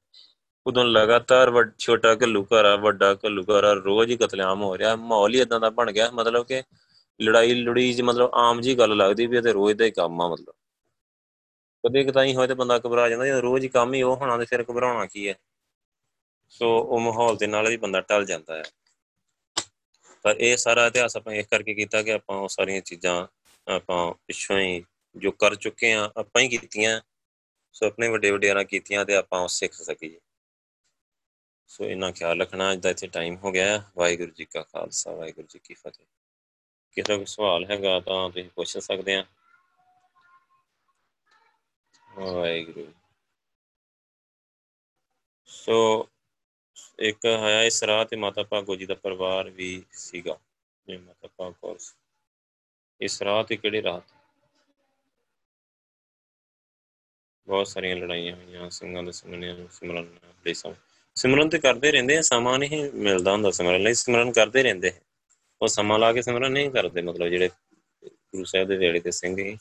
ਉਦੋਂ 0.67 0.85
ਲਗਾਤਾਰ 0.85 1.51
ਛੋਟਾ 1.79 2.15
ਘੱਲੂਘਾਰਾ 2.15 2.73
ਆ 2.73 2.77
ਵੱਡਾ 2.77 3.15
ਘੱਲੂਘਾਰਾ 3.15 3.73
ਰੋਜ਼ 3.73 4.11
ਹੀ 4.11 4.17
ਕਤਲੇਆਮ 4.17 4.63
ਹੋ 4.63 4.77
ਰਿਹਾ। 4.79 4.95
ਮਾਹੌਲ 4.97 5.35
ਹੀ 5.35 5.41
ਇਦਾਂ 5.41 5.61
ਦਾ 5.61 5.71
ਬਣ 5.71 5.93
ਗਿਆ, 5.93 6.11
ਮਤਲਬ 6.11 6.47
ਕਿ 6.47 6.63
ਲੜਾਈ 7.21 7.55
ਲੜੀ 7.55 7.93
ਜ 7.93 8.01
ਮਤਲਬ 8.03 8.31
ਆਮ 8.35 8.61
ਜੀ 8.61 8.79
ਗੱਲ 8.79 8.97
ਲੱਗਦੀ 8.97 9.27
ਵੀ 9.27 9.37
ਇਹ 9.37 9.43
ਤੇ 9.43 9.53
ਰੋਜ਼ 9.53 9.77
ਦਾ 9.79 9.85
ਹੀ 9.85 9.91
ਕੰਮ 9.91 10.21
ਆ 10.23 10.29
ਮਤਲਬ। 10.29 10.55
ਕਦੇ 11.85 12.05
ਕਦਾਈ 12.05 12.35
ਹੋਏ 12.35 12.47
ਤੇ 12.47 12.55
ਬੰਦਾ 12.55 12.79
ਘਬਰਾ 12.79 13.09
ਜਾਂਦਾ, 13.09 13.27
ਜਦੋਂ 13.27 13.43
ਰੋਜ਼ 13.43 13.65
ਹੀ 13.65 13.69
ਕੰਮ 13.69 13.95
ਹੀ 13.95 14.03
ਉਹ 14.03 14.17
ਹੋਣਾ 14.17 14.39
ਤੇ 14.39 14.45
ਫਿਰ 14.45 14.65
ਘਬਰਾਉਣਾ 14.71 15.07
ਕੀ 15.07 15.29
ਹੈ 15.29 15.35
ਸੋ 16.51 16.79
ਉਹ 16.79 17.01
ਮਾਹੌਲ 17.01 17.37
ਦੇ 17.37 17.47
ਨਾਲ 17.47 17.69
ਹੀ 17.69 17.77
ਬੰਦਾ 17.77 18.01
ਟਲ 18.01 18.25
ਜਾਂਦਾ 18.25 18.57
ਹੈ 18.57 18.63
ਪਰ 20.25 20.37
ਇਹ 20.39 20.57
ਸਾਰਾ 20.57 20.87
ਇਤਿਹਾਸ 20.87 21.17
ਆਪਾਂ 21.17 21.33
ਇਸ 21.33 21.47
ਕਰਕੇ 21.47 21.75
ਕੀਤਾ 21.75 22.03
ਕਿ 22.03 22.13
ਆਪਾਂ 22.13 22.37
ਉਹ 22.37 22.49
ਸਾਰੀਆਂ 22.49 22.81
ਚੀਜ਼ਾਂ 22.81 23.27
ਆਪਾਂ 23.67 24.13
ਪਿੱਛੋਂ 24.27 24.59
ਹੀ 24.59 24.85
ਜੋ 25.17 25.31
ਕਰ 25.31 25.55
ਚੁੱਕੇ 25.55 25.93
ਆ 25.93 26.11
ਆਪਾਂ 26.17 26.43
ਹੀ 26.43 26.49
ਕੀਤੀਆਂ 26.49 27.01
ਸੋ 27.73 27.87
ਆਪਣੇ 27.87 28.09
ਵੱਡੇ 28.09 28.31
ਵਡਿਆਰਾਂ 28.31 28.65
ਕੀਤੀਆਂ 28.65 29.05
ਤੇ 29.05 29.17
ਆਪਾਂ 29.17 29.41
ਉਹ 29.41 29.49
ਸਿੱਖ 29.49 29.73
ਸਕੀਏ 29.73 30.19
ਸੋ 31.69 31.85
ਇਹਨਾਂ 31.85 32.13
ਖਿਆਲ 32.13 32.41
ਰੱਖਣਾ, 32.41 32.73
ਅੱਜ 32.73 32.81
ਦਾ 32.81 32.91
ਇੱਥੇ 32.91 33.07
ਟਾਈਮ 33.07 33.37
ਹੋ 33.37 33.51
ਗਿਆ 33.53 33.83
ਵਾਹਿਗੁਰੂ 33.97 34.31
ਜੀ 34.31 34.45
ਕਾ 34.45 34.63
ਖਾਲਸਾ, 34.63 35.11
ਵਾਹਿਗੁਰੂ 35.11 35.47
ਜੀ 35.47 35.59
ਕੀ 35.65 35.75
ਫਤਿਹ। 35.75 36.07
ਕਿਸੇ 36.97 37.09
ਦਾ 37.09 37.17
ਕੋਈ 37.17 37.27
ਸਵਾਲ 37.27 37.65
ਹੈਗਾ 37.65 37.99
ਤਾਂ 38.01 38.31
ਤੁਸੀਂ 38.31 38.51
ਪੁੱਛ 38.51 38.77
ਸਕਦੇ 38.79 39.15
ਆ। 39.15 39.25
ਵਾਹਿਗੁਰੂ 42.11 42.93
ਸੋ 45.49 46.09
ਇੱਕ 46.99 47.27
ਹੈ 47.27 47.63
ਇਸ 47.65 47.83
ਰਾਹ 47.85 48.05
ਤੇ 48.05 48.17
ਮਾਤਾ 48.17 48.43
ਭਾਗੋ 48.43 48.77
ਜੀ 48.77 48.87
ਦਾ 48.87 48.95
ਪਰਿਵਾਰ 48.95 49.51
ਵੀ 49.51 49.85
ਸੀਗਾ 49.93 50.39
ਇਹ 50.89 50.99
ਮਾਤਾ 50.99 51.29
ਭਾਗੋ 51.37 51.77
ਇਸ 53.01 53.23
ਰਾਹ 53.23 53.43
ਤੇ 53.45 53.57
ਕਿਹੜੇ 53.57 53.83
ਰਾਹ 53.83 54.01
ਤੇ 54.01 54.15
ਬਹੁਤ 57.49 57.69
ਸਾਰੀਆਂ 57.69 57.97
ਲੜਾਈਆਂ 57.97 58.37
ਹੋਈਆਂ, 58.37 58.71
ਸਿੰਘਾਂ 58.71 59.03
ਦੇ 59.03 59.13
ਸੰਗਣਿਆਂ 59.13 59.55
ਨੂੰ 59.55 59.69
ਸਿਮਰਨ 59.71 60.19
ਲਈ 60.47 60.55
ਸਮ 60.55 60.75
ਸਿਮਰਨ 61.17 61.49
ਤੇ 61.49 61.59
ਕਰਦੇ 61.59 61.93
ਰਹਿੰਦੇ 61.93 62.17
ਆ, 62.17 62.21
ਸਮਾਂ 62.21 62.59
ਨਹੀਂ 62.59 62.93
ਮਿਲਦਾ 62.93 63.33
ਹੁੰਦਾ 63.33 63.51
ਸਿਮਰਨ 63.51 63.83
ਲਈ, 63.83 63.95
ਸਿਮਰਨ 63.95 64.33
ਕਰਦੇ 64.33 64.63
ਰਹਿੰਦੇ 64.63 64.93
ਉਹ 65.61 65.69
ਸਮਾਂ 65.69 65.99
ਲਾ 65.99 66.13
ਕੇ 66.13 66.23
ਸਿਮਰਨ 66.23 66.53
ਨਹੀਂ 66.53 66.71
ਕਰਦੇ, 66.71 67.03
ਮਤਲਬ 67.03 67.29
ਜਿਹੜੇ 67.29 67.49
ਗੁਰੂ 68.05 68.45
ਸਾਹਿਬ 68.45 68.69
ਦੇ 68.69 68.77
ਵੇਲੇ 68.77 69.01
ਦੇ 69.01 69.11
ਸਿੰਘ 69.11 69.39
ਹੀ 69.39 69.55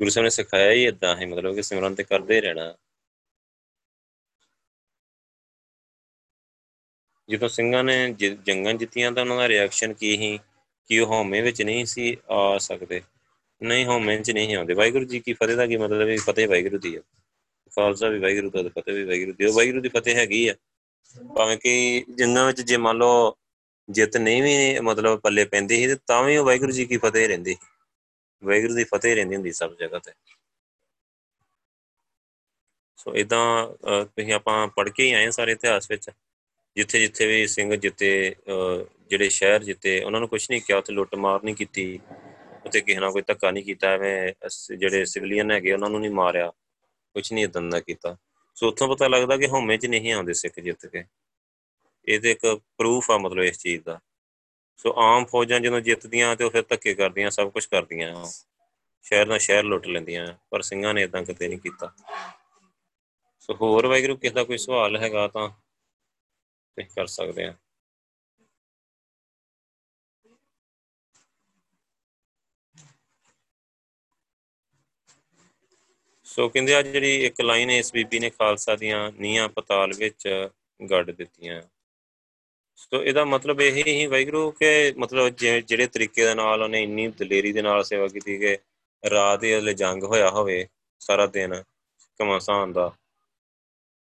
ਗੁਰੂ 0.00 0.10
ਸਾਹਿਬ 0.10 0.24
ਨੇ 0.24 0.30
ਸਿਖਾਇਆ 0.30 0.72
ਹੀ 0.72 0.84
ਇਦਾਂ 0.84 1.16
ਹੈ, 1.16 1.26
ਮਤਲਬ 1.26 1.54
ਕਿ 1.54 1.62
ਸਿਮਰਨ 1.62 1.94
ਤੇ 1.94 2.04
ਕਰਦੇ 2.04 2.40
ਰਹਿਣਾ। 2.40 2.74
ਜਦੋਂ 7.28 7.48
ਸਿੰਘਾਂ 7.48 7.84
ਨੇ 7.84 8.12
ਜੰਗਾਂ 8.46 8.74
ਜਿੱਤੀਆਂ 8.74 9.12
ਤਾਂ 9.12 9.22
ਉਹਨਾਂ 9.22 9.36
ਦਾ 9.36 9.48
ਰਿਐਕਸ਼ਨ 9.48 9.92
ਕੀ 9.92 10.16
ਸੀ? 10.16 10.38
ਕਿ 10.90 10.98
ਉਹ 11.00 11.06
ਹਉਮੈ 11.06 11.40
ਵਿੱਚ 11.42 11.62
ਨਹੀਂ 11.62 11.84
ਸੀ 11.86 12.16
ਆ 12.30 12.58
ਸਕਦੇ। 12.58 13.00
ਨਹੀਂ, 13.60 13.84
ਹਉਮੈ 13.86 14.16
ਵਿੱਚ 14.16 14.30
ਨਹੀਂ 14.30 14.56
ਆਉਂਦੇ। 14.56 14.74
ਵਾਹਿਗੁਰੂ 14.74 15.04
ਜੀ 15.04 15.20
ਕੀ 15.20 15.32
ਫਤਿਹ 15.32 15.56
ਦਾ 15.56 15.66
ਕੀ 15.66 15.76
ਮਤਲਬ 15.76 16.08
ਹੈ? 16.08 16.16
ਫਤਿਹ 16.16 16.48
ਵਾਹਿਗੁਰੂ 16.48 16.78
ਦੀ 16.78 16.96
ਹੈ 16.96 17.00
ਖਾਲਸਾ 17.76 18.08
ਵੀ 18.08 18.18
ਵਾਹਿਗੁਰੂ 18.18 18.50
ਦਾ 18.50 18.62
ਫਤਿਹ 18.68 18.94
ਵੀ 18.94 19.04
ਵਾਹਿਗੁਰੂ 19.04 19.32
ਦੀ 19.32 19.46
ਵਾਹਿਗੁਰੂ 19.46 19.80
ਦੀ 19.80 19.88
ਫਤਿਹ 19.88 20.14
ਹੈਗੀ 20.16 20.46
ਆ। 20.48 20.54
ਭਾਵੇਂ 21.36 21.56
ਕਿ 21.56 22.04
ਜੰਗਾਂ 22.14 22.46
ਵਿੱਚ 22.46 22.60
ਜੇ 22.60 22.76
ਮੰਨ 22.76 22.96
ਲਓ 22.96 23.34
ਜਿੱਤ 23.88 24.16
ਨਹੀਂ 24.16 24.42
ਵੀ 24.42 24.80
ਮਤਲਬ 24.80 25.20
ਪੱਲੇ 25.20 25.44
ਪੈਂਦੀ 25.44 25.76
ਸੀ, 25.76 25.86
ਤੇ 25.86 25.96
ਤਾਂ 26.06 26.22
ਵੀ 26.24 26.36
ਉਹ 26.36 26.44
ਵਾਹਿਗੁਰੂ 26.44 26.72
ਜੀ 26.72 26.84
ਕੀ 26.86 26.96
ਫਤਿਹ 26.96 27.28
ਰਹਿੰਦੀ 27.28 27.56
ਵਾਹਿਗੁਰੂ 28.42 28.74
ਦੀ 28.74 28.84
ਫਤਿਹ 28.84 29.14
ਰਹਿੰਦੀ 29.14 29.36
ਹੁੰਦੀ 29.36 29.52
ਸਭ 29.52 29.74
ਜਗ੍ਹਾ 29.80 29.98
ਤੇ। 29.98 30.12
ਸੋ 32.96 33.14
ਇਦਾਂ 33.14 33.44
ਤੁਸੀਂ 34.04 34.32
ਆਪਾਂ 34.32 34.66
ਪੜ੍ਹ 34.68 34.90
ਕੇ 34.90 35.04
ਹੀ 35.04 35.12
ਆਏ 35.12 35.30
ਸਾਰੇ 35.30 35.52
ਇਤਿਹਾਸ 35.52 35.90
ਵਿੱਚ। 35.90 36.10
ਜਿੱਥੇ 36.76 37.00
ਜਿੱਥੇ 37.00 37.26
ਵੀ 37.26 37.46
ਸਿੰਘ 37.46 37.74
ਜਿੱਤੇ 37.76 38.34
ਜਿਹੜੇ 39.10 39.28
ਸ਼ਹਿਰ 39.28 39.62
ਜਿੱਤੇ, 39.64 40.02
ਉਹਨਾਂ 40.04 40.20
ਨੂੰ 40.20 40.28
ਕੁਝ 40.28 40.46
ਨਹੀਂ 40.50 40.60
ਕਿਹਾ, 40.60 40.78
ਉੱਥੇ 40.78 40.92
ਲੁੱਟ 40.92 41.14
ਮਾਰ 41.14 41.42
ਨਹੀਂ 41.44 41.54
ਕੀਤੀ, 41.54 41.98
ਉੱਥੇ 42.64 42.80
ਕਿਸੇ 42.80 43.00
ਨਾਲ 43.00 43.12
ਕੋਈ 43.12 43.22
ਧੱਕਾ 43.26 43.50
ਨਹੀਂ 43.50 43.64
ਕੀਤਾ, 43.64 43.92
ਐਵੇਂ 43.92 44.32
ਜਿਹੜੇ 44.76 45.04
ਸਿਵਲੀਅਨ 45.04 45.50
ਹੈਗੇ, 45.50 45.72
ਉਹਨਾਂ 45.72 45.90
ਨੂੰ 45.90 46.00
ਨਹੀਂ 46.00 46.10
ਮਾਰਿਆ 46.10 46.50
ਕੁਝ 47.16 47.32
ਨਹੀਂ 47.32 47.44
ਇਦਾਂ 47.44 47.62
ਦਾ 47.62 47.80
ਕੀਤਾ। 47.80 48.16
ਸੋ 48.56 48.68
ਉੱਥੋਂ 48.68 48.88
ਪਤਾ 48.88 49.08
ਲੱਗਦਾ 49.08 49.36
ਕਿ 49.36 49.46
ਹਉਮੈ 49.48 49.76
'ਚ 49.76 49.86
ਨਹੀਂ 49.86 50.12
ਆਉਂਦੇ 50.12 50.32
ਸਿੱਖ 50.34 50.60
ਜਿੱਤ 50.60 50.86
ਕੇ। 50.86 51.04
ਇਹ 52.08 52.20
ਤੇ 52.20 52.30
ਇੱਕ 52.30 52.46
ਪ੍ਰੂਫ 52.78 53.10
ਆ 53.10 53.16
ਮਤਲਬ 53.18 53.42
ਇਸ 53.44 53.58
ਚੀਜ਼ 53.58 53.82
ਦਾ। 53.84 53.98
ਸੋ 54.78 54.92
ਆਮ 54.98 55.24
ਫੌਜਾਂ 55.24 55.60
ਜਦੋਂ 55.60 55.80
ਜਿੱਤਦੀਆਂ 55.80 56.34
ਤੇ 56.36 56.44
ਉਹ 56.44 56.50
ਫਿਰ 56.50 56.62
ਧੱਕੇ 56.68 56.94
ਕਰਦੀਆਂ, 56.94 57.30
ਸਭ 57.30 57.50
ਕੁਝ 57.50 57.64
ਕਰਦੀਆਂ। 57.66 58.24
ਸ਼ਹਿਰ 59.04 59.26
ਦਾ 59.26 59.38
ਸ਼ਹਿਰ 59.38 59.64
ਲੁੱਟ 59.64 59.86
ਲੈਂਦੀਆਂ, 59.86 60.26
ਪਰ 60.50 60.62
ਸਿੰਘਾਂ 60.62 60.94
ਨੇ 60.94 61.02
ਇਦਾਂ 61.02 61.22
ਕਿਤੇ 61.24 61.48
ਨਹੀਂ 61.48 61.58
ਕੀਤਾ। 61.58 61.92
ਸੋ 63.40 63.54
ਹੋਰ 63.60 63.86
ਵੈਗਰੂ 63.86 64.16
ਕਿਸ 64.16 64.32
ਦਾ 64.32 64.44
ਕੋਈ 64.44 64.58
ਸਵਾਲ 64.58 64.96
ਹੈਗਾ 64.96 65.26
ਤਾਂ 65.28 65.48
ਤੁਸੀਂ 66.76 66.90
ਕਰ 66.96 67.06
ਸਕਦੇ 67.06 67.44
ਆ। 67.44 67.54
ਸੋ 76.24 76.48
ਕਹਿੰਦੇ 76.48 76.74
ਆ 76.74 76.82
ਜਿਹੜੀ 76.82 77.24
ਇੱਕ 77.24 77.40
ਲਾਈਨ 77.40 77.70
ਇਸ 77.70 77.92
ਬੀਬੀ 77.92 78.18
ਨੇ 78.18 78.30
ਖਾਲਸਾ 78.30 78.76
ਦੀਆਂ 78.76 79.12
ਨੀਆਂ 79.12 79.48
ਪਤਾਲ 79.48 79.92
ਵਿੱਚ 79.98 80.48
ਗੱਡ 80.90 81.10
ਦਿੱਤੀਆਂ। 81.10 81.62
ਸੋ 82.76 83.02
ਇਹਦਾ 83.04 83.24
ਮਤਲਬ 83.24 83.60
ਇਹ 83.60 83.84
ਹੀ 83.86 84.06
ਵੈਗਰੂ 84.06 84.50
ਕਿ 84.50 84.92
ਮਤਲਬ 84.98 85.28
ਜਿਹੜੇ 85.28 85.86
ਤਰੀਕੇ 85.86 86.24
ਦੇ 86.24 86.34
ਨਾਲ 86.34 86.62
ਉਹਨੇ 86.62 86.82
ਇੰਨੀ 86.82 87.08
ਦਲੇਰੀ 87.08 87.52
ਦੇ 87.52 87.62
ਨਾਲ 87.62 87.84
ਸੇਵਾ 87.84 88.08
ਕੀਤੀ 88.08 88.38
ਕਿ 88.38 88.58
ਰਾਤ 89.10 89.40
ਦੇ 89.40 89.58
ਅਲੇ 89.58 89.74
ਜੰਗ 89.74 90.02
ਹੋਇਆ 90.02 90.30
ਹੋਵੇ 90.30 90.66
ਸਾਰਾ 91.00 91.26
ਦਿਨ 91.26 91.62
ਕਮਾਸਾਨ 92.18 92.72
ਦਾ। 92.72 92.92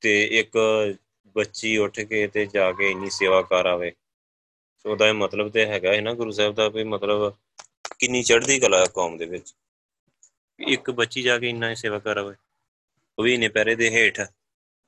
ਤੇ 0.01 0.25
ਇੱਕ 0.41 0.51
ਬੱਚੀ 1.37 1.77
ਉੱਠ 1.77 2.01
ਕੇ 2.01 2.27
ਤੇ 2.27 2.47
ਜਾ 2.47 2.73
ਕੇ 2.73 2.91
ਇੰਨੀ 2.91 3.11
ਸੇਵਾ 3.11 3.43
ਕਰ 3.43 3.67
ਆਵੇ। 3.67 3.93
ਸੋ 4.79 4.91
ਉਹਦਾ 4.91 5.09
ਇਹ 5.09 5.15
ਮਤਲਬ 5.15 5.51
ਤੇ 5.51 5.67
ਹੈਗਾ 5.67 5.95
ਹੈ 5.95 6.01
ਨਾ 6.01 6.15
ਗੁਰੂ 6.15 6.31
ਸਾਹਿਬ 6.31 6.55
ਦਾ 6.55 6.69
ਵੀ 6.69 6.85
ਮਤਲਬ 6.85 7.37
ਕਿੰਨੀ 7.99 8.23
ਚੜ੍ਹਦੀ 8.23 8.61
ਕਲਾ 8.61 8.87
ਕੌਮ 8.87 9.17
ਦੇ 9.17 9.25
ਵਿੱਚ। 9.25 9.55
ਇੱਕ 10.59 10.91
ਬੱਚੀ 10.91 11.23
ਜਾ 11.23 11.39
ਕੇ 11.39 11.49
ਇੰਨਾ 11.49 11.75
ਸੇਵਾ 11.75 11.99
ਕਰ 11.99 12.17
ਆਵੇ। 12.17 12.35
ਉਹ 13.19 13.25
ਵੀ 13.25 13.35
ਇਨੇ 13.35 13.49
ਪੈਰੇ 13.49 13.75
ਦੇ 13.75 13.91
ਹੇਠ। 13.91 14.21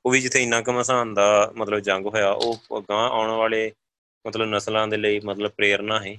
ਉਹ 0.05 0.11
ਵੀ 0.11 0.21
ਜਿੱਥੇ 0.21 0.43
ਇੰਨਾ 0.43 0.61
ਕਮਸਾਨ 0.61 1.13
ਦਾ 1.13 1.53
ਮਤਲਬ 1.55 1.79
ਜੰਗ 1.79 2.05
ਹੋਇਆ, 2.05 2.31
ਉਹ 2.31 2.81
ਗਾਂ 2.89 3.09
ਆਉਣ 3.09 3.31
ਵਾਲੇ 3.31 3.71
ਮਤਲਬ 4.27 4.47
ਨਸਲਾਂ 4.47 4.87
ਦੇ 4.87 4.97
ਲਈ 4.97 5.19
ਮਤਲਬ 5.19 5.51
ਪ੍ਰੇਰਣਾ 5.51 5.99
ਹੈ। 5.99 6.15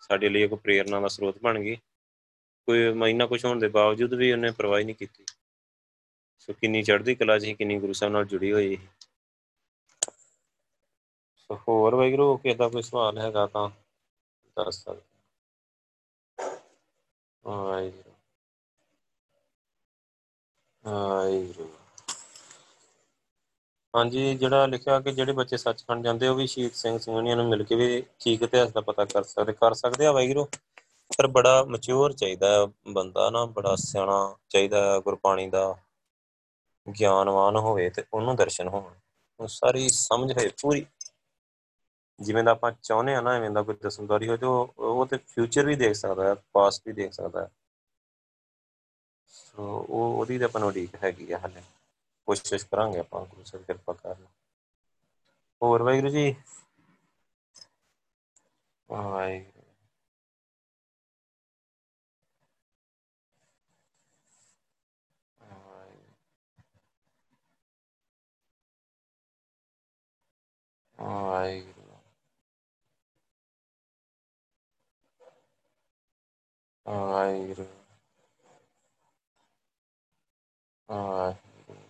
ਸਾਡੇ 0.00 0.28
ਲਈ 0.28 0.42
ਇੱਕ 0.42 0.54
ਪ੍ਰੇਰਣਾ 0.54 1.00
ਦਾ 1.00 1.08
ਸਰੋਤ 1.08 1.38
ਬਣ 1.42 1.60
ਗਈ। 1.60 1.76
ਕੋਈ 2.66 2.92
ਮਹੀਨਾ 2.92 3.26
ਕੁਝ 3.26 3.44
ਹੋਣ 3.44 3.58
ਦੇ 3.58 3.68
ਬਾਵਜੂਦ 3.68 4.14
ਵੀ 4.14 4.32
ਉਹਨੇ 4.32 4.50
ਪਰਵਾਹ 4.50 4.82
ਨਹੀਂ 4.82 4.94
ਕੀਤੀ। 4.94 5.24
ਸੋ 6.38 6.52
ਕਿੰਨੀ 6.52 6.82
ਚੜ੍ਹਦੀ 6.82 7.14
ਕਲਾ 7.14 7.38
ਜੀ 7.38 7.54
ਕਿੰਨੀ 7.54 7.78
ਗੁਰੂ 7.78 7.92
ਸਾਹਿਬ 7.92 8.12
ਨਾਲ 8.12 8.24
ਜੁੜੀ 8.24 8.52
ਹੋਈ 8.52 8.76
ਸੋ 8.76 9.01
ਹੋਰ 11.60 11.94
ਵੈਗਰੂ 11.94 12.36
ਕਿਹਦਾ 12.36 12.68
ਕੋਈ 12.68 12.82
ਸਵਾਲ 12.82 13.18
ਹੈਗਾ 13.18 13.46
ਤਾਂ 13.46 13.68
ਦੱਸ 14.56 14.82
ਸਕਦੇ 14.84 15.00
ਵਾਹਿਗੁਰੂ। 17.44 18.12
ਵਾਹਿਗੁਰੂ। 20.84 21.68
ਹਾਂਜੀ, 23.94 24.34
ਜਿਹੜਾ 24.34 24.64
ਲਿਖਿਆ 24.66 24.98
ਕਿ 25.00 25.12
ਜਿਹੜੇ 25.12 25.32
ਬੱਚੇ 25.32 25.56
ਸੱਚਖੰਡ 25.56 26.04
ਜਾਂਦੇ 26.04 26.28
ਉਹ 26.28 26.34
ਵੀ 26.34 26.46
ਸ਼ਹੀਦ 26.46 26.72
ਸਿੰਘ 26.72 26.98
ਸਿੰਘਣੀਆਂ 26.98 27.36
ਨੂੰ 27.36 27.48
ਮਿਲ 27.48 27.62
ਕੇ 27.64 27.74
ਵੀ 27.74 28.02
ਠੀਕ 28.20 28.42
ਇਤਿਹਾਸ 28.42 28.72
ਦਾ 28.72 28.80
ਪਤਾ 28.80 29.04
ਕਰ 29.04 29.22
ਸਕਦੇ 29.24 29.52
ਕਰ 29.52 29.74
ਸਕਦੇ 29.74 30.06
ਆ 30.06 30.12
ਵਾਹਿਗੁਰੂ। 30.12 30.46
ਪਰ 31.10 31.26
ਬੜਾ 31.28 31.62
ਮੈਚੁਰ 31.64 32.12
ਚਾਹੀਦਾ 32.12 32.48
ਬੰਦਾ 32.88 33.28
ਨਾ, 33.30 33.44
ਬੜਾ 33.46 33.74
ਸਿਆਣਾ 33.76 34.36
ਚਾਹੀਦਾ 34.48 34.98
ਗੁਰਬਾਣੀ 35.00 35.48
ਦਾ 35.50 35.74
ਗਿਆਨਵਾਨ 36.86 37.56
ਹੋਵੇ 37.56 37.88
ਤੇ 37.90 38.04
ਉਹਨੂੰ 38.14 38.36
ਦਰਸ਼ਨ 38.36 38.68
ਹੋਣ। 38.68 38.90
ਉਹ 39.40 39.46
ਸਾਰੀ 39.48 39.88
ਸਮਝ 39.88 40.32
ਹੋਏ, 40.32 40.48
ਪੂਰੀ 40.60 40.84
ਜਿਵੇਂ 42.20 42.44
ਦਾ 42.44 42.50
ਆਪਾਂ 42.50 42.72
ਚਾਹੁੰਦੇ 42.82 43.14
ਆ 43.14 43.20
ਨਾ, 43.20 43.34
ਐਵੇਂ 43.34 43.50
ਦਾ 43.50 43.62
ਕੋਈ 43.62 43.74
ਦਸਮਦਾਰੀ 43.82 44.28
ਹੋ 44.28 44.36
ਜੋ 44.36 44.74
ਉਹ 44.78 45.06
ਤੇ 45.06 45.16
ਫਿਊਚਰ 45.16 45.66
ਵੀ 45.66 45.76
ਦੇਖ 45.76 45.92
ਸਕਦਾ 45.92 46.28
ਹੈ 46.28 46.34
ਪਾਸਟ 46.52 46.82
ਵੀ 46.86 46.92
ਦੇਖ 46.92 47.12
ਸਕਦਾ 47.12 47.42
ਹੈ। 47.42 47.50
ਸੋ 49.26 49.64
ਉਹ, 49.78 50.20
ਉਹਦੀ 50.20 50.38
ਤਾਂ 50.38 50.48
ਆਪਾਂ 50.48 50.60
ਨੂੰ 50.60 50.72
ਹੈਗੀ 51.04 51.32
ਆ 51.32 51.38
ਹਲੇ। 51.38 51.62
ਕੋਸ਼ਿਸ਼ 52.28 52.66
ਕਰਾਂਗੇ 52.66 52.98
ਆਪਾਂ 52.98 53.24
ਗੁਰੂ 53.26 53.44
ਸਾਹਿਬ 53.44 53.64
ਕਿਰਪਾ 53.64 53.92
ਕਰਨ। 53.92 54.26
ਹੋਰ 55.62 55.82
ਵਾਹਿਗੁਰੂ 55.82 56.08
ਜੀ। 56.08 56.34
ਵਾਹਿਗੁਰੂ। 58.88 59.62
ਵਾਹਿਗੁਰੂ। 70.98 71.81
ਵਾਹਿਗੁਰੂ 76.86 77.66
ਵਾਹਿਗੁਰੂ 80.88 81.80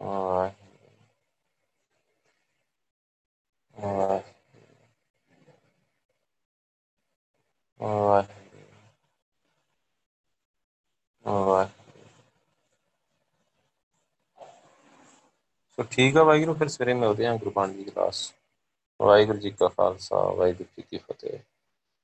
ਵਾਹਿਗੁਰੂ 0.00 0.64
ਵਾਹਿਗੁਰੂ 7.80 8.34
ਸੋ 15.78 15.82
ਠੀਕ 15.90 16.16
ਆ 16.16 16.22
ਵਾਹਿਗੁਰੂ 16.22 16.54
ਫਿਰ 16.54 16.68
ਸਵੇਰੇ 16.68 16.94
ਮਿਲਦੇ 16.94 17.26
ਹਾਂ 17.26 17.36
ਗੁਰਬਾਣੀ 17.36 17.74
ਦੀ 17.74 17.84
ਕਲਾਸ 17.84 18.32
ਵਾਹਿਗੁਰੂ 19.00 19.38
ਜੀ 19.38 19.50
ਕਾ 19.50 19.68
ਖਾਲਸਾ 19.68 20.28
ਵਾਹਿਗੁਰੂ 20.28 20.68
ਜੀ 20.76 20.82
ਕੀ 20.82 20.98
ਫਤਿਹ 20.98 21.38